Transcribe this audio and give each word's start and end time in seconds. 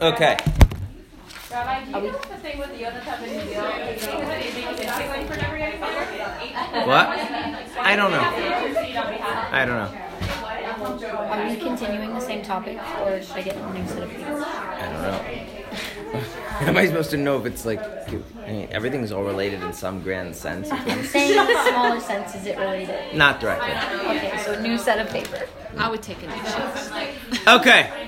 Okay. 0.00 0.36
Rabbi, 1.50 1.84
do 1.84 1.90
you 1.90 2.12
know 2.12 2.12
the 2.12 2.36
thing 2.36 2.58
with 2.58 2.70
the 2.78 2.86
other 2.86 3.00
type 3.00 3.20
of? 3.20 3.26
What? 6.86 7.08
I 7.80 7.96
don't 7.96 8.12
know. 8.12 8.22
I 9.50 9.64
don't 9.64 9.76
know. 9.76 9.90
Are 11.16 11.48
we 11.48 11.56
continuing 11.56 12.14
the 12.14 12.20
same 12.20 12.42
topic, 12.42 12.78
or 13.00 13.20
should 13.22 13.36
I 13.36 13.42
get 13.42 13.56
a 13.56 13.72
new 13.72 13.88
set 13.88 14.02
of 14.04 14.10
papers? 14.10 14.44
I 14.44 14.88
don't 14.92 15.02
know. 15.02 16.20
How 16.20 16.66
am 16.68 16.76
I 16.76 16.86
supposed 16.86 17.10
to 17.10 17.16
know 17.16 17.36
if 17.38 17.46
it's 17.46 17.64
like 17.64 17.80
I 17.82 18.12
mean, 18.46 18.68
everything's 18.70 19.10
all 19.10 19.24
related 19.24 19.62
in 19.62 19.72
some 19.72 20.00
grand 20.02 20.36
sense? 20.36 20.70
I'm 20.70 21.04
saying 21.04 21.38
in 21.38 21.46
the 21.46 21.70
smaller 21.70 22.00
sense, 22.00 22.36
is 22.36 22.46
it 22.46 22.56
related? 22.56 23.16
Not 23.16 23.40
directly. 23.40 23.72
Okay, 24.16 24.38
so 24.44 24.52
a 24.52 24.60
new 24.62 24.78
set 24.78 25.00
of 25.04 25.08
paper. 25.12 25.44
I 25.76 25.90
would 25.90 26.02
take 26.02 26.22
a 26.22 26.26
new 26.26 26.36
sheet. 26.36 27.48
Okay. 27.48 28.07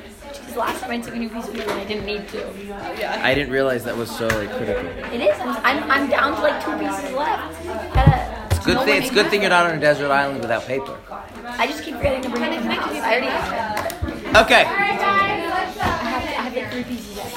Because 0.50 0.66
last 0.66 0.80
time 0.80 0.90
I 0.90 0.98
took 0.98 1.14
a 1.14 1.18
new 1.18 1.28
piece 1.28 1.46
of 1.46 1.54
paper 1.54 1.70
and 1.70 1.80
I 1.80 1.84
didn't 1.84 2.06
need 2.06 2.26
to. 2.30 3.24
I 3.24 3.34
didn't 3.34 3.52
realize 3.52 3.84
that 3.84 3.96
was 3.96 4.10
so 4.10 4.26
like 4.26 4.50
critical. 4.56 4.84
It 4.84 5.20
is. 5.20 5.38
I'm, 5.38 5.88
I'm, 5.88 6.10
down 6.10 6.34
to 6.34 6.42
like 6.42 6.64
two 6.64 6.76
pieces 6.76 7.12
left. 7.12 7.64
Gotta. 7.94 8.48
It's 8.50 8.66
good 8.66 8.74
no 8.74 8.84
thing. 8.84 9.00
It's 9.00 9.12
good 9.12 9.30
thing 9.30 9.42
you're 9.42 9.50
not 9.50 9.70
on 9.70 9.78
a 9.78 9.80
desert 9.80 10.10
island 10.10 10.40
without 10.40 10.64
paper. 10.64 10.98
I 11.44 11.68
just 11.68 11.84
keep 11.84 11.94
forgetting 11.94 12.22
to 12.22 12.30
bring 12.30 12.42
it. 12.42 12.62
I 12.64 13.12
already 13.12 13.26
have 13.26 13.86
it. 13.86 14.36
Okay. 14.38 14.64
I 14.64 14.64
have, 14.64 15.86
I 16.24 16.42
have 16.42 16.56
like 16.56 16.72
three 16.72 16.82
pieces 16.82 17.16
left. 17.16 17.36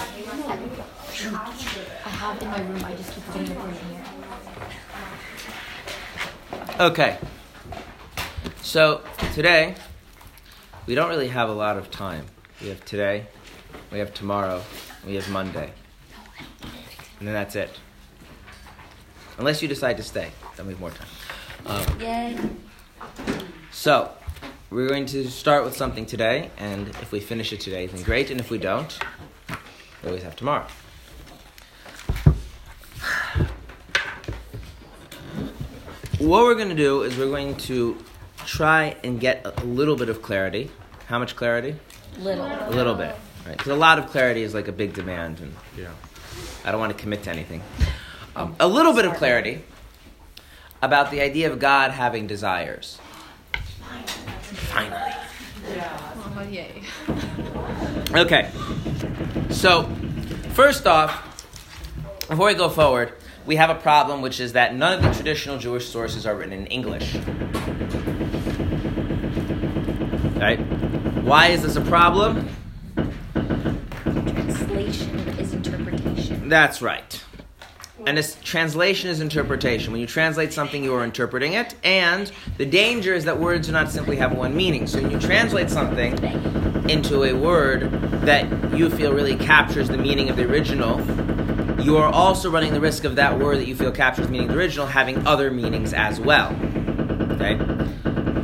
I 2.06 2.10
have 2.10 2.42
in 2.42 2.48
my 2.48 2.62
room. 2.62 2.84
I 2.84 2.96
just 2.96 3.14
keep 3.14 3.24
forgetting 3.26 3.54
to 3.54 3.62
bring 3.62 3.76
it 3.76 3.82
here. 6.64 6.80
Okay. 6.80 7.18
So 8.64 9.04
today, 9.36 9.76
we 10.88 10.96
don't 10.96 11.10
really 11.10 11.28
have 11.28 11.50
a 11.50 11.54
lot 11.54 11.78
of 11.78 11.92
time. 11.92 12.26
We 12.64 12.70
have 12.70 12.86
today, 12.86 13.26
we 13.92 14.00
have 14.00 14.14
tomorrow, 14.14 14.64
we 15.06 15.16
have 15.16 15.30
Monday, 15.30 15.70
and 17.20 17.28
then 17.28 17.34
that's 17.34 17.58
it. 17.58 17.78
Unless 19.38 19.62
you 19.62 19.68
decide 19.68 19.98
to 19.98 20.04
stay, 20.04 20.32
then 20.56 20.68
we 20.68 20.72
have 20.72 20.80
more 20.80 20.92
time. 20.92 21.08
Um, 21.66 22.00
Yay. 22.00 22.40
so 23.70 24.12
we're 24.70 24.88
going 24.88 25.06
to 25.08 25.30
start 25.30 25.66
with 25.66 25.76
something 25.76 26.06
today, 26.06 26.52
and 26.58 26.88
if 27.02 27.12
we 27.12 27.20
finish 27.20 27.52
it 27.52 27.60
today, 27.60 27.86
then 27.88 28.02
great. 28.02 28.32
And 28.32 28.40
if 28.40 28.50
we 28.50 28.60
don't, 28.60 28.98
we 30.02 30.08
always 30.08 30.24
have 30.24 30.38
tomorrow. 30.38 30.66
What 36.18 36.44
we're 36.44 36.56
going 36.56 36.70
to 36.70 36.76
do 36.76 37.02
is 37.02 37.18
we're 37.18 37.28
going 37.28 37.58
to 37.58 37.98
try 38.46 38.96
and 39.04 39.20
get 39.20 39.46
a 39.46 39.66
little 39.66 39.98
bit 39.98 40.08
of 40.08 40.22
clarity. 40.22 40.72
How 41.08 41.20
much 41.20 41.36
clarity? 41.36 41.76
Little. 42.20 42.46
A 42.46 42.70
little 42.70 42.96
bit, 42.96 43.16
right? 43.46 43.58
Because 43.58 43.72
a 43.72 43.76
lot 43.76 44.00
of 44.00 44.08
clarity 44.08 44.44
is 44.44 44.54
like 44.54 44.68
a 44.68 44.72
big 44.72 44.94
demand, 44.94 45.40
and 45.40 45.54
yeah. 45.78 45.90
I 46.66 46.72
don't 46.72 46.80
want 46.80 46.96
to 46.96 47.02
commit 47.02 47.24
to 47.24 47.30
anything. 47.30 47.62
Um, 48.36 48.56
a 48.60 48.68
little 48.68 48.94
bit 48.94 49.06
of 49.06 49.14
clarity 49.16 49.64
about 50.82 51.12
the 51.12 51.22
idea 51.22 51.52
of 51.52 51.60
God 51.60 51.92
having 51.92 52.28
desires. 52.28 53.00
Finally. 54.72 55.14
Yay. 56.50 56.84
Okay. 58.14 58.52
So, 59.50 59.90
first 60.54 60.88
off, 60.88 61.12
before 62.28 62.48
we 62.48 62.54
go 62.54 62.70
forward, 62.70 63.14
we 63.46 63.56
have 63.56 63.70
a 63.70 63.76
problem, 63.76 64.22
which 64.22 64.40
is 64.40 64.54
that 64.54 64.76
none 64.76 64.98
of 64.98 65.04
the 65.04 65.14
traditional 65.14 65.58
Jewish 65.58 65.90
sources 65.90 66.26
are 66.26 66.36
written 66.36 66.54
in 66.54 66.68
English. 66.68 67.16
Right? 70.44 70.60
Why 71.24 71.48
is 71.48 71.62
this 71.62 71.78
a 71.78 71.82
problem? 71.82 72.50
Translation 74.04 75.18
is 75.40 75.54
interpretation. 75.54 76.50
That's 76.50 76.82
right. 76.82 77.24
And 78.06 78.18
this 78.18 78.38
translation 78.44 79.10
is 79.10 79.22
interpretation. 79.22 79.94
When 79.94 80.02
you 80.02 80.08
translate 80.08 80.52
something, 80.52 80.84
you 80.84 80.94
are 80.96 81.06
interpreting 81.06 81.54
it. 81.54 81.76
And 81.86 82.30
the 82.58 82.66
danger 82.66 83.14
is 83.14 83.24
that 83.24 83.40
words 83.40 83.68
do 83.68 83.72
not 83.72 83.90
simply 83.90 84.18
have 84.18 84.36
one 84.36 84.54
meaning. 84.54 84.86
So 84.86 85.02
when 85.02 85.12
you 85.12 85.20
translate 85.20 85.70
something 85.70 86.12
into 86.90 87.24
a 87.24 87.32
word 87.32 87.90
that 88.26 88.78
you 88.78 88.90
feel 88.90 89.14
really 89.14 89.38
captures 89.38 89.88
the 89.88 89.98
meaning 89.98 90.30
of 90.30 90.36
the 90.36 90.44
original, 90.44 91.00
you 91.82 91.96
are 91.96 92.12
also 92.12 92.52
running 92.52 92.74
the 92.74 92.82
risk 92.82 93.06
of 93.06 93.16
that 93.16 93.40
word 93.40 93.60
that 93.60 93.68
you 93.70 93.78
feel 93.78 93.94
captures 93.94 94.26
the 94.26 94.32
meaning 94.34 94.50
of 94.50 94.56
the 94.56 94.60
original 94.60 94.88
having 94.88 95.26
other 95.26 95.50
meanings 95.52 95.94
as 95.94 96.20
well. 96.20 96.54
Okay? 97.32 97.58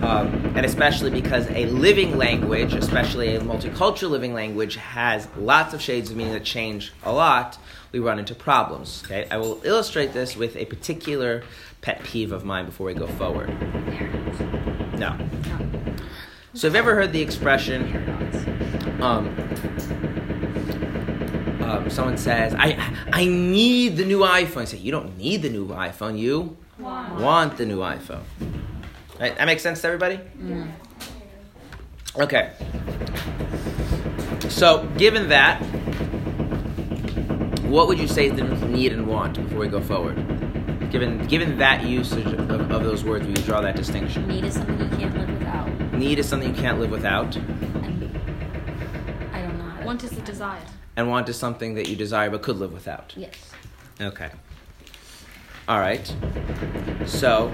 Um, 0.10 0.54
and 0.56 0.66
especially 0.66 1.12
because 1.12 1.48
a 1.52 1.68
living 1.68 2.18
language, 2.18 2.74
especially 2.74 3.36
a 3.36 3.42
multicultural 3.42 4.10
living 4.10 4.34
language, 4.34 4.76
has 4.78 5.28
lots 5.38 5.76
of 5.76 5.82
shades 5.84 6.10
of 6.10 6.18
meaning 6.18 6.34
that 6.34 6.44
change 6.44 6.92
a 7.04 7.14
lot, 7.14 7.60
we 7.92 8.00
run 8.00 8.18
into 8.18 8.34
problems. 8.34 9.04
Okay, 9.06 9.28
I 9.30 9.38
will 9.38 9.62
illustrate 9.64 10.12
this 10.12 10.36
with 10.36 10.56
a 10.56 10.66
particular 10.66 11.44
pet 11.82 12.04
peeve 12.04 12.32
of 12.32 12.44
mine 12.44 12.66
before 12.66 12.88
we 12.88 12.96
go 12.96 13.06
forward. 13.06 13.50
No. 14.98 15.16
So, 16.56 16.68
have 16.68 16.74
you 16.74 16.80
ever 16.80 16.96
heard 16.96 17.14
the 17.14 17.22
expression? 17.22 17.84
Um, 19.02 19.28
um, 21.62 21.88
someone 21.92 22.18
says, 22.18 22.56
"I 22.58 22.96
I 23.14 23.26
need 23.26 23.98
the 23.98 24.06
new 24.06 24.22
iPhone." 24.22 24.62
I 24.62 24.66
say, 24.66 24.78
"You 24.78 24.92
don't 24.92 25.20
need 25.20 25.44
the 25.44 25.50
new 25.50 25.68
iPhone. 25.68 26.18
You 26.18 26.58
want 26.80 27.58
the 27.58 27.68
new 27.68 27.78
iPhone." 27.78 28.24
Right? 29.20 29.36
That 29.38 29.46
makes 29.46 29.62
sense 29.64 29.82
to 29.82 29.88
everybody? 29.88 30.20
Okay. 32.18 32.52
So, 34.50 34.88
given 34.98 35.30
that, 35.30 35.62
what 37.66 37.88
would 37.88 38.00
you 38.00 38.08
say 38.08 38.28
is 38.28 38.32
the 38.36 38.42
difference 38.42 38.64
need 38.64 38.94
and 38.94 39.08
want 39.08 39.36
before 39.36 39.60
we 39.60 39.68
go 39.68 39.82
forward? 39.82 40.16
Given 40.92 41.28
given 41.28 41.58
that 41.60 41.84
usage 41.84 42.26
of, 42.26 42.50
of 42.72 42.84
those 42.84 43.04
words, 43.04 43.28
we 43.28 43.34
draw 43.34 43.62
that 43.62 43.76
distinction. 43.76 44.28
Need 44.28 44.46
is 44.46 44.56
something 44.56 44.80
you 44.80 44.98
can't 44.98 45.16
live 45.16 45.30
without. 45.30 45.94
Need 45.94 46.18
is 46.20 46.28
something 46.28 46.56
you 46.56 46.60
can't 46.62 46.80
live 46.80 46.90
without, 46.90 47.36
And 47.36 48.04
I 49.34 49.42
don't 49.42 49.58
know 49.60 49.66
how 49.66 49.80
to. 49.82 49.86
Want 49.86 50.04
is 50.04 50.14
a 50.14 50.22
desire. 50.22 50.62
and 50.96 51.10
want 51.10 51.30
is 51.30 51.38
something 51.38 51.76
that 51.76 51.88
you 51.88 51.96
desire 51.96 52.30
but 52.32 52.42
could 52.42 52.58
live 52.58 52.74
without. 52.74 53.14
Yes. 53.16 53.36
Okay. 54.02 54.32
All 55.68 55.80
right. 55.80 56.12
So, 57.06 57.52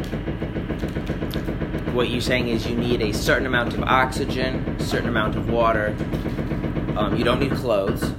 what 1.96 2.10
you're 2.10 2.22
saying 2.22 2.50
is 2.50 2.68
you 2.68 2.76
need 2.76 3.02
a 3.02 3.14
certain 3.14 3.46
amount 3.48 3.74
of 3.74 3.82
oxygen, 3.84 4.78
certain 4.80 5.08
amount 5.10 5.36
of 5.38 5.50
water. 5.50 5.96
Um, 6.98 7.16
you 7.18 7.24
don't 7.24 7.40
need 7.40 7.54
clothes. 7.54 8.14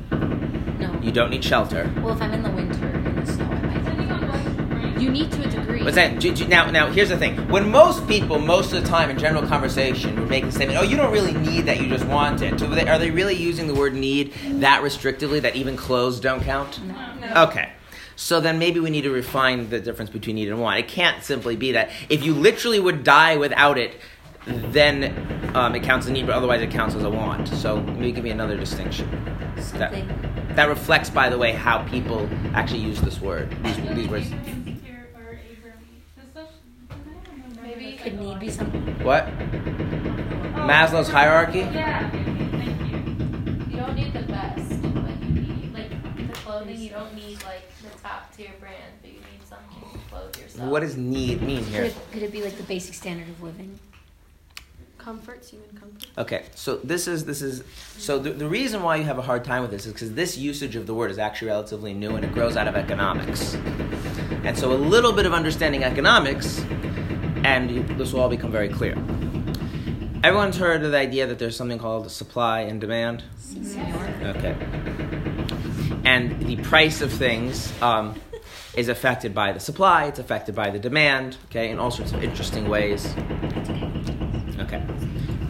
No. 0.81 0.99
You 1.03 1.13
don't 1.13 1.31
need 1.31 1.45
shelter. 1.45 1.93
Well, 2.03 2.15
if 2.15 2.23
I'm 2.23 2.33
in 2.33 2.43
the 2.43 2.51
winter 2.51 2.89
in 2.89 3.17
the 3.17 3.27
snow, 3.27 3.45
I 3.45 3.61
might. 3.61 5.01
You 5.01 5.11
need 5.11 5.31
to 5.33 5.45
a 5.45 5.51
degree. 5.51 5.83
What's 5.83 5.95
that? 5.97 6.19
Do- 6.19 6.35
do- 6.35 6.49
Now, 6.49 6.71
now, 6.71 6.91
here's 6.91 7.11
the 7.11 7.19
thing. 7.19 7.37
When 7.51 7.71
most 7.71 8.09
people, 8.09 8.39
most 8.39 8.73
of 8.73 8.83
the 8.83 8.89
time 8.89 9.11
in 9.11 9.19
general 9.19 9.47
conversation, 9.47 10.19
would 10.19 10.31
make 10.31 10.45
the 10.47 10.53
statement, 10.53 10.79
"Oh, 10.81 10.83
you 10.83 10.97
don't 10.97 11.13
really 11.13 11.35
need 11.35 11.67
that; 11.67 11.81
you 11.81 11.89
just 11.89 12.07
want 12.07 12.41
it." 12.43 12.59
So 12.59 12.67
they- 12.67 12.89
Are 12.89 12.99
they 12.99 13.11
really 13.11 13.35
using 13.35 13.67
the 13.67 13.75
word 13.75 13.95
"need" 13.95 14.33
that 14.61 14.83
restrictively? 14.83 15.41
That 15.43 15.55
even 15.55 15.77
clothes 15.77 16.19
don't 16.19 16.43
count? 16.43 16.81
No. 16.83 16.95
no. 17.35 17.43
Okay. 17.49 17.69
So 18.17 18.41
then 18.41 18.59
maybe 18.59 18.81
we 18.81 18.89
need 18.89 19.03
to 19.03 19.11
refine 19.11 19.69
the 19.69 19.79
difference 19.79 20.11
between 20.11 20.37
need 20.37 20.49
and 20.49 20.59
want. 20.59 20.79
It 20.79 20.89
can't 20.89 21.23
simply 21.23 21.55
be 21.55 21.73
that 21.73 21.91
if 22.09 22.25
you 22.25 22.35
literally 22.35 22.81
would 22.81 23.05
die 23.05 23.37
without 23.37 23.77
it, 23.77 23.95
then 24.47 25.53
um, 25.55 25.75
it 25.75 25.83
counts 25.83 26.07
as 26.07 26.11
a 26.11 26.13
need, 26.15 26.27
but 26.27 26.35
otherwise 26.35 26.63
it 26.63 26.71
counts 26.71 26.95
as 26.95 27.03
a 27.03 27.11
want. 27.11 27.47
So 27.49 27.81
maybe 27.81 28.13
give 28.13 28.25
me 28.25 28.31
another 28.31 28.57
distinction. 28.57 29.09
That, 29.75 29.93
that 30.57 30.69
reflects, 30.69 31.11
by 31.11 31.29
the 31.29 31.37
way, 31.37 31.53
how 31.53 31.83
people 31.89 32.29
actually 32.55 32.81
use 32.81 33.01
this 33.03 33.21
word. 33.21 33.55
These, 33.63 33.77
these 33.95 34.09
words. 34.09 34.31
Maybe 37.63 37.99
Could 37.99 38.19
need 38.19 38.39
be 38.39 38.51
something. 38.51 38.83
What? 39.05 39.27
Maslow's 40.55 41.09
hierarchy? 41.09 41.59
Yeah. 41.59 42.09
Thank 42.11 42.81
you. 42.81 42.97
You 43.71 43.77
don't 43.77 43.95
need 43.95 44.13
the 44.13 44.23
best. 44.23 44.71
Like 44.71 45.21
you 45.21 45.29
need 45.29 45.75
like 45.75 46.27
the 46.29 46.33
clothing. 46.35 46.79
You 46.81 46.91
don't 46.91 47.15
need 47.15 47.43
like 47.45 47.63
the 48.37 48.45
top 48.45 48.51
tier 48.51 48.61
brand, 48.61 48.93
but 49.03 49.11
you 49.11 49.19
need 49.19 49.47
something 49.49 49.91
to 49.93 49.99
clothe 50.09 50.37
yourself. 50.39 50.71
What 50.71 50.81
does 50.81 50.97
need 50.97 51.43
mean 51.43 51.65
Could 51.65 51.73
here? 51.73 51.85
it, 51.85 51.97
could 52.13 52.23
it 52.23 52.33
be 52.33 52.43
like 52.43 52.57
the 52.57 52.63
basic 52.65 52.95
standard 52.95 53.29
of 53.29 53.43
living? 53.43 53.79
Comforts, 54.99 55.51
human 55.51 55.71
comfort. 55.71 56.07
Okay, 56.19 56.47
so 56.57 56.77
this 56.79 57.07
is 57.07 57.25
this 57.25 57.41
is 57.41 57.63
so 57.97 58.19
the, 58.19 58.31
the 58.31 58.49
reason 58.49 58.83
why 58.83 58.97
you 58.97 59.05
have 59.05 59.19
a 59.19 59.23
hard 59.23 59.45
time 59.45 59.63
with 59.63 59.71
this 59.71 59.87
is 59.87 59.93
because 59.93 60.15
this 60.15 60.37
usage 60.37 60.75
of 60.75 60.89
the 60.89 60.95
word 60.95 61.13
is 61.13 61.19
actually 61.19 61.49
relatively 61.49 61.95
new 61.95 62.17
and 62.17 62.25
it 62.25 62.33
grows 62.33 62.57
out 62.57 62.67
of 62.67 62.75
economics. 62.75 63.55
And 64.43 64.59
so 64.59 64.73
a 64.73 64.75
little 64.75 65.13
bit 65.13 65.25
of 65.25 65.33
understanding 65.33 65.85
economics, 65.85 66.61
and 67.45 67.71
you, 67.71 67.83
this 67.85 68.13
will 68.13 68.21
all 68.21 68.29
become 68.29 68.51
very 68.51 68.69
clear. 68.69 68.95
Everyone's 70.25 70.57
heard 70.57 70.83
of 70.83 70.91
the 70.91 70.99
idea 70.99 71.29
that 71.29 71.39
there's 71.39 71.57
something 71.57 71.79
called 71.79 72.11
supply 72.11 72.63
and 72.63 72.81
demand. 72.81 73.23
Si, 73.39 73.63
senor. 73.63 74.35
Okay. 74.37 74.57
And 76.05 76.41
the 76.47 76.57
price 76.57 77.01
of 77.01 77.13
things 77.13 77.73
um, 77.81 78.21
is 78.77 78.89
affected 78.89 79.35
by 79.35 79.53
the 79.53 79.61
supply, 79.61 80.05
it's 80.05 80.19
affected 80.19 80.55
by 80.55 80.71
the 80.71 80.79
demand, 80.79 81.39
okay, 81.47 81.71
in 81.71 81.79
all 81.79 81.91
sorts 81.91 82.13
of 82.13 82.23
interesting 82.23 82.69
ways. 82.69 83.07
Okay. 84.59 84.83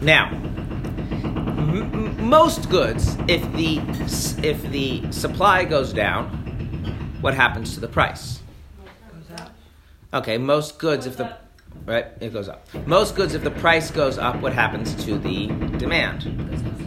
Now, 0.01 0.29
m- 0.33 2.29
most 2.29 2.69
goods, 2.69 3.17
if 3.27 3.41
the 3.53 3.79
if 4.47 4.61
the 4.71 5.11
supply 5.11 5.65
goes 5.65 5.91
down, 5.91 6.29
what 7.21 7.33
happens 7.33 7.73
to 7.73 7.79
the 7.79 7.87
price? 7.87 8.39
Okay, 10.13 10.37
most 10.37 10.79
goods 10.79 11.05
if 11.05 11.17
the 11.17 11.35
right 11.87 12.05
it 12.19 12.31
goes 12.31 12.47
up. 12.47 12.67
Most 12.85 13.15
goods 13.15 13.33
if 13.33 13.43
the 13.43 13.51
price 13.51 13.89
goes 13.89 14.19
up, 14.19 14.39
what 14.41 14.53
happens 14.53 14.93
to 15.05 15.17
the 15.17 15.47
demand? 15.79 16.25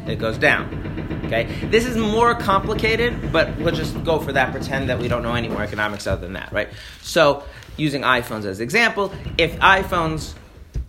It 0.08 0.16
goes 0.20 0.38
down. 0.38 1.20
Okay, 1.26 1.44
this 1.66 1.86
is 1.86 1.96
more 1.96 2.34
complicated, 2.34 3.32
but 3.32 3.56
we'll 3.58 3.74
just 3.74 4.02
go 4.04 4.18
for 4.20 4.32
that. 4.32 4.52
Pretend 4.52 4.88
that 4.88 4.98
we 4.98 5.08
don't 5.08 5.22
know 5.22 5.34
any 5.34 5.48
more 5.48 5.62
economics 5.62 6.06
other 6.06 6.22
than 6.22 6.32
that, 6.34 6.52
right? 6.52 6.68
So, 7.02 7.44
using 7.76 8.02
iPhones 8.02 8.44
as 8.44 8.60
example, 8.60 9.12
if 9.38 9.56
iPhones 9.60 10.34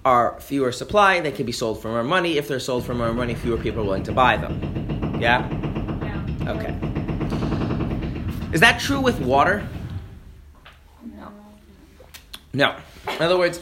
are 0.03 0.39
fewer 0.41 0.71
supply, 0.71 1.19
they 1.19 1.31
can 1.31 1.45
be 1.45 1.51
sold 1.51 1.81
for 1.81 1.89
more 1.89 2.03
money. 2.03 2.37
If 2.37 2.47
they're 2.47 2.59
sold 2.59 2.85
for 2.85 2.95
more 2.95 3.13
money, 3.13 3.35
fewer 3.35 3.57
people 3.57 3.81
are 3.81 3.85
willing 3.85 4.03
to 4.03 4.11
buy 4.11 4.37
them. 4.37 5.19
Yeah? 5.21 5.47
Yeah. 6.01 6.51
Okay. 6.51 6.75
Is 8.51 8.61
that 8.61 8.79
true 8.79 8.99
with 8.99 9.19
water? 9.21 9.67
No. 11.03 11.31
No. 12.53 12.75
In 13.07 13.21
other 13.21 13.37
words, 13.37 13.61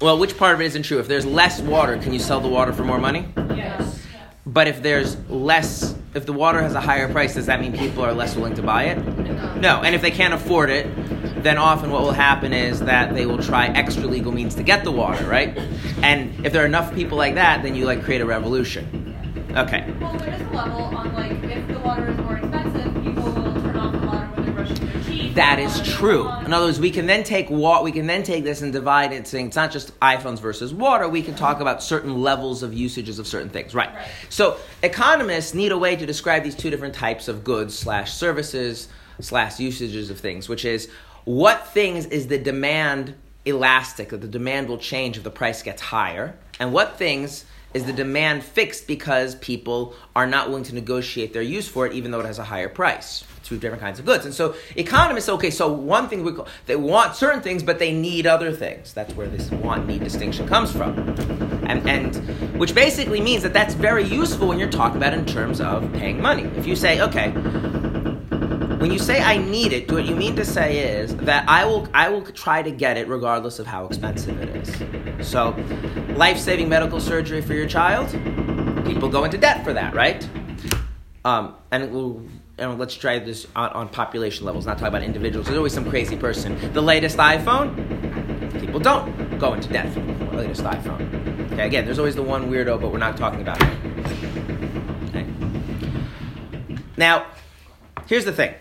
well, 0.00 0.18
which 0.18 0.36
part 0.36 0.54
of 0.54 0.60
it 0.60 0.64
isn't 0.64 0.82
true? 0.84 0.98
If 0.98 1.08
there's 1.08 1.26
less 1.26 1.60
water, 1.60 1.98
can 1.98 2.12
you 2.12 2.18
sell 2.18 2.40
the 2.40 2.48
water 2.48 2.72
for 2.72 2.84
more 2.84 2.98
money? 2.98 3.26
Yes. 3.36 4.02
But 4.46 4.66
if 4.66 4.82
there's 4.82 5.16
less, 5.28 5.94
if 6.14 6.24
the 6.24 6.32
water 6.32 6.62
has 6.62 6.74
a 6.74 6.80
higher 6.80 7.10
price, 7.12 7.34
does 7.34 7.46
that 7.46 7.60
mean 7.60 7.76
people 7.76 8.02
are 8.04 8.12
less 8.12 8.34
willing 8.34 8.54
to 8.54 8.62
buy 8.62 8.84
it? 8.84 8.96
No. 9.56 9.82
And 9.82 9.94
if 9.94 10.00
they 10.00 10.10
can't 10.10 10.32
afford 10.32 10.70
it, 10.70 10.86
then 11.42 11.58
often 11.58 11.90
what 11.90 12.02
will 12.02 12.12
happen 12.12 12.52
is 12.52 12.80
that 12.80 13.14
they 13.14 13.26
will 13.26 13.42
try 13.42 13.66
extra 13.66 14.06
legal 14.06 14.32
means 14.32 14.54
to 14.54 14.62
get 14.62 14.84
the 14.84 14.92
water, 14.92 15.24
right? 15.26 15.56
And 16.02 16.44
if 16.44 16.52
there 16.52 16.62
are 16.62 16.66
enough 16.66 16.94
people 16.94 17.18
like 17.18 17.34
that, 17.34 17.62
then 17.62 17.74
you 17.74 17.84
like 17.84 18.02
create 18.02 18.22
a 18.22 18.26
revolution. 18.26 19.16
Okay. 19.56 19.92
Well, 20.00 20.16
there 20.16 20.34
is 20.34 20.40
a 20.40 20.50
level 20.50 20.82
on 20.96 21.12
like 21.14 21.32
if 21.44 21.68
the 21.68 21.78
water 21.80 22.08
is 22.10 22.16
more 22.18 22.36
expensive, 22.36 22.94
people 23.04 23.24
will 23.24 23.52
turn 23.60 23.76
off 23.76 23.92
the 23.92 24.06
water 24.06 24.26
when 24.34 24.56
they're 24.56 24.66
teeth. 24.66 24.99
That 25.34 25.60
is 25.60 25.80
true. 25.94 26.28
In 26.28 26.52
other 26.52 26.66
words, 26.66 26.80
we 26.80 26.90
can 26.90 27.06
then 27.06 27.22
take 27.22 27.50
wa- 27.50 27.82
we 27.82 27.92
can 27.92 28.06
then 28.06 28.24
take 28.24 28.42
this 28.42 28.62
and 28.62 28.72
divide 28.72 29.12
it, 29.12 29.28
saying 29.28 29.46
it's 29.46 29.56
not 29.56 29.70
just 29.70 29.98
iPhones 30.00 30.40
versus 30.40 30.74
water. 30.74 31.08
We 31.08 31.22
can 31.22 31.36
talk 31.36 31.60
about 31.60 31.82
certain 31.82 32.20
levels 32.20 32.64
of 32.64 32.74
usages 32.74 33.18
of 33.18 33.26
certain 33.28 33.48
things, 33.48 33.74
right? 33.74 33.94
Right. 33.94 34.08
So 34.28 34.56
economists 34.82 35.54
need 35.54 35.70
a 35.70 35.78
way 35.78 35.94
to 35.94 36.04
describe 36.04 36.42
these 36.42 36.56
two 36.56 36.68
different 36.68 36.94
types 36.94 37.28
of 37.28 37.44
goods 37.44 37.78
slash 37.78 38.12
services 38.12 38.88
slash 39.20 39.60
usages 39.60 40.10
of 40.10 40.18
things, 40.18 40.48
which 40.48 40.64
is 40.64 40.90
what 41.24 41.68
things 41.68 42.06
is 42.06 42.26
the 42.26 42.38
demand 42.38 43.14
elastic 43.44 44.08
that 44.08 44.20
the 44.20 44.28
demand 44.28 44.68
will 44.68 44.78
change 44.78 45.16
if 45.16 45.22
the 45.22 45.30
price 45.30 45.62
gets 45.62 45.80
higher, 45.80 46.34
and 46.58 46.72
what 46.72 46.98
things 46.98 47.44
is 47.72 47.84
the 47.84 47.92
demand 47.92 48.42
fixed 48.42 48.86
because 48.86 49.34
people 49.36 49.94
are 50.16 50.26
not 50.26 50.48
willing 50.48 50.64
to 50.64 50.74
negotiate 50.74 51.32
their 51.32 51.42
use 51.42 51.68
for 51.68 51.86
it 51.86 51.92
even 51.92 52.10
though 52.10 52.20
it 52.20 52.26
has 52.26 52.38
a 52.38 52.44
higher 52.44 52.68
price 52.68 53.24
two 53.50 53.58
different 53.58 53.82
kinds 53.82 53.98
of 53.98 54.06
goods. 54.06 54.24
And 54.24 54.32
so 54.32 54.54
economists 54.76 55.28
okay 55.28 55.50
so 55.50 55.72
one 55.72 56.08
thing 56.08 56.22
we 56.22 56.32
call, 56.32 56.46
they 56.66 56.76
want 56.76 57.16
certain 57.16 57.42
things 57.42 57.62
but 57.62 57.78
they 57.78 57.92
need 57.92 58.26
other 58.26 58.52
things. 58.52 58.94
That's 58.94 59.12
where 59.14 59.26
this 59.26 59.50
want 59.50 59.86
need 59.86 60.04
distinction 60.04 60.46
comes 60.46 60.70
from. 60.70 60.96
And, 61.66 61.88
and 61.88 62.58
which 62.58 62.74
basically 62.74 63.20
means 63.20 63.42
that 63.42 63.52
that's 63.52 63.74
very 63.74 64.04
useful 64.04 64.48
when 64.48 64.58
you're 64.58 64.70
talking 64.70 64.96
about 64.96 65.14
in 65.14 65.26
terms 65.26 65.60
of 65.60 65.92
paying 65.94 66.20
money. 66.20 66.44
If 66.56 66.66
you 66.66 66.76
say 66.76 67.00
okay 67.00 67.32
when 68.80 68.90
you 68.90 68.98
say 68.98 69.20
I 69.20 69.36
need 69.36 69.74
it, 69.74 69.92
what 69.92 70.06
you 70.06 70.16
mean 70.16 70.34
to 70.36 70.44
say 70.44 70.78
is 70.78 71.14
that 71.16 71.46
I 71.46 71.66
will 71.66 71.86
I 71.92 72.08
will 72.08 72.22
try 72.22 72.62
to 72.62 72.70
get 72.70 72.96
it 72.96 73.08
regardless 73.08 73.58
of 73.58 73.66
how 73.66 73.84
expensive 73.84 74.40
it 74.40 74.56
is. 74.56 75.28
So, 75.28 75.54
life-saving 76.16 76.66
medical 76.66 76.98
surgery 76.98 77.42
for 77.42 77.52
your 77.52 77.68
child, 77.68 78.08
people 78.86 79.10
go 79.10 79.24
into 79.24 79.36
debt 79.36 79.64
for 79.64 79.74
that, 79.74 79.94
right? 79.94 80.26
Um, 81.26 81.56
and 81.70 81.82
it 81.82 81.90
will, 81.90 82.22
and 82.56 82.78
let's 82.78 82.94
try 82.94 83.18
this 83.18 83.46
on, 83.54 83.68
on 83.70 83.90
population 83.90 84.46
levels, 84.46 84.64
not 84.64 84.78
talk 84.78 84.88
about 84.88 85.02
individuals. 85.02 85.46
There's 85.46 85.58
always 85.58 85.74
some 85.74 85.88
crazy 85.90 86.16
person. 86.16 86.72
The 86.72 86.80
latest 86.80 87.18
iPhone, 87.18 88.58
people 88.62 88.80
don't 88.80 89.38
go 89.38 89.52
into 89.52 89.68
debt 89.68 89.92
for 89.92 90.00
the 90.00 90.36
latest 90.38 90.62
iPhone. 90.62 91.52
Okay, 91.52 91.66
again, 91.66 91.84
there's 91.84 91.98
always 91.98 92.14
the 92.16 92.22
one 92.22 92.50
weirdo, 92.50 92.80
but 92.80 92.90
we're 92.90 92.96
not 92.96 93.18
talking 93.18 93.42
about 93.42 93.60
it. 93.60 93.68
Okay. 95.10 95.26
Now, 96.96 97.26
here's 98.06 98.24
the 98.24 98.32
thing. 98.32 98.54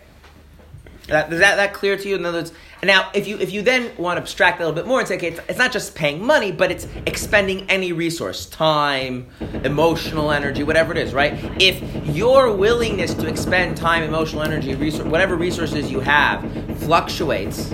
That, 1.09 1.33
is 1.33 1.39
that, 1.39 1.55
that 1.55 1.73
clear 1.73 1.97
to 1.97 2.07
you? 2.07 2.15
In 2.15 2.25
other 2.25 2.39
words, 2.39 2.53
now 2.83 3.09
if 3.13 3.27
you 3.27 3.37
if 3.37 3.51
you 3.51 3.61
then 3.61 3.91
want 3.97 4.17
to 4.17 4.21
abstract 4.21 4.59
a 4.59 4.65
little 4.65 4.75
bit 4.75 4.87
more 4.87 4.99
and 4.99 5.07
say, 5.07 5.17
okay, 5.17 5.29
it's, 5.29 5.39
it's 5.49 5.57
not 5.57 5.71
just 5.71 5.95
paying 5.95 6.23
money, 6.23 6.51
but 6.51 6.71
it's 6.71 6.87
expending 7.05 7.69
any 7.69 7.91
resource, 7.91 8.45
time, 8.45 9.27
emotional 9.63 10.31
energy, 10.31 10.63
whatever 10.63 10.91
it 10.91 10.97
is, 10.97 11.13
right? 11.13 11.33
If 11.61 11.81
your 12.15 12.55
willingness 12.55 13.13
to 13.15 13.27
expend 13.27 13.75
time, 13.75 14.03
emotional 14.03 14.43
energy, 14.43 14.75
resource, 14.75 15.05
whatever 15.07 15.35
resources 15.35 15.91
you 15.91 15.99
have, 15.99 16.41
fluctuates, 16.79 17.71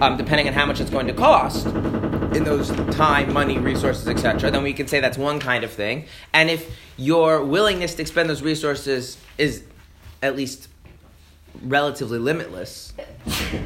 um, 0.00 0.16
depending 0.16 0.46
on 0.46 0.54
how 0.54 0.66
much 0.66 0.80
it's 0.80 0.90
going 0.90 1.06
to 1.08 1.14
cost 1.14 1.66
in 1.66 2.44
those 2.44 2.70
time, 2.94 3.32
money, 3.32 3.58
resources, 3.58 4.06
etc., 4.06 4.50
then 4.50 4.62
we 4.62 4.72
can 4.72 4.86
say 4.86 5.00
that's 5.00 5.18
one 5.18 5.40
kind 5.40 5.64
of 5.64 5.72
thing. 5.72 6.04
And 6.32 6.50
if 6.50 6.76
your 6.96 7.42
willingness 7.44 7.94
to 7.96 8.02
expend 8.02 8.30
those 8.30 8.42
resources 8.42 9.18
is 9.38 9.64
at 10.22 10.36
least 10.36 10.68
relatively 11.62 12.18
limitless, 12.18 12.92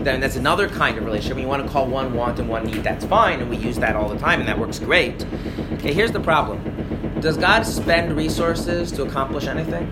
then 0.01 0.21
that's 0.21 0.37
another 0.37 0.69
kind 0.69 0.99
of 0.99 1.05
relationship. 1.05 1.37
When 1.37 1.45
you 1.45 1.49
want 1.49 1.65
to 1.65 1.69
call 1.71 1.87
one 1.87 2.15
want 2.15 2.39
and 2.39 2.49
one 2.49 2.65
need, 2.65 2.83
that's 2.85 3.05
fine, 3.05 3.41
and 3.41 3.51
we 3.51 3.57
use 3.57 3.77
that 3.79 3.97
all 3.97 4.09
the 4.09 4.19
time, 4.19 4.41
and 4.41 4.49
that 4.49 4.59
works 4.59 4.79
great. 4.79 5.25
Okay, 5.75 5.93
here's 5.93 6.13
the 6.13 6.21
problem 6.21 7.19
Does 7.21 7.37
God 7.37 7.63
spend 7.63 8.17
resources 8.17 8.93
to 8.93 9.03
accomplish 9.03 9.47
anything? 9.47 9.89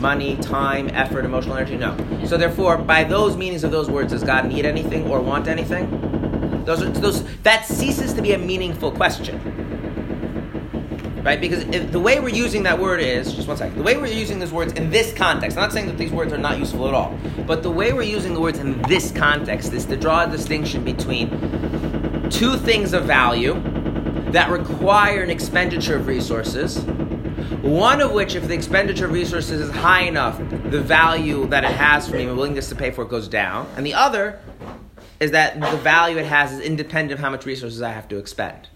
Money, 0.00 0.36
time, 0.36 0.88
effort, 0.92 1.24
emotional 1.24 1.56
energy? 1.56 1.76
No. 1.76 1.96
So 2.26 2.36
therefore, 2.36 2.78
by 2.78 3.04
those 3.04 3.36
meanings 3.36 3.64
of 3.64 3.70
those 3.70 3.90
words, 3.90 4.12
does 4.12 4.22
God 4.22 4.46
need 4.46 4.64
anything 4.64 5.08
or 5.10 5.20
want 5.20 5.48
anything? 5.48 6.64
Those 6.64 6.82
are 6.82 6.90
those. 6.90 7.24
That 7.42 7.64
ceases 7.64 8.12
to 8.14 8.22
be 8.22 8.32
a 8.32 8.38
meaningful 8.38 8.92
question 8.92 9.67
right? 11.22 11.40
Because 11.40 11.64
the 11.90 12.00
way 12.00 12.20
we're 12.20 12.28
using 12.28 12.62
that 12.64 12.78
word 12.78 13.00
is 13.00 13.32
just 13.32 13.48
one 13.48 13.56
second. 13.56 13.76
The 13.76 13.82
way 13.82 13.96
we're 13.96 14.06
using 14.06 14.38
these 14.38 14.52
words 14.52 14.72
in 14.74 14.90
this 14.90 15.12
context. 15.12 15.56
I'm 15.56 15.62
not 15.62 15.72
saying 15.72 15.86
that 15.86 15.98
these 15.98 16.12
words 16.12 16.32
are 16.32 16.38
not 16.38 16.58
useful 16.58 16.88
at 16.88 16.94
all, 16.94 17.18
but 17.46 17.62
the 17.62 17.70
way 17.70 17.92
we're 17.92 18.02
using 18.02 18.34
the 18.34 18.40
words 18.40 18.58
in 18.58 18.80
this 18.82 19.12
context 19.12 19.72
is 19.72 19.84
to 19.86 19.96
draw 19.96 20.24
a 20.24 20.30
distinction 20.30 20.84
between 20.84 21.30
two 22.30 22.56
things 22.56 22.92
of 22.92 23.04
value 23.04 23.54
that 24.32 24.50
require 24.50 25.22
an 25.22 25.30
expenditure 25.30 25.96
of 25.96 26.06
resources. 26.06 26.78
One 27.62 28.00
of 28.00 28.12
which, 28.12 28.34
if 28.34 28.46
the 28.46 28.54
expenditure 28.54 29.06
of 29.06 29.12
resources 29.12 29.60
is 29.60 29.70
high 29.70 30.02
enough, 30.02 30.38
the 30.38 30.80
value 30.80 31.46
that 31.48 31.64
it 31.64 31.72
has 31.72 32.08
for 32.08 32.16
me, 32.16 32.26
my 32.26 32.32
willingness 32.32 32.68
to 32.68 32.74
pay 32.74 32.90
for 32.90 33.02
it 33.02 33.08
goes 33.08 33.26
down. 33.26 33.66
And 33.76 33.84
the 33.84 33.94
other 33.94 34.40
is 35.18 35.32
that 35.32 35.60
the 35.60 35.76
value 35.78 36.18
it 36.18 36.26
has 36.26 36.52
is 36.52 36.60
independent 36.60 37.12
of 37.12 37.18
how 37.18 37.30
much 37.30 37.46
resources 37.46 37.82
I 37.82 37.90
have 37.90 38.06
to 38.08 38.18
expend. 38.18 38.68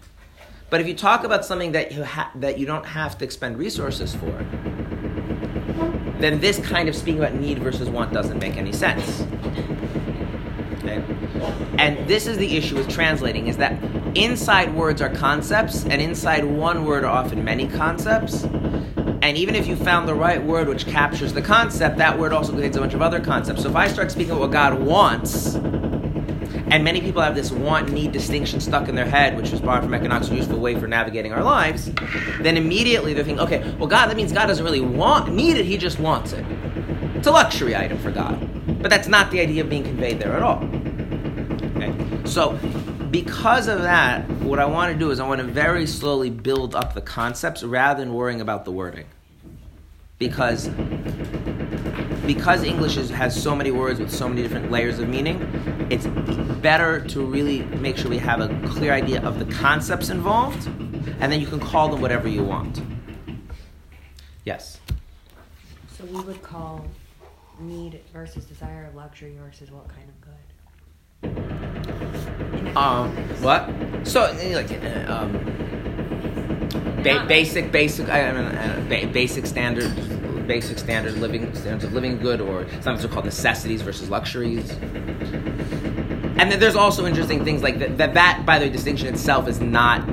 But 0.73 0.81
if 0.81 0.87
you 0.87 0.95
talk 0.95 1.23
about 1.23 1.45
something 1.45 1.73
that 1.73 1.91
you 1.91 2.03
ha- 2.03 2.31
that 2.33 2.57
you 2.57 2.65
don't 2.65 2.87
have 2.87 3.15
to 3.19 3.23
expend 3.23 3.59
resources 3.59 4.15
for, 4.15 4.31
then 6.17 6.39
this 6.39 6.57
kind 6.57 6.89
of 6.89 6.95
speaking 6.95 7.19
about 7.19 7.35
need 7.35 7.59
versus 7.59 7.91
want 7.91 8.11
doesn't 8.11 8.39
make 8.39 8.57
any 8.57 8.71
sense. 8.71 9.21
Okay? 10.79 11.03
And 11.77 12.07
this 12.07 12.25
is 12.25 12.39
the 12.39 12.57
issue 12.57 12.75
with 12.75 12.89
translating: 12.89 13.45
is 13.45 13.57
that 13.57 13.73
inside 14.15 14.73
words 14.73 14.99
are 14.99 15.11
concepts, 15.11 15.85
and 15.85 16.01
inside 16.01 16.43
one 16.43 16.85
word 16.85 17.03
are 17.03 17.11
often 17.11 17.43
many 17.43 17.67
concepts. 17.67 18.43
And 19.21 19.37
even 19.37 19.53
if 19.53 19.67
you 19.67 19.75
found 19.75 20.07
the 20.07 20.15
right 20.15 20.43
word 20.43 20.67
which 20.67 20.87
captures 20.87 21.33
the 21.33 21.41
concept, 21.43 21.97
that 21.97 22.17
word 22.17 22.33
also 22.33 22.51
contains 22.51 22.75
a 22.77 22.79
bunch 22.79 22.95
of 22.95 23.03
other 23.03 23.19
concepts. 23.19 23.61
So 23.61 23.69
if 23.69 23.75
I 23.75 23.87
start 23.89 24.09
speaking 24.09 24.31
about 24.31 24.41
what 24.41 24.51
God 24.51 24.81
wants, 24.81 25.53
and 26.73 26.83
many 26.83 27.01
people 27.01 27.21
have 27.21 27.35
this 27.35 27.51
want 27.51 27.91
need 27.91 28.11
distinction 28.13 28.59
stuck 28.59 28.89
in 28.89 28.95
their 28.95 29.05
head, 29.05 29.37
which 29.37 29.51
was 29.51 29.61
borrowed 29.61 29.83
from 29.83 29.93
economics, 29.93 30.31
a 30.31 30.35
useful 30.35 30.57
way 30.57 30.73
for 30.73 30.87
navigating 30.87 31.31
our 31.31 31.43
lives, 31.43 31.91
then 32.39 32.57
immediately 32.57 33.13
they're 33.13 33.23
thinking, 33.23 33.45
okay, 33.45 33.75
well, 33.77 33.87
God, 33.87 34.07
that 34.07 34.17
means 34.17 34.31
God 34.31 34.47
doesn't 34.47 34.65
really 34.65 34.81
want 34.81 35.31
need 35.31 35.57
it, 35.57 35.67
he 35.67 35.77
just 35.77 35.99
wants 35.99 36.33
it. 36.33 36.43
It's 37.13 37.27
a 37.27 37.31
luxury 37.31 37.75
item 37.75 37.99
for 37.99 38.09
God. 38.09 38.81
But 38.81 38.89
that's 38.89 39.07
not 39.07 39.29
the 39.29 39.39
idea 39.39 39.63
being 39.63 39.83
conveyed 39.83 40.19
there 40.19 40.33
at 40.33 40.41
all. 40.41 40.63
Okay? 41.75 41.93
So, 42.25 42.53
because 43.11 43.67
of 43.67 43.83
that, 43.83 44.27
what 44.41 44.57
I 44.57 44.65
want 44.65 44.91
to 44.91 44.97
do 44.97 45.11
is 45.11 45.19
I 45.19 45.27
want 45.27 45.41
to 45.41 45.47
very 45.47 45.85
slowly 45.85 46.31
build 46.31 46.73
up 46.73 46.95
the 46.95 47.01
concepts 47.01 47.61
rather 47.61 48.03
than 48.03 48.15
worrying 48.15 48.41
about 48.41 48.65
the 48.65 48.71
wording. 48.71 49.05
Because 50.17 50.69
because 52.25 52.63
English 52.63 52.97
is, 52.97 53.09
has 53.09 53.41
so 53.41 53.55
many 53.55 53.71
words 53.71 53.99
with 53.99 54.11
so 54.11 54.27
many 54.29 54.41
different 54.41 54.71
layers 54.71 54.99
of 54.99 55.09
meaning, 55.09 55.41
it's 55.89 56.07
better 56.61 56.99
to 57.07 57.25
really 57.25 57.63
make 57.77 57.97
sure 57.97 58.09
we 58.09 58.17
have 58.17 58.39
a 58.39 58.47
clear 58.67 58.93
idea 58.93 59.21
of 59.21 59.39
the 59.39 59.45
concepts 59.53 60.09
involved, 60.09 60.67
and 60.67 61.31
then 61.31 61.39
you 61.39 61.47
can 61.47 61.59
call 61.59 61.89
them 61.89 62.01
whatever 62.01 62.27
you 62.27 62.43
want. 62.43 62.81
Yes. 64.45 64.79
So 65.97 66.05
we 66.05 66.21
would 66.21 66.41
call 66.41 66.85
need 67.59 68.01
versus 68.11 68.45
desire 68.45 68.89
luxury 68.95 69.35
versus 69.39 69.71
what 69.71 69.87
kind 69.87 70.09
of 70.09 70.21
good? 70.21 70.33
Um, 72.75 73.15
what? 73.41 73.69
So, 74.07 74.23
eh, 74.23 74.55
like, 74.55 74.71
uh, 74.71 75.13
um, 75.13 75.31
ba- 77.03 77.25
basic, 77.27 77.71
basic, 77.71 78.09
I 78.09 78.31
mean, 78.31 78.45
uh, 78.45 78.85
ba- 78.89 79.07
basic 79.07 79.45
standard, 79.45 79.91
basic 80.47 80.77
standard 80.77 81.17
living 81.17 81.53
standards 81.55 81.83
of 81.83 81.93
living 81.93 82.17
good, 82.19 82.41
or 82.41 82.67
sometimes 82.69 83.01
they're 83.01 83.11
called 83.11 83.25
necessities 83.25 83.81
versus 83.81 84.09
luxuries. 84.09 84.69
And 86.35 86.51
then 86.51 86.59
there's 86.59 86.75
also 86.75 87.05
interesting 87.05 87.45
things 87.45 87.61
like 87.61 87.79
that. 87.79 87.97
That, 87.97 88.13
that 88.15 88.45
by 88.45 88.59
the 88.59 88.65
way, 88.65 88.71
distinction 88.71 89.07
itself 89.07 89.47
is 89.47 89.59
not 89.61 90.07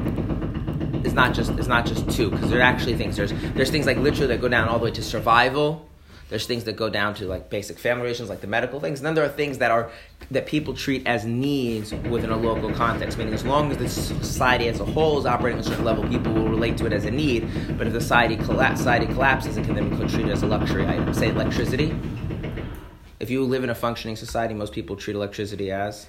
is 1.05 1.15
not 1.15 1.35
just 1.35 1.51
is 1.53 1.69
not 1.69 1.87
just 1.87 2.09
two 2.11 2.31
because 2.31 2.51
there 2.51 2.61
are 2.61 2.63
actually 2.63 2.97
things. 2.97 3.17
There's 3.17 3.33
there's 3.55 3.71
things 3.71 3.87
like 3.87 3.97
literally 3.97 4.29
that 4.29 4.41
go 4.41 4.49
down 4.49 4.69
all 4.69 4.79
the 4.79 4.85
way 4.85 4.91
to 4.93 5.03
survival. 5.03 5.87
There's 6.29 6.47
things 6.47 6.65
that 6.65 6.77
go 6.77 6.89
down 6.89 7.15
to 7.15 7.27
like 7.27 7.51
basic 7.51 7.79
family 7.79 8.05
relations, 8.05 8.29
like 8.29 8.41
the 8.41 8.47
medical 8.47 8.79
things. 8.79 9.01
And 9.01 9.07
then 9.07 9.15
there 9.15 9.25
are 9.25 9.29
things 9.29 9.59
that 9.59 9.73
are 9.73 9.91
that 10.31 10.47
people 10.47 10.75
treat 10.75 11.07
as 11.07 11.25
needs 11.25 11.93
within 11.93 12.31
a 12.31 12.37
local 12.37 12.73
context. 12.73 13.19
Meaning, 13.19 13.35
as 13.35 13.45
long 13.45 13.71
as 13.73 13.79
the 13.79 13.89
society 13.89 14.69
as 14.69 14.79
a 14.81 14.85
whole 14.85 15.19
is 15.19 15.27
operating 15.27 15.59
at 15.59 15.67
a 15.67 15.69
certain 15.69 15.85
level, 15.85 16.09
people 16.09 16.33
will 16.33 16.49
relate 16.49 16.77
to 16.79 16.87
it 16.87 16.93
as 16.93 17.05
a 17.05 17.11
need. 17.11 17.49
But 17.77 17.89
if 17.89 17.93
the 17.93 18.01
society, 18.01 18.37
colla- 18.37 18.77
society 18.77 19.07
collapses, 19.07 19.57
it 19.57 19.65
can 19.65 19.75
then 19.75 19.91
be 19.91 19.97
treated 20.09 20.31
as 20.31 20.43
a 20.43 20.47
luxury 20.47 20.87
item. 20.87 21.13
Say 21.15 21.31
electricity. 21.31 21.95
If 23.19 23.29
you 23.29 23.45
live 23.45 23.65
in 23.65 23.71
a 23.71 23.75
functioning 23.75 24.17
society, 24.17 24.55
most 24.55 24.73
people 24.73 24.97
treat 24.97 25.17
electricity 25.17 25.73
as 25.73 26.07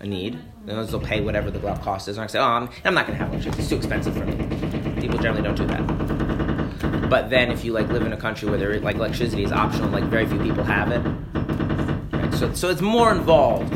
a 0.00 0.06
need. 0.06 0.38
They'll 0.64 1.00
pay 1.00 1.20
whatever 1.20 1.50
the 1.50 1.58
cost 1.58 2.08
is. 2.08 2.16
And 2.16 2.24
I 2.24 2.26
say, 2.28 2.38
oh, 2.38 2.44
I'm, 2.44 2.70
I'm 2.84 2.94
not 2.94 3.06
going 3.06 3.18
to 3.18 3.24
have 3.24 3.32
electricity. 3.32 3.62
It's 3.62 3.70
too 3.70 3.76
expensive 3.76 4.16
for 4.16 4.24
me. 4.24 5.00
People 5.00 5.18
generally 5.18 5.42
don't 5.42 5.56
do 5.56 5.66
that. 5.66 7.10
But 7.10 7.30
then 7.30 7.50
if 7.50 7.64
you 7.64 7.72
like 7.72 7.88
live 7.88 8.02
in 8.02 8.12
a 8.12 8.16
country 8.16 8.48
where 8.48 8.58
there 8.58 8.78
like 8.80 8.96
electricity 8.96 9.44
is 9.44 9.52
optional, 9.52 9.90
like 9.90 10.04
very 10.04 10.26
few 10.26 10.38
people 10.38 10.64
have 10.64 10.90
it. 10.90 11.02
So, 12.36 12.52
so 12.54 12.68
it's 12.70 12.80
more 12.80 13.12
involved. 13.12 13.70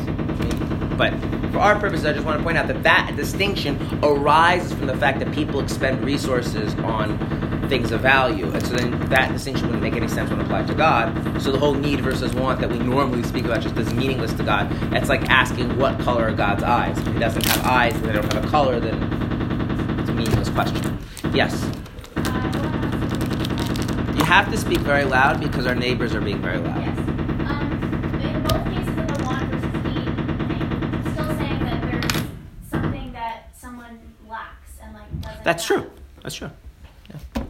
But 0.97 1.13
for 1.51 1.59
our 1.59 1.79
purposes, 1.79 2.05
I 2.05 2.13
just 2.13 2.25
want 2.25 2.37
to 2.39 2.43
point 2.43 2.57
out 2.57 2.67
that 2.67 2.83
that 2.83 3.13
distinction 3.15 3.79
arises 4.03 4.73
from 4.73 4.87
the 4.87 4.95
fact 4.97 5.19
that 5.19 5.31
people 5.31 5.59
expend 5.59 6.03
resources 6.05 6.73
on 6.75 7.17
things 7.69 7.91
of 7.91 8.01
value. 8.01 8.51
And 8.51 8.61
so 8.67 8.75
then 8.75 8.99
that 9.09 9.31
distinction 9.31 9.67
wouldn't 9.67 9.81
make 9.81 9.93
any 9.93 10.09
sense 10.09 10.29
when 10.29 10.41
applied 10.41 10.67
to 10.67 10.75
God. 10.75 11.41
So 11.41 11.51
the 11.53 11.57
whole 11.57 11.73
need 11.73 12.01
versus 12.01 12.33
want 12.33 12.59
that 12.59 12.69
we 12.69 12.77
normally 12.79 13.23
speak 13.23 13.45
about 13.45 13.61
just 13.61 13.77
is 13.77 13.93
meaningless 13.93 14.33
to 14.33 14.43
God. 14.43 14.67
It's 14.93 15.07
like 15.09 15.29
asking 15.29 15.77
what 15.77 15.97
color 16.01 16.27
are 16.27 16.33
God's 16.33 16.63
eyes. 16.63 16.97
If 16.99 17.07
he 17.07 17.19
doesn't 17.19 17.45
have 17.45 17.65
eyes 17.65 17.95
and 17.95 18.03
they 18.03 18.11
don't 18.11 18.31
have 18.33 18.43
a 18.43 18.47
color, 18.49 18.79
then 18.81 19.01
it's 19.99 20.09
a 20.09 20.13
meaningless 20.13 20.49
question. 20.49 20.99
Yes? 21.33 21.63
You 24.17 24.25
have 24.25 24.51
to 24.51 24.57
speak 24.57 24.79
very 24.79 25.05
loud 25.05 25.39
because 25.39 25.65
our 25.65 25.73
neighbors 25.73 26.13
are 26.13 26.21
being 26.21 26.41
very 26.41 26.57
loud. 26.57 26.81
Yes. 26.81 26.97
Um, 26.99 28.19
in 28.21 28.43
both 28.43 28.65
cases 28.65 28.97
of 28.99 29.17
the 29.17 29.23
want 29.23 29.49
versus 29.49 29.73
need 29.85 30.05
thing, 30.49 30.99
it's 30.99 31.11
still 31.13 31.37
saying 31.37 31.59
that 31.63 31.81
there's 31.89 32.23
something 32.69 33.13
that 33.13 33.55
someone 33.57 33.97
lacks 34.29 34.71
and 34.83 34.93
like 34.93 35.21
doesn't. 35.21 35.30
That's 35.43 35.65
true. 35.65 35.89
That's 36.23 36.35
true. 36.35 36.51
Yeah. 37.09 37.43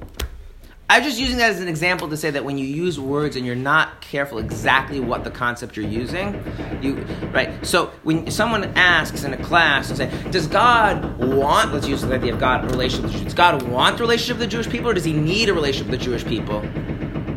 I'm 0.90 1.04
just 1.04 1.18
using 1.18 1.38
that 1.38 1.52
as 1.52 1.62
an 1.62 1.70
example 1.70 2.10
to 2.10 2.18
say 2.18 2.32
that 2.32 2.44
when 2.44 2.58
you 2.58 2.66
use 2.66 3.00
words 3.00 3.38
and 3.38 3.46
you're 3.46 3.56
not 3.56 4.02
careful 4.02 4.40
exactly 4.40 5.00
what 5.00 5.24
the 5.24 5.32
concept 5.32 5.78
you're 5.78 5.88
using, 5.88 6.44
you 6.82 6.96
right. 7.32 7.66
So 7.66 7.92
when 8.04 8.30
someone 8.30 8.66
asks 8.76 9.24
in 9.24 9.34
a 9.34 9.42
class 9.42 9.88
and 9.88 9.98
say, 9.98 10.32
"Does 10.32 10.48
God 10.48 11.18
want?" 11.18 11.74
Let's 11.74 11.88
use 11.88 12.02
the 12.02 12.14
idea 12.14 12.34
of 12.34 12.42
God 12.42 12.70
relationship 12.70 13.10
Jews. 13.12 13.22
Does 13.22 13.34
God 13.34 13.62
want 13.62 13.98
the 14.00 14.04
relationship 14.04 14.38
with 14.40 14.50
the 14.50 14.52
Jewish 14.52 14.68
people, 14.70 14.90
or 14.90 14.94
does 14.94 15.06
He 15.06 15.14
need 15.14 15.48
a 15.48 15.54
relationship 15.54 15.90
with 15.90 15.98
the 15.98 16.06
Jewish 16.06 16.26
people? 16.26 16.60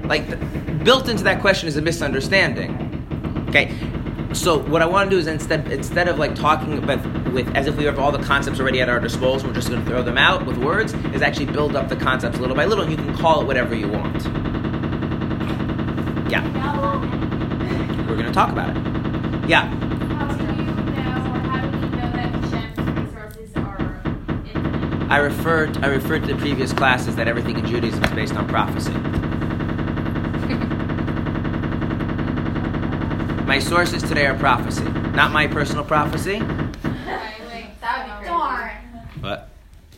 Like 0.04 0.28
the, 0.28 0.36
built 0.82 1.08
into 1.08 1.22
that 1.22 1.40
question 1.40 1.68
is 1.68 1.76
a 1.76 1.82
misunderstanding. 1.82 3.46
Okay, 3.50 3.72
so 4.34 4.58
what 4.58 4.82
I 4.82 4.86
want 4.86 5.08
to 5.10 5.16
do 5.16 5.20
is 5.20 5.26
instead 5.26 5.70
instead 5.70 6.08
of 6.08 6.18
like 6.18 6.34
talking 6.34 6.78
about 6.78 7.04
with 7.32 7.48
as 7.56 7.66
if 7.66 7.76
we 7.76 7.84
have 7.84 7.98
all 7.98 8.12
the 8.12 8.22
concepts 8.22 8.60
already 8.60 8.80
at 8.80 8.88
our 8.88 9.00
disposal, 9.00 9.48
we're 9.48 9.54
just 9.54 9.68
going 9.68 9.80
to 9.82 9.86
throw 9.88 10.02
them 10.02 10.18
out 10.18 10.44
with 10.46 10.58
words. 10.58 10.92
Is 11.14 11.22
actually 11.22 11.46
build 11.46 11.76
up 11.76 11.88
the 11.88 11.96
concepts 11.96 12.38
little 12.38 12.56
by 12.56 12.64
little, 12.64 12.84
and 12.84 12.90
you 12.90 12.96
can 12.98 13.16
call 13.16 13.40
it 13.40 13.46
whatever 13.46 13.74
you 13.74 13.88
want. 13.88 14.24
Yeah, 16.30 16.42
we're 18.08 18.16
going 18.16 18.26
to 18.26 18.32
talk 18.32 18.50
about 18.50 18.70
it. 18.70 18.76
Yeah, 19.48 19.66
How 19.68 20.34
do 20.34 20.44
you 20.44 20.64
know, 20.64 21.10
or 21.32 21.38
how 21.38 21.60
do 21.60 21.68
we 21.68 21.88
know 21.90 22.10
that 22.12 22.30
Hashem's 22.50 22.78
resources 22.98 23.56
are 23.56 24.02
infinite? 24.46 25.12
I 25.12 25.18
referred 25.18 25.76
I 25.84 25.88
referred 25.88 26.22
to 26.22 26.28
the 26.34 26.36
previous 26.40 26.72
classes 26.72 27.14
that 27.16 27.28
everything 27.28 27.58
in 27.58 27.66
Judaism 27.66 28.02
is 28.02 28.10
based 28.10 28.34
on 28.34 28.48
prophecy. 28.48 28.92
My 33.54 33.60
sources 33.60 34.02
today 34.02 34.26
are 34.26 34.36
prophecy, 34.36 34.82
not 34.82 35.30
my 35.30 35.46
personal 35.46 35.84
prophecy. 35.84 36.40
Right, 36.40 36.74
like, 37.46 37.80
that 37.80 37.98
would 37.98 38.10
be 38.10 38.16
crazy. 38.16 38.24
Darn. 38.24 38.70
But 39.22 39.48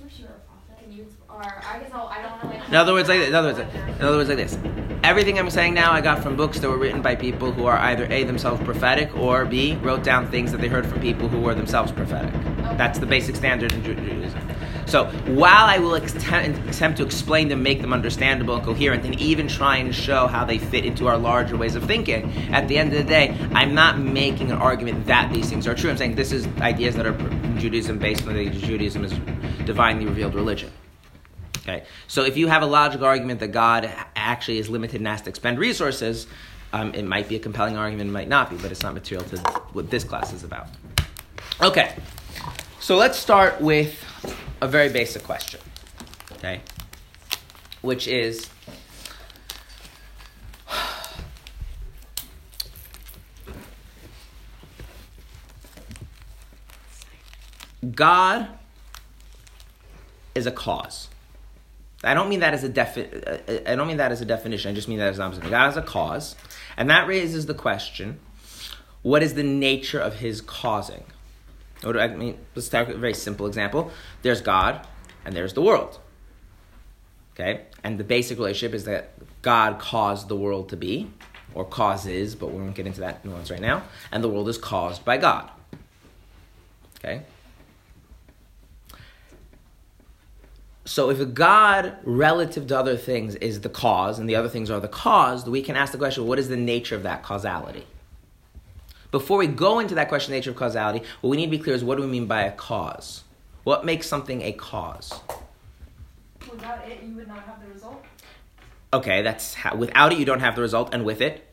Wish 0.05 0.19
you 0.19 0.27
were 0.27 0.33
a 0.33 0.41
prophet. 0.41 0.85
Can 0.85 0.93
you, 0.93 1.07
or 1.31 1.43
I 1.43 1.79
guess 1.79 1.91
I'll, 1.91 2.07
I 2.07 2.21
don't 2.21 2.33
want 2.33 2.43
to 2.43 2.49
like. 2.49 2.69
In 2.69 2.75
other 2.75 2.93
words, 2.93 3.09
like 3.09 3.21
this. 3.21 3.29
In 3.29 3.35
other 3.35 3.55
words, 3.55 3.59
in 3.59 4.03
other 4.05 4.17
words, 4.19 4.29
like 4.29 4.37
this. 4.37 4.59
Everything 5.03 5.39
I'm 5.39 5.49
saying 5.49 5.73
now, 5.73 5.91
I 5.91 6.03
got 6.03 6.23
from 6.23 6.37
books 6.37 6.59
that 6.59 6.69
were 6.69 6.77
written 6.77 7.01
by 7.01 7.15
people 7.17 7.51
who 7.51 7.65
are 7.65 7.79
either 7.79 8.07
a 8.13 8.25
themselves 8.25 8.63
prophetic 8.63 9.17
or 9.17 9.47
b 9.47 9.77
wrote 9.77 10.05
down 10.05 10.31
things 10.31 10.53
that 10.53 10.61
they 10.61 10.69
heard 10.69 10.85
from 10.85 11.01
people 11.01 11.27
who 11.27 11.41
were 11.41 11.55
themselves 11.55 11.93
prophetic. 11.93 12.35
That's 12.77 12.99
the 12.99 13.07
basic 13.07 13.37
standard 13.37 13.73
in 13.73 13.83
Ju- 13.83 13.95
Judaism. 13.95 14.47
So 14.87 15.07
while 15.27 15.67
I 15.67 15.79
will 15.79 15.95
attempt 15.95 16.97
to 16.99 17.05
explain 17.05 17.49
them, 17.49 17.63
make 17.63 17.81
them 17.81 17.93
understandable 17.93 18.55
and 18.55 18.65
coherent, 18.65 19.05
and 19.05 19.21
even 19.21 19.49
try 19.49 19.79
and 19.79 19.95
show 19.95 20.27
how 20.29 20.45
they 20.45 20.59
fit 20.59 20.85
into 20.85 21.09
our 21.09 21.19
larger 21.19 21.57
ways 21.57 21.75
of 21.75 21.85
thinking, 21.85 22.33
at 22.53 22.69
the 22.69 22.79
end 22.79 22.93
of 22.93 22.99
the 22.99 23.05
day, 23.05 23.37
I'm 23.53 23.75
not 23.75 23.99
making 23.99 24.53
an 24.53 24.59
argument 24.59 25.07
that 25.07 25.33
these 25.33 25.51
things 25.51 25.67
are 25.67 25.75
true. 25.75 25.91
I'm 25.91 25.97
saying 25.97 26.15
this 26.15 26.33
is 26.33 26.47
ideas 26.61 26.95
that 26.95 27.07
are 27.07 27.17
Judaism 27.59 27.99
based 27.99 28.27
on 28.27 28.35
the 28.35 28.49
Judaism 28.49 29.05
is 29.05 29.13
divinely 29.67 30.07
revealed 30.07 30.35
religion. 30.35 30.71
Okay, 31.63 31.85
so 32.07 32.23
if 32.23 32.37
you 32.37 32.47
have 32.47 32.63
a 32.63 32.67
logical 32.67 33.07
argument 33.07 33.41
that 33.41 33.49
God 33.49 33.91
actually 34.15 34.59
is 34.59 34.69
limited 34.71 35.01
and 35.01 35.09
has 35.09 35.23
to 35.23 35.31
expend 35.31 35.59
resources, 35.59 36.29
um, 36.73 36.95
it 36.95 37.05
might 37.05 37.29
be 37.29 37.35
a 37.35 37.41
compelling 37.41 37.77
argument, 37.77 38.11
it 38.11 38.13
might 38.13 38.29
not 38.29 38.51
be, 38.51 38.57
but 38.57 38.71
it's 38.71 38.85
not 38.85 38.95
material 38.95 39.27
to 39.31 39.37
what 39.73 39.91
this 39.91 40.05
class 40.05 40.33
is 40.33 40.45
about. 40.45 40.69
Okay, 41.61 41.97
so 42.87 42.97
let's 42.97 43.19
start 43.19 43.61
with 43.61 44.05
a 44.61 44.69
very 44.69 44.89
basic 44.89 45.25
question, 45.25 45.59
okay, 46.35 46.61
which 47.83 48.07
is 48.07 48.49
God 57.93 58.47
is 60.37 60.47
a 60.47 60.53
cause. 60.53 61.09
I 62.05 62.15
don't 62.15 62.29
mean 62.29 62.39
that 62.39 62.55
as 62.55 62.63
a 62.63 62.69
defi- 62.69 63.09
I 63.67 63.75
don't 63.75 63.89
mean 63.89 63.97
that 63.97 64.13
as 64.13 64.21
a 64.21 64.25
definition. 64.25 64.71
I 64.71 64.75
just 64.77 64.87
mean 64.87 64.99
that 64.99 65.09
as 65.09 65.19
an 65.19 65.25
opposite. 65.25 65.51
God 65.51 65.71
is 65.71 65.77
a 65.77 65.83
cause, 65.83 66.37
and 66.77 66.89
that 66.89 67.09
raises 67.09 67.47
the 67.47 67.55
question: 67.55 68.21
What 69.03 69.25
is 69.25 69.35
the 69.35 69.43
nature 69.43 69.99
of 69.99 70.21
His 70.21 70.41
causing? 70.41 71.03
I 71.85 72.09
mean? 72.09 72.39
Let's 72.55 72.71
with 72.73 72.91
a 72.91 72.99
very 72.99 73.15
simple 73.15 73.47
example. 73.47 73.91
There's 74.23 74.41
God, 74.41 74.87
and 75.25 75.35
there's 75.35 75.53
the 75.53 75.63
world. 75.63 75.99
Okay, 77.35 77.63
and 77.85 77.99
the 77.99 78.05
basic 78.05 78.39
relationship 78.39 78.75
is 78.75 78.85
that 78.85 79.13
God 79.43 79.79
caused 79.79 80.29
the 80.29 80.37
world 80.37 80.71
to 80.71 80.77
be, 80.77 81.11
or 81.55 81.65
causes, 81.65 82.35
but 82.35 82.53
we 82.53 82.61
won't 82.61 82.75
get 82.75 82.87
into 82.87 83.01
that 83.01 83.25
nuance 83.25 83.51
right 83.51 83.61
now. 83.61 83.83
And 84.13 84.23
the 84.23 84.29
world 84.29 84.49
is 84.49 84.59
caused 84.59 85.05
by 85.05 85.17
God. 85.17 85.51
Okay. 86.99 87.23
So 90.85 91.11
if 91.11 91.19
a 91.19 91.27
God 91.27 91.97
relative 92.05 92.69
to 92.69 92.79
other 92.79 92.97
things 92.97 93.35
is 93.37 93.63
the 93.63 93.69
cause 93.69 94.19
and 94.19 94.29
the 94.29 94.37
other 94.37 94.49
things 94.49 94.71
are 94.71 94.79
the 94.79 94.87
cause, 94.87 95.45
we 95.45 95.61
can 95.61 95.77
ask 95.77 95.93
the 95.93 95.99
question, 95.99 96.27
what 96.27 96.39
is 96.39 96.49
the 96.49 96.57
nature 96.57 96.95
of 96.95 97.03
that 97.03 97.23
causality? 97.23 97.87
Before 99.17 99.39
we 99.39 99.47
go 99.47 99.79
into 99.79 99.95
that 99.95 100.11
question, 100.11 100.35
nature 100.35 100.51
of 100.51 100.57
causality, 100.57 101.03
what 101.23 101.31
we 101.31 101.39
need 101.39 101.47
to 101.47 101.51
be 101.51 101.59
clear 101.59 101.75
is 101.75 101.83
what 101.83 101.97
do 101.97 102.03
we 102.03 102.07
mean 102.07 102.27
by 102.27 102.43
a 102.43 102.53
cause? 102.53 103.25
What 103.65 103.83
makes 103.83 104.07
something 104.07 104.43
a 104.43 104.53
cause? 104.53 105.11
Without 106.51 106.87
it, 106.87 107.03
you 107.03 107.15
would 107.15 107.27
not 107.27 107.43
have 107.45 107.67
the 107.67 107.73
result. 107.73 108.05
Okay, 108.93 109.23
that's 109.23 109.55
how, 109.55 109.75
without 109.75 110.13
it 110.13 110.19
you 110.19 110.27
don't 110.27 110.41
have 110.41 110.55
the 110.55 110.61
result, 110.61 110.93
and 110.93 111.07
with 111.07 111.23
it 111.23 111.47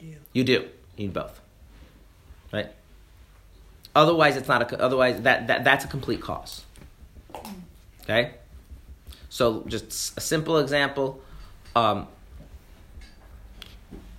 You 0.00 0.08
do. 0.10 0.16
you 0.32 0.42
do. 0.42 0.52
You 0.96 1.06
need 1.06 1.12
both, 1.12 1.40
right? 2.52 2.70
Otherwise, 3.94 4.36
it's 4.36 4.48
not 4.48 4.72
a. 4.72 4.82
Otherwise, 4.82 5.20
that, 5.20 5.46
that 5.46 5.62
that's 5.62 5.84
a 5.84 5.88
complete 5.88 6.20
cause. 6.20 6.64
Okay, 8.02 8.32
so 9.28 9.62
just 9.68 10.18
a 10.18 10.20
simple 10.20 10.58
example. 10.58 11.20
Um, 11.76 12.08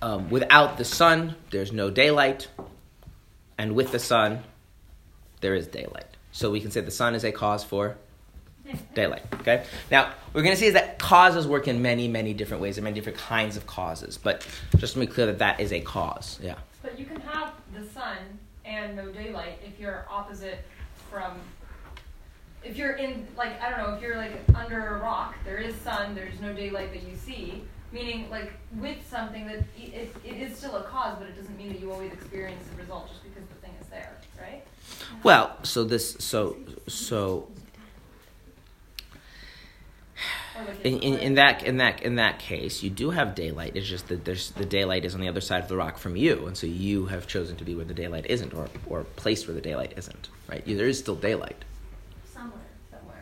um, 0.04 0.28
without 0.28 0.76
the 0.76 0.84
sun, 0.84 1.34
there's 1.50 1.72
no 1.72 1.88
daylight, 1.88 2.48
and 3.56 3.74
with 3.74 3.90
the 3.90 3.98
sun, 3.98 4.42
there 5.40 5.54
is 5.54 5.66
daylight. 5.66 6.04
So 6.30 6.50
we 6.50 6.60
can 6.60 6.70
say 6.70 6.82
the 6.82 6.90
sun 6.90 7.14
is 7.14 7.24
a 7.24 7.32
cause 7.32 7.64
for 7.64 7.96
daylight. 8.94 9.22
Okay. 9.40 9.64
Now 9.90 10.12
we're 10.34 10.42
going 10.42 10.54
to 10.54 10.60
see 10.60 10.66
is 10.66 10.74
that 10.74 10.98
causes 10.98 11.48
work 11.48 11.68
in 11.68 11.80
many, 11.80 12.06
many 12.06 12.34
different 12.34 12.62
ways. 12.62 12.76
Are 12.76 12.82
many 12.82 12.94
different 12.94 13.16
kinds 13.16 13.56
of 13.56 13.66
causes, 13.66 14.18
but 14.18 14.46
just 14.76 14.92
to 14.92 15.00
be 15.00 15.06
clear 15.06 15.24
that 15.24 15.38
that 15.38 15.58
is 15.58 15.72
a 15.72 15.80
cause. 15.80 16.38
Yeah. 16.42 16.56
But 16.82 16.98
you 16.98 17.06
can 17.06 17.20
have 17.22 17.54
the 17.74 17.86
sun 17.88 18.18
and 18.66 18.96
no 18.96 19.10
daylight 19.10 19.58
if 19.64 19.80
you're 19.80 20.04
opposite 20.10 20.58
from 21.10 21.40
if 22.62 22.76
you're 22.76 22.96
in 22.96 23.26
like 23.38 23.58
I 23.58 23.70
don't 23.70 23.78
know 23.78 23.94
if 23.94 24.02
you're 24.02 24.18
like 24.18 24.32
under 24.54 24.96
a 24.96 24.98
rock, 24.98 25.34
there 25.46 25.56
is 25.56 25.74
sun, 25.76 26.14
there's 26.14 26.40
no 26.42 26.52
daylight 26.52 26.92
that 26.92 27.08
you 27.08 27.16
see. 27.16 27.64
Meaning 27.94 28.28
like 28.28 28.52
with 28.76 28.98
something 29.08 29.46
that 29.46 29.60
it, 29.78 30.14
it 30.24 30.34
is 30.36 30.58
still 30.58 30.76
a 30.76 30.82
cause, 30.82 31.16
but 31.18 31.28
it 31.28 31.36
doesn't 31.36 31.56
mean 31.56 31.68
that 31.68 31.80
you 31.80 31.92
always 31.92 32.12
experience 32.12 32.66
the 32.68 32.82
result 32.82 33.08
just 33.08 33.22
because 33.22 33.48
the 33.48 33.54
thing 33.66 33.70
is 33.80 33.86
there, 33.86 34.18
right? 34.38 34.64
Well, 35.22 35.56
so 35.62 35.84
this, 35.84 36.16
so, 36.18 36.56
so 36.88 37.48
in, 40.82 40.98
in, 40.98 41.18
in 41.18 41.34
that 41.34 41.62
in 41.62 41.78
that 41.78 42.02
in 42.02 42.16
that 42.16 42.38
case, 42.38 42.82
you 42.82 42.90
do 42.90 43.10
have 43.10 43.34
daylight. 43.34 43.72
It's 43.74 43.88
just 43.88 44.08
that 44.08 44.24
there's 44.24 44.50
the 44.50 44.64
daylight 44.64 45.04
is 45.04 45.14
on 45.14 45.20
the 45.20 45.28
other 45.28 45.40
side 45.40 45.62
of 45.62 45.68
the 45.68 45.76
rock 45.76 45.98
from 45.98 46.16
you, 46.16 46.46
and 46.46 46.56
so 46.56 46.66
you 46.66 47.06
have 47.06 47.26
chosen 47.26 47.56
to 47.56 47.64
be 47.64 47.74
where 47.74 47.84
the 47.84 47.94
daylight 47.94 48.26
isn't, 48.26 48.54
or 48.54 48.68
or 48.86 49.04
placed 49.16 49.46
where 49.46 49.54
the 49.54 49.60
daylight 49.60 49.94
isn't. 49.96 50.28
Right? 50.48 50.66
You, 50.66 50.76
there 50.76 50.86
is 50.86 50.98
still 50.98 51.16
daylight. 51.16 51.64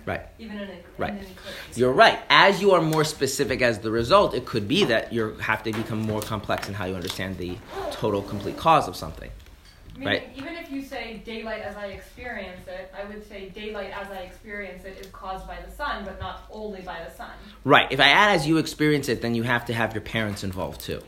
Right. 0.04 0.23
Even 0.38 0.59
in, 0.59 0.68
a, 0.71 0.76
Right. 0.99 1.11
in 1.11 1.18
an 1.18 1.25
eclipse. 1.25 1.78
You're 1.78 1.92
right. 1.92 2.18
As 2.28 2.61
you 2.61 2.73
are 2.73 2.80
more 2.82 3.04
specific 3.04 3.62
as 3.62 3.78
the 3.78 3.90
result, 3.90 4.35
it 4.35 4.44
could 4.47 4.66
be 4.66 4.85
that 4.85 5.12
you 5.12 5.35
have 5.37 5.62
to 5.62 5.73
become 5.73 6.00
more 6.00 6.21
complex 6.21 6.68
in 6.68 6.75
how 6.75 6.87
you 6.87 6.94
understand 6.94 7.38
the 7.38 7.56
total, 7.92 8.21
complete 8.23 8.56
cause 8.56 8.88
of 8.88 8.97
something. 8.97 9.30
Right. 10.00 10.30
even 10.35 10.54
if 10.54 10.73
you 10.73 10.82
say 10.82 11.23
daylight 11.25 11.61
as 11.62 11.76
I 11.76 11.88
experience 11.88 12.66
it, 12.66 12.92
I 12.99 13.04
would 13.04 13.28
say 13.28 13.50
daylight 13.50 13.92
as 13.94 14.11
I 14.11 14.21
experience 14.23 14.85
it 14.85 14.99
is 14.99 15.06
caused 15.12 15.47
by 15.47 15.59
the 15.64 15.71
sun, 15.71 16.04
but 16.04 16.18
not 16.18 16.44
only 16.50 16.80
by 16.80 17.04
the 17.09 17.14
sun. 17.14 17.30
Right. 17.62 17.87
If 17.92 18.00
I 18.00 18.09
add 18.09 18.35
as 18.35 18.47
you 18.47 18.56
experience 18.59 19.09
it, 19.09 19.21
then 19.23 19.35
you 19.37 19.44
have 19.44 19.64
to 19.66 19.75
have 19.75 19.94
your 19.94 20.00
parents 20.00 20.42
involved 20.42 20.80
too. 20.80 21.02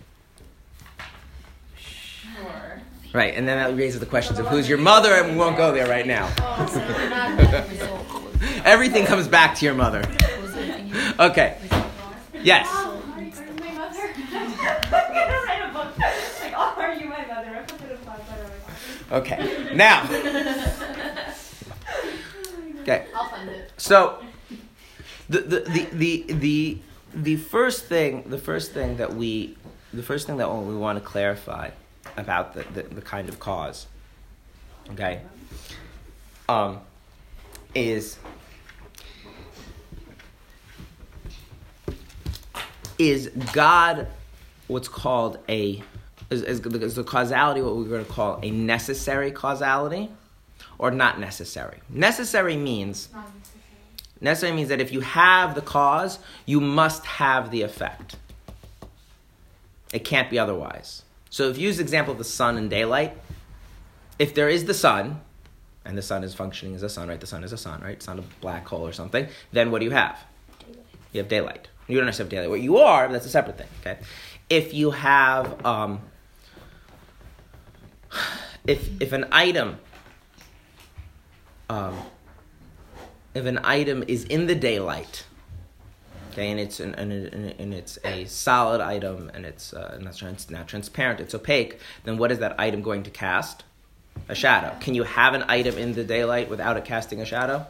Sure. 1.76 2.80
Right. 3.12 3.34
And 3.34 3.48
then 3.48 3.58
that 3.58 3.76
raises 3.76 3.98
the 4.00 4.06
questions 4.06 4.38
of 4.38 4.46
who's 4.46 4.68
your 4.68 4.78
mother, 4.78 5.14
and 5.14 5.30
we 5.32 5.36
won't 5.36 5.56
go 5.56 5.72
there 5.72 5.88
right 5.88 6.06
now. 6.06 6.30
Oh, 6.40 8.20
Everything 8.64 9.06
comes 9.06 9.28
back 9.28 9.56
to 9.56 9.64
your 9.64 9.74
mother. 9.74 10.02
Okay. 11.18 11.56
Yes. 12.42 12.68
Okay. 19.12 19.74
Now. 19.74 20.08
Okay. 22.82 23.06
I'll 23.14 23.28
fund 23.28 23.48
it. 23.48 23.70
So, 23.76 24.18
the, 25.28 25.40
the, 25.40 25.60
the, 25.60 25.84
the, 25.92 26.24
the, 26.34 26.78
the 27.14 27.36
first 27.36 27.86
thing, 27.86 28.24
the 28.26 28.38
first 28.38 28.72
thing 28.72 28.96
that 28.96 29.14
we, 29.14 29.56
the 29.92 30.02
first 30.02 30.26
thing 30.26 30.38
that 30.38 30.52
we 30.52 30.76
want 30.76 30.98
to 30.98 31.04
clarify 31.04 31.70
about 32.16 32.54
the, 32.54 32.64
the, 32.74 32.82
the 32.82 33.00
kind 33.00 33.28
of 33.28 33.38
cause, 33.38 33.86
okay, 34.90 35.20
um, 36.48 36.80
is, 37.74 38.18
is 42.98 43.30
God 43.52 44.06
what's 44.66 44.88
called 44.88 45.38
a, 45.48 45.82
is, 46.30 46.42
is, 46.42 46.60
the 46.60 47.04
causality 47.04 47.60
what 47.60 47.76
we're 47.76 47.84
going 47.84 48.04
to 48.04 48.10
call 48.10 48.38
a 48.42 48.50
necessary 48.50 49.30
causality 49.30 50.10
or 50.78 50.90
not 50.90 51.20
necessary? 51.20 51.78
Necessary 51.88 52.56
means 52.56 53.08
Necessary 54.20 54.52
means 54.52 54.70
that 54.70 54.80
if 54.80 54.90
you 54.90 55.00
have 55.00 55.54
the 55.54 55.60
cause, 55.60 56.18
you 56.46 56.58
must 56.58 57.04
have 57.04 57.50
the 57.50 57.60
effect. 57.60 58.16
It 59.92 60.04
can't 60.04 60.30
be 60.30 60.38
otherwise. 60.38 61.02
So 61.28 61.50
if 61.50 61.58
you 61.58 61.66
use 61.66 61.76
the 61.76 61.82
example 61.82 62.12
of 62.12 62.18
the 62.18 62.24
sun 62.24 62.56
and 62.56 62.70
daylight, 62.70 63.16
if 64.18 64.34
there 64.34 64.48
is 64.48 64.64
the 64.64 64.72
sun, 64.72 65.20
and 65.84 65.96
the 65.98 66.02
sun 66.02 66.24
is 66.24 66.34
functioning 66.34 66.74
as 66.74 66.82
a 66.82 66.88
sun, 66.88 67.08
right? 67.08 67.20
The 67.20 67.26
sun 67.26 67.44
is 67.44 67.52
a 67.52 67.58
sun, 67.58 67.80
right? 67.82 67.92
It's 67.92 68.06
not 68.06 68.18
a 68.18 68.24
black 68.40 68.66
hole 68.66 68.86
or 68.86 68.92
something. 68.92 69.26
Then 69.52 69.70
what 69.70 69.80
do 69.80 69.84
you 69.84 69.90
have? 69.90 70.18
You 71.12 71.20
have 71.20 71.28
daylight. 71.28 71.68
You 71.88 71.96
don't 71.96 72.06
necessarily 72.06 72.36
have 72.36 72.42
daylight. 72.44 72.50
What 72.50 72.60
you 72.62 72.78
are, 72.78 73.08
that's 73.12 73.26
a 73.26 73.30
separate 73.30 73.58
thing. 73.58 73.68
Okay. 73.80 73.98
If 74.48 74.72
you 74.74 74.90
have, 74.92 75.64
um, 75.64 76.00
if 78.66 78.88
if 79.00 79.12
an 79.12 79.26
item, 79.32 79.78
um, 81.68 81.96
if 83.34 83.44
an 83.46 83.58
item 83.64 84.04
is 84.08 84.24
in 84.24 84.46
the 84.46 84.54
daylight, 84.54 85.24
okay, 86.32 86.50
and 86.50 86.58
it's 86.60 86.80
an, 86.80 86.94
and, 86.94 87.12
it- 87.12 87.32
and, 87.34 87.54
and 87.58 87.74
it's 87.74 87.98
a 88.04 88.24
solid 88.26 88.80
item 88.80 89.30
and 89.34 89.44
it's 89.44 89.72
uh, 89.72 89.98
not, 90.00 90.16
trans, 90.16 90.50
not 90.50 90.68
transparent, 90.68 91.20
it's 91.20 91.34
opaque, 91.34 91.78
then 92.04 92.16
what 92.18 92.30
is 92.32 92.38
that 92.38 92.58
item 92.58 92.80
going 92.82 93.02
to 93.02 93.10
cast? 93.10 93.64
A 94.28 94.34
shadow. 94.34 94.74
Can 94.80 94.94
you 94.94 95.02
have 95.04 95.34
an 95.34 95.44
item 95.48 95.76
in 95.76 95.92
the 95.92 96.04
daylight 96.04 96.48
without 96.48 96.76
it 96.76 96.84
casting 96.84 97.20
a 97.20 97.24
shadow? 97.26 97.66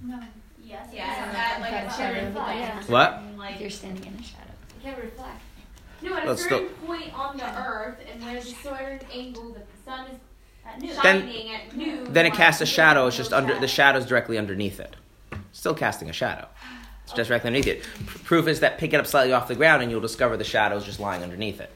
No. 0.00 0.18
Yes. 0.64 0.88
Yeah, 0.92 1.06
that, 1.32 1.58
like, 1.60 1.72
a 1.72 1.90
shadow, 1.96 2.14
certain 2.14 2.32
point. 2.34 2.58
yeah. 2.58 2.82
What? 2.86 3.22
If 3.54 3.60
you're 3.60 3.70
standing 3.70 4.06
in 4.06 4.18
a 4.18 4.22
shadow. 4.22 4.44
You 4.82 4.90
can't 4.90 5.02
reflect. 5.04 5.40
No, 6.00 6.14
at 6.16 6.22
Well, 6.22 6.30
a 6.30 6.32
it's 6.34 6.42
certain 6.48 6.68
point 6.86 7.12
on 7.14 7.36
the 7.36 7.44
earth, 7.58 7.98
and 8.10 8.22
there's 8.22 8.46
a 8.50 8.54
certain 8.56 9.00
angle 9.12 9.52
that 9.52 9.66
the 9.70 9.90
sun 9.90 10.06
is 10.06 10.16
At. 10.96 11.02
Then- 11.02 11.20
shining 11.22 11.50
at 11.50 11.76
noon. 11.76 12.12
Then 12.12 12.24
it 12.26 12.32
casts 12.34 12.60
a 12.62 12.66
shadow. 12.66 13.06
It's 13.08 13.16
just 13.16 13.32
under 13.32 13.58
the 13.58 13.68
shadow's 13.68 14.06
directly 14.06 14.38
underneath 14.38 14.80
it. 14.80 14.96
Still 15.52 15.74
casting 15.74 16.08
a 16.08 16.12
shadow. 16.14 16.46
It's 17.04 17.12
just 17.12 17.28
directly 17.28 17.48
underneath 17.48 17.66
it. 17.66 17.82
P- 17.82 18.18
Proof 18.24 18.48
is 18.48 18.60
that 18.60 18.78
pick 18.78 18.94
it 18.94 18.96
up 18.96 19.06
slightly 19.06 19.32
off 19.34 19.48
the 19.48 19.54
ground 19.54 19.82
and 19.82 19.90
you'll 19.90 20.00
discover 20.00 20.36
the 20.36 20.44
shadow's 20.44 20.84
just 20.84 20.98
lying 21.00 21.22
underneath 21.22 21.60
it. 21.60 21.70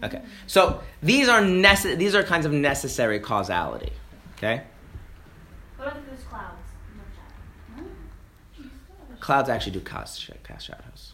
Yeah. 0.00 0.06
Okay. 0.06 0.22
So 0.46 0.80
these 1.02 1.28
are 1.28 1.40
nece- 1.40 1.96
these 1.98 2.14
are 2.14 2.22
kinds 2.22 2.46
of 2.46 2.52
necessary 2.52 3.20
causality. 3.20 3.92
Okay. 4.36 4.62
What 5.76 5.88
if 5.96 6.06
there's 6.06 6.22
clouds? 6.24 6.54
No. 7.76 7.84
Clouds 9.20 9.48
actually 9.48 9.72
do 9.72 9.80
cast, 9.80 10.20
sh- 10.20 10.30
cast 10.44 10.66
shadows. 10.66 11.12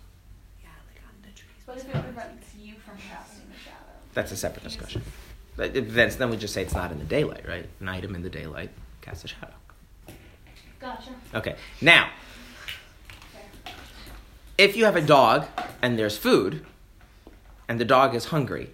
What 1.66 1.78
if 1.78 1.86
it 1.86 1.92
prevents 1.92 2.54
you 2.60 2.74
from 2.84 2.96
casting 2.98 3.44
a 3.50 3.58
shadow? 3.64 3.76
That's 4.12 4.30
a 4.32 4.36
separate 4.36 4.62
discussion. 4.64 5.02
But 5.56 5.74
it- 5.74 5.94
then, 5.94 6.10
then 6.18 6.28
we 6.30 6.36
just 6.36 6.52
say 6.52 6.62
it's 6.62 6.74
not 6.74 6.92
in 6.92 6.98
the 6.98 7.04
daylight, 7.06 7.48
right? 7.48 7.66
An 7.80 7.88
item 7.88 8.14
in 8.14 8.22
the 8.22 8.28
daylight 8.30 8.70
casts 9.00 9.24
a 9.24 9.28
shadow. 9.28 9.54
Gotcha. 10.78 11.10
Okay. 11.34 11.56
Now, 11.80 12.10
if 14.58 14.76
you 14.76 14.84
have 14.84 14.96
a 14.96 15.00
dog 15.00 15.46
and 15.80 15.98
there's 15.98 16.18
food, 16.18 16.66
and 17.68 17.80
the 17.80 17.84
dog 17.84 18.14
is 18.14 18.26
hungry, 18.26 18.70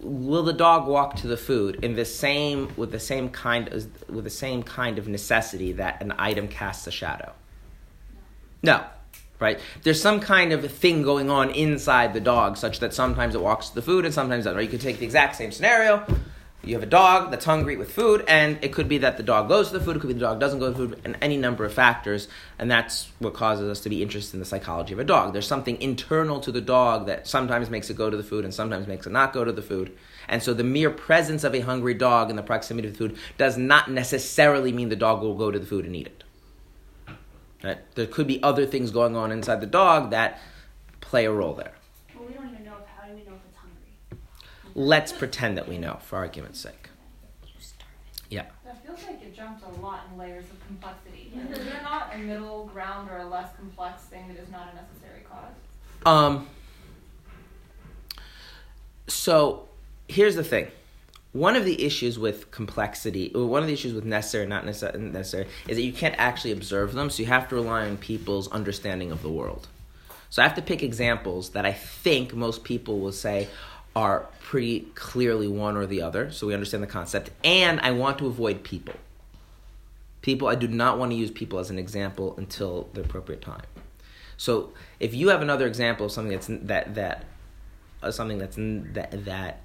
will 0.00 0.42
the 0.42 0.52
dog 0.52 0.86
walk 0.86 1.16
to 1.16 1.26
the 1.26 1.36
food 1.36 1.76
in 1.84 1.94
the 1.94 2.04
same 2.04 2.72
with 2.76 2.90
the 2.90 3.00
same 3.00 3.28
kind 3.28 3.68
as 3.68 3.88
with 4.08 4.24
the 4.24 4.30
same 4.30 4.62
kind 4.62 4.98
of 4.98 5.08
necessity 5.08 5.72
that 5.72 6.02
an 6.02 6.12
item 6.18 6.48
casts 6.48 6.86
a 6.86 6.90
shadow? 6.90 7.32
No. 8.62 8.84
Right? 9.38 9.58
There's 9.82 10.00
some 10.00 10.20
kind 10.20 10.52
of 10.52 10.70
thing 10.70 11.02
going 11.02 11.28
on 11.28 11.50
inside 11.50 12.14
the 12.14 12.20
dog 12.20 12.56
such 12.56 12.78
that 12.78 12.94
sometimes 12.94 13.34
it 13.34 13.42
walks 13.42 13.70
to 13.70 13.74
the 13.74 13.82
food 13.82 14.04
and 14.04 14.14
sometimes 14.14 14.44
doesn't. 14.44 14.56
Right? 14.56 14.64
You 14.64 14.70
could 14.70 14.80
take 14.80 14.98
the 14.98 15.04
exact 15.04 15.34
same 15.34 15.50
scenario. 15.50 16.06
You 16.64 16.74
have 16.74 16.82
a 16.84 16.86
dog 16.86 17.32
that's 17.32 17.44
hungry 17.44 17.76
with 17.76 17.90
food, 17.90 18.24
and 18.28 18.56
it 18.62 18.72
could 18.72 18.88
be 18.88 18.98
that 18.98 19.16
the 19.16 19.24
dog 19.24 19.48
goes 19.48 19.70
to 19.70 19.78
the 19.78 19.84
food, 19.84 19.96
it 19.96 19.98
could 20.00 20.06
be 20.08 20.14
the 20.14 20.20
dog 20.20 20.38
doesn't 20.38 20.60
go 20.60 20.66
to 20.66 20.70
the 20.70 20.88
food, 20.88 21.00
and 21.04 21.16
any 21.20 21.36
number 21.36 21.64
of 21.64 21.74
factors, 21.74 22.28
and 22.56 22.70
that's 22.70 23.10
what 23.18 23.34
causes 23.34 23.68
us 23.68 23.80
to 23.80 23.88
be 23.88 24.00
interested 24.00 24.34
in 24.34 24.38
the 24.40 24.46
psychology 24.46 24.92
of 24.92 25.00
a 25.00 25.04
dog. 25.04 25.32
There's 25.32 25.46
something 25.46 25.80
internal 25.82 26.38
to 26.38 26.52
the 26.52 26.60
dog 26.60 27.06
that 27.06 27.26
sometimes 27.26 27.68
makes 27.68 27.90
it 27.90 27.96
go 27.96 28.10
to 28.10 28.16
the 28.16 28.22
food 28.22 28.44
and 28.44 28.54
sometimes 28.54 28.86
makes 28.86 29.08
it 29.08 29.10
not 29.10 29.32
go 29.32 29.44
to 29.44 29.50
the 29.50 29.60
food. 29.60 29.96
And 30.28 30.40
so 30.40 30.54
the 30.54 30.62
mere 30.62 30.90
presence 30.90 31.42
of 31.42 31.52
a 31.52 31.60
hungry 31.60 31.94
dog 31.94 32.30
in 32.30 32.36
the 32.36 32.42
proximity 32.44 32.86
of 32.86 32.94
the 32.94 32.98
food 32.98 33.18
does 33.38 33.58
not 33.58 33.90
necessarily 33.90 34.70
mean 34.70 34.88
the 34.88 34.94
dog 34.94 35.20
will 35.20 35.34
go 35.34 35.50
to 35.50 35.58
the 35.58 35.66
food 35.66 35.84
and 35.84 35.96
eat 35.96 36.06
it. 36.06 36.24
Right? 37.64 37.78
There 37.96 38.06
could 38.06 38.28
be 38.28 38.40
other 38.40 38.66
things 38.66 38.92
going 38.92 39.16
on 39.16 39.32
inside 39.32 39.60
the 39.60 39.66
dog 39.66 40.10
that 40.10 40.40
play 41.00 41.24
a 41.24 41.32
role 41.32 41.54
there. 41.54 41.72
Well, 42.14 42.28
we 42.28 42.34
don't 42.34 42.50
even 42.52 42.64
know 42.64 42.76
if 42.80 42.86
how 42.86 43.08
do 43.08 43.14
we 43.14 43.24
know 43.24 43.34
if 43.34 43.40
it's 43.48 43.56
hungry? 43.56 44.18
Let's 44.74 45.12
pretend 45.12 45.58
that 45.58 45.68
we 45.68 45.78
know, 45.78 45.98
for 46.02 46.16
argument's 46.16 46.60
sake. 46.60 46.88
Yeah. 48.30 48.46
That 48.64 48.84
feels 48.86 49.02
like 49.04 49.22
it 49.22 49.36
jumped 49.36 49.62
a 49.64 49.80
lot 49.80 50.08
in 50.10 50.18
layers 50.18 50.44
of 50.44 50.66
complexity. 50.66 51.32
Is 51.50 51.58
there 51.58 51.82
not 51.82 52.14
a 52.14 52.18
middle 52.18 52.66
ground 52.72 53.10
or 53.10 53.18
a 53.18 53.26
less 53.26 53.54
complex 53.56 54.04
thing 54.04 54.28
that 54.28 54.38
is 54.38 54.50
not 54.50 54.72
a 54.72 54.76
necessary 54.76 55.22
cause? 55.30 55.52
Um. 56.06 56.48
So, 59.08 59.68
here's 60.08 60.36
the 60.36 60.44
thing. 60.44 60.68
One 61.32 61.56
of 61.56 61.64
the 61.64 61.84
issues 61.84 62.18
with 62.18 62.50
complexity, 62.50 63.30
one 63.34 63.62
of 63.62 63.66
the 63.66 63.74
issues 63.74 63.94
with 63.94 64.04
necessary, 64.04 64.46
not 64.46 64.64
necessary, 64.66 64.98
necessary, 64.98 65.46
is 65.66 65.76
that 65.76 65.82
you 65.82 65.92
can't 65.92 66.14
actually 66.18 66.52
observe 66.52 66.92
them. 66.92 67.10
So 67.10 67.22
you 67.22 67.28
have 67.28 67.48
to 67.48 67.54
rely 67.54 67.88
on 67.88 67.96
people's 67.96 68.48
understanding 68.48 69.10
of 69.10 69.22
the 69.22 69.30
world. 69.30 69.68
So 70.28 70.42
I 70.42 70.46
have 70.46 70.56
to 70.56 70.62
pick 70.62 70.82
examples 70.82 71.50
that 71.50 71.66
I 71.66 71.72
think 71.72 72.34
most 72.34 72.64
people 72.64 73.00
will 73.00 73.12
say 73.12 73.48
are 73.94 74.26
pretty 74.40 74.80
clearly 74.94 75.48
one 75.48 75.76
or 75.76 75.86
the 75.86 76.02
other. 76.02 76.30
So 76.30 76.46
we 76.46 76.54
understand 76.54 76.82
the 76.82 76.88
concept, 76.88 77.30
and 77.44 77.80
I 77.80 77.90
want 77.90 78.18
to 78.18 78.26
avoid 78.26 78.62
people. 78.62 78.94
People, 80.22 80.48
I 80.48 80.54
do 80.54 80.68
not 80.68 80.98
want 80.98 81.10
to 81.10 81.16
use 81.16 81.30
people 81.30 81.58
as 81.58 81.70
an 81.70 81.78
example 81.78 82.34
until 82.38 82.88
the 82.92 83.00
appropriate 83.00 83.42
time. 83.42 83.62
So 84.36 84.72
if 84.98 85.14
you 85.14 85.28
have 85.28 85.42
another 85.42 85.66
example 85.66 86.06
of 86.06 86.12
something 86.12 86.32
that's 86.32 86.48
that 86.48 86.94
that 86.94 87.24
uh, 88.02 88.10
something 88.10 88.38
that's 88.38 88.56
that 88.56 89.24
that 89.24 89.60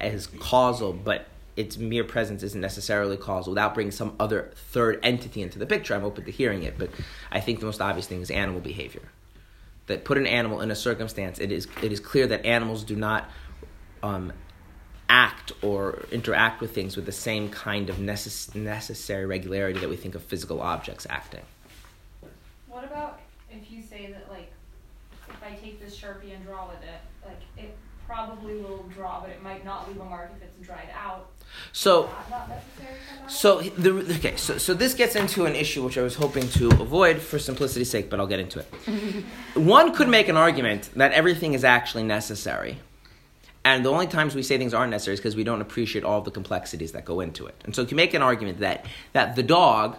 is 0.00 0.26
causal 0.26 0.92
but 0.92 1.26
its 1.56 1.76
mere 1.76 2.04
presence 2.04 2.42
isn't 2.42 2.60
necessarily 2.60 3.16
causal 3.16 3.52
without 3.52 3.74
bringing 3.74 3.92
some 3.92 4.16
other 4.18 4.50
third 4.54 4.98
entity 5.02 5.42
into 5.42 5.58
the 5.58 5.66
picture. 5.66 5.94
I'm 5.94 6.04
open 6.04 6.24
to 6.24 6.30
hearing 6.30 6.62
it, 6.64 6.78
but 6.78 6.90
I 7.30 7.40
think 7.40 7.60
the 7.60 7.66
most 7.66 7.80
obvious 7.80 8.06
thing 8.06 8.22
is 8.22 8.30
animal 8.30 8.60
behavior. 8.60 9.02
That 9.86 10.04
put 10.04 10.16
an 10.16 10.26
animal 10.26 10.62
in 10.62 10.70
a 10.70 10.74
circumstance, 10.74 11.38
it 11.38 11.52
is 11.52 11.68
it 11.82 11.92
is 11.92 12.00
clear 12.00 12.26
that 12.28 12.46
animals 12.46 12.82
do 12.82 12.96
not 12.96 13.28
um, 14.04 14.32
act 15.08 15.52
or 15.62 16.04
interact 16.12 16.60
with 16.60 16.74
things 16.74 16.96
with 16.96 17.06
the 17.06 17.12
same 17.12 17.48
kind 17.48 17.88
of 17.88 17.96
necess- 17.96 18.54
necessary 18.54 19.24
regularity 19.26 19.80
that 19.80 19.88
we 19.88 19.96
think 19.96 20.14
of 20.14 20.22
physical 20.22 20.60
objects 20.60 21.06
acting. 21.08 21.42
What 22.68 22.84
about 22.84 23.20
if 23.50 23.70
you 23.70 23.82
say 23.82 24.12
that 24.12 24.30
like 24.30 24.52
if 25.28 25.42
I 25.42 25.54
take 25.56 25.80
this 25.80 25.96
sharpie 25.98 26.34
and 26.34 26.44
draw 26.44 26.68
with 26.68 26.82
it, 26.82 27.00
like 27.24 27.40
it 27.56 27.76
probably 28.06 28.56
will 28.56 28.84
draw, 28.94 29.20
but 29.20 29.30
it 29.30 29.42
might 29.42 29.64
not 29.64 29.88
leave 29.88 29.98
a 29.98 30.04
mark 30.04 30.30
if 30.36 30.42
it's 30.42 30.66
dried 30.66 30.90
out. 30.94 31.30
So 31.72 32.02
Not, 32.02 32.30
not 32.30 32.48
necessary 32.48 32.96
for 33.08 33.22
that? 33.22 33.30
So 33.30 33.60
the 33.62 34.16
okay, 34.16 34.36
so 34.36 34.58
so 34.58 34.74
this 34.74 34.92
gets 34.92 35.16
into 35.16 35.46
an 35.46 35.54
issue 35.54 35.82
which 35.82 35.96
I 35.96 36.02
was 36.02 36.16
hoping 36.16 36.48
to 36.50 36.68
avoid 36.68 37.20
for 37.20 37.38
simplicity's 37.38 37.90
sake, 37.90 38.10
but 38.10 38.20
I'll 38.20 38.26
get 38.26 38.40
into 38.40 38.58
it. 38.58 39.24
One 39.54 39.94
could 39.94 40.08
make 40.08 40.28
an 40.28 40.36
argument 40.36 40.90
that 40.96 41.12
everything 41.12 41.54
is 41.54 41.64
actually 41.64 42.02
necessary, 42.02 42.78
and 43.64 43.84
the 43.84 43.90
only 43.90 44.06
times 44.06 44.34
we 44.34 44.42
say 44.42 44.58
things 44.58 44.74
aren't 44.74 44.90
necessary 44.90 45.14
is 45.14 45.20
because 45.20 45.36
we 45.36 45.44
don't 45.44 45.60
appreciate 45.60 46.04
all 46.04 46.20
the 46.20 46.30
complexities 46.30 46.92
that 46.92 47.04
go 47.04 47.20
into 47.20 47.46
it. 47.46 47.54
And 47.64 47.74
so 47.74 47.82
you 47.82 47.88
can 47.88 47.96
make 47.96 48.14
an 48.14 48.22
argument 48.22 48.60
that 48.60 48.84
that 49.12 49.36
the 49.36 49.42
dog, 49.42 49.96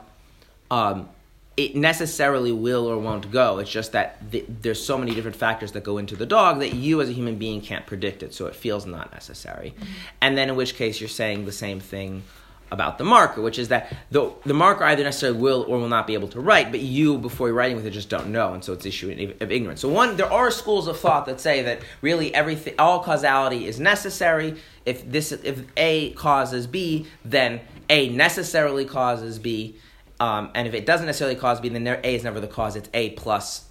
um, 0.69 1.10
it 1.58 1.75
necessarily 1.75 2.51
will 2.51 2.86
or 2.86 2.97
won't 2.97 3.32
go. 3.32 3.60
It's 3.60 3.71
just 3.71 3.93
that 3.93 4.32
th- 4.32 4.45
there's 4.62 4.84
so 4.84 4.97
many 4.97 5.15
different 5.15 5.38
factors 5.38 5.71
that 5.71 5.84
go 5.84 5.97
into 5.97 6.15
the 6.15 6.25
dog 6.25 6.60
that 6.60 6.73
you 6.73 7.01
as 7.01 7.10
a 7.10 7.13
human 7.13 7.38
being 7.38 7.62
can't 7.62 7.86
predict 7.86 8.23
it, 8.23 8.34
so 8.34 8.45
it 8.47 8.56
feels 8.56 8.86
not 8.86 9.12
necessary. 9.13 9.73
And 10.21 10.38
then 10.38 10.49
in 10.49 10.56
which 10.56 10.75
case 10.75 10.99
you're 10.99 11.08
saying 11.08 11.45
the 11.45 11.51
same 11.51 11.80
thing 11.80 12.23
about 12.71 12.97
the 12.97 13.04
marker, 13.04 13.41
which 13.41 13.60
is 13.60 13.67
that 13.69 13.95
the, 14.12 14.32
the 14.45 14.54
marker 14.54 14.84
either 14.84 15.04
necessarily 15.04 15.39
will 15.39 15.65
or 15.67 15.78
will 15.78 15.88
not 15.88 16.08
be 16.08 16.13
able 16.13 16.28
to 16.30 16.39
write, 16.39 16.71
but 16.71 16.80
you, 16.80 17.17
before 17.17 17.47
you're 17.47 17.56
writing 17.56 17.75
with 17.75 17.86
it, 17.86 17.91
just 17.91 18.10
don't 18.10 18.32
know, 18.32 18.54
and 18.54 18.63
so 18.63 18.73
it's 18.73 18.86
issue 18.86 19.36
of 19.39 19.51
ignorance. 19.51 19.82
So 19.82 19.89
one, 19.89 20.17
there 20.17 20.32
are 20.32 20.49
schools 20.51 20.88
of 20.88 20.99
thought 20.99 21.25
that 21.28 21.39
say 21.39 21.62
that 21.63 21.82
really 22.01 22.34
everything, 22.34 22.73
all 22.80 23.04
causality 23.04 23.67
is 23.67 23.80
necessary. 23.80 24.56
If 24.86 25.10
this, 25.10 25.32
if 25.32 25.63
A 25.78 26.12
causes 26.12 26.67
B, 26.67 27.08
then 27.23 27.62
A 27.89 28.10
necessarily 28.10 28.86
causes 28.86 29.39
B, 29.39 29.78
um, 30.19 30.51
and 30.56 30.67
if 30.67 30.73
it 30.73 30.86
doesn't 30.86 31.06
necessarily 31.06 31.36
cause 31.36 31.60
B, 31.60 31.69
then 31.69 31.86
A 31.88 32.15
is 32.15 32.23
never 32.23 32.39
the 32.39 32.47
cause. 32.47 32.75
It's 32.75 32.89
A 32.93 33.12
plus 33.12 33.65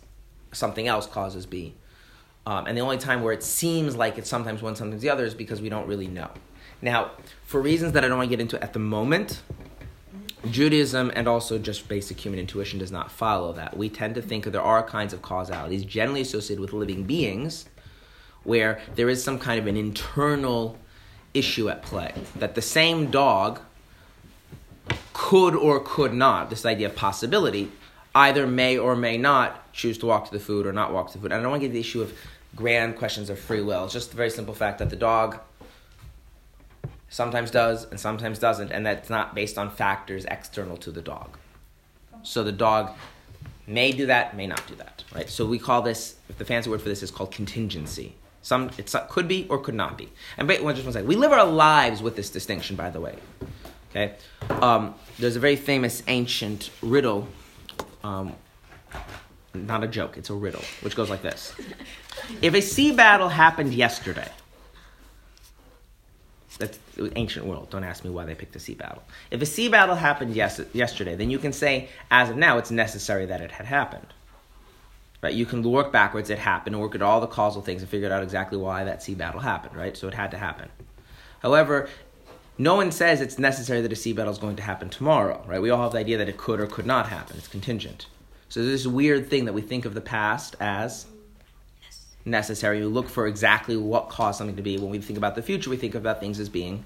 something 0.53 0.87
else 0.87 1.07
causes 1.07 1.47
B. 1.47 1.75
Um, 2.47 2.67
and 2.67 2.77
the 2.77 2.83
only 2.83 2.99
time 2.99 3.23
where 3.23 3.33
it 3.33 3.43
seems 3.43 3.97
like 3.97 4.19
it's 4.19 4.29
sometimes 4.29 4.61
one, 4.61 4.77
sometimes 4.77 5.01
the 5.01 5.09
other 5.09 5.25
is 5.25 5.35
because 5.35 5.63
we 5.63 5.71
don't 5.71 5.87
really 5.87 6.09
know. 6.09 6.31
Now, 6.83 7.13
for 7.55 7.61
reasons 7.61 7.93
that 7.93 8.05
I 8.05 8.09
don't 8.09 8.19
want 8.19 8.29
to 8.29 8.37
get 8.37 8.40
into 8.40 8.61
at 8.61 8.73
the 8.73 8.81
moment, 8.81 9.40
Judaism 10.51 11.12
and 11.14 11.29
also 11.29 11.57
just 11.57 11.87
basic 11.87 12.19
human 12.19 12.40
intuition 12.40 12.81
does 12.81 12.90
not 12.90 13.12
follow 13.12 13.53
that. 13.53 13.77
We 13.77 13.88
tend 13.88 14.17
to 14.17 14.23
think 14.23 14.43
that 14.43 14.51
there 14.51 14.61
are 14.61 14.83
kinds 14.83 15.12
of 15.12 15.23
causalities 15.23 15.85
generally 15.85 16.23
associated 16.23 16.61
with 16.61 16.73
living 16.73 17.05
beings 17.05 17.67
where 18.43 18.81
there 18.97 19.09
is 19.09 19.23
some 19.23 19.38
kind 19.38 19.61
of 19.61 19.69
an 19.69 19.77
internal 19.77 20.81
issue 21.33 21.69
at 21.69 21.85
play. 21.85 22.12
That 22.35 22.57
the 22.57 22.61
same 22.61 23.12
dog 23.12 23.61
could 25.12 25.55
or 25.55 25.79
could 25.79 26.12
not, 26.12 26.51
this 26.51 26.67
idea 26.67 26.88
of 26.88 26.97
possibility, 26.97 27.71
either 28.17 28.49
may 28.49 28.77
or 28.77 28.97
may 28.97 29.17
not 29.17 29.73
choose 29.73 29.97
to 29.99 30.07
walk 30.07 30.25
to 30.25 30.33
the 30.33 30.40
food 30.40 30.67
or 30.67 30.73
not 30.73 30.93
walk 30.93 31.12
to 31.12 31.12
the 31.12 31.19
food. 31.21 31.31
And 31.31 31.35
I 31.35 31.43
don't 31.43 31.53
want 31.53 31.62
to 31.62 31.69
get 31.69 31.73
the 31.73 31.79
issue 31.79 32.03
of 32.03 32.19
grand 32.57 32.97
questions 32.97 33.31
of 33.31 33.38
free 33.38 33.61
will. 33.61 33.85
It's 33.85 33.93
just 33.93 34.11
the 34.11 34.17
very 34.17 34.31
simple 34.31 34.55
fact 34.55 34.81
that 34.81 34.90
the 34.90 34.97
dog 34.97 35.38
sometimes 37.14 37.48
does 37.53 37.85
and 37.85 38.00
sometimes 38.00 38.40
doesn't, 38.40 38.72
and 38.72 38.85
that's 38.85 39.09
not 39.09 39.37
based 39.37 39.57
on 39.57 39.70
factors 39.70 40.24
external 40.24 40.77
to 40.77 40.90
the 40.90 41.00
dog. 41.00 41.38
So 42.24 42.42
the 42.42 42.50
dog 42.50 42.90
may 43.68 43.92
do 43.92 44.07
that, 44.07 44.37
may 44.37 44.48
not 44.48 44.66
do 44.66 44.74
that, 44.74 45.05
right? 45.14 45.31
So 45.31 45.46
we 45.46 45.61
call 45.61 45.81
this, 45.81 46.16
the 46.38 46.44
fancy 46.44 46.70
word 46.70 46.83
for 46.83 46.88
this 46.88 47.05
is 47.05 47.12
called 47.12 47.31
contingency. 47.31 48.16
Some 48.42 48.68
it 48.77 48.92
could 49.11 49.29
be 49.29 49.46
or 49.48 49.59
could 49.59 49.77
not 49.77 49.96
be. 49.96 50.09
And 50.37 50.48
wait, 50.48 50.64
one- 50.64 50.74
just 50.74 50.85
one 50.85 50.92
second. 50.92 51.07
We 51.07 51.14
live 51.14 51.31
our 51.31 51.46
lives 51.46 52.03
with 52.03 52.16
this 52.16 52.31
distinction, 52.31 52.74
by 52.74 52.90
the 52.90 53.00
way. 53.00 53.14
Okay, 53.90 54.16
um, 54.50 54.96
there's 55.20 55.37
a 55.37 55.40
very 55.40 55.57
famous 55.57 56.03
ancient 56.09 56.70
riddle. 56.83 57.29
Um, 58.03 58.35
not 59.55 59.85
a 59.85 59.88
joke; 59.88 60.18
it's 60.18 60.31
a 60.31 60.35
riddle, 60.35 60.64
which 60.83 60.96
goes 60.96 61.09
like 61.09 61.22
this: 61.22 61.55
If 62.42 62.55
a 62.55 62.61
sea 62.61 62.92
battle 62.92 63.29
happened 63.29 63.72
yesterday, 63.72 64.29
that's 66.57 66.79
ancient 67.17 67.47
world. 67.47 67.71
Don't 67.71 67.85
ask 67.85 68.05
me 68.05 68.11
why 68.11 68.25
they 68.25 68.35
picked 68.35 68.57
a 68.57 68.61
sea 68.61 68.75
battle. 68.75 69.03
If 69.31 69.43
a 69.43 69.47
sea 69.47 69.69
battle 69.69 69.95
happened 69.95 70.35
yes, 70.35 70.61
yesterday, 70.73 71.14
then 71.17 71.31
you 71.31 71.38
can 71.38 71.53
say, 71.53 71.88
as 72.11 72.31
of 72.31 72.37
now, 72.37 72.59
it's 72.59 72.71
necessary 72.71 73.27
that 73.27 73.40
it 73.40 73.51
had 73.51 73.67
happened. 73.67 74.07
Right? 75.23 75.35
You 75.35 75.47
can 75.47 75.62
work 75.62 75.90
backwards. 75.90 76.31
It 76.31 76.38
happened, 76.38 76.79
work 76.79 76.95
at 76.95 77.03
all 77.03 77.21
the 77.21 77.27
causal 77.27 77.62
things, 77.62 77.83
and 77.83 77.90
figure 77.90 78.12
out 78.12 78.23
exactly 78.23 78.59
why 78.59 78.85
that 78.85 79.03
sea 79.03 79.14
battle 79.14 79.40
happened. 79.40 79.77
Right? 79.77 79.97
So 79.97 80.07
it 80.09 80.14
had 80.14 80.31
to 80.33 80.38
happen. 80.38 80.69
However, 81.40 81.88
no 82.59 82.75
one 82.75 82.93
says 82.93 83.21
it's 83.21 83.38
necessary 83.38 83.81
that 83.81 83.93
a 83.93 83.97
sea 83.97 84.12
battle 84.12 84.33
is 84.33 84.38
going 84.38 84.57
to 84.57 84.62
happen 84.62 84.90
tomorrow. 84.90 85.43
Right? 85.47 85.62
We 85.62 85.71
all 85.71 85.83
have 85.83 85.93
the 85.93 85.99
idea 85.99 86.19
that 86.19 86.29
it 86.29 86.37
could 86.37 86.61
or 86.61 86.67
could 86.67 86.87
not 86.87 87.09
happen. 87.09 87.37
It's 87.38 87.49
contingent. 87.49 88.07
So 88.49 88.61
there's 88.61 88.85
this 88.85 88.93
weird 88.93 89.29
thing 89.31 89.47
that 89.47 89.55
we 89.55 89.62
think 89.62 89.85
of 89.85 89.95
the 89.95 90.01
past 90.01 90.57
as 90.61 91.07
necessary. 92.25 92.81
We 92.81 92.87
look 92.87 93.09
for 93.09 93.27
exactly 93.27 93.77
what 93.77 94.09
caused 94.09 94.39
something 94.39 94.57
to 94.57 94.63
be. 94.63 94.79
When 94.79 94.91
we 94.91 94.99
think 94.99 95.17
about 95.17 95.35
the 95.35 95.43
future, 95.43 95.71
we 95.71 95.77
think 95.77 95.95
about 95.95 96.21
things 96.21 96.41
as 96.41 96.49
being 96.49 96.85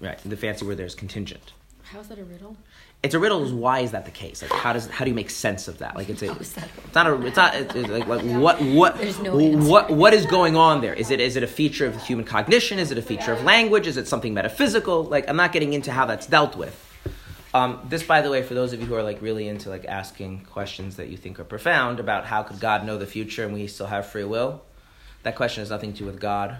right. 0.00 0.18
The 0.24 0.36
fancy 0.36 0.64
word 0.64 0.76
there 0.76 0.86
is 0.86 0.94
contingent. 0.94 1.52
How's 1.82 2.08
that 2.08 2.18
a 2.18 2.24
riddle? 2.24 2.56
It's 3.02 3.14
a 3.14 3.18
riddle. 3.18 3.42
Is 3.42 3.52
why 3.52 3.80
is 3.80 3.92
that 3.92 4.04
the 4.04 4.10
case? 4.10 4.42
Like 4.42 4.52
how 4.52 4.72
does 4.72 4.86
how 4.86 5.04
do 5.04 5.10
you 5.10 5.14
make 5.14 5.30
sense 5.30 5.68
of 5.68 5.78
that? 5.78 5.96
Like 5.96 6.08
it's 6.08 6.22
a 6.22 6.28
How 6.28 6.38
is 6.38 6.56
it's 6.56 6.94
not 6.94 7.06
a 7.06 7.26
it's 7.26 7.36
not 7.36 7.54
it's 7.54 7.74
like, 7.74 8.06
like 8.06 8.22
what 8.40 8.60
what 8.62 9.22
no 9.22 9.56
what 9.66 9.90
what 9.90 10.12
is 10.14 10.26
going 10.26 10.56
on 10.56 10.82
there? 10.82 10.94
Is 10.94 11.10
it 11.10 11.18
is 11.20 11.36
it 11.36 11.42
a 11.42 11.48
feature 11.48 11.86
of 11.86 12.00
human 12.02 12.24
cognition? 12.24 12.78
Is 12.78 12.90
it 12.90 12.98
a 12.98 13.02
feature 13.02 13.32
of 13.32 13.42
language? 13.42 13.86
Is 13.86 13.96
it 13.96 14.06
something 14.06 14.34
metaphysical? 14.34 15.04
Like 15.04 15.28
I'm 15.28 15.36
not 15.36 15.52
getting 15.52 15.72
into 15.72 15.90
how 15.90 16.06
that's 16.06 16.26
dealt 16.26 16.56
with. 16.56 16.89
Um, 17.52 17.80
this, 17.88 18.04
by 18.04 18.20
the 18.20 18.30
way, 18.30 18.42
for 18.42 18.54
those 18.54 18.72
of 18.72 18.80
you 18.80 18.86
who 18.86 18.94
are 18.94 19.02
like 19.02 19.20
really 19.20 19.48
into 19.48 19.70
like 19.70 19.84
asking 19.84 20.44
questions 20.44 20.96
that 20.96 21.08
you 21.08 21.16
think 21.16 21.40
are 21.40 21.44
profound 21.44 21.98
about 21.98 22.26
how 22.26 22.44
could 22.44 22.60
God 22.60 22.84
know 22.84 22.96
the 22.96 23.06
future 23.06 23.44
and 23.44 23.52
we 23.52 23.66
still 23.66 23.86
have 23.86 24.06
free 24.06 24.24
will, 24.24 24.62
that 25.24 25.34
question 25.34 25.60
has 25.62 25.70
nothing 25.70 25.92
to 25.92 25.98
do 26.00 26.04
with 26.04 26.20
God. 26.20 26.58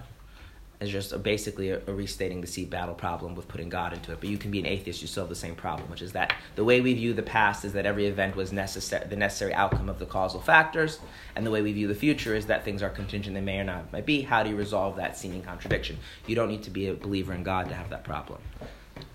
It's 0.81 0.91
just 0.91 1.13
a, 1.13 1.19
basically 1.19 1.71
a, 1.71 1.81
a 1.87 1.93
restating 1.93 2.41
the 2.41 2.47
seed 2.47 2.71
battle 2.71 2.95
problem 2.95 3.37
with 3.37 3.47
putting 3.47 3.69
God 3.69 3.93
into 3.93 4.11
it. 4.13 4.19
But 4.19 4.31
you 4.31 4.39
can 4.39 4.51
be 4.51 4.59
an 4.59 4.67
atheist, 4.67 5.01
you 5.01 5.07
still 5.07 5.25
have 5.25 5.29
the 5.29 5.37
same 5.37 5.55
problem, 5.55 5.89
which 5.91 6.03
is 6.03 6.13
that 6.13 6.35
the 6.57 6.65
way 6.65 6.81
we 6.81 6.95
view 6.95 7.13
the 7.13 7.23
past 7.23 7.65
is 7.65 7.75
that 7.75 7.87
every 7.87 8.07
event 8.07 8.35
was 8.35 8.51
necessary, 8.51 9.07
the 9.07 9.15
necessary 9.15 9.55
outcome 9.55 9.89
of 9.89 10.01
the 10.01 10.07
causal 10.07 10.41
factors, 10.41 10.99
and 11.37 11.47
the 11.47 11.51
way 11.53 11.63
we 11.63 11.73
view 11.73 11.87
the 11.87 11.95
future 11.95 12.35
is 12.35 12.47
that 12.47 12.65
things 12.65 12.83
are 12.83 12.91
contingent, 12.91 13.35
they 13.35 13.41
may 13.41 13.61
or 13.61 13.65
not 13.65 13.93
might 13.93 14.07
be. 14.07 14.23
How 14.23 14.43
do 14.43 14.51
you 14.51 14.57
resolve 14.57 14.97
that 14.97 15.17
seeming 15.17 15.43
contradiction? 15.43 15.99
You 16.27 16.35
don't 16.35 16.49
need 16.49 16.65
to 16.65 16.71
be 16.71 16.89
a 16.89 16.95
believer 16.95 17.33
in 17.33 17.45
God 17.45 17.69
to 17.69 17.75
have 17.75 17.91
that 17.91 18.03
problem. 18.03 18.41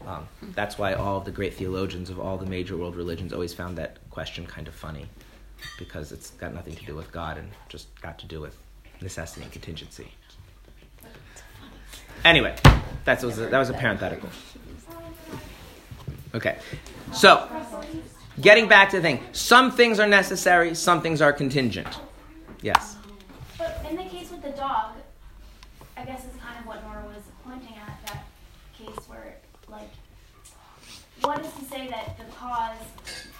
Um, 0.05 0.27
that's 0.53 0.77
why 0.77 0.93
all 0.93 1.19
the 1.19 1.31
great 1.31 1.53
theologians 1.53 2.09
of 2.09 2.19
all 2.19 2.37
the 2.37 2.45
major 2.45 2.77
world 2.77 2.95
religions 2.95 3.33
always 3.33 3.53
found 3.53 3.77
that 3.77 3.97
question 4.09 4.45
kind 4.45 4.67
of 4.67 4.73
funny, 4.73 5.05
because 5.79 6.11
it's 6.11 6.31
got 6.31 6.53
nothing 6.53 6.75
to 6.75 6.85
do 6.85 6.95
with 6.95 7.11
God 7.11 7.37
and 7.37 7.49
just 7.69 7.99
got 8.01 8.19
to 8.19 8.25
do 8.25 8.39
with 8.41 8.57
necessity 9.01 9.43
and 9.43 9.51
contingency. 9.51 10.11
Anyway, 12.23 12.55
that 13.03 13.23
was 13.23 13.37
a, 13.37 13.47
that 13.47 13.59
was 13.59 13.69
a 13.69 13.73
parenthetical. 13.73 14.29
Okay, 16.33 16.57
so 17.13 17.47
getting 18.41 18.67
back 18.67 18.89
to 18.89 18.97
the 18.97 19.01
thing, 19.01 19.21
some 19.31 19.71
things 19.71 19.99
are 19.99 20.07
necessary, 20.07 20.75
some 20.75 21.01
things 21.01 21.21
are 21.21 21.31
contingent. 21.31 21.87
Yes. 22.61 22.97
But 23.57 23.85
in 23.89 23.95
the 23.95 24.03
case 24.03 24.31
with 24.31 24.41
the 24.41 24.49
dog, 24.49 24.95
I 25.95 26.03
guess 26.03 26.25
it's 26.25 26.35
kind 26.43 26.59
of 26.59 26.65
what 26.65 26.83
Nora 26.83 27.05
was 27.05 27.23
pointing 27.45 27.77
at, 27.77 28.05
that 28.07 28.25
case 28.77 29.07
where, 29.07 29.37
like, 29.69 29.89
what 31.25 31.43
is 31.45 31.53
to 31.53 31.65
say 31.65 31.87
that 31.87 32.17
the 32.17 32.23
cause, 32.25 32.77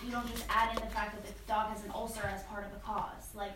you 0.04 0.12
don't 0.12 0.28
just 0.30 0.46
add 0.50 0.70
in 0.78 0.84
the 0.84 0.90
fact 0.92 1.16
that 1.16 1.26
the 1.26 1.34
dog 1.48 1.70
has 1.70 1.84
an 1.84 1.92
ulcer 1.94 2.22
as 2.34 2.44
part 2.44 2.66
of 2.66 2.72
the 2.74 2.80
cause? 2.80 3.30
Like, 3.36 3.52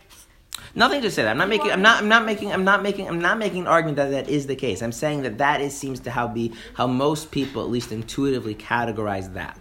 Nothing 0.75 1.01
to 1.03 1.09
say 1.11 1.23
that. 1.23 1.31
I'm 1.31 1.37
not 1.37 1.47
making. 1.47 1.71
I'm 1.71 1.81
not. 1.81 1.99
I'm 2.03 2.09
not 2.09 2.25
making. 2.25 2.51
I'm 2.51 2.65
not 2.65 2.83
making. 2.83 3.07
I'm 3.07 3.19
not 3.21 3.37
making 3.37 3.61
an 3.61 3.67
argument 3.67 3.95
that 3.95 4.09
that 4.11 4.29
is 4.29 4.45
the 4.45 4.57
case. 4.57 4.81
I'm 4.81 4.91
saying 4.91 5.21
that 5.21 5.37
that 5.37 5.61
is 5.61 5.75
seems 5.75 6.01
to 6.01 6.11
how 6.11 6.27
be 6.27 6.51
how 6.73 6.85
most 6.85 7.31
people 7.31 7.61
at 7.61 7.69
least 7.69 7.93
intuitively 7.93 8.55
categorize 8.55 9.33
that. 9.35 9.57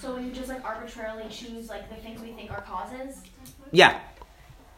so 0.00 0.18
you 0.18 0.32
just, 0.32 0.48
like, 0.48 0.64
arbitrarily 0.64 1.24
choose, 1.30 1.68
like, 1.68 1.88
the 1.88 1.94
things 1.96 2.20
we 2.20 2.32
think 2.32 2.50
are 2.50 2.62
causes, 2.62 3.22
Yeah. 3.70 4.00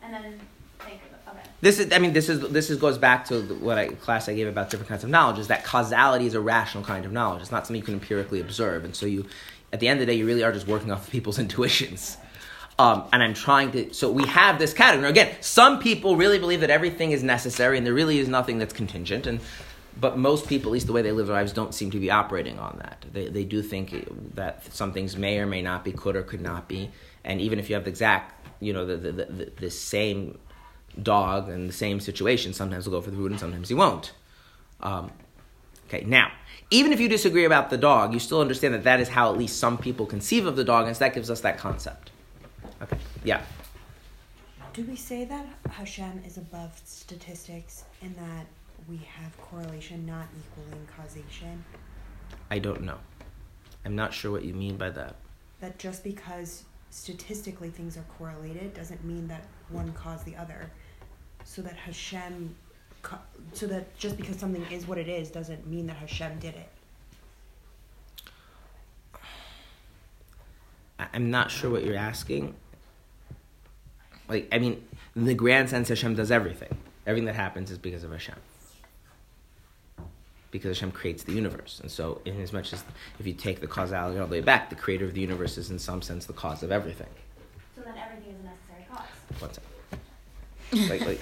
and 0.02 0.12
then 0.12 0.38
think. 0.80 1.00
This 1.60 1.78
is. 1.78 1.92
I 1.92 1.98
mean, 1.98 2.12
this 2.12 2.28
is. 2.28 2.40
This 2.50 2.70
is 2.70 2.78
goes 2.78 2.98
back 2.98 3.26
to 3.26 3.42
what 3.54 3.78
I, 3.78 3.88
class 3.88 4.28
I 4.28 4.34
gave 4.34 4.48
about 4.48 4.70
different 4.70 4.88
kinds 4.88 5.04
of 5.04 5.10
knowledge. 5.10 5.38
Is 5.38 5.48
that 5.48 5.64
causality 5.64 6.26
is 6.26 6.34
a 6.34 6.40
rational 6.40 6.84
kind 6.84 7.04
of 7.04 7.12
knowledge. 7.12 7.42
It's 7.42 7.50
not 7.50 7.66
something 7.66 7.80
you 7.80 7.84
can 7.84 7.94
empirically 7.94 8.40
observe, 8.40 8.84
and 8.84 8.94
so 8.94 9.06
you, 9.06 9.26
at 9.72 9.80
the 9.80 9.88
end 9.88 10.00
of 10.00 10.06
the 10.06 10.12
day, 10.12 10.18
you 10.18 10.26
really 10.26 10.42
are 10.42 10.52
just 10.52 10.66
working 10.66 10.90
off 10.90 11.06
of 11.06 11.10
people's 11.10 11.38
intuitions. 11.44 12.16
Um, 12.76 13.04
and 13.12 13.22
I'm 13.22 13.34
trying 13.34 13.70
to. 13.72 13.94
So 13.94 14.10
we 14.10 14.26
have 14.26 14.58
this 14.58 14.74
category. 14.74 15.08
Again, 15.08 15.36
some 15.40 15.78
people 15.78 16.16
really 16.16 16.38
believe 16.38 16.60
that 16.60 16.70
everything 16.70 17.12
is 17.12 17.22
necessary, 17.22 17.78
and 17.78 17.86
there 17.86 17.94
really 17.94 18.18
is 18.18 18.28
nothing 18.28 18.58
that's 18.58 18.74
contingent. 18.74 19.26
And 19.26 19.40
but 20.00 20.18
most 20.18 20.48
people, 20.48 20.70
at 20.70 20.72
least 20.72 20.86
the 20.86 20.92
way 20.92 21.02
they 21.02 21.12
live 21.12 21.28
their 21.28 21.36
lives, 21.36 21.52
don't 21.52 21.74
seem 21.74 21.90
to 21.92 22.00
be 22.00 22.10
operating 22.10 22.58
on 22.58 22.78
that. 22.82 23.04
They, 23.12 23.28
they 23.28 23.44
do 23.44 23.62
think 23.62 24.34
that 24.34 24.72
some 24.74 24.92
things 24.92 25.16
may 25.16 25.38
or 25.38 25.46
may 25.46 25.62
not 25.62 25.84
be, 25.84 25.92
could 25.92 26.16
or 26.16 26.22
could 26.22 26.40
not 26.40 26.68
be. 26.68 26.90
And 27.22 27.40
even 27.40 27.58
if 27.58 27.68
you 27.68 27.76
have 27.76 27.84
the 27.84 27.90
exact, 27.90 28.46
you 28.60 28.72
know, 28.72 28.84
the, 28.84 28.96
the, 28.96 29.12
the, 29.12 29.52
the 29.56 29.70
same 29.70 30.38
dog 31.02 31.48
in 31.48 31.66
the 31.66 31.72
same 31.72 32.00
situation, 32.00 32.52
sometimes 32.52 32.84
he'll 32.84 32.92
go 32.92 33.00
for 33.00 33.10
the 33.10 33.16
food 33.16 33.30
and 33.30 33.40
sometimes 33.40 33.68
he 33.68 33.74
won't. 33.74 34.12
Um, 34.80 35.10
okay, 35.88 36.04
now, 36.04 36.30
even 36.70 36.92
if 36.92 37.00
you 37.00 37.08
disagree 37.08 37.44
about 37.44 37.70
the 37.70 37.78
dog, 37.78 38.12
you 38.12 38.18
still 38.18 38.40
understand 38.40 38.74
that 38.74 38.84
that 38.84 39.00
is 39.00 39.08
how 39.08 39.30
at 39.30 39.38
least 39.38 39.58
some 39.58 39.78
people 39.78 40.06
conceive 40.06 40.46
of 40.46 40.56
the 40.56 40.64
dog, 40.64 40.86
and 40.86 40.96
so 40.96 41.04
that 41.04 41.14
gives 41.14 41.30
us 41.30 41.40
that 41.40 41.58
concept. 41.58 42.10
Okay, 42.82 42.98
yeah. 43.24 43.42
Do 44.72 44.82
we 44.82 44.96
say 44.96 45.24
that 45.26 45.46
Hashem 45.70 46.22
is 46.26 46.36
above 46.36 46.80
statistics 46.84 47.84
and 48.02 48.14
that 48.16 48.46
we 48.88 48.96
have 48.96 49.36
correlation 49.38 50.04
not 50.04 50.26
equaling 50.36 50.86
causation? 50.96 51.64
I 52.50 52.58
don't 52.58 52.82
know. 52.82 52.98
I'm 53.84 53.94
not 53.94 54.12
sure 54.12 54.32
what 54.32 54.44
you 54.44 54.52
mean 54.52 54.76
by 54.76 54.90
that. 54.90 55.16
That 55.60 55.78
just 55.78 56.02
because 56.02 56.64
statistically 56.90 57.70
things 57.70 57.96
are 57.96 58.04
correlated 58.18 58.74
doesn't 58.74 59.04
mean 59.04 59.28
that 59.28 59.44
one 59.68 59.92
caused 59.92 60.24
the 60.24 60.36
other. 60.36 60.70
So 61.44 61.62
that 61.62 61.76
Hashem, 61.76 62.54
so 63.52 63.66
that 63.66 63.96
just 63.96 64.16
because 64.16 64.36
something 64.38 64.64
is 64.70 64.86
what 64.86 64.98
it 64.98 65.08
is 65.08 65.30
doesn't 65.30 65.66
mean 65.66 65.86
that 65.86 65.96
Hashem 65.96 66.38
did 66.40 66.54
it. 66.54 66.68
I- 70.98 71.08
I'm 71.12 71.30
not 71.30 71.50
sure 71.50 71.70
what 71.70 71.84
you're 71.84 71.96
asking. 71.96 72.54
Like, 74.28 74.48
I 74.50 74.58
mean, 74.58 74.82
in 75.14 75.26
the 75.26 75.34
grand 75.34 75.68
sense, 75.68 75.88
Hashem 75.88 76.14
does 76.14 76.30
everything. 76.30 76.76
Everything 77.06 77.26
that 77.26 77.34
happens 77.34 77.70
is 77.70 77.78
because 77.78 78.04
of 78.04 78.10
Hashem. 78.10 78.36
Because 80.50 80.78
Hashem 80.78 80.92
creates 80.92 81.24
the 81.24 81.32
universe. 81.32 81.80
And 81.80 81.90
so, 81.90 82.22
in 82.24 82.40
as 82.40 82.52
much 82.52 82.72
as 82.72 82.84
if 83.18 83.26
you 83.26 83.34
take 83.34 83.60
the 83.60 83.66
causality 83.66 84.18
all 84.18 84.26
the 84.26 84.32
way 84.32 84.40
back, 84.40 84.70
the 84.70 84.76
creator 84.76 85.04
of 85.04 85.12
the 85.12 85.20
universe 85.20 85.58
is 85.58 85.70
in 85.70 85.78
some 85.78 86.00
sense 86.00 86.26
the 86.26 86.32
cause 86.32 86.62
of 86.62 86.72
everything. 86.72 87.08
So 87.76 87.82
then 87.82 87.94
everything 87.98 88.32
is 88.32 88.40
a 88.40 88.44
necessary 88.44 88.86
cause. 88.90 89.40
One 89.40 89.52
second. 89.52 90.88
Like, 90.88 91.06
like, 91.06 91.20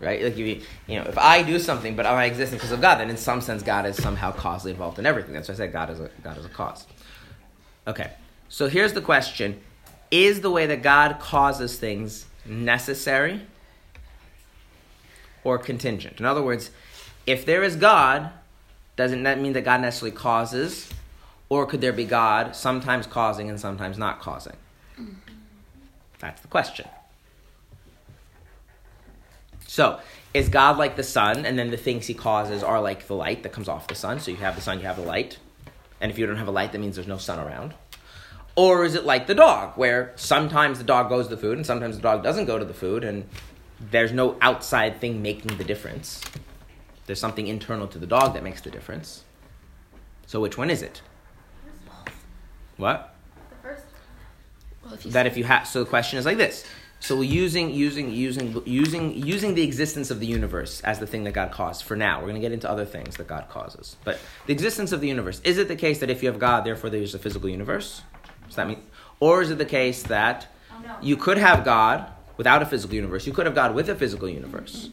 right? 0.00 0.22
Like, 0.22 0.32
if 0.32 0.38
you, 0.38 0.60
you 0.86 0.98
know, 0.98 1.06
if 1.06 1.18
I 1.18 1.42
do 1.42 1.58
something, 1.58 1.96
but 1.96 2.06
I 2.06 2.24
exist 2.24 2.52
because 2.52 2.72
of 2.72 2.80
God, 2.80 2.96
then 2.96 3.10
in 3.10 3.16
some 3.16 3.40
sense, 3.40 3.62
God 3.62 3.86
is 3.86 3.96
somehow 3.96 4.32
causally 4.32 4.72
involved 4.72 4.98
in 4.98 5.06
everything. 5.06 5.34
That's 5.34 5.48
why 5.48 5.54
I 5.54 5.56
said 5.56 5.72
God 5.72 5.90
is 5.90 6.00
a, 6.00 6.10
God 6.22 6.38
is 6.38 6.44
a 6.44 6.48
cause. 6.48 6.86
Okay, 7.86 8.10
so 8.48 8.68
here's 8.68 8.92
the 8.92 9.00
question: 9.00 9.60
Is 10.10 10.40
the 10.40 10.50
way 10.50 10.66
that 10.66 10.82
God 10.82 11.18
causes 11.20 11.78
things 11.78 12.26
necessary 12.46 13.42
or 15.42 15.58
contingent? 15.58 16.20
In 16.20 16.26
other 16.26 16.42
words, 16.42 16.70
if 17.26 17.44
there 17.46 17.62
is 17.62 17.76
God, 17.76 18.30
doesn't 18.96 19.22
that 19.24 19.40
mean 19.40 19.52
that 19.54 19.64
God 19.64 19.80
necessarily 19.80 20.16
causes, 20.16 20.90
or 21.48 21.66
could 21.66 21.80
there 21.80 21.92
be 21.92 22.04
God 22.04 22.54
sometimes 22.56 23.06
causing 23.06 23.50
and 23.50 23.60
sometimes 23.60 23.98
not 23.98 24.20
causing? 24.20 24.56
That's 26.18 26.40
the 26.40 26.48
question. 26.48 26.86
So, 29.74 29.98
is 30.32 30.48
God 30.50 30.78
like 30.78 30.94
the 30.94 31.02
sun, 31.02 31.44
and 31.44 31.58
then 31.58 31.72
the 31.72 31.76
things 31.76 32.06
he 32.06 32.14
causes 32.14 32.62
are 32.62 32.80
like 32.80 33.08
the 33.08 33.16
light 33.16 33.42
that 33.42 33.50
comes 33.50 33.68
off 33.68 33.88
the 33.88 33.96
sun? 33.96 34.20
So 34.20 34.30
you 34.30 34.36
have 34.36 34.54
the 34.54 34.62
sun, 34.62 34.78
you 34.78 34.86
have 34.86 34.94
the 34.94 35.02
light. 35.02 35.38
And 36.00 36.12
if 36.12 36.18
you 36.18 36.26
don't 36.26 36.36
have 36.36 36.46
a 36.46 36.52
light, 36.52 36.70
that 36.70 36.78
means 36.78 36.94
there's 36.94 37.08
no 37.08 37.18
sun 37.18 37.40
around. 37.40 37.74
Or 38.54 38.84
is 38.84 38.94
it 38.94 39.04
like 39.04 39.26
the 39.26 39.34
dog, 39.34 39.76
where 39.76 40.12
sometimes 40.14 40.78
the 40.78 40.84
dog 40.84 41.08
goes 41.08 41.26
to 41.26 41.34
the 41.34 41.40
food 41.40 41.56
and 41.56 41.66
sometimes 41.66 41.96
the 41.96 42.02
dog 42.02 42.22
doesn't 42.22 42.44
go 42.44 42.56
to 42.56 42.64
the 42.64 42.72
food, 42.72 43.02
and 43.02 43.28
there's 43.90 44.12
no 44.12 44.36
outside 44.40 45.00
thing 45.00 45.22
making 45.22 45.56
the 45.58 45.64
difference? 45.64 46.20
There's 47.06 47.18
something 47.18 47.48
internal 47.48 47.88
to 47.88 47.98
the 47.98 48.06
dog 48.06 48.34
that 48.34 48.44
makes 48.44 48.60
the 48.60 48.70
difference. 48.70 49.24
So 50.26 50.38
which 50.40 50.56
one 50.56 50.70
is 50.70 50.82
it? 50.82 51.02
What? 52.76 53.16
The 53.50 53.56
first 53.56 53.86
Well, 54.84 54.94
if 54.94 55.04
you 55.04 55.10
that 55.10 55.26
if 55.26 55.36
you 55.36 55.42
have 55.42 55.66
so 55.66 55.82
the 55.82 55.90
question 55.90 56.20
is 56.20 56.24
like 56.24 56.36
this 56.36 56.64
so 57.04 57.20
using 57.20 57.70
using 57.70 58.10
using 58.10 58.62
using 58.64 59.14
using 59.26 59.54
the 59.54 59.62
existence 59.62 60.10
of 60.10 60.20
the 60.20 60.26
universe 60.26 60.80
as 60.82 60.98
the 60.98 61.06
thing 61.06 61.24
that 61.24 61.32
god 61.32 61.50
caused 61.52 61.84
for 61.84 61.96
now 61.96 62.16
we're 62.18 62.24
going 62.28 62.34
to 62.34 62.40
get 62.40 62.52
into 62.52 62.68
other 62.68 62.84
things 62.86 63.16
that 63.18 63.26
god 63.26 63.46
causes 63.50 63.96
but 64.04 64.18
the 64.46 64.52
existence 64.52 64.90
of 64.92 65.00
the 65.00 65.08
universe 65.08 65.40
is 65.44 65.58
it 65.58 65.68
the 65.68 65.76
case 65.76 65.98
that 66.00 66.08
if 66.10 66.22
you 66.22 66.28
have 66.30 66.38
god 66.38 66.64
therefore 66.64 66.88
there's 66.90 67.14
a 67.14 67.18
physical 67.18 67.48
universe 67.48 68.02
does 68.46 68.56
that 68.56 68.66
mean 68.66 68.80
or 69.20 69.42
is 69.42 69.50
it 69.50 69.58
the 69.58 69.64
case 69.66 70.02
that 70.04 70.46
Oh 70.72 70.80
no. 70.82 70.96
you 71.02 71.16
could 71.16 71.38
have 71.38 71.62
god 71.64 72.10
without 72.36 72.62
a 72.62 72.66
physical 72.66 72.94
universe 72.94 73.26
you 73.26 73.32
could 73.32 73.46
have 73.46 73.54
god 73.54 73.74
with 73.74 73.88
a 73.90 73.94
physical 73.94 74.28
universe 74.28 74.90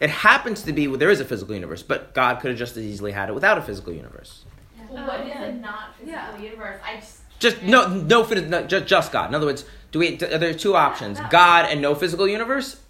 it 0.00 0.10
happens 0.10 0.62
to 0.64 0.72
be 0.74 0.86
there 0.86 1.10
is 1.10 1.20
a 1.20 1.24
physical 1.24 1.54
universe 1.54 1.82
but 1.82 2.12
god 2.14 2.40
could 2.40 2.50
have 2.50 2.58
just 2.58 2.76
as 2.76 2.84
easily 2.84 3.12
had 3.12 3.28
it 3.30 3.34
without 3.34 3.56
a 3.56 3.62
physical 3.62 3.92
universe 3.92 4.44
Well, 4.90 5.02
Oh, 5.04 5.06
what 5.08 5.20
is 5.20 5.28
yeah. 5.28 5.44
a 5.44 5.52
not 5.54 5.96
physical 5.96 6.12
Yeah. 6.12 6.36
universe? 6.50 6.78
I 6.84 6.96
just 6.96 7.20
Just 7.38 7.62
no, 7.62 7.88
no, 7.88 8.22
no 8.24 8.66
just, 8.66 8.86
just 8.86 9.12
God. 9.12 9.28
In 9.28 9.34
other 9.34 9.46
words, 9.46 9.64
do 9.92 9.98
we? 9.98 10.14
Are 10.14 10.38
there 10.38 10.54
two 10.54 10.74
options. 10.74 11.18
God 11.30 11.66
and 11.70 11.80
no 11.80 11.94
physical 11.94 12.26
universe, 12.26 12.80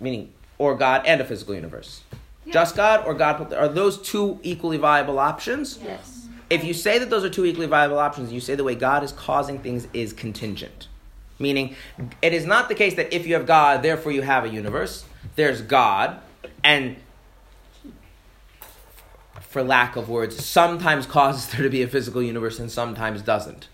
meaning, 0.00 0.32
or 0.58 0.74
God 0.74 1.06
and 1.06 1.20
a 1.20 1.24
physical 1.24 1.54
universe? 1.54 2.02
Just 2.50 2.76
God 2.76 3.06
or 3.06 3.14
God? 3.14 3.52
Are 3.52 3.68
those 3.68 4.00
two 4.00 4.38
equally 4.42 4.76
viable 4.76 5.18
options? 5.18 5.78
yes. 5.82 6.28
If 6.50 6.62
you 6.62 6.74
say 6.74 6.98
that 6.98 7.08
those 7.08 7.24
are 7.24 7.30
two 7.30 7.46
equally 7.46 7.66
viable 7.66 7.98
options, 7.98 8.30
you 8.30 8.38
say 8.38 8.54
the 8.54 8.64
way 8.64 8.74
God 8.74 9.02
is 9.02 9.12
causing 9.12 9.58
things 9.60 9.88
is 9.94 10.12
contingent. 10.12 10.88
Meaning, 11.38 11.74
it 12.22 12.32
is 12.32 12.44
not 12.44 12.68
the 12.68 12.74
case 12.74 12.94
that 12.94 13.12
if 13.12 13.26
you 13.26 13.34
have 13.34 13.46
God, 13.46 13.82
therefore 13.82 14.12
you 14.12 14.22
have 14.22 14.44
a 14.44 14.48
universe. 14.48 15.04
There's 15.36 15.62
God, 15.62 16.20
and 16.62 16.96
for 19.40 19.62
lack 19.62 19.96
of 19.96 20.08
words, 20.08 20.44
sometimes 20.44 21.06
causes 21.18 21.50
there 21.50 21.62
to 21.62 21.70
be 21.70 21.82
a 21.82 21.88
physical 21.88 22.22
universe 22.22 22.58
and 22.58 22.70
sometimes 22.70 23.22
doesn't. 23.22 23.68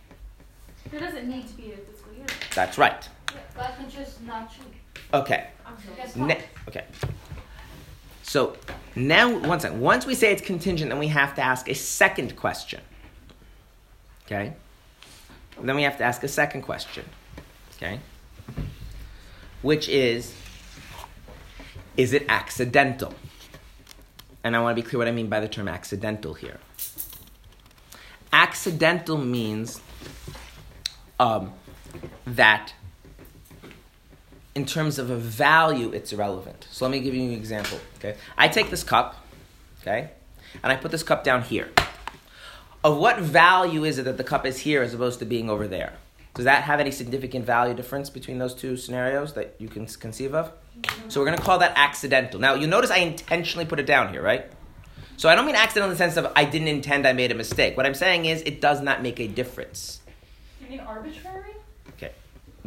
There 0.91 1.01
doesn't 1.01 1.29
need 1.29 1.47
to 1.49 1.55
be 1.55 1.73
a 1.73 1.77
physical 1.77 2.13
universe. 2.13 2.37
That's 2.55 2.79
right. 2.79 3.09
God 3.57 3.73
can 3.77 3.91
just 3.91 4.23
not 4.23 4.51
choose. 4.53 4.65
Okay. 5.15 5.49
I'm 5.67 5.77
sorry. 5.83 5.97
Guess 5.97 6.17
Ne- 6.17 6.45
okay. 6.69 6.85
So 8.23 8.57
now, 8.95 9.39
one 9.39 9.61
second. 9.61 9.81
Once 9.81 10.07
we 10.07 10.15
say 10.15 10.33
it's 10.33 10.43
contingent, 10.43 10.91
then 10.91 10.99
we 10.99 11.09
have 11.09 11.35
to 11.37 11.43
ask 11.43 11.69
a 11.69 11.75
second 11.75 12.37
question. 12.37 12.81
Okay. 14.27 14.53
Then 15.61 15.77
we 15.77 15.83
have 15.83 15.99
to 15.99 16.05
ask 16.05 16.23
a 16.23 16.29
second 16.29 16.63
question. 16.63 17.05
Okay. 17.77 18.01
Which 19.63 19.89
is, 19.89 20.35
is 21.97 22.13
it 22.13 22.25
accidental? 22.29 23.15
And 24.43 24.57
I 24.57 24.61
want 24.61 24.77
to 24.77 24.83
be 24.83 24.89
clear 24.89 24.99
what 24.99 25.09
I 25.09 25.13
mean 25.13 25.29
by 25.29 25.41
the 25.41 25.49
term 25.49 25.69
accidental 25.69 26.35
here. 26.35 26.59
Accidental 28.33 29.19
means 29.19 29.81
um, 31.21 31.53
that 32.27 32.73
in 34.55 34.67
terms 34.67 34.99
of 34.99 35.11
a 35.11 35.17
value, 35.17 35.93
it's 35.93 36.13
irrelevant. 36.13 36.67
So 36.71 36.85
let 36.85 36.91
me 36.91 37.01
give 37.01 37.15
you 37.15 37.23
an 37.23 37.33
example. 37.33 37.79
Okay, 37.99 38.17
I 38.37 38.49
take 38.49 38.71
this 38.71 38.83
cup, 38.83 39.25
okay, 39.83 40.11
and 40.63 40.73
I 40.73 40.77
put 40.77 40.91
this 40.91 41.05
cup 41.05 41.23
down 41.23 41.43
here. 41.43 41.69
Of 42.83 42.97
what 42.97 43.21
value 43.21 43.85
is 43.85 43.99
it 43.99 44.07
that 44.07 44.17
the 44.17 44.25
cup 44.25 44.47
is 44.47 44.61
here 44.61 44.83
as 44.83 44.95
opposed 44.95 45.19
to 45.19 45.27
being 45.27 45.51
over 45.51 45.69
there? 45.69 45.93
Does 46.35 46.47
that 46.47 46.63
have 46.63 46.81
any 46.81 46.91
significant 46.91 47.45
value 47.45 47.75
difference 47.75 48.09
between 48.09 48.39
those 48.39 48.55
two 48.55 48.77
scenarios 48.77 49.35
that 49.35 49.55
you 49.59 49.69
can 49.69 49.85
conceive 49.87 50.35
of? 50.35 50.51
So 51.09 51.21
we're 51.21 51.27
going 51.27 51.37
to 51.37 51.45
call 51.45 51.59
that 51.59 51.73
accidental. 51.77 52.41
Now 52.41 52.55
you'll 52.55 52.71
notice 52.71 52.91
I 52.91 52.99
intentionally 52.99 53.67
put 53.67 53.79
it 53.79 53.87
down 53.87 54.13
here, 54.13 54.23
right? 54.23 54.51
So 55.19 55.29
I 55.29 55.35
don't 55.35 55.45
mean 55.45 55.57
accidental 55.57 55.91
in 55.91 55.95
the 55.95 55.99
sense 55.99 56.17
of 56.17 56.33
I 56.35 56.47
didn't 56.47 56.69
intend, 56.69 57.07
I 57.07 57.13
made 57.13 57.31
a 57.31 57.35
mistake. 57.35 57.77
What 57.77 57.85
I'm 57.85 57.95
saying 57.95 58.25
is 58.25 58.41
it 58.43 58.63
does 58.63 58.81
not 58.81 59.03
make 59.03 59.21
a 59.21 59.29
difference. 59.29 60.00
You 60.71 60.79
mean 60.79 60.87
arbitrary? 60.87 61.57
Okay, 61.97 62.13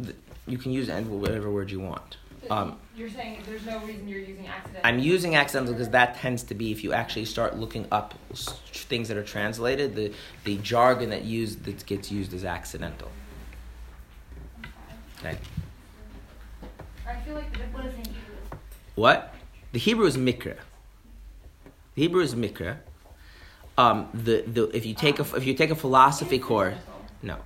Th- 0.02 0.14
you 0.46 0.58
can 0.58 0.72
use 0.72 0.90
and 0.90 1.08
whatever 1.22 1.50
word 1.50 1.70
you 1.70 1.80
want. 1.80 2.18
Um, 2.50 2.76
you're 2.94 3.08
saying 3.08 3.40
there's 3.46 3.64
no 3.64 3.78
reason 3.80 4.06
you're 4.06 4.20
using 4.20 4.46
accidental. 4.46 4.82
I'm 4.84 4.98
using 4.98 5.36
accidental 5.36 5.72
because 5.72 5.88
that 5.88 6.16
tends 6.16 6.42
to 6.44 6.54
be 6.54 6.70
if 6.70 6.84
you 6.84 6.92
actually 6.92 7.24
start 7.24 7.56
looking 7.56 7.86
up 7.90 8.12
things 8.34 9.08
that 9.08 9.16
are 9.16 9.22
translated, 9.22 9.94
the, 9.94 10.12
the 10.44 10.58
jargon 10.58 11.08
that 11.08 11.24
used 11.24 11.64
that 11.64 11.86
gets 11.86 12.12
used 12.12 12.34
is 12.34 12.44
accidental. 12.44 13.10
Okay. 15.20 15.38
I 17.08 17.14
feel 17.20 17.36
like 17.36 17.50
the 17.52 17.60
difference. 17.60 17.74
What 17.74 17.86
is 17.86 17.94
in 17.94 18.04
Hebrew? 18.04 18.58
What? 18.96 19.34
The 19.72 19.78
Hebrew 19.78 20.04
is 20.04 20.18
mikra. 20.18 20.56
The 21.94 22.02
Hebrew 22.02 22.20
is 22.20 22.34
mikra. 22.34 22.76
Um, 23.78 24.10
the, 24.12 24.42
the 24.42 24.76
if 24.76 24.84
you 24.84 24.92
take 24.92 25.18
a 25.18 25.36
if 25.36 25.46
you 25.46 25.54
take 25.54 25.70
a 25.70 25.74
philosophy 25.74 26.38
course, 26.38 26.76
no. 27.22 27.38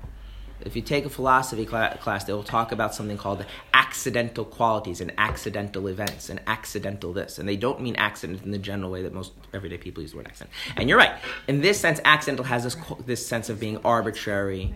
If 0.68 0.76
you 0.76 0.82
take 0.82 1.06
a 1.06 1.08
philosophy 1.08 1.64
cla- 1.64 1.96
class, 1.98 2.24
they 2.24 2.34
will 2.34 2.42
talk 2.42 2.72
about 2.72 2.94
something 2.94 3.16
called 3.16 3.42
accidental 3.72 4.44
qualities 4.44 5.00
and 5.00 5.10
accidental 5.16 5.88
events 5.88 6.28
and 6.28 6.40
accidental 6.46 7.14
this. 7.14 7.38
And 7.38 7.48
they 7.48 7.56
don't 7.56 7.80
mean 7.80 7.96
accident 7.96 8.42
in 8.44 8.50
the 8.50 8.58
general 8.58 8.90
way 8.90 9.02
that 9.02 9.14
most 9.14 9.32
everyday 9.54 9.78
people 9.78 10.02
use 10.02 10.10
the 10.10 10.18
word 10.18 10.26
accident. 10.26 10.50
And 10.76 10.86
you're 10.86 10.98
right. 10.98 11.14
In 11.46 11.62
this 11.62 11.80
sense, 11.80 12.02
accidental 12.04 12.44
has 12.44 12.64
this, 12.64 12.76
this 13.06 13.26
sense 13.26 13.48
of 13.48 13.58
being 13.58 13.78
arbitrary. 13.78 14.74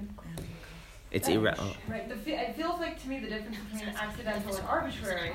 It's 1.10 1.28
irre- 1.28 1.56
oh. 1.58 1.76
Right. 1.86 2.08
The 2.08 2.32
it 2.32 2.56
feels 2.56 2.80
like 2.80 2.98
to 3.02 3.08
me 3.10 3.20
the 3.20 3.28
difference 3.28 3.58
between 3.70 3.94
accidental 3.94 4.56
and 4.56 4.66
arbitrary 4.66 5.34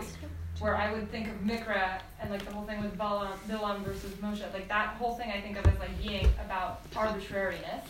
where 0.60 0.76
I 0.76 0.92
would 0.92 1.12
think 1.12 1.28
of 1.28 1.36
Mikra 1.36 2.00
and 2.20 2.32
like 2.32 2.44
the 2.44 2.52
whole 2.52 2.66
thing 2.66 2.82
with 2.82 2.98
Balaam, 2.98 3.38
Bilam 3.48 3.84
versus 3.84 4.12
Moshe. 4.14 4.42
Like 4.54 4.68
that 4.70 4.96
whole 4.96 5.14
thing 5.14 5.30
I 5.30 5.40
think 5.40 5.56
of 5.60 5.68
as 5.68 5.78
like 5.78 6.02
being 6.02 6.28
about 6.44 6.82
arbitrariness 6.96 7.86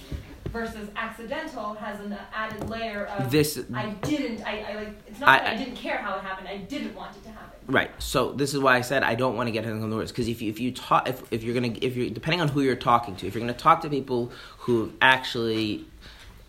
versus 0.59 0.89
accidental 0.95 1.73
has 1.75 1.99
an 1.99 2.17
added 2.33 2.69
layer 2.69 3.05
of 3.05 3.31
This 3.31 3.59
I 3.73 3.89
didn't. 4.01 4.45
I, 4.45 4.61
I 4.71 4.75
like. 4.75 4.99
It's 5.07 5.19
not 5.19 5.29
I- 5.29 5.43
that 5.43 5.53
I, 5.53 5.57
didn't 5.57 5.75
care 5.75 5.97
how 5.97 6.17
it 6.17 6.23
happened. 6.23 6.47
I 6.47 6.57
didn't 6.57 6.95
want 6.95 7.15
it 7.15 7.23
to 7.23 7.29
happen. 7.29 7.59
Right. 7.67 7.91
So 8.01 8.31
this 8.31 8.53
is 8.53 8.59
why 8.59 8.77
I 8.77 8.81
said 8.81 9.03
I 9.03 9.15
don't 9.15 9.35
want 9.35 9.47
to 9.47 9.51
get 9.51 9.65
into 9.65 9.85
the 9.87 9.95
words 9.95 10.11
because 10.11 10.27
if 10.27 10.41
you 10.41 10.49
if 10.49 10.59
you 10.59 10.71
talk 10.71 11.07
if, 11.07 11.21
if 11.31 11.43
you're 11.43 11.53
gonna 11.53 11.75
if 11.81 11.95
you're 11.97 12.09
depending 12.09 12.41
on 12.41 12.47
who 12.47 12.61
you're 12.61 12.75
talking 12.75 13.15
to 13.17 13.27
if 13.27 13.35
you're 13.35 13.41
gonna 13.41 13.53
talk 13.53 13.81
to 13.81 13.89
people 13.89 14.31
who 14.59 14.93
actually 15.01 15.85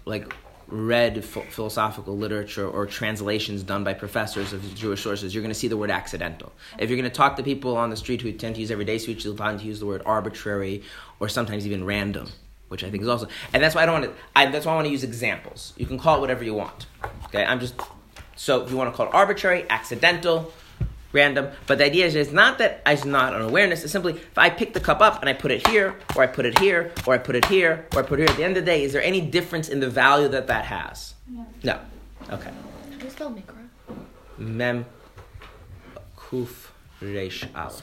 like 0.04 0.32
read 0.68 1.14
ph- 1.14 1.46
philosophical 1.46 2.16
literature 2.16 2.68
or 2.68 2.86
translations 2.86 3.62
done 3.62 3.84
by 3.84 3.94
professors 3.94 4.52
of 4.52 4.74
Jewish 4.74 5.02
sources, 5.02 5.34
you're 5.34 5.42
going 5.42 5.52
to 5.52 5.58
see 5.58 5.68
the 5.68 5.78
word 5.78 5.90
accidental. 5.90 6.52
If 6.78 6.90
you're 6.90 6.98
going 6.98 7.10
to 7.10 7.16
talk 7.16 7.36
to 7.36 7.42
people 7.42 7.76
on 7.76 7.88
the 7.88 7.96
street 7.96 8.20
who 8.20 8.30
tend 8.32 8.56
to 8.56 8.60
use 8.60 8.70
everyday 8.70 8.98
speech, 8.98 9.24
you'll 9.24 9.34
tend 9.34 9.60
to 9.60 9.64
use 9.64 9.80
the 9.80 9.86
word 9.86 10.02
arbitrary 10.04 10.82
or 11.20 11.28
sometimes 11.30 11.66
even 11.66 11.84
random, 11.84 12.28
which 12.68 12.84
I 12.84 12.90
think 12.90 13.02
is 13.02 13.08
also. 13.08 13.28
And 13.52 13.62
that's 13.62 13.74
why 13.74 13.82
I 13.82 13.86
don't 13.86 14.00
want 14.00 14.14
to. 14.14 14.22
I, 14.36 14.46
that's 14.46 14.66
why 14.66 14.72
I 14.72 14.74
want 14.76 14.86
to 14.86 14.92
use 14.92 15.04
examples. 15.04 15.72
You 15.76 15.86
can 15.86 15.98
call 15.98 16.16
it 16.16 16.20
whatever 16.20 16.44
you 16.44 16.54
want. 16.54 16.86
Okay, 17.26 17.44
I'm 17.44 17.60
just. 17.60 17.74
So 18.36 18.62
if 18.64 18.70
you 18.70 18.76
want 18.76 18.92
to 18.92 18.96
call 18.96 19.06
it 19.06 19.14
arbitrary, 19.14 19.66
accidental, 19.68 20.52
random, 21.12 21.48
but 21.66 21.78
the 21.78 21.84
idea 21.84 22.06
is 22.06 22.14
it's 22.14 22.30
not 22.30 22.58
that 22.58 22.82
it's 22.86 23.04
not 23.04 23.34
an 23.34 23.42
awareness. 23.42 23.82
It's 23.82 23.92
simply 23.92 24.14
if 24.14 24.38
I 24.38 24.50
pick 24.50 24.74
the 24.74 24.80
cup 24.80 25.00
up 25.00 25.20
and 25.20 25.28
I 25.28 25.32
put 25.32 25.50
it 25.50 25.66
here, 25.66 25.96
or 26.14 26.22
I 26.22 26.26
put 26.26 26.46
it 26.46 26.58
here, 26.58 26.92
or 27.06 27.14
I 27.14 27.18
put 27.18 27.34
it 27.34 27.46
here, 27.46 27.86
or 27.94 28.00
I 28.00 28.02
put 28.02 28.20
it 28.20 28.22
here. 28.22 28.30
At 28.30 28.36
the 28.36 28.44
end 28.44 28.56
of 28.56 28.64
the 28.64 28.70
day, 28.70 28.84
is 28.84 28.92
there 28.92 29.02
any 29.02 29.20
difference 29.20 29.68
in 29.68 29.80
the 29.80 29.90
value 29.90 30.28
that 30.28 30.46
that 30.46 30.66
has? 30.66 31.14
No. 31.62 31.80
Okay. 32.30 32.50
How 32.90 32.98
do 32.98 33.04
you 33.04 33.10
spell 33.10 33.30
Mikra? 33.30 33.54
Mem 34.38 34.86
kuf 36.16 36.68
resh 37.00 37.44
aleph. 37.54 37.82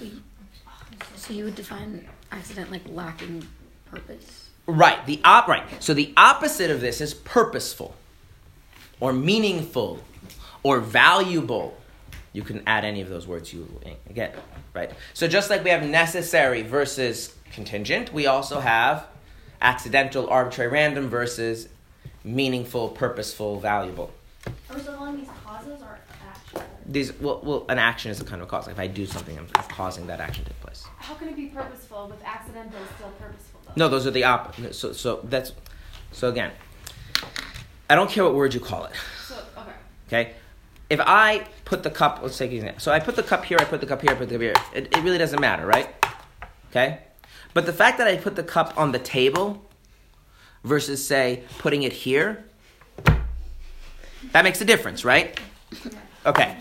So 1.16 1.34
you 1.34 1.46
would 1.46 1.56
define 1.56 2.08
accident 2.32 2.72
like 2.72 2.84
lacking 2.88 3.46
purpose. 3.90 4.45
Right. 4.68 5.06
The 5.06 5.20
op 5.24 5.48
right. 5.48 5.64
So 5.80 5.94
the 5.94 6.14
opposite 6.18 6.72
of 6.72 6.82
this 6.82 7.02
is 7.02 7.14
purposeful, 7.14 7.96
or 9.00 9.14
meaningful, 9.14 10.00
or 10.64 10.80
valuable. 10.80 11.78
You 12.34 12.42
can 12.42 12.64
add 12.68 12.84
any 12.84 13.02
of 13.02 13.10
those 13.10 13.28
words 13.28 13.54
you 13.54 13.68
get. 14.14 14.36
Right. 14.74 14.92
So 15.14 15.28
just 15.28 15.50
like 15.50 15.64
we 15.64 15.70
have 15.70 15.84
necessary 15.84 16.64
versus 16.64 17.34
contingent, 17.52 18.12
we 18.12 18.28
also 18.28 18.60
have 18.60 19.08
accidental, 19.62 20.30
arbitrary, 20.30 20.70
random 20.70 21.08
versus 21.08 21.70
meaningful, 22.24 22.90
purposeful, 22.90 23.60
valuable. 23.60 24.12
Are 24.70 24.76
we 24.76 24.82
still 24.82 24.96
calling 24.96 25.18
these 25.18 25.30
causes 25.46 25.82
or 25.82 26.00
actions? 26.28 26.64
These 26.88 27.14
well, 27.20 27.40
well, 27.44 27.66
an 27.70 27.80
action 27.80 28.12
is 28.12 28.20
a 28.20 28.26
kind 28.26 28.42
of 28.42 28.48
cause. 28.48 28.68
Like 28.68 28.76
if 28.76 28.80
I 28.80 28.88
do 28.88 29.06
something, 29.06 29.38
I'm 29.38 29.48
causing 29.70 30.08
that 30.08 30.20
action 30.20 30.44
to 30.44 30.50
take 30.50 30.60
place. 30.60 30.86
How 30.98 31.14
can 31.14 31.30
it 31.30 31.36
be 31.36 31.48
purposeful 31.48 32.08
with 32.08 32.22
accidental 32.24 32.80
still 32.98 33.12
purposeful? 33.20 33.55
No, 33.76 33.90
those 33.90 34.08
are 34.08 34.12
the 34.12 34.24
opposite. 34.24 34.76
So, 34.76 34.94
so 34.94 35.20
that's 35.24 35.52
so 36.12 36.30
again. 36.30 36.52
I 37.90 37.96
don't 37.96 38.10
care 38.10 38.24
what 38.24 38.34
word 38.34 38.54
you 38.54 38.60
call 38.60 38.86
it. 38.86 38.94
So 39.28 39.36
okay. 39.58 39.72
Okay, 40.08 40.34
if 40.90 41.00
I 41.02 41.48
put 41.66 41.84
the 41.84 41.90
cup, 41.90 42.20
let's 42.22 42.38
take 42.38 42.52
an 42.52 42.58
example. 42.58 42.80
So 42.80 42.92
I 42.92 43.00
put 43.00 43.16
the 43.16 43.24
cup 43.24 43.46
here, 43.46 43.58
I 43.60 43.66
put 43.66 43.82
the 43.82 43.88
cup 43.88 44.02
here, 44.02 44.12
I 44.12 44.16
put 44.16 44.30
the 44.30 44.36
cup 44.36 44.42
here. 44.42 44.54
It, 44.74 44.96
it 44.96 45.04
really 45.04 45.18
doesn't 45.18 45.40
matter, 45.40 45.66
right? 45.66 45.90
Okay, 46.72 47.00
but 47.54 47.66
the 47.66 47.74
fact 47.74 47.98
that 47.98 48.08
I 48.08 48.18
put 48.18 48.36
the 48.36 48.44
cup 48.44 48.74
on 48.78 48.92
the 48.92 49.00
table 49.00 49.64
versus 50.64 51.06
say 51.06 51.44
putting 51.60 51.84
it 51.84 51.94
here, 51.94 52.46
that 54.32 54.44
makes 54.44 54.62
a 54.62 54.66
difference, 54.66 55.06
right? 55.06 55.40
Okay, 56.26 56.58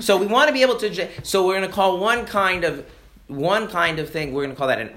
so 0.00 0.16
we 0.16 0.26
want 0.26 0.48
to 0.48 0.52
be 0.52 0.62
able 0.62 0.76
to. 0.76 1.08
So 1.22 1.46
we're 1.46 1.56
going 1.58 1.68
to 1.68 1.74
call 1.74 1.98
one 1.98 2.26
kind 2.26 2.64
of 2.64 2.84
one 3.28 3.68
kind 3.68 3.98
of 3.98 4.10
thing. 4.10 4.32
We're 4.32 4.42
going 4.42 4.54
to 4.54 4.58
call 4.58 4.68
that 4.68 4.80
an 4.80 4.90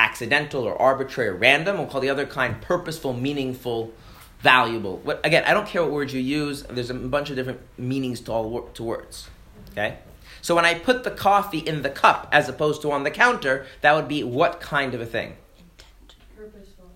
accidental 0.00 0.64
or 0.64 0.80
arbitrary 0.80 1.28
or 1.30 1.34
random. 1.34 1.76
We'll 1.76 1.86
call 1.86 2.00
the 2.00 2.08
other 2.08 2.26
kind 2.26 2.60
purposeful, 2.62 3.12
meaningful, 3.12 3.92
valuable. 4.40 4.96
What, 4.98 5.20
again, 5.24 5.44
I 5.44 5.52
don't 5.52 5.66
care 5.66 5.82
what 5.82 5.92
words 5.92 6.14
you 6.14 6.20
use. 6.20 6.62
There's 6.62 6.88
a 6.90 6.94
bunch 6.94 7.28
of 7.30 7.36
different 7.36 7.60
meanings 7.76 8.20
to 8.22 8.32
all 8.32 8.48
wor- 8.48 8.68
to 8.74 8.82
words. 8.82 9.28
Okay. 9.72 9.98
So 10.42 10.54
when 10.54 10.64
I 10.64 10.72
put 10.74 11.04
the 11.04 11.10
coffee 11.10 11.58
in 11.58 11.82
the 11.82 11.90
cup 11.90 12.28
as 12.32 12.48
opposed 12.48 12.80
to 12.82 12.90
on 12.92 13.04
the 13.04 13.10
counter, 13.10 13.66
that 13.82 13.94
would 13.94 14.08
be 14.08 14.24
what 14.24 14.60
kind 14.60 14.94
of 14.94 15.00
a 15.02 15.06
thing? 15.06 15.36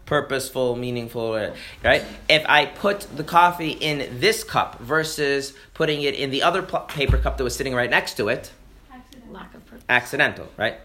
Purposeful, 0.06 0.76
meaningful, 0.76 1.32
uh, 1.32 1.54
right? 1.82 2.02
If 2.28 2.44
I 2.46 2.66
put 2.66 3.06
the 3.16 3.24
coffee 3.24 3.70
in 3.70 4.20
this 4.20 4.44
cup 4.44 4.78
versus 4.80 5.54
putting 5.72 6.02
it 6.02 6.14
in 6.14 6.30
the 6.30 6.42
other 6.42 6.62
pl- 6.62 6.80
paper 6.80 7.16
cup 7.16 7.38
that 7.38 7.44
was 7.44 7.56
sitting 7.56 7.74
right 7.74 7.88
next 7.88 8.14
to 8.18 8.28
it, 8.28 8.52
Accidental 8.92 9.32
Lack 9.32 9.54
of 9.54 9.64
purpose. 9.66 9.84
accidental, 9.88 10.48
right? 10.58 10.76